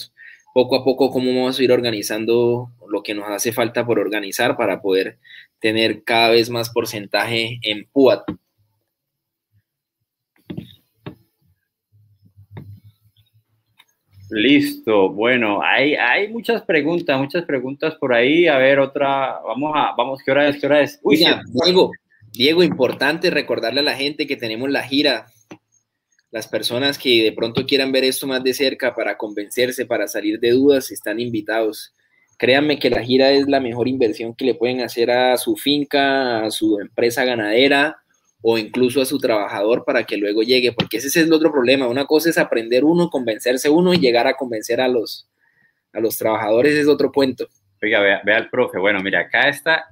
poco 0.54 0.76
a 0.76 0.84
poco 0.84 1.11
cómo 1.11 1.34
vamos 1.34 1.58
a 1.58 1.62
ir 1.62 1.72
organizando 1.72 2.70
lo 2.88 3.02
que 3.02 3.14
nos 3.14 3.28
hace 3.28 3.52
falta 3.52 3.86
por 3.86 3.98
organizar 3.98 4.56
para 4.56 4.80
poder 4.80 5.18
tener 5.61 6.02
cada 6.04 6.30
vez 6.30 6.50
más 6.50 6.70
porcentaje 6.70 7.58
en 7.62 7.86
PUAT. 7.92 8.22
Listo, 14.30 15.11
bueno, 15.11 15.61
hay, 15.61 15.94
hay 15.94 16.28
muchas 16.28 16.62
preguntas, 16.62 17.18
muchas 17.18 17.44
preguntas 17.44 17.96
por 17.96 18.14
ahí. 18.14 18.46
A 18.46 18.58
ver, 18.58 18.78
otra, 18.78 19.40
vamos 19.44 19.72
a, 19.74 19.92
vamos, 19.96 20.20
¿qué 20.24 20.30
hora 20.30 20.48
es? 20.48 20.61
¿Qué 20.61 20.66
hora 20.66 20.80
es? 20.82 21.00
Uy, 21.02 21.16
Diego, 21.64 21.90
Diego, 22.30 22.62
importante 22.62 23.28
recordarle 23.30 23.80
a 23.80 23.84
la 23.84 23.96
gente 23.96 24.28
que 24.28 24.36
tenemos 24.36 24.70
la 24.70 24.84
gira 24.84 25.26
las 26.31 26.47
personas 26.47 26.99
que 26.99 27.22
de 27.24 27.33
pronto 27.33 27.66
quieran 27.66 27.93
ver 27.93 28.05
esto 28.05 28.26
más 28.26 28.43
de 28.45 28.55
cerca 28.55 28.95
para 28.95 29.16
convencerse, 29.16 29.87
para 29.87 30.07
salir 30.07 30.39
de 30.39 30.51
dudas, 30.51 30.91
están 30.91 31.18
invitados. 31.18 31.95
Créanme 32.39 32.78
que 32.78 32.89
la 32.89 33.03
gira 33.03 33.33
es 33.33 33.49
la 33.49 33.61
mejor 33.61 33.89
inversión 33.89 34.35
que 34.35 34.45
le 34.45 34.55
pueden 34.55 34.81
hacer 34.81 35.11
a 35.11 35.37
su 35.37 35.57
finca, 35.57 36.45
a 36.45 36.51
su 36.51 36.78
empresa 36.81 37.24
ganadera 37.24 37.97
o 38.43 38.57
incluso 38.57 39.03
a 39.03 39.07
su 39.07 39.18
trabajador 39.18 39.85
para 39.85 40.05
que 40.05 40.16
luego 40.16 40.43
llegue, 40.43 40.72
porque 40.72 40.97
ese 40.97 41.09
es 41.09 41.16
el 41.16 41.33
otro 41.33 41.53
problema. 41.53 41.89
Una 41.89 42.07
cosa 42.07 42.31
es 42.31 42.39
aprender 42.39 42.85
uno, 42.85 43.11
convencerse 43.11 43.68
uno 43.68 43.93
y 43.93 43.99
llegar 43.99 44.26
a 44.26 44.37
convencer 44.37 44.81
a 44.81 44.89
los, 44.89 45.28
a 45.93 46.01
los 46.01 46.16
trabajadores 46.16 46.74
es 46.74 46.87
otro 46.87 47.12
cuento. 47.12 47.49
Oiga, 47.83 48.01
vea, 48.01 48.22
vea 48.24 48.37
al 48.37 48.51
profe. 48.51 48.78
Bueno, 48.78 49.01
mira, 49.03 49.20
acá 49.20 49.49
está. 49.49 49.87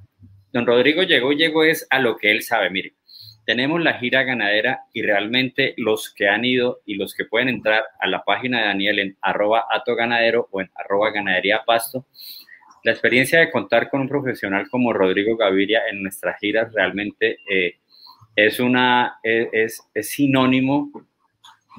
Don 0.53 0.67
Rodrigo 0.67 1.03
llegó, 1.03 1.33
llegó 1.33 1.65
es 1.65 1.87
a 1.91 1.99
lo 1.99 2.17
que 2.17 2.31
él 2.31 2.43
sabe. 2.43 2.71
Mire, 2.71 2.95
tenemos 3.49 3.81
la 3.81 3.95
gira 3.95 4.25
ganadera 4.25 4.83
y 4.93 5.01
realmente 5.01 5.73
los 5.79 6.13
que 6.13 6.29
han 6.29 6.45
ido 6.45 6.81
y 6.85 6.97
los 6.97 7.15
que 7.15 7.25
pueden 7.25 7.49
entrar 7.49 7.83
a 7.99 8.07
la 8.07 8.23
página 8.23 8.59
de 8.61 8.67
Daniel 8.67 8.99
en 8.99 9.17
arroba 9.23 9.65
ato 9.71 9.97
ganadero 9.97 10.49
o 10.51 10.61
en 10.61 10.69
arroba 10.75 11.13
ganadería 11.13 11.63
pasto, 11.65 12.05
la 12.85 12.93
experiencia 12.93 13.41
de 13.41 13.51
contar 13.51 13.89
con 13.89 14.03
un 14.03 14.09
profesional 14.09 14.69
como 14.69 14.93
Rodrigo 14.93 15.35
Gaviria 15.39 15.81
en 15.91 16.03
nuestras 16.03 16.39
giras 16.39 16.71
realmente 16.75 17.39
eh, 17.51 17.77
es, 18.37 18.61
una, 18.61 19.19
es, 19.23 19.81
es 19.95 20.11
sinónimo 20.11 20.91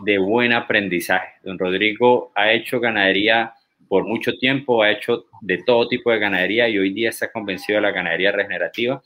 de 0.03 0.17
buen 0.17 0.53
aprendizaje. 0.53 1.34
Don 1.43 1.59
Rodrigo 1.59 2.32
ha 2.34 2.51
hecho 2.51 2.80
ganadería 2.80 3.53
por 3.88 4.05
mucho 4.05 4.36
tiempo, 4.39 4.82
ha 4.82 4.89
hecho 4.89 5.26
de 5.41 5.59
todo 5.59 5.88
tipo 5.88 6.09
de 6.09 6.17
ganadería 6.17 6.67
y 6.67 6.80
hoy 6.80 6.93
día 6.93 7.09
está 7.09 7.32
convencido 7.32 7.76
de 7.76 7.84
la 7.84 7.91
ganadería 7.91 8.32
regenerativa 8.32 9.03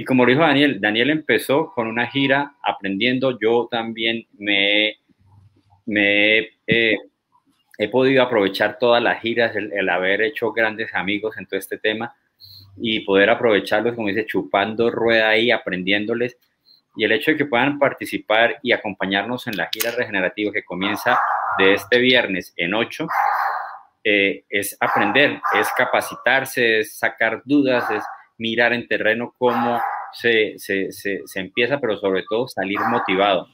y 0.00 0.04
como 0.06 0.24
lo 0.24 0.30
dijo 0.30 0.40
Daniel, 0.40 0.80
Daniel 0.80 1.10
empezó 1.10 1.72
con 1.74 1.86
una 1.86 2.06
gira 2.06 2.54
aprendiendo, 2.62 3.38
yo 3.38 3.68
también 3.70 4.26
me, 4.38 4.96
me 5.84 6.38
eh, 6.66 6.96
he 7.76 7.88
podido 7.90 8.22
aprovechar 8.22 8.78
todas 8.78 9.02
las 9.02 9.20
giras, 9.20 9.54
el, 9.54 9.88
haber 9.90 10.22
hecho 10.22 10.52
grandes 10.52 10.94
amigos 10.94 11.36
en 11.36 11.44
todo 11.44 11.60
este 11.60 11.76
tema 11.76 12.14
y 12.78 13.00
poder 13.00 13.28
aprovecharlos, 13.28 13.94
como 13.94 14.08
dice, 14.08 14.24
chupando 14.24 14.90
rueda 14.90 15.28
ahí, 15.28 15.50
aprendiéndoles. 15.50 16.38
Y 16.96 17.04
el 17.04 17.12
hecho 17.12 17.32
de 17.32 17.36
que 17.36 17.44
puedan 17.44 17.78
participar 17.78 18.58
y 18.62 18.72
acompañarnos 18.72 19.48
en 19.48 19.58
la 19.58 19.68
gira 19.70 19.90
regenerativa 19.90 20.50
que 20.50 20.64
comienza 20.64 21.20
de 21.58 21.74
este 21.74 21.98
viernes 21.98 22.54
en 22.56 22.72
8, 22.72 23.06
eh, 24.04 24.44
es 24.48 24.78
aprender, 24.80 25.42
es 25.60 25.68
capacitarse, 25.76 26.78
es 26.78 26.96
sacar 26.96 27.42
dudas, 27.44 27.90
es 27.90 28.02
mirar 28.40 28.72
en 28.72 28.88
terreno 28.88 29.34
cómo 29.38 29.78
se, 30.12 30.54
se, 30.58 30.90
se, 30.90 31.20
se, 31.24 31.40
empieza, 31.40 31.78
pero 31.78 31.96
sobre 31.98 32.24
todo 32.28 32.48
salir 32.48 32.78
motivado. 32.90 33.46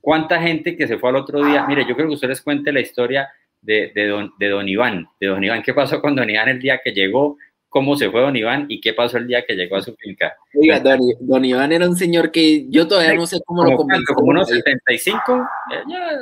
¿Cuánta 0.00 0.40
gente 0.40 0.76
que 0.76 0.86
se 0.86 0.98
fue 0.98 1.10
al 1.10 1.16
otro 1.16 1.44
día? 1.44 1.66
Mire, 1.66 1.86
yo 1.88 1.94
creo 1.94 2.08
que 2.08 2.14
ustedes 2.14 2.42
cuente 2.42 2.72
la 2.72 2.80
historia 2.80 3.28
de, 3.60 3.90
de, 3.94 4.08
don, 4.08 4.32
de 4.38 4.48
don 4.48 4.68
Iván, 4.68 5.08
de 5.18 5.28
don 5.28 5.42
Iván, 5.42 5.62
qué 5.62 5.72
pasó 5.72 6.00
con 6.00 6.14
don 6.14 6.28
Iván 6.28 6.48
el 6.48 6.60
día 6.60 6.80
que 6.84 6.92
llegó, 6.92 7.38
cómo 7.68 7.96
se 7.96 8.10
fue 8.10 8.20
don 8.20 8.36
Iván 8.36 8.66
y 8.68 8.80
qué 8.80 8.92
pasó 8.92 9.16
el 9.16 9.26
día 9.26 9.44
que 9.46 9.54
llegó 9.54 9.76
a 9.76 9.82
su 9.82 9.94
finca. 9.96 10.34
Oiga, 10.54 10.80
don, 11.20 11.44
Iván 11.44 11.72
era 11.72 11.88
un 11.88 11.96
señor 11.96 12.30
que 12.30 12.66
yo 12.68 12.86
todavía 12.86 13.14
no 13.14 13.26
sé 13.26 13.40
cómo 13.46 13.64
lo 13.64 13.76
convenció. 13.76 14.14
Como 14.14 14.28
unos 14.28 14.48
75, 14.48 15.48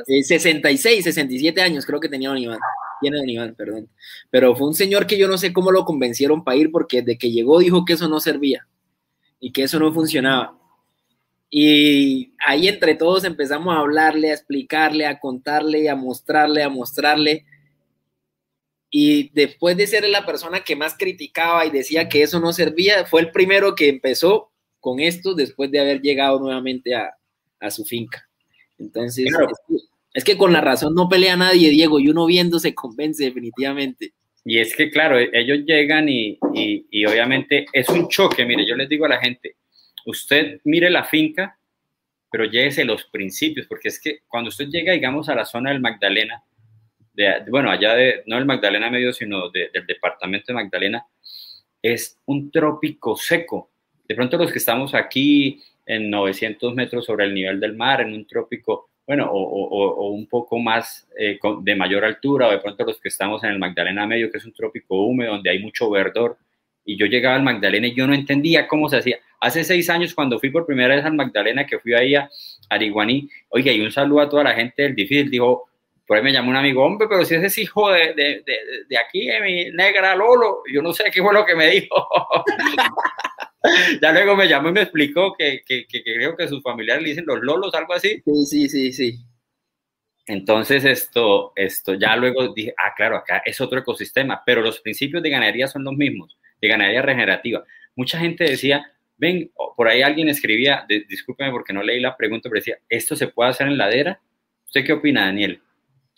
eh, 0.06 0.22
66, 0.22 1.04
67 1.04 1.60
años 1.60 1.84
creo 1.84 1.98
que 1.98 2.08
tenía 2.08 2.28
don 2.28 2.38
Iván 2.38 2.58
tiene 3.00 3.18
don 3.18 3.28
Iván, 3.28 3.54
perdón. 3.54 3.88
Pero 4.30 4.54
fue 4.54 4.68
un 4.68 4.74
señor 4.74 5.06
que 5.06 5.18
yo 5.18 5.28
no 5.28 5.38
sé 5.38 5.52
cómo 5.52 5.70
lo 5.72 5.84
convencieron 5.84 6.44
para 6.44 6.56
ir 6.56 6.70
porque 6.70 7.02
desde 7.02 7.18
que 7.18 7.30
llegó 7.30 7.58
dijo 7.58 7.84
que 7.84 7.94
eso 7.94 8.08
no 8.08 8.20
servía 8.20 8.66
y 9.38 9.52
que 9.52 9.62
eso 9.62 9.78
no 9.78 9.92
funcionaba. 9.92 10.56
Y 11.50 12.32
ahí 12.46 12.68
entre 12.68 12.94
todos 12.94 13.24
empezamos 13.24 13.74
a 13.74 13.80
hablarle, 13.80 14.30
a 14.30 14.34
explicarle, 14.34 15.06
a 15.06 15.18
contarle, 15.18 15.90
a 15.90 15.96
mostrarle, 15.96 16.62
a 16.62 16.68
mostrarle. 16.68 17.44
Y 18.88 19.30
después 19.30 19.76
de 19.76 19.86
ser 19.86 20.08
la 20.08 20.24
persona 20.24 20.60
que 20.60 20.76
más 20.76 20.96
criticaba 20.96 21.66
y 21.66 21.70
decía 21.70 22.08
que 22.08 22.22
eso 22.22 22.38
no 22.38 22.52
servía, 22.52 23.04
fue 23.06 23.20
el 23.22 23.32
primero 23.32 23.74
que 23.74 23.88
empezó 23.88 24.52
con 24.78 25.00
esto 25.00 25.34
después 25.34 25.70
de 25.70 25.80
haber 25.80 26.00
llegado 26.00 26.38
nuevamente 26.38 26.94
a, 26.94 27.16
su 27.70 27.84
finca. 27.84 28.26
Entonces, 28.78 29.26
es 29.26 29.89
que 30.24 30.36
con 30.36 30.52
la 30.52 30.60
razón 30.60 30.94
no 30.94 31.08
pelea 31.08 31.36
nadie, 31.36 31.70
Diego, 31.70 32.00
y 32.00 32.08
uno 32.08 32.26
viendo 32.26 32.58
se 32.58 32.74
convence 32.74 33.24
definitivamente. 33.24 34.12
Y 34.44 34.58
es 34.58 34.74
que, 34.74 34.90
claro, 34.90 35.18
ellos 35.18 35.58
llegan 35.66 36.08
y, 36.08 36.38
y, 36.52 37.04
obviamente 37.04 37.66
es 37.72 37.88
un 37.88 38.08
choque. 38.08 38.44
Mire, 38.44 38.66
yo 38.66 38.74
les 38.74 38.88
digo 38.88 39.04
a 39.04 39.10
la 39.10 39.20
gente, 39.20 39.56
usted 40.06 40.60
mire 40.64 40.90
la 40.90 41.04
finca 41.04 41.60
pero 42.30 42.44
llévese 42.44 42.84
los 42.84 43.04
principios, 43.04 43.66
porque 43.66 43.88
es 43.88 44.00
que 44.00 44.20
cuando 44.28 44.48
usted 44.48 44.68
llega, 44.68 44.92
digamos, 44.92 45.28
a 45.28 45.34
la 45.34 45.44
zona 45.44 45.70
del 45.70 45.80
Magdalena, 45.80 46.44
de, 47.12 47.44
bueno, 47.50 47.70
allá 47.70 47.94
de, 47.94 48.22
no 48.26 48.36
del 48.36 48.46
Magdalena 48.46 48.88
Medio, 48.88 49.12
sino 49.12 49.50
del 49.50 49.84
departamento 49.86 50.46
de 50.48 50.54
Magdalena, 50.54 51.04
es 51.82 52.18
un 52.26 52.50
trópico 52.50 53.16
seco. 53.16 53.70
De 54.08 54.14
pronto 54.14 54.36
los 54.36 54.52
que 54.52 54.58
estamos 54.58 54.94
aquí 54.94 55.60
en 55.84 56.08
900 56.08 56.74
metros 56.74 57.04
sobre 57.04 57.24
el 57.24 57.34
nivel 57.34 57.58
del 57.58 57.76
mar, 57.76 58.00
en 58.00 58.14
un 58.14 58.26
trópico, 58.26 58.89
bueno, 59.10 59.28
o, 59.28 60.10
un 60.10 60.28
poco 60.28 60.60
más 60.60 61.08
eh, 61.18 61.36
de 61.62 61.74
mayor 61.74 62.04
altura, 62.04 62.46
o 62.46 62.52
de 62.52 62.60
pronto 62.60 62.84
los 62.84 63.00
que 63.00 63.08
estamos 63.08 63.42
en 63.42 63.50
el 63.50 63.58
Magdalena 63.58 64.06
Medio, 64.06 64.30
que 64.30 64.38
es 64.38 64.44
un 64.44 64.52
trópico 64.52 65.04
húmedo, 65.04 65.32
donde 65.32 65.50
hay 65.50 65.58
mucho 65.58 65.90
verdor, 65.90 66.38
y 66.84 66.96
yo 66.96 67.06
llegaba 67.06 67.34
al 67.34 67.42
Magdalena 67.42 67.88
y 67.88 67.94
yo 67.96 68.06
no 68.06 68.14
entendía 68.14 68.68
cómo 68.68 68.88
se 68.88 68.98
hacía. 68.98 69.18
Hace 69.40 69.64
seis 69.64 69.90
años, 69.90 70.14
cuando 70.14 70.38
fui 70.38 70.50
por 70.50 70.64
primera 70.64 70.94
vez 70.94 71.04
al 71.04 71.14
Magdalena, 71.14 71.66
que 71.66 71.80
fui 71.80 71.92
ahí 71.92 72.14
a 72.14 72.30
Ariguaní, 72.68 73.28
oiga, 73.48 73.72
y 73.72 73.80
un 73.80 73.90
saludo 73.90 74.20
a 74.20 74.28
toda 74.28 74.44
la 74.44 74.54
gente 74.54 74.84
del 74.84 74.94
difícil, 74.94 75.28
dijo, 75.28 75.69
por 76.10 76.16
ahí 76.16 76.24
me 76.24 76.32
llamó 76.32 76.50
un 76.50 76.56
amigo, 76.56 76.84
hombre, 76.84 77.06
pero 77.08 77.24
si 77.24 77.36
ese 77.36 77.46
es 77.46 77.58
hijo 77.58 77.88
de, 77.88 78.14
de, 78.14 78.42
de, 78.88 78.98
aquí, 78.98 79.26
de 79.26 79.40
mi 79.42 79.70
negra 79.70 80.16
Lolo, 80.16 80.64
yo 80.68 80.82
no 80.82 80.92
sé 80.92 81.04
qué 81.08 81.22
fue 81.22 81.32
lo 81.32 81.46
que 81.46 81.54
me 81.54 81.70
dijo. 81.70 81.94
ya 84.02 84.10
luego 84.10 84.34
me 84.34 84.48
llamó 84.48 84.70
y 84.70 84.72
me 84.72 84.82
explicó 84.82 85.32
que, 85.38 85.62
que, 85.64 85.86
que, 85.86 86.02
creo 86.02 86.36
que 86.36 86.48
sus 86.48 86.64
familiares 86.64 87.04
le 87.04 87.10
dicen 87.10 87.26
los 87.28 87.38
Lolos, 87.42 87.72
algo 87.76 87.94
así. 87.94 88.20
Sí, 88.24 88.44
sí, 88.44 88.68
sí, 88.68 88.92
sí. 88.92 89.18
Entonces, 90.26 90.84
esto, 90.84 91.52
esto, 91.54 91.94
ya 91.94 92.16
luego 92.16 92.52
dije, 92.52 92.74
ah, 92.76 92.92
claro, 92.96 93.14
acá 93.14 93.44
es 93.46 93.60
otro 93.60 93.78
ecosistema, 93.78 94.42
pero 94.44 94.62
los 94.62 94.80
principios 94.80 95.22
de 95.22 95.30
ganadería 95.30 95.68
son 95.68 95.84
los 95.84 95.94
mismos, 95.94 96.36
de 96.60 96.66
ganadería 96.66 97.02
regenerativa. 97.02 97.62
Mucha 97.94 98.18
gente 98.18 98.42
decía, 98.42 98.84
ven, 99.16 99.52
por 99.76 99.86
ahí 99.86 100.02
alguien 100.02 100.28
escribía, 100.28 100.84
discúlpeme 100.88 101.52
porque 101.52 101.72
no 101.72 101.84
leí 101.84 102.00
la 102.00 102.16
pregunta, 102.16 102.48
pero 102.48 102.58
decía, 102.58 102.78
¿esto 102.88 103.14
se 103.14 103.28
puede 103.28 103.50
hacer 103.50 103.68
en 103.68 103.78
ladera? 103.78 104.20
¿Usted 104.66 104.84
qué 104.84 104.92
opina, 104.92 105.26
Daniel? 105.26 105.62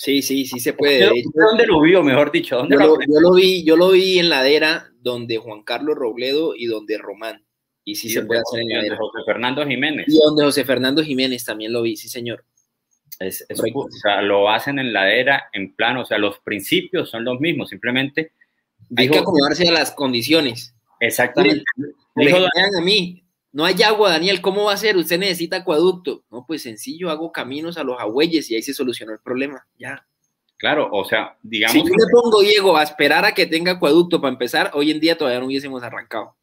Sí, 0.03 0.21
sí, 0.21 0.45
sí 0.47 0.59
se 0.59 0.73
puede. 0.73 1.09
¿Dónde 1.33 1.65
lo 1.65 1.81
vio, 1.81 2.03
mejor 2.03 2.33
dicho? 2.33 2.57
¿dónde 2.57 2.75
yo, 2.75 3.21
lo, 3.21 3.35
vi, 3.35 3.63
yo 3.63 3.77
lo 3.77 3.93
vi 3.93 4.19
en 4.19 4.31
ladera 4.31 4.91
donde 5.01 5.39
Juan 5.39 5.63
Carlos 5.63 5.95
Robledo 5.95 6.57
y 6.57 6.67
donde 6.67 6.99
Román. 6.99 7.45
Y 7.85 7.95
sí 7.95 8.11
se 8.11 8.23
puede 8.23 8.41
hacer 8.41 8.63
en 8.63 8.69
ladera. 8.71 8.97
José 8.97 9.19
Fernando 9.25 9.65
Jiménez. 9.65 10.09
Y 10.09 10.19
donde 10.19 10.43
José 10.43 10.65
Fernando 10.65 11.05
Jiménez 11.05 11.45
también 11.45 11.73
lo 11.73 11.83
vi, 11.83 11.97
sí, 11.97 12.09
señor. 12.09 12.45
Es, 13.21 13.47
o 13.49 13.89
sea, 14.03 14.23
lo 14.23 14.51
hacen 14.51 14.81
en 14.81 14.93
ladera, 14.93 15.45
en 15.53 15.73
plano, 15.73 16.01
o 16.01 16.05
sea, 16.05 16.19
los 16.19 16.41
principios 16.41 17.09
son 17.09 17.25
los 17.25 17.39
mismos, 17.39 17.69
simplemente... 17.69 18.33
Hay 18.97 19.09
que 19.09 19.19
acomodarse 19.19 19.69
a 19.69 19.73
las 19.73 19.93
condiciones. 19.93 20.75
Exactamente. 20.99 21.63
dijo, 22.17 22.39
a 22.39 22.81
mí, 22.83 23.23
no 23.53 23.65
hay 23.67 23.83
agua, 23.83 24.11
Daniel, 24.11 24.41
¿cómo 24.41 24.65
va 24.65 24.73
a 24.73 24.79
ser? 24.79 24.97
Usted 24.97 25.19
necesita 25.19 25.59
acueducto. 25.59 26.25
No, 26.31 26.45
pues 26.47 26.63
sencillo, 26.63 27.11
hago 27.11 27.31
caminos 27.33 27.77
a 27.77 27.85
los 27.85 28.01
agüeyes 28.01 28.51
y 28.51 28.55
ahí 28.55 28.63
se 28.63 28.73
solucionó 28.73 29.13
el 29.13 29.21
problema, 29.21 29.67
ya. 29.79 30.07
Claro, 30.57 30.89
o 30.91 31.05
sea, 31.05 31.37
digamos... 31.43 31.73
Si 31.73 31.79
yo 31.81 31.95
me 31.95 32.11
pongo, 32.11 32.41
Diego, 32.41 32.77
a 32.77 32.83
esperar 32.83 33.25
a 33.25 33.33
que 33.33 33.47
tenga 33.47 33.73
acueducto 33.73 34.21
para 34.21 34.33
empezar, 34.33 34.71
hoy 34.75 34.91
en 34.91 35.01
día 35.01 35.19
todavía 35.19 35.41
no 35.41 35.47
hubiésemos 35.47 35.83
arrancado. 35.83 36.37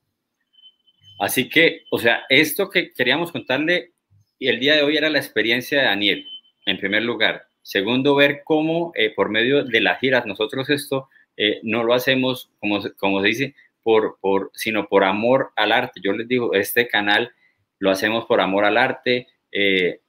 Así 1.20 1.50
que, 1.50 1.84
o 1.90 1.98
sea, 1.98 2.22
esto 2.30 2.70
que 2.70 2.94
queríamos 2.94 3.32
contarle 3.32 3.94
y 4.38 4.48
el 4.48 4.60
día 4.60 4.76
de 4.76 4.84
hoy 4.84 4.98
era 4.98 5.10
la 5.10 5.20
experiencia 5.20 5.80
de 5.80 5.86
Daniel, 5.86 6.26
en 6.66 6.78
primer 6.78 7.04
lugar. 7.04 7.48
Segundo, 7.62 8.16
ver 8.16 8.42
cómo 8.46 8.92
eh, 8.96 9.14
por 9.16 9.30
medio 9.30 9.64
de 9.64 9.82
las 9.82 10.00
giras 10.00 10.26
nosotros 10.26 10.70
esto 10.70 11.10
eh, 11.36 11.60
no 11.64 11.84
lo 11.84 11.94
hacemos, 11.94 12.52
como, 12.60 12.82
como 12.98 13.22
se 13.22 13.28
dice, 13.28 13.56
por, 13.84 14.18
por, 14.20 14.52
sino 14.54 14.88
por 14.88 15.04
amor 15.04 15.52
al 15.56 15.72
arte. 15.72 16.02
Yo 16.04 16.14
les 16.14 16.28
digo, 16.28 16.54
este 16.54 16.88
canal 16.88 17.32
lo 17.80 17.92
hacemos 17.92 18.26
por 18.26 18.42
amor 18.42 18.66
al 18.66 18.78
arte. 18.78 19.28
Eh, 19.52 20.02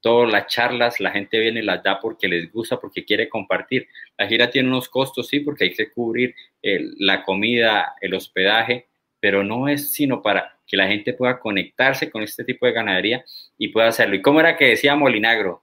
todas 0.00 0.30
las 0.30 0.46
charlas, 0.48 1.00
la 1.00 1.10
gente 1.10 1.38
viene 1.38 1.60
y 1.60 1.64
las 1.64 1.82
da 1.82 2.00
porque 2.00 2.28
les 2.28 2.52
gusta, 2.52 2.80
porque 2.80 3.04
quiere 3.04 3.28
compartir. 3.28 3.88
La 4.18 4.26
gira 4.26 4.50
tiene 4.50 4.68
unos 4.68 4.88
costos, 4.88 5.28
sí, 5.28 5.40
porque 5.40 5.64
hay 5.64 5.74
que 5.74 5.90
cubrir 5.90 6.34
la 6.62 7.24
comida, 7.24 7.94
el 8.00 8.14
hospedaje, 8.14 8.88
pero 9.20 9.44
no 9.44 9.68
es 9.68 9.92
sino 9.92 10.20
para 10.20 10.58
que 10.66 10.76
la 10.76 10.88
gente 10.88 11.12
pueda 11.12 11.38
conectarse 11.38 12.10
con 12.10 12.22
este 12.22 12.44
tipo 12.44 12.66
de 12.66 12.72
ganadería 12.72 13.24
y 13.58 13.68
pueda 13.68 13.88
hacerlo. 13.88 14.16
¿Y 14.16 14.22
cómo 14.22 14.40
era 14.40 14.56
que 14.56 14.66
decía 14.66 14.96
Molinagro? 14.96 15.62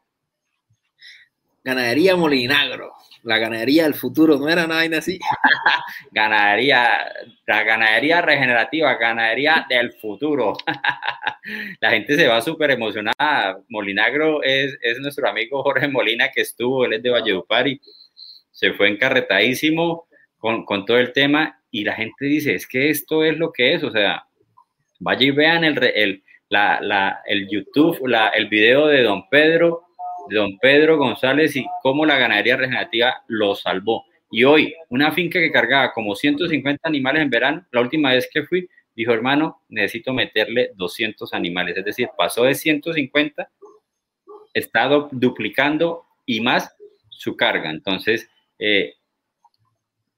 Ganadería 1.64 2.16
Molinagro 2.16 2.94
la 3.24 3.38
ganadería 3.38 3.84
del 3.84 3.94
futuro, 3.94 4.38
¿no 4.38 4.48
era 4.48 4.68
nada 4.68 4.98
así? 4.98 5.20
ganadería, 6.12 7.12
la 7.46 7.64
ganadería 7.64 8.22
regenerativa, 8.22 8.96
ganadería 8.96 9.66
del 9.70 9.94
futuro. 9.94 10.54
la 11.82 11.92
gente 11.92 12.16
se 12.16 12.28
va 12.28 12.42
súper 12.42 12.72
emocionada. 12.72 13.60
Molinagro 13.70 14.42
es, 14.44 14.78
es, 14.82 15.00
nuestro 15.00 15.28
amigo 15.28 15.64
Jorge 15.64 15.88
Molina 15.88 16.30
que 16.34 16.42
estuvo, 16.42 16.86
él 16.86 16.94
es 16.94 17.04
de 17.04 17.10
Valledupar 17.10 17.68
y 17.68 17.82
se 18.52 18.74
fue 18.74 18.90
encarretadísimo 18.90 20.08
con, 20.38 20.66
con 20.66 20.86
todo 20.86 20.98
el 20.98 21.12
tema 21.14 21.62
y 21.72 21.84
la 21.84 21.94
gente 21.94 22.26
dice, 22.26 22.56
es 22.56 22.68
que 22.68 22.90
esto 22.90 23.24
es 23.24 23.38
lo 23.38 23.52
que 23.52 23.74
es, 23.74 23.84
o 23.84 23.92
sea, 23.92 24.24
vaya 25.00 25.26
y 25.26 25.32
vean 25.32 25.64
el, 25.64 25.84
el, 25.84 26.24
la, 26.50 26.80
la, 26.82 27.22
el 27.26 27.48
YouTube, 27.50 28.08
la, 28.08 28.30
el 28.30 28.48
video 28.48 28.88
de 28.88 29.04
Don 29.04 29.30
Pedro 29.30 29.89
don 30.36 30.58
Pedro 30.60 30.98
González 30.98 31.56
y 31.56 31.66
cómo 31.82 32.06
la 32.06 32.18
ganadería 32.18 32.58
regenerativa 32.58 33.24
lo 33.28 33.56
salvó. 33.56 34.06
Y 34.32 34.44
hoy, 34.44 34.76
una 34.90 35.12
finca 35.12 35.40
que 35.40 35.52
cargaba 35.52 35.92
como 35.92 36.16
150 36.16 36.88
animales 36.88 37.24
en 37.24 37.30
verano, 37.30 37.66
la 37.72 37.82
última 37.82 38.14
vez 38.14 38.30
que 38.32 38.44
fui, 38.44 38.70
dijo, 38.96 39.12
hermano, 39.12 39.64
necesito 39.70 40.14
meterle 40.14 40.72
200 40.76 41.34
animales. 41.34 41.78
Es 41.78 41.86
decir, 41.86 42.10
pasó 42.18 42.44
de 42.44 42.54
150, 42.54 43.50
está 44.54 44.88
duplicando 45.12 46.06
y 46.26 46.42
más 46.42 46.76
su 47.10 47.36
carga. 47.36 47.70
Entonces, 47.70 48.30
eh, 48.60 48.94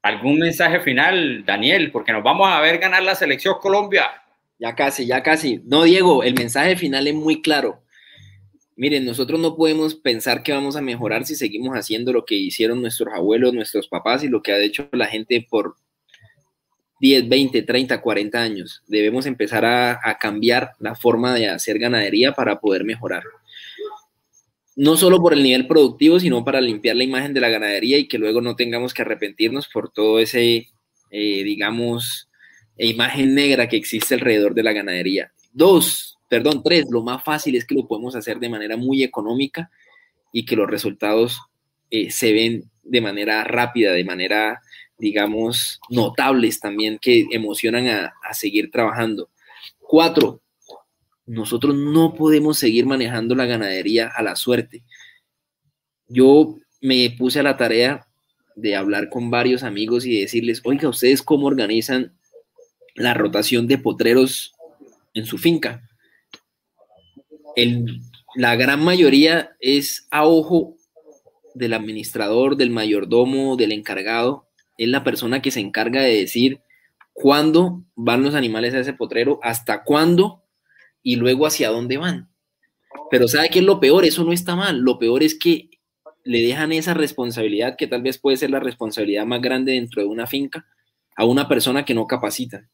¿algún 0.02 0.38
mensaje 0.38 0.80
final, 0.80 1.44
Daniel? 1.44 1.90
Porque 1.90 2.12
nos 2.12 2.22
vamos 2.22 2.48
a 2.50 2.60
ver 2.60 2.78
ganar 2.78 3.02
la 3.02 3.14
selección 3.14 3.56
Colombia. 3.60 4.10
Ya 4.58 4.74
casi, 4.74 5.06
ya 5.06 5.22
casi. 5.22 5.60
No, 5.64 5.84
Diego, 5.84 6.22
el 6.22 6.34
mensaje 6.34 6.76
final 6.76 7.06
es 7.06 7.14
muy 7.14 7.42
claro. 7.42 7.81
Miren, 8.76 9.04
nosotros 9.04 9.38
no 9.38 9.54
podemos 9.54 9.94
pensar 9.94 10.42
que 10.42 10.52
vamos 10.52 10.76
a 10.76 10.80
mejorar 10.80 11.26
si 11.26 11.34
seguimos 11.34 11.74
haciendo 11.74 12.12
lo 12.12 12.24
que 12.24 12.34
hicieron 12.34 12.80
nuestros 12.80 13.12
abuelos, 13.12 13.52
nuestros 13.52 13.86
papás 13.88 14.24
y 14.24 14.28
lo 14.28 14.42
que 14.42 14.52
ha 14.52 14.58
hecho 14.58 14.88
la 14.92 15.06
gente 15.06 15.46
por 15.48 15.76
10, 17.00 17.28
20, 17.28 17.62
30, 17.62 18.00
40 18.00 18.40
años. 18.40 18.82
Debemos 18.86 19.26
empezar 19.26 19.64
a, 19.64 20.16
cambiar 20.20 20.72
la 20.78 20.94
forma 20.94 21.34
de 21.34 21.48
hacer 21.48 21.78
ganadería 21.78 22.32
para 22.32 22.60
poder 22.60 22.84
mejorar. 22.84 23.24
No 24.76 24.96
solo 24.96 25.20
por 25.20 25.34
el 25.34 25.42
nivel 25.42 25.66
productivo, 25.66 26.18
sino 26.20 26.44
para 26.44 26.60
limpiar 26.60 26.96
la 26.96 27.04
imagen 27.04 27.34
de 27.34 27.40
la 27.40 27.50
ganadería 27.50 27.98
y 27.98 28.08
que 28.08 28.18
luego 28.18 28.40
no 28.40 28.56
tengamos 28.56 28.94
que 28.94 29.02
arrepentirnos 29.02 29.68
por 29.68 29.90
todo 29.90 30.18
ese, 30.18 30.68
eh, 31.10 31.42
digamos, 31.44 32.30
imagen 32.78 33.34
negra 33.34 33.68
que 33.68 33.76
existe 33.76 34.14
alrededor 34.14 34.54
de 34.54 34.62
la 34.62 34.72
ganadería. 34.72 35.32
Dos, 35.52 36.11
perdón, 36.32 36.62
tres, 36.64 36.86
lo 36.88 37.02
más 37.02 37.22
fácil 37.22 37.56
es 37.56 37.66
que 37.66 37.74
lo 37.74 37.86
podemos 37.86 38.16
hacer 38.16 38.38
de 38.38 38.48
manera 38.48 38.78
muy 38.78 39.02
económica 39.02 39.70
y 40.32 40.46
que 40.46 40.56
los 40.56 40.66
resultados 40.66 41.42
eh, 41.90 42.10
se 42.10 42.32
ven 42.32 42.70
de 42.82 43.02
manera 43.02 43.44
rápida, 43.44 43.92
de 43.92 44.02
manera, 44.02 44.62
digamos, 44.96 45.78
notables 45.90 46.58
también, 46.58 46.98
que 46.98 47.26
emocionan 47.32 47.86
a, 47.88 48.14
a 48.26 48.32
seguir 48.32 48.70
trabajando. 48.70 49.28
Cuatro, 49.78 50.40
nosotros 51.26 51.74
no 51.74 52.14
podemos 52.14 52.56
seguir 52.56 52.86
manejando 52.86 53.34
la 53.34 53.44
ganadería 53.44 54.08
a 54.08 54.22
la 54.22 54.34
suerte. 54.34 54.84
Yo 56.08 56.56
me 56.80 57.10
puse 57.10 57.40
a 57.40 57.42
la 57.42 57.58
tarea 57.58 58.06
de 58.56 58.74
hablar 58.74 59.10
con 59.10 59.30
varios 59.30 59.64
amigos 59.64 60.06
y 60.06 60.18
decirles, 60.18 60.62
oiga, 60.64 60.88
¿ustedes 60.88 61.22
cómo 61.22 61.46
organizan 61.46 62.16
la 62.94 63.12
rotación 63.12 63.66
de 63.66 63.76
potreros 63.76 64.54
en 65.12 65.26
su 65.26 65.36
finca? 65.36 65.86
La 68.34 68.56
gran 68.56 68.82
mayoría 68.82 69.56
es 69.60 70.06
a 70.10 70.26
ojo 70.26 70.76
del 71.54 71.74
administrador, 71.74 72.56
del 72.56 72.70
mayordomo, 72.70 73.56
del 73.56 73.72
encargado. 73.72 74.48
Es 74.78 74.88
la 74.88 75.04
persona 75.04 75.42
que 75.42 75.50
se 75.50 75.60
encarga 75.60 76.02
de 76.02 76.16
decir 76.16 76.60
cuándo 77.12 77.84
van 77.94 78.22
los 78.22 78.34
animales 78.34 78.74
a 78.74 78.80
ese 78.80 78.94
potrero, 78.94 79.38
hasta 79.42 79.84
cuándo 79.84 80.44
y 81.02 81.16
luego 81.16 81.46
hacia 81.46 81.70
dónde 81.70 81.98
van. 81.98 82.30
Pero 83.10 83.28
¿sabe 83.28 83.50
qué 83.50 83.58
es 83.58 83.64
lo 83.64 83.80
peor? 83.80 84.04
Eso 84.04 84.24
no 84.24 84.32
está 84.32 84.56
mal. 84.56 84.78
Lo 84.78 84.98
peor 84.98 85.22
es 85.22 85.38
que 85.38 85.70
le 86.24 86.40
dejan 86.40 86.72
esa 86.72 86.94
responsabilidad, 86.94 87.76
que 87.76 87.86
tal 87.86 88.02
vez 88.02 88.18
puede 88.18 88.36
ser 88.36 88.50
la 88.50 88.60
responsabilidad 88.60 89.26
más 89.26 89.40
grande 89.40 89.72
dentro 89.72 90.02
de 90.02 90.08
una 90.08 90.26
finca, 90.26 90.66
a 91.16 91.24
una 91.24 91.48
persona 91.48 91.84
que 91.84 91.94
no 91.94 92.06
capacita. 92.06 92.68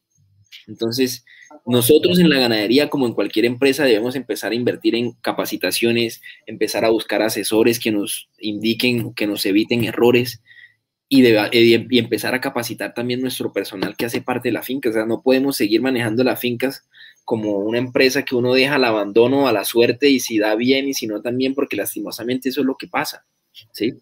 Entonces, 0.67 1.25
nosotros 1.65 2.19
en 2.19 2.29
la 2.29 2.39
ganadería, 2.39 2.89
como 2.89 3.07
en 3.07 3.13
cualquier 3.13 3.45
empresa, 3.45 3.83
debemos 3.83 4.15
empezar 4.15 4.51
a 4.51 4.55
invertir 4.55 4.95
en 4.95 5.13
capacitaciones, 5.21 6.21
empezar 6.45 6.85
a 6.85 6.89
buscar 6.89 7.21
asesores 7.21 7.79
que 7.79 7.91
nos 7.91 8.29
indiquen, 8.39 9.13
que 9.13 9.27
nos 9.27 9.45
eviten 9.45 9.83
errores 9.83 10.41
y, 11.07 11.25
empezar 11.97 12.35
a 12.35 12.41
capacitar 12.41 12.93
también 12.93 13.21
nuestro 13.21 13.51
personal 13.51 13.95
que 13.97 14.05
hace 14.05 14.21
parte 14.21 14.49
de 14.49 14.53
la 14.53 14.61
finca. 14.61 14.89
O 14.89 14.93
sea, 14.93 15.05
no 15.05 15.21
podemos 15.21 15.57
seguir 15.57 15.81
manejando 15.81 16.23
las 16.23 16.39
fincas 16.39 16.87
como 17.25 17.57
una 17.57 17.77
empresa 17.77 18.23
que 18.23 18.35
uno 18.35 18.53
deja 18.53 18.75
al 18.75 18.85
abandono, 18.85 19.47
a 19.47 19.53
la 19.53 19.63
suerte, 19.63 20.09
y 20.09 20.19
si 20.19 20.39
da 20.39 20.55
bien 20.55 20.87
y 20.87 20.93
si 20.93 21.07
no 21.07 21.21
también, 21.21 21.53
porque 21.53 21.75
lastimosamente 21.75 22.49
eso 22.49 22.61
es 22.61 22.67
lo 22.67 22.75
que 22.75 22.87
pasa, 22.87 23.25
¿sí? 23.71 23.93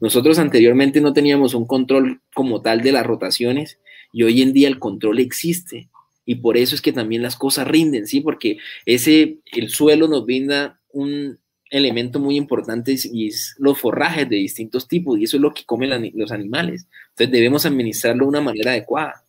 Nosotros 0.00 0.40
anteriormente 0.40 1.00
no 1.00 1.12
teníamos 1.12 1.54
un 1.54 1.64
control 1.64 2.22
como 2.34 2.60
tal 2.60 2.82
de 2.82 2.90
las 2.90 3.06
rotaciones 3.06 3.78
y 4.12 4.24
hoy 4.24 4.42
en 4.42 4.52
día 4.52 4.66
el 4.66 4.80
control 4.80 5.20
existe 5.20 5.88
y 6.24 6.36
por 6.36 6.56
eso 6.56 6.74
es 6.74 6.82
que 6.82 6.92
también 6.92 7.22
las 7.22 7.36
cosas 7.36 7.66
rinden, 7.66 8.06
¿sí? 8.06 8.20
Porque 8.20 8.58
ese, 8.86 9.38
el 9.52 9.70
suelo 9.70 10.08
nos 10.08 10.24
brinda 10.24 10.80
un 10.90 11.38
elemento 11.70 12.20
muy 12.20 12.36
importante 12.36 12.94
y 13.12 13.28
es 13.28 13.56
los 13.58 13.78
forrajes 13.78 14.28
de 14.28 14.36
distintos 14.36 14.86
tipos 14.86 15.18
y 15.18 15.24
eso 15.24 15.38
es 15.38 15.40
lo 15.40 15.54
que 15.54 15.64
comen 15.64 16.12
los 16.14 16.30
animales. 16.30 16.86
Entonces 17.10 17.32
debemos 17.32 17.66
administrarlo 17.66 18.26
de 18.26 18.28
una 18.28 18.40
manera 18.40 18.72
adecuada. 18.72 19.24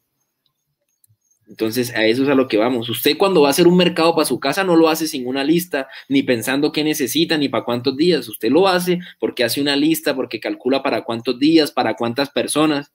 Entonces, 1.48 1.94
a 1.94 2.06
eso 2.06 2.24
es 2.24 2.30
a 2.30 2.36
lo 2.36 2.48
que 2.48 2.58
vamos. 2.58 2.90
Usted 2.90 3.18
cuando 3.18 3.42
va 3.42 3.50
a 3.50 3.52
hacer 3.52 3.68
un 3.68 3.78
mercado 3.78 4.16
para 4.16 4.26
su 4.26 4.40
casa 4.40 4.64
no 4.64 4.76
lo 4.76 4.90
hace 4.90 5.08
sin 5.08 5.28
una 5.28 5.44
lista, 5.44 5.88
ni 6.10 6.24
pensando 6.24 6.72
qué 6.72 6.84
necesita, 6.84 7.38
ni 7.38 7.50
para 7.50 7.64
cuántos 7.64 7.96
días. 7.96 8.28
Usted 8.28 8.50
lo 8.50 8.68
hace 8.68 9.00
porque 9.20 9.44
hace 9.44 9.62
una 9.62 9.76
lista, 9.76 10.16
porque 10.16 10.40
calcula 10.40 10.82
para 10.82 11.04
cuántos 11.04 11.38
días, 11.38 11.72
para 11.72 11.96
cuántas 11.96 12.30
personas. 12.30 12.92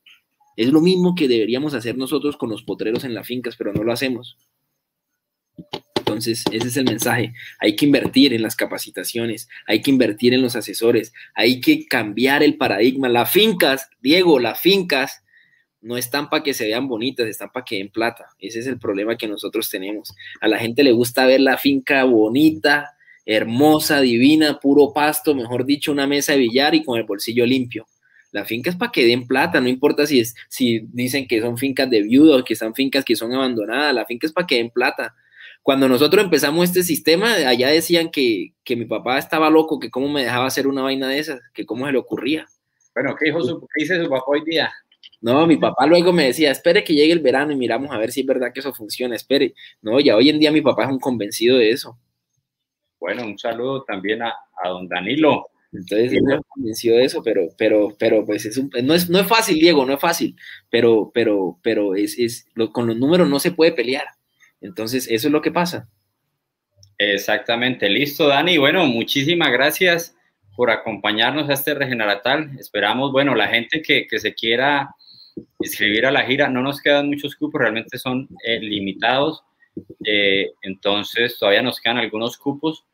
Es 0.59 0.72
lo 0.72 0.80
mismo 0.80 1.14
que 1.14 1.28
deberíamos 1.28 1.72
hacer 1.74 1.97
nosotros 1.97 2.36
con 2.36 2.51
los 2.51 2.64
potreros 2.64 3.05
en 3.05 3.14
las 3.14 3.28
fincas, 3.28 3.55
pero 3.56 3.72
no 3.72 3.85
lo 3.85 3.93
hacemos. 3.93 4.36
Entonces, 5.97 6.43
ese 6.51 6.66
es 6.66 6.76
el 6.76 6.85
mensaje. 6.85 7.32
Hay 7.60 7.76
que 7.76 7.86
invertir 7.86 8.35
en 8.35 8.43
las 8.43 8.56
capacitaciones, 8.56 9.48
hay 9.68 9.82
que 9.82 9.93
invertir 9.93 10.35
en 10.35 10.43
los 10.43 10.56
asesores, 10.56 11.12
hay 11.36 11.60
que 11.60 11.86
cambiar 11.86 12.43
el 12.43 12.56
paradigma. 12.56 13.09
Las 13.09 13.30
fincas, 13.30 13.89
Diego, 14.01 14.40
las 14.40 14.60
fincas 14.60 15.22
no 15.80 15.97
están 15.97 16.28
para 16.28 16.43
que 16.43 16.55
se 16.55 16.66
vean 16.66 16.89
bonitas, 16.89 17.28
están 17.28 17.52
para 17.52 17.64
que 17.64 17.76
den 17.76 17.90
plata. 17.90 18.26
Ese 18.40 18.59
es 18.59 18.66
el 18.66 18.80
problema 18.80 19.16
que 19.16 19.28
nosotros 19.28 19.70
tenemos. 19.70 20.12
A 20.40 20.48
la 20.48 20.59
gente 20.59 20.82
le 20.82 20.90
gusta 20.90 21.24
ver 21.24 21.40
la 21.40 21.56
finca 21.56 22.02
bonita, 22.02 22.97
hermosa, 23.24 24.01
divina, 24.01 24.59
puro 24.59 24.93
pasto, 24.93 25.36
mejor 25.36 25.64
dicho, 25.64 25.93
una 25.93 26.09
mesa 26.09 26.32
de 26.32 26.39
billar 26.39 26.74
y 26.74 26.82
con 26.82 26.98
el 26.98 27.05
bolsillo 27.05 27.47
limpio. 27.47 27.86
La 28.30 28.44
finca 28.44 28.70
es 28.70 28.76
para 28.76 28.92
que 28.92 29.06
den 29.06 29.26
plata, 29.26 29.60
no 29.60 29.68
importa 29.68 30.06
si, 30.06 30.20
es, 30.20 30.34
si 30.48 30.80
dicen 30.92 31.26
que 31.26 31.40
son 31.40 31.56
fincas 31.56 31.88
de 31.88 32.02
viudos, 32.02 32.44
que 32.44 32.55
son 32.55 32.74
fincas 32.74 33.05
que 33.05 33.16
son 33.16 33.32
abandonadas, 33.32 33.94
la 33.94 34.05
finca 34.05 34.26
es 34.26 34.32
para 34.32 34.46
que 34.46 34.56
den 34.56 34.70
plata. 34.70 35.14
Cuando 35.62 35.88
nosotros 35.88 36.24
empezamos 36.24 36.64
este 36.64 36.82
sistema, 36.82 37.34
allá 37.34 37.68
decían 37.68 38.10
que, 38.10 38.52
que 38.64 38.76
mi 38.76 38.84
papá 38.84 39.18
estaba 39.18 39.50
loco, 39.50 39.78
que 39.78 39.90
cómo 39.90 40.09
me 40.09 40.24
dejaba 40.24 40.46
hacer 40.46 40.66
una 40.66 40.82
vaina 40.82 41.09
de 41.09 41.18
esas, 41.18 41.40
que 41.52 41.66
cómo 41.66 41.86
se 41.86 41.92
le 41.92 41.98
ocurría. 41.98 42.46
Bueno, 42.94 43.14
¿qué, 43.18 43.26
dijo 43.26 43.42
su, 43.42 43.60
qué 43.60 43.82
dice 43.82 44.02
su 44.02 44.09
papá 44.09 44.24
hoy 44.28 44.44
día? 44.44 44.70
No, 45.20 45.46
mi 45.46 45.56
papá 45.56 45.86
luego 45.86 46.12
me 46.12 46.26
decía, 46.26 46.50
espere 46.50 46.84
que 46.84 46.94
llegue 46.94 47.12
el 47.12 47.20
verano 47.20 47.52
y 47.52 47.56
miramos 47.56 47.90
a 47.90 47.98
ver 47.98 48.12
si 48.12 48.20
es 48.20 48.26
verdad 48.26 48.52
que 48.52 48.60
eso 48.60 48.72
funciona, 48.72 49.16
espere. 49.16 49.55
No, 49.82 49.98
ya 50.00 50.16
hoy 50.16 50.28
en 50.28 50.38
día 50.38 50.52
mi 50.52 50.60
papá 50.60 50.84
es 50.84 50.90
un 50.90 51.00
convencido 51.00 51.59
de 51.59 51.70
eso. 51.70 51.98
Bueno, 53.00 53.24
un 53.24 53.38
saludo 53.38 53.84
también 53.84 54.22
a, 54.22 54.34
a 54.62 54.68
don 54.68 54.88
Danilo. 54.88 55.48
Entonces, 55.73 56.12
me 56.23 56.40
convenció 56.49 56.97
de 56.97 57.05
eso, 57.05 57.23
pero, 57.23 57.49
pero, 57.59 57.95
pero, 57.99 58.24
pues 58.24 58.47
es 58.47 58.57
un, 58.57 58.70
no, 58.82 58.95
es, 58.95 59.11
no 59.11 59.19
es 59.19 59.27
fácil, 59.27 59.59
Diego, 59.59 59.85
no 59.85 59.95
es 59.95 60.01
fácil, 60.01 60.35
pero, 60.70 61.11
pero, 61.12 61.59
pero 61.62 61.95
es, 61.95 62.19
es 62.19 62.47
lo, 62.55 62.73
con 62.73 62.86
los 62.86 62.97
números 62.97 63.28
no 63.28 63.39
se 63.39 63.53
puede 63.53 63.73
pelear. 63.73 64.07
Entonces, 64.61 65.07
eso 65.11 65.28
es 65.28 65.32
lo 65.32 65.43
que 65.43 65.53
pasa. 65.53 65.89
Exactamente, 66.97 67.89
listo, 67.89 68.27
Dani. 68.28 68.59
Bueno, 68.59 68.86
muchísimas 68.86 69.53
gracias 69.53 70.16
por 70.57 70.70
acompañarnos 70.70 71.49
a 71.49 71.53
este 71.53 71.74
Regeneratal. 71.74 72.51
Esperamos, 72.59 73.12
bueno, 73.12 73.35
la 73.35 73.49
gente 73.49 73.82
que, 73.82 74.07
que 74.09 74.19
se 74.19 74.35
quiera 74.35 74.89
inscribir 75.61 76.07
a 76.07 76.11
la 76.11 76.24
gira. 76.24 76.49
No 76.49 76.62
nos 76.62 76.81
quedan 76.81 77.09
muchos 77.09 77.36
cupos, 77.36 77.61
realmente 77.61 77.99
son 77.99 78.28
eh, 78.45 78.61
limitados. 78.61 79.45
Eh, 80.05 80.51
entonces, 80.62 81.39
todavía 81.39 81.62
nos 81.62 81.81
quedan 81.81 81.99
algunos 81.99 82.36
cupos. 82.36 82.85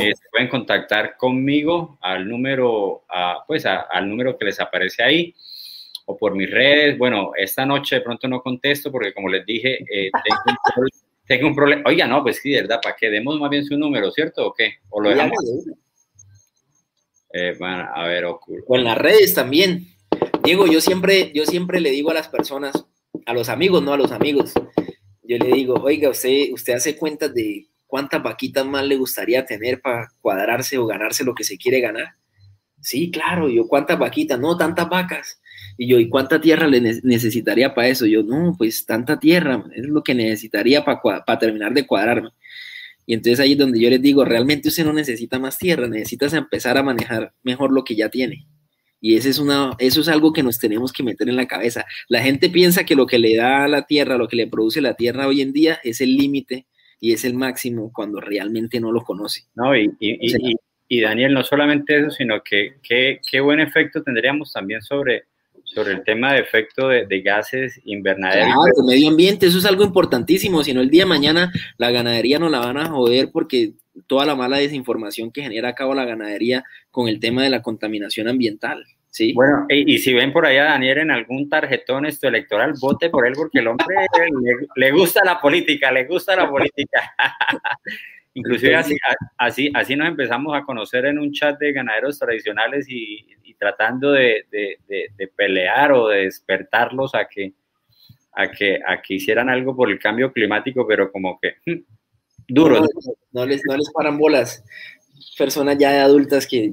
Eh, 0.00 0.12
se 0.14 0.28
pueden 0.30 0.48
contactar 0.48 1.16
conmigo 1.16 1.98
al 2.00 2.28
número, 2.28 3.04
a, 3.08 3.44
pues 3.46 3.66
al 3.66 4.08
número 4.08 4.36
que 4.36 4.46
les 4.46 4.58
aparece 4.58 5.02
ahí 5.02 5.34
o 6.06 6.16
por 6.16 6.34
mis 6.34 6.50
redes. 6.50 6.98
Bueno, 6.98 7.32
esta 7.36 7.64
noche 7.64 7.96
de 7.96 8.00
pronto 8.00 8.26
no 8.26 8.42
contesto 8.42 8.90
porque 8.90 9.12
como 9.12 9.28
les 9.28 9.44
dije, 9.46 9.78
tengo, 9.88 10.40
un, 10.76 10.88
tengo, 11.26 11.48
un, 11.48 11.54
problema. 11.54 11.82
Oiga, 11.86 12.06
no, 12.06 12.22
pues 12.22 12.38
sí, 12.38 12.50
de 12.50 12.62
verdad, 12.62 12.80
¿para 12.82 12.96
qué? 12.96 13.10
Demos 13.10 13.38
más 13.38 13.50
bien 13.50 13.64
su 13.64 13.76
número, 13.76 14.10
¿cierto? 14.10 14.48
¿O 14.48 14.54
qué? 14.54 14.78
¿O 14.90 15.00
lo 15.00 15.10
dejamos? 15.10 15.38
bueno, 17.58 17.88
a 17.94 18.06
ver, 18.06 18.24
ocurre. 18.24 18.62
O 18.66 18.76
en 18.76 18.84
las 18.84 18.98
redes 18.98 19.34
también. 19.34 19.88
Diego, 20.42 20.66
yo 20.66 20.80
siempre, 20.80 21.32
yo 21.34 21.46
siempre 21.46 21.80
le 21.80 21.90
digo 21.90 22.10
a 22.10 22.14
las 22.14 22.28
personas, 22.28 22.86
a 23.26 23.32
los 23.32 23.48
amigos, 23.48 23.82
no 23.82 23.92
a 23.92 23.96
los 23.96 24.12
amigos, 24.12 24.52
yo 25.22 25.38
le 25.38 25.52
digo, 25.54 25.74
oiga, 25.82 26.10
usted, 26.10 26.52
usted 26.52 26.74
hace 26.74 26.96
cuentas 26.96 27.32
de 27.34 27.66
cuántas 27.94 28.24
vaquitas 28.24 28.66
más 28.66 28.84
le 28.84 28.96
gustaría 28.96 29.46
tener 29.46 29.80
para 29.80 30.08
cuadrarse 30.20 30.78
o 30.78 30.84
ganarse 30.84 31.22
lo 31.22 31.32
que 31.32 31.44
se 31.44 31.56
quiere 31.56 31.78
ganar. 31.78 32.16
Sí, 32.80 33.12
claro, 33.12 33.48
yo 33.48 33.68
cuántas 33.68 34.00
vaquitas, 34.00 34.36
no, 34.40 34.56
tantas 34.56 34.88
vacas. 34.88 35.40
Y 35.78 35.86
yo, 35.86 36.00
¿y 36.00 36.08
cuánta 36.08 36.40
tierra 36.40 36.66
le 36.66 36.80
necesitaría 36.80 37.72
para 37.72 37.86
eso? 37.86 38.04
Yo, 38.04 38.24
no, 38.24 38.56
pues 38.58 38.84
tanta 38.84 39.20
tierra, 39.20 39.64
es 39.76 39.86
lo 39.86 40.02
que 40.02 40.12
necesitaría 40.12 40.84
para 40.84 41.38
terminar 41.38 41.72
de 41.72 41.86
cuadrarme. 41.86 42.30
Y 43.06 43.14
entonces 43.14 43.38
ahí 43.38 43.52
es 43.52 43.58
donde 43.58 43.78
yo 43.78 43.88
les 43.88 44.02
digo, 44.02 44.24
realmente 44.24 44.70
usted 44.70 44.84
no 44.84 44.92
necesita 44.92 45.38
más 45.38 45.56
tierra, 45.56 45.86
necesitas 45.86 46.32
empezar 46.32 46.76
a 46.76 46.82
manejar 46.82 47.32
mejor 47.44 47.72
lo 47.72 47.84
que 47.84 47.94
ya 47.94 48.08
tiene. 48.08 48.48
Y 49.00 49.14
ese 49.14 49.30
es 49.30 49.38
una, 49.38 49.70
eso 49.78 50.00
es 50.00 50.08
algo 50.08 50.32
que 50.32 50.42
nos 50.42 50.58
tenemos 50.58 50.92
que 50.92 51.04
meter 51.04 51.28
en 51.28 51.36
la 51.36 51.46
cabeza. 51.46 51.86
La 52.08 52.22
gente 52.22 52.50
piensa 52.50 52.82
que 52.82 52.96
lo 52.96 53.06
que 53.06 53.20
le 53.20 53.36
da 53.36 53.62
a 53.62 53.68
la 53.68 53.86
tierra, 53.86 54.18
lo 54.18 54.26
que 54.26 54.34
le 54.34 54.48
produce 54.48 54.80
la 54.80 54.94
tierra 54.94 55.28
hoy 55.28 55.42
en 55.42 55.52
día 55.52 55.78
es 55.84 56.00
el 56.00 56.16
límite 56.16 56.66
y 57.04 57.12
es 57.12 57.22
el 57.26 57.34
máximo 57.34 57.92
cuando 57.92 58.18
realmente 58.18 58.80
no 58.80 58.90
lo 58.90 59.02
conoce. 59.02 59.42
No, 59.54 59.76
y, 59.76 59.92
y, 60.00 60.56
y, 60.88 61.00
Daniel, 61.02 61.34
no 61.34 61.44
solamente 61.44 61.98
eso, 61.98 62.08
sino 62.08 62.42
que 62.42 62.76
qué 62.82 63.40
buen 63.40 63.60
efecto 63.60 64.02
tendríamos 64.02 64.54
también 64.54 64.80
sobre, 64.80 65.24
sobre 65.64 65.92
el 65.92 66.02
tema 66.02 66.32
de 66.32 66.40
efecto 66.40 66.88
de, 66.88 67.04
de 67.04 67.20
gases 67.20 67.78
invernaderos. 67.84 68.46
Claro, 68.46 68.72
el 68.78 68.84
medio 68.86 69.10
ambiente, 69.10 69.44
eso 69.44 69.58
es 69.58 69.66
algo 69.66 69.84
importantísimo, 69.84 70.64
si 70.64 70.72
no 70.72 70.80
el 70.80 70.88
día 70.88 71.02
de 71.02 71.10
mañana 71.10 71.52
la 71.76 71.90
ganadería 71.90 72.38
no 72.38 72.48
la 72.48 72.60
van 72.60 72.78
a 72.78 72.86
joder 72.86 73.28
porque 73.30 73.74
toda 74.06 74.24
la 74.24 74.34
mala 74.34 74.56
desinformación 74.56 75.30
que 75.30 75.42
genera 75.42 75.68
a 75.68 75.74
cabo 75.74 75.92
la 75.92 76.06
ganadería 76.06 76.64
con 76.90 77.08
el 77.08 77.20
tema 77.20 77.42
de 77.42 77.50
la 77.50 77.60
contaminación 77.60 78.28
ambiental. 78.28 78.82
¿Sí? 79.14 79.32
Bueno, 79.32 79.64
y, 79.68 79.96
si 79.98 80.12
ven 80.12 80.32
por 80.32 80.44
allá 80.44 80.64
Daniel 80.64 80.98
en 80.98 81.10
algún 81.12 81.48
tarjetón 81.48 82.04
esto 82.04 82.26
electoral, 82.26 82.74
vote 82.80 83.10
por 83.10 83.26
él 83.26 83.34
porque 83.36 83.60
el 83.60 83.68
hombre 83.68 83.86
le, 84.76 84.90
gusta 84.90 85.24
la 85.24 85.40
política, 85.40 85.92
le 85.92 86.04
gusta 86.04 86.34
la 86.34 86.50
política. 86.50 87.14
Inclusive 88.34 88.74
así, 88.74 88.96
así, 89.38 89.70
así 89.72 89.94
nos 89.94 90.08
empezamos 90.08 90.56
a 90.56 90.64
conocer 90.64 91.06
en 91.06 91.20
un 91.20 91.30
chat 91.30 91.56
de 91.60 91.72
ganaderos 91.72 92.18
tradicionales 92.18 92.86
y, 92.88 93.24
tratando 93.56 94.10
de, 94.10 94.46
de, 94.50 95.28
pelear 95.36 95.92
o 95.92 96.08
de 96.08 96.22
despertarlos 96.22 97.14
a 97.14 97.28
que, 97.28 97.52
a, 98.32 98.50
que, 98.50 98.80
a 98.84 99.00
que 99.00 99.14
hicieran 99.14 99.48
algo 99.48 99.76
por 99.76 99.88
el 99.88 100.00
cambio 100.00 100.32
climático, 100.32 100.84
pero 100.88 101.12
como 101.12 101.38
que 101.40 101.54
hmm, 101.64 101.84
duro. 102.48 102.84
No, 103.30 103.46
les, 103.46 103.62
no 103.64 103.76
les 103.76 103.90
paran 103.92 104.18
bolas. 104.18 104.64
Personas 105.38 105.78
ya 105.78 106.02
adultas 106.02 106.48
que 106.48 106.72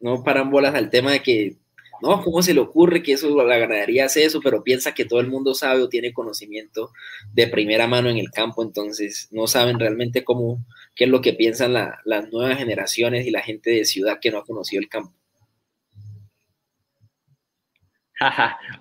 no 0.00 0.24
paran 0.24 0.50
bolas 0.50 0.74
al 0.74 0.88
tema 0.88 1.12
de 1.12 1.20
que, 1.20 1.56
no, 2.02 2.20
¿cómo 2.20 2.42
se 2.42 2.52
le 2.52 2.60
ocurre 2.60 3.02
que 3.02 3.12
eso, 3.12 3.46
la 3.46 3.56
ganadería 3.58 4.06
hace 4.06 4.24
eso? 4.24 4.40
Pero 4.42 4.64
piensa 4.64 4.92
que 4.92 5.04
todo 5.04 5.20
el 5.20 5.28
mundo 5.28 5.54
sabe 5.54 5.82
o 5.82 5.88
tiene 5.88 6.12
conocimiento 6.12 6.92
de 7.32 7.46
primera 7.46 7.86
mano 7.86 8.10
en 8.10 8.18
el 8.18 8.30
campo, 8.30 8.62
entonces 8.64 9.28
no 9.30 9.46
saben 9.46 9.78
realmente 9.78 10.24
cómo, 10.24 10.58
qué 10.96 11.04
es 11.04 11.10
lo 11.10 11.20
que 11.20 11.32
piensan 11.32 11.72
las 11.72 12.32
nuevas 12.32 12.58
generaciones 12.58 13.24
y 13.26 13.30
la 13.30 13.40
gente 13.40 13.70
de 13.70 13.84
ciudad 13.84 14.18
que 14.20 14.32
no 14.32 14.38
ha 14.38 14.44
conocido 14.44 14.82
el 14.82 14.88
campo. 14.88 15.12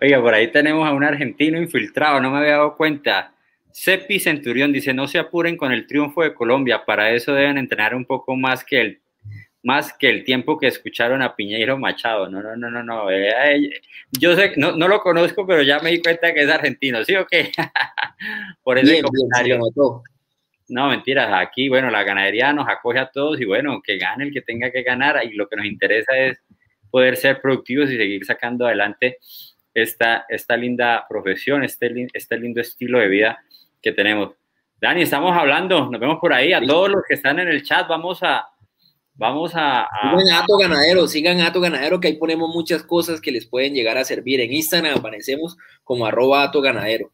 Oiga, 0.01 0.19
por 0.21 0.33
ahí 0.33 0.51
tenemos 0.51 0.87
a 0.87 0.91
un 0.91 1.03
argentino 1.03 1.61
infiltrado, 1.61 2.19
no 2.19 2.31
me 2.31 2.39
había 2.39 2.53
dado 2.53 2.75
cuenta. 2.75 3.35
Cepi 3.71 4.19
Centurión 4.19 4.73
dice, 4.73 4.95
no 4.95 5.07
se 5.07 5.19
apuren 5.19 5.57
con 5.57 5.71
el 5.71 5.85
triunfo 5.85 6.23
de 6.23 6.33
Colombia, 6.33 6.85
para 6.85 7.11
eso 7.11 7.33
deben 7.33 7.59
entrenar 7.59 7.93
un 7.93 8.05
poco 8.05 8.35
más 8.35 8.63
que 8.63 8.81
el, 8.81 9.01
más 9.63 9.93
que 9.93 10.09
el 10.09 10.23
tiempo 10.23 10.57
que 10.57 10.67
escucharon 10.67 11.21
a 11.21 11.35
Piñeiro 11.35 11.77
Machado. 11.77 12.29
No, 12.29 12.41
no, 12.41 12.55
no, 12.55 12.69
no, 12.69 12.83
no. 12.83 13.11
Eh, 13.11 13.69
yo 14.11 14.35
sé, 14.35 14.53
no, 14.57 14.75
no 14.75 14.87
lo 14.87 14.99
conozco, 14.99 15.45
pero 15.45 15.61
ya 15.61 15.79
me 15.79 15.91
di 15.91 16.01
cuenta 16.01 16.33
que 16.33 16.41
es 16.41 16.49
argentino, 16.49 17.03
¿sí 17.03 17.15
o 17.15 17.25
qué? 17.25 17.51
por 18.63 18.77
ese 18.77 19.01
comentario. 19.01 19.59
no, 20.69 20.89
mentiras, 20.89 21.29
aquí, 21.33 21.69
bueno, 21.69 21.89
la 21.89 22.03
ganadería 22.03 22.53
nos 22.53 22.67
acoge 22.67 22.99
a 22.99 23.11
todos 23.11 23.39
y 23.39 23.45
bueno, 23.45 23.81
que 23.83 23.97
gane 23.97 24.25
el 24.25 24.33
que 24.33 24.41
tenga 24.41 24.71
que 24.71 24.83
ganar 24.83 25.21
y 25.25 25.33
lo 25.33 25.47
que 25.47 25.55
nos 25.55 25.65
interesa 25.65 26.17
es 26.17 26.39
poder 26.89 27.15
ser 27.15 27.41
productivos 27.41 27.89
y 27.89 27.97
seguir 27.97 28.25
sacando 28.25 28.65
adelante 28.65 29.17
esta, 29.73 30.25
esta 30.27 30.57
linda 30.57 31.05
profesión, 31.07 31.63
este, 31.63 32.07
este 32.13 32.37
lindo 32.37 32.61
estilo 32.61 32.99
de 32.99 33.07
vida 33.07 33.43
que 33.81 33.91
tenemos. 33.91 34.35
Dani, 34.79 35.03
estamos 35.03 35.37
hablando, 35.37 35.89
nos 35.89 36.01
vemos 36.01 36.17
por 36.19 36.33
ahí. 36.33 36.53
A 36.53 36.61
todos 36.61 36.89
los 36.89 37.03
que 37.07 37.13
están 37.13 37.39
en 37.39 37.47
el 37.47 37.63
chat, 37.63 37.87
vamos 37.87 38.23
a. 38.23 38.47
Vamos 39.13 39.51
a, 39.55 39.87
Sigan 40.01 40.33
Ato 40.33 40.57
Ganadero, 40.57 41.07
sigan 41.07 41.41
Ato 41.41 41.61
Ganadero, 41.61 41.99
que 41.99 42.07
ahí 42.07 42.13
ponemos 42.15 42.49
muchas 42.49 42.83
cosas 42.83 43.21
que 43.21 43.31
les 43.31 43.45
pueden 43.45 43.73
llegar 43.73 43.97
a 43.97 44.05
servir. 44.05 44.39
En 44.39 44.51
Instagram 44.51 44.97
aparecemos 44.97 45.57
como 45.83 46.05
arroba 46.05 46.43
Ato 46.43 46.61
Ganadero. 46.61 47.11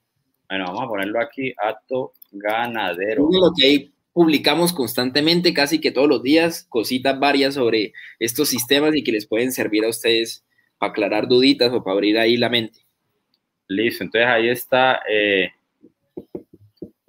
Bueno, 0.50 0.66
vamos 0.68 0.84
a 0.84 0.88
ponerlo 0.88 1.20
aquí, 1.20 1.54
Ato 1.58 2.14
Ganadero. 2.32 3.28
Lo 3.30 3.52
que 3.56 3.66
ahí 3.66 3.94
publicamos 4.14 4.74
constantemente, 4.74 5.54
casi 5.54 5.80
que 5.80 5.92
todos 5.92 6.08
los 6.08 6.24
días, 6.24 6.66
cositas 6.70 7.20
varias 7.20 7.56
sobre 7.56 7.94
estos 8.20 8.50
sistemas 8.50 8.96
y 8.96 9.04
que 9.04 9.12
les 9.12 9.28
pueden 9.28 9.52
servir 9.52 9.84
a 9.84 9.90
ustedes 9.90 10.46
para 10.78 10.92
aclarar 10.92 11.28
duditas 11.28 11.74
o 11.74 11.84
para 11.84 11.94
abrir 11.94 12.18
ahí 12.18 12.38
la 12.38 12.50
mente. 12.50 12.80
Listo, 13.68 14.04
entonces 14.04 14.28
ahí 14.28 14.50
está, 14.50 15.02
eh, 15.10 15.52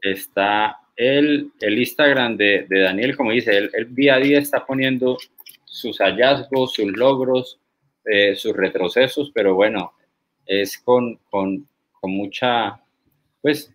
está 0.02 0.76
el, 0.98 1.52
el 1.60 1.78
Instagram 1.78 2.36
de, 2.36 2.66
de, 2.68 2.80
Daniel, 2.80 3.16
como 3.16 3.30
dice, 3.30 3.56
él, 3.56 3.70
él, 3.72 3.94
día 3.94 4.16
a 4.16 4.18
día 4.18 4.40
está 4.40 4.66
poniendo 4.66 5.16
sus 5.64 5.98
hallazgos, 5.98 6.72
sus 6.72 6.86
logros, 6.86 7.60
eh, 8.04 8.34
sus 8.34 8.54
retrocesos, 8.54 9.30
pero 9.32 9.54
bueno, 9.54 9.92
es 10.44 10.76
con, 10.76 11.16
con, 11.30 11.68
con, 11.92 12.10
mucha, 12.10 12.82
pues, 13.40 13.72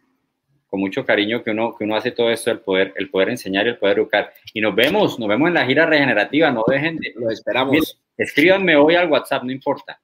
con 0.67 0.81
mucho 0.81 1.05
cariño 1.05 1.41
que 1.41 1.51
uno, 1.51 1.73
que 1.77 1.85
uno 1.85 1.95
hace 1.95 2.11
todo 2.11 2.29
esto, 2.29 2.51
el 2.51 2.59
poder, 2.59 2.93
el 2.97 3.09
poder 3.09 3.29
enseñar 3.29 3.67
y 3.67 3.69
el 3.69 3.77
poder 3.77 3.99
educar. 3.99 4.33
Y 4.53 4.59
nos 4.59 4.75
vemos, 4.75 5.17
nos 5.17 5.29
vemos 5.29 5.47
en 5.47 5.53
la 5.53 5.65
gira 5.65 5.85
regenerativa, 5.85 6.51
no 6.51 6.65
dejen 6.67 6.97
de... 6.97 7.13
Lo 7.15 7.29
esperamos. 7.29 7.71
Miren, 7.71 7.87
escríbanme 8.17 8.75
hoy 8.75 8.95
al 8.95 9.09
WhatsApp, 9.09 9.43
no 9.43 9.51
importa, 9.51 10.01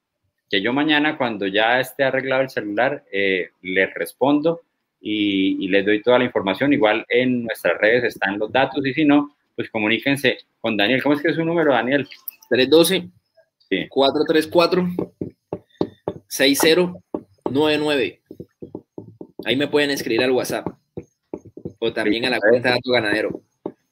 que 0.50 0.62
yo 0.62 0.72
mañana 0.72 1.18
cuando 1.18 1.48
ya 1.48 1.82
esté 1.82 2.06
arreglado 2.06 2.44
el 2.44 2.50
celular, 2.50 3.04
eh, 3.12 3.50
les 3.62 3.94
respondo 3.94 4.62
y, 5.02 5.64
y, 5.66 5.68
les 5.70 5.86
doy 5.86 6.02
toda 6.02 6.20
la 6.20 6.26
información. 6.26 6.74
Igual 6.74 7.06
en 7.10 7.44
nuestras 7.44 7.78
redes 7.80 8.04
están 8.04 8.38
los 8.40 8.52
datos 8.52 8.86
y 8.86 8.94
si 8.94 9.06
no, 9.06 9.36
pues 9.56 9.70
comuníquense 9.70 10.38
con 10.60 10.78
Daniel. 10.78 11.04
¿Cómo 11.04 11.16
es 11.16 11.22
que 11.22 11.30
es 11.30 11.36
su 11.36 11.46
número, 11.46 11.74
Daniel? 11.74 12.08
312 12.50 13.10
sí. 13.70 13.88
434 13.90 14.88
6099. 16.28 18.22
Ahí 19.46 19.56
me 19.56 19.68
pueden 19.68 19.92
escribir 19.92 20.24
al 20.24 20.32
WhatsApp 20.32 20.68
o 21.80 21.94
también 21.94 22.26
a 22.26 22.30
la 22.30 22.40
cuenta 22.40 22.70
de 22.70 22.76
Dato 22.76 22.92
Ganadero. 22.92 23.42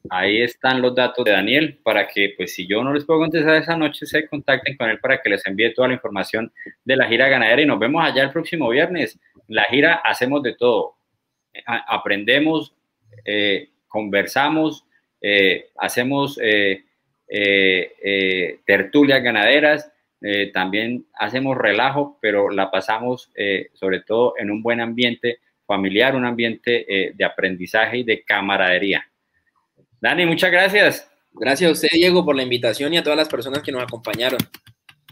Ahí 0.10 0.42
están 0.42 0.82
los 0.82 0.96
datos 0.96 1.26
de 1.26 1.32
Daniel 1.32 1.80
para 1.84 2.08
que, 2.08 2.34
pues, 2.38 2.54
si 2.54 2.66
yo 2.68 2.84
no 2.84 2.94
les 2.94 3.06
puedo 3.06 3.20
contestar 3.20 3.56
esa 3.56 3.76
noche, 3.76 4.06
se 4.06 4.28
contacten 4.28 4.78
con 4.78 4.90
él 4.90 5.00
para 5.00 5.22
que 5.22 5.30
les 5.30 5.46
envíe 5.46 5.74
toda 5.74 5.90
la 5.90 5.96
información 5.96 6.52
de 6.86 6.96
la 6.96 7.08
gira 7.08 7.28
ganadera 7.28 7.62
y 7.62 7.66
nos 7.66 7.80
vemos 7.80 8.04
allá 8.04 8.24
el 8.24 8.32
próximo 8.32 8.70
viernes. 8.70 9.20
La 9.48 9.64
gira 9.66 9.96
hacemos 9.96 10.44
de 10.44 10.56
todo. 10.56 10.97
Aprendemos, 11.66 12.74
eh, 13.26 13.70
conversamos, 13.88 14.86
eh, 15.22 15.70
hacemos 15.78 16.40
eh, 16.42 16.84
tertulias 18.66 19.24
ganaderas, 19.24 19.92
también 20.54 21.06
hacemos 21.14 21.58
relajo, 21.58 22.18
pero 22.22 22.50
la 22.50 22.72
pasamos 22.72 23.32
sobre 23.74 24.02
todo 24.02 24.34
en 24.38 24.50
un 24.50 24.64
buen 24.64 24.82
ambiente 24.82 25.40
familiar, 25.66 26.16
un 26.16 26.26
ambiente 26.26 27.14
de 27.14 27.26
aprendizaje 27.26 28.00
y 28.00 28.04
de 28.04 28.24
camaradería. 28.24 29.08
Dani, 30.02 30.26
muchas 30.26 30.52
gracias. 30.52 31.12
Gracias 31.34 31.70
a 31.70 31.74
usted, 31.74 31.90
Diego, 31.92 32.26
por 32.26 32.36
la 32.36 32.42
invitación 32.42 32.94
y 32.94 32.98
a 32.98 33.04
todas 33.04 33.18
las 33.18 33.30
personas 33.30 33.62
que 33.62 33.72
nos 33.72 33.84
acompañaron. 33.84 34.40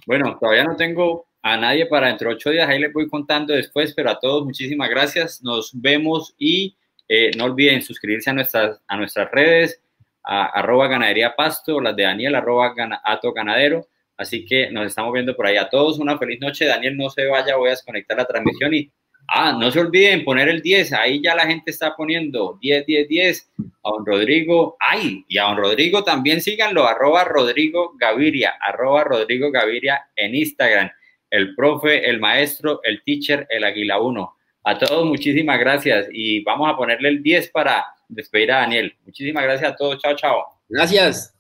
Bueno, 0.06 0.38
todavía 0.40 0.64
no 0.64 0.76
tengo 0.76 1.28
a 1.42 1.58
nadie 1.58 1.86
para 1.86 2.08
dentro 2.08 2.30
de 2.30 2.36
ocho 2.36 2.50
días, 2.50 2.68
ahí 2.68 2.80
les 2.80 2.94
voy 2.94 3.08
contando 3.08 3.54
después, 3.54 3.94
pero 3.94 4.10
a 4.10 4.20
todos 4.20 4.46
muchísimas 4.46 4.90
gracias, 4.90 5.44
nos 5.44 5.72
vemos 5.74 6.34
y 6.38 6.76
eh, 7.08 7.32
no 7.38 7.46
olviden 7.46 7.82
suscribirse 7.82 8.30
a 8.30 8.34
nuestras, 8.34 8.82
a 8.88 8.98
nuestras 8.98 9.30
redes, 9.32 9.82
a, 10.24 10.46
arroba 10.46 10.88
ganadería 10.88 11.36
pasto, 11.36 11.80
las 11.80 11.96
de 11.96 12.04
Daniel, 12.04 12.36
arroba 12.36 12.74
gana, 12.74 13.02
ganadero, 13.36 13.88
así 14.18 14.46
que 14.46 14.72
nos 14.72 14.88
estamos 14.88 15.14
viendo 15.14 15.36
por 15.36 15.46
ahí. 15.46 15.58
A 15.58 15.70
todos 15.70 16.00
una 16.00 16.18
feliz 16.18 16.40
noche, 16.40 16.66
Daniel, 16.66 16.98
no 16.98 17.10
se 17.10 17.26
vaya, 17.28 17.56
voy 17.56 17.68
a 17.68 17.72
desconectar 17.72 18.18
la 18.18 18.26
transmisión 18.26 18.74
y 18.74 18.92
Ah, 19.28 19.56
no 19.60 19.72
se 19.72 19.80
olviden 19.80 20.24
poner 20.24 20.50
el 20.50 20.62
10, 20.62 20.94
ahí 20.94 21.22
ya 21.22 21.36
la 21.36 21.48
gente 21.48 21.72
está 21.72 21.96
poniendo 21.96 22.58
10, 22.62 22.86
10, 22.86 23.08
10. 23.08 23.52
A 23.84 23.90
don 23.92 24.06
Rodrigo, 24.06 24.78
ay, 24.80 25.26
y 25.28 25.38
a 25.38 25.44
don 25.44 25.58
Rodrigo 25.58 26.04
también 26.04 26.42
síganlo, 26.42 26.88
arroba 26.88 27.24
Rodrigo 27.24 27.94
Gaviria, 27.98 28.54
arroba 28.62 29.04
Rodrigo 29.04 29.52
Gaviria 29.52 30.06
en 30.16 30.36
Instagram. 30.36 30.90
El 31.30 31.56
profe, 31.56 32.08
el 32.10 32.20
maestro, 32.20 32.80
el 32.84 33.04
teacher, 33.04 33.48
el 33.50 33.64
Águila 33.64 34.00
1. 34.00 34.36
A 34.64 34.78
todos 34.78 35.06
muchísimas 35.06 35.60
gracias 35.60 36.08
y 36.12 36.42
vamos 36.44 36.70
a 36.70 36.76
ponerle 36.76 37.10
el 37.10 37.22
10 37.22 37.50
para 37.50 37.86
despedir 38.08 38.52
a 38.52 38.62
Daniel. 38.62 38.96
Muchísimas 39.06 39.44
gracias 39.44 39.72
a 39.72 39.76
todos, 39.76 40.02
chao, 40.02 40.16
chao. 40.16 40.46
Gracias. 40.70 41.35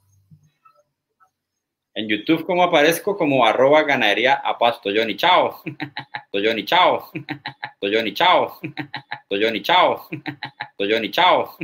En 1.97 2.09
YouTube, 2.09 2.45
como 2.45 2.61
aparezco? 2.61 3.15
Como 3.17 3.45
arroba 3.45 3.83
ganadería 3.83 4.33
a 4.33 4.57
pasto. 4.57 4.89
Johnny, 4.93 5.15
chao. 5.15 5.61
Toyoni, 6.31 6.65
chao. 6.65 7.09
Toyoni, 7.79 8.13
chao. 8.13 8.59
Toyoni, 9.29 9.61
chao. 9.61 10.09
Toyoni, 10.77 11.09
chao. 11.09 11.57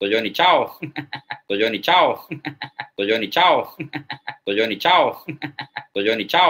Toyoni, 0.00 0.32
chao. 0.32 0.80
Toyoni, 1.46 1.80
chao. 1.82 2.28
Toyoni, 2.96 3.28
chao. 3.28 3.76
Toyoni, 4.46 4.78
chao. 4.78 5.24
Toyoni, 5.94 6.26
chao. 6.26 6.46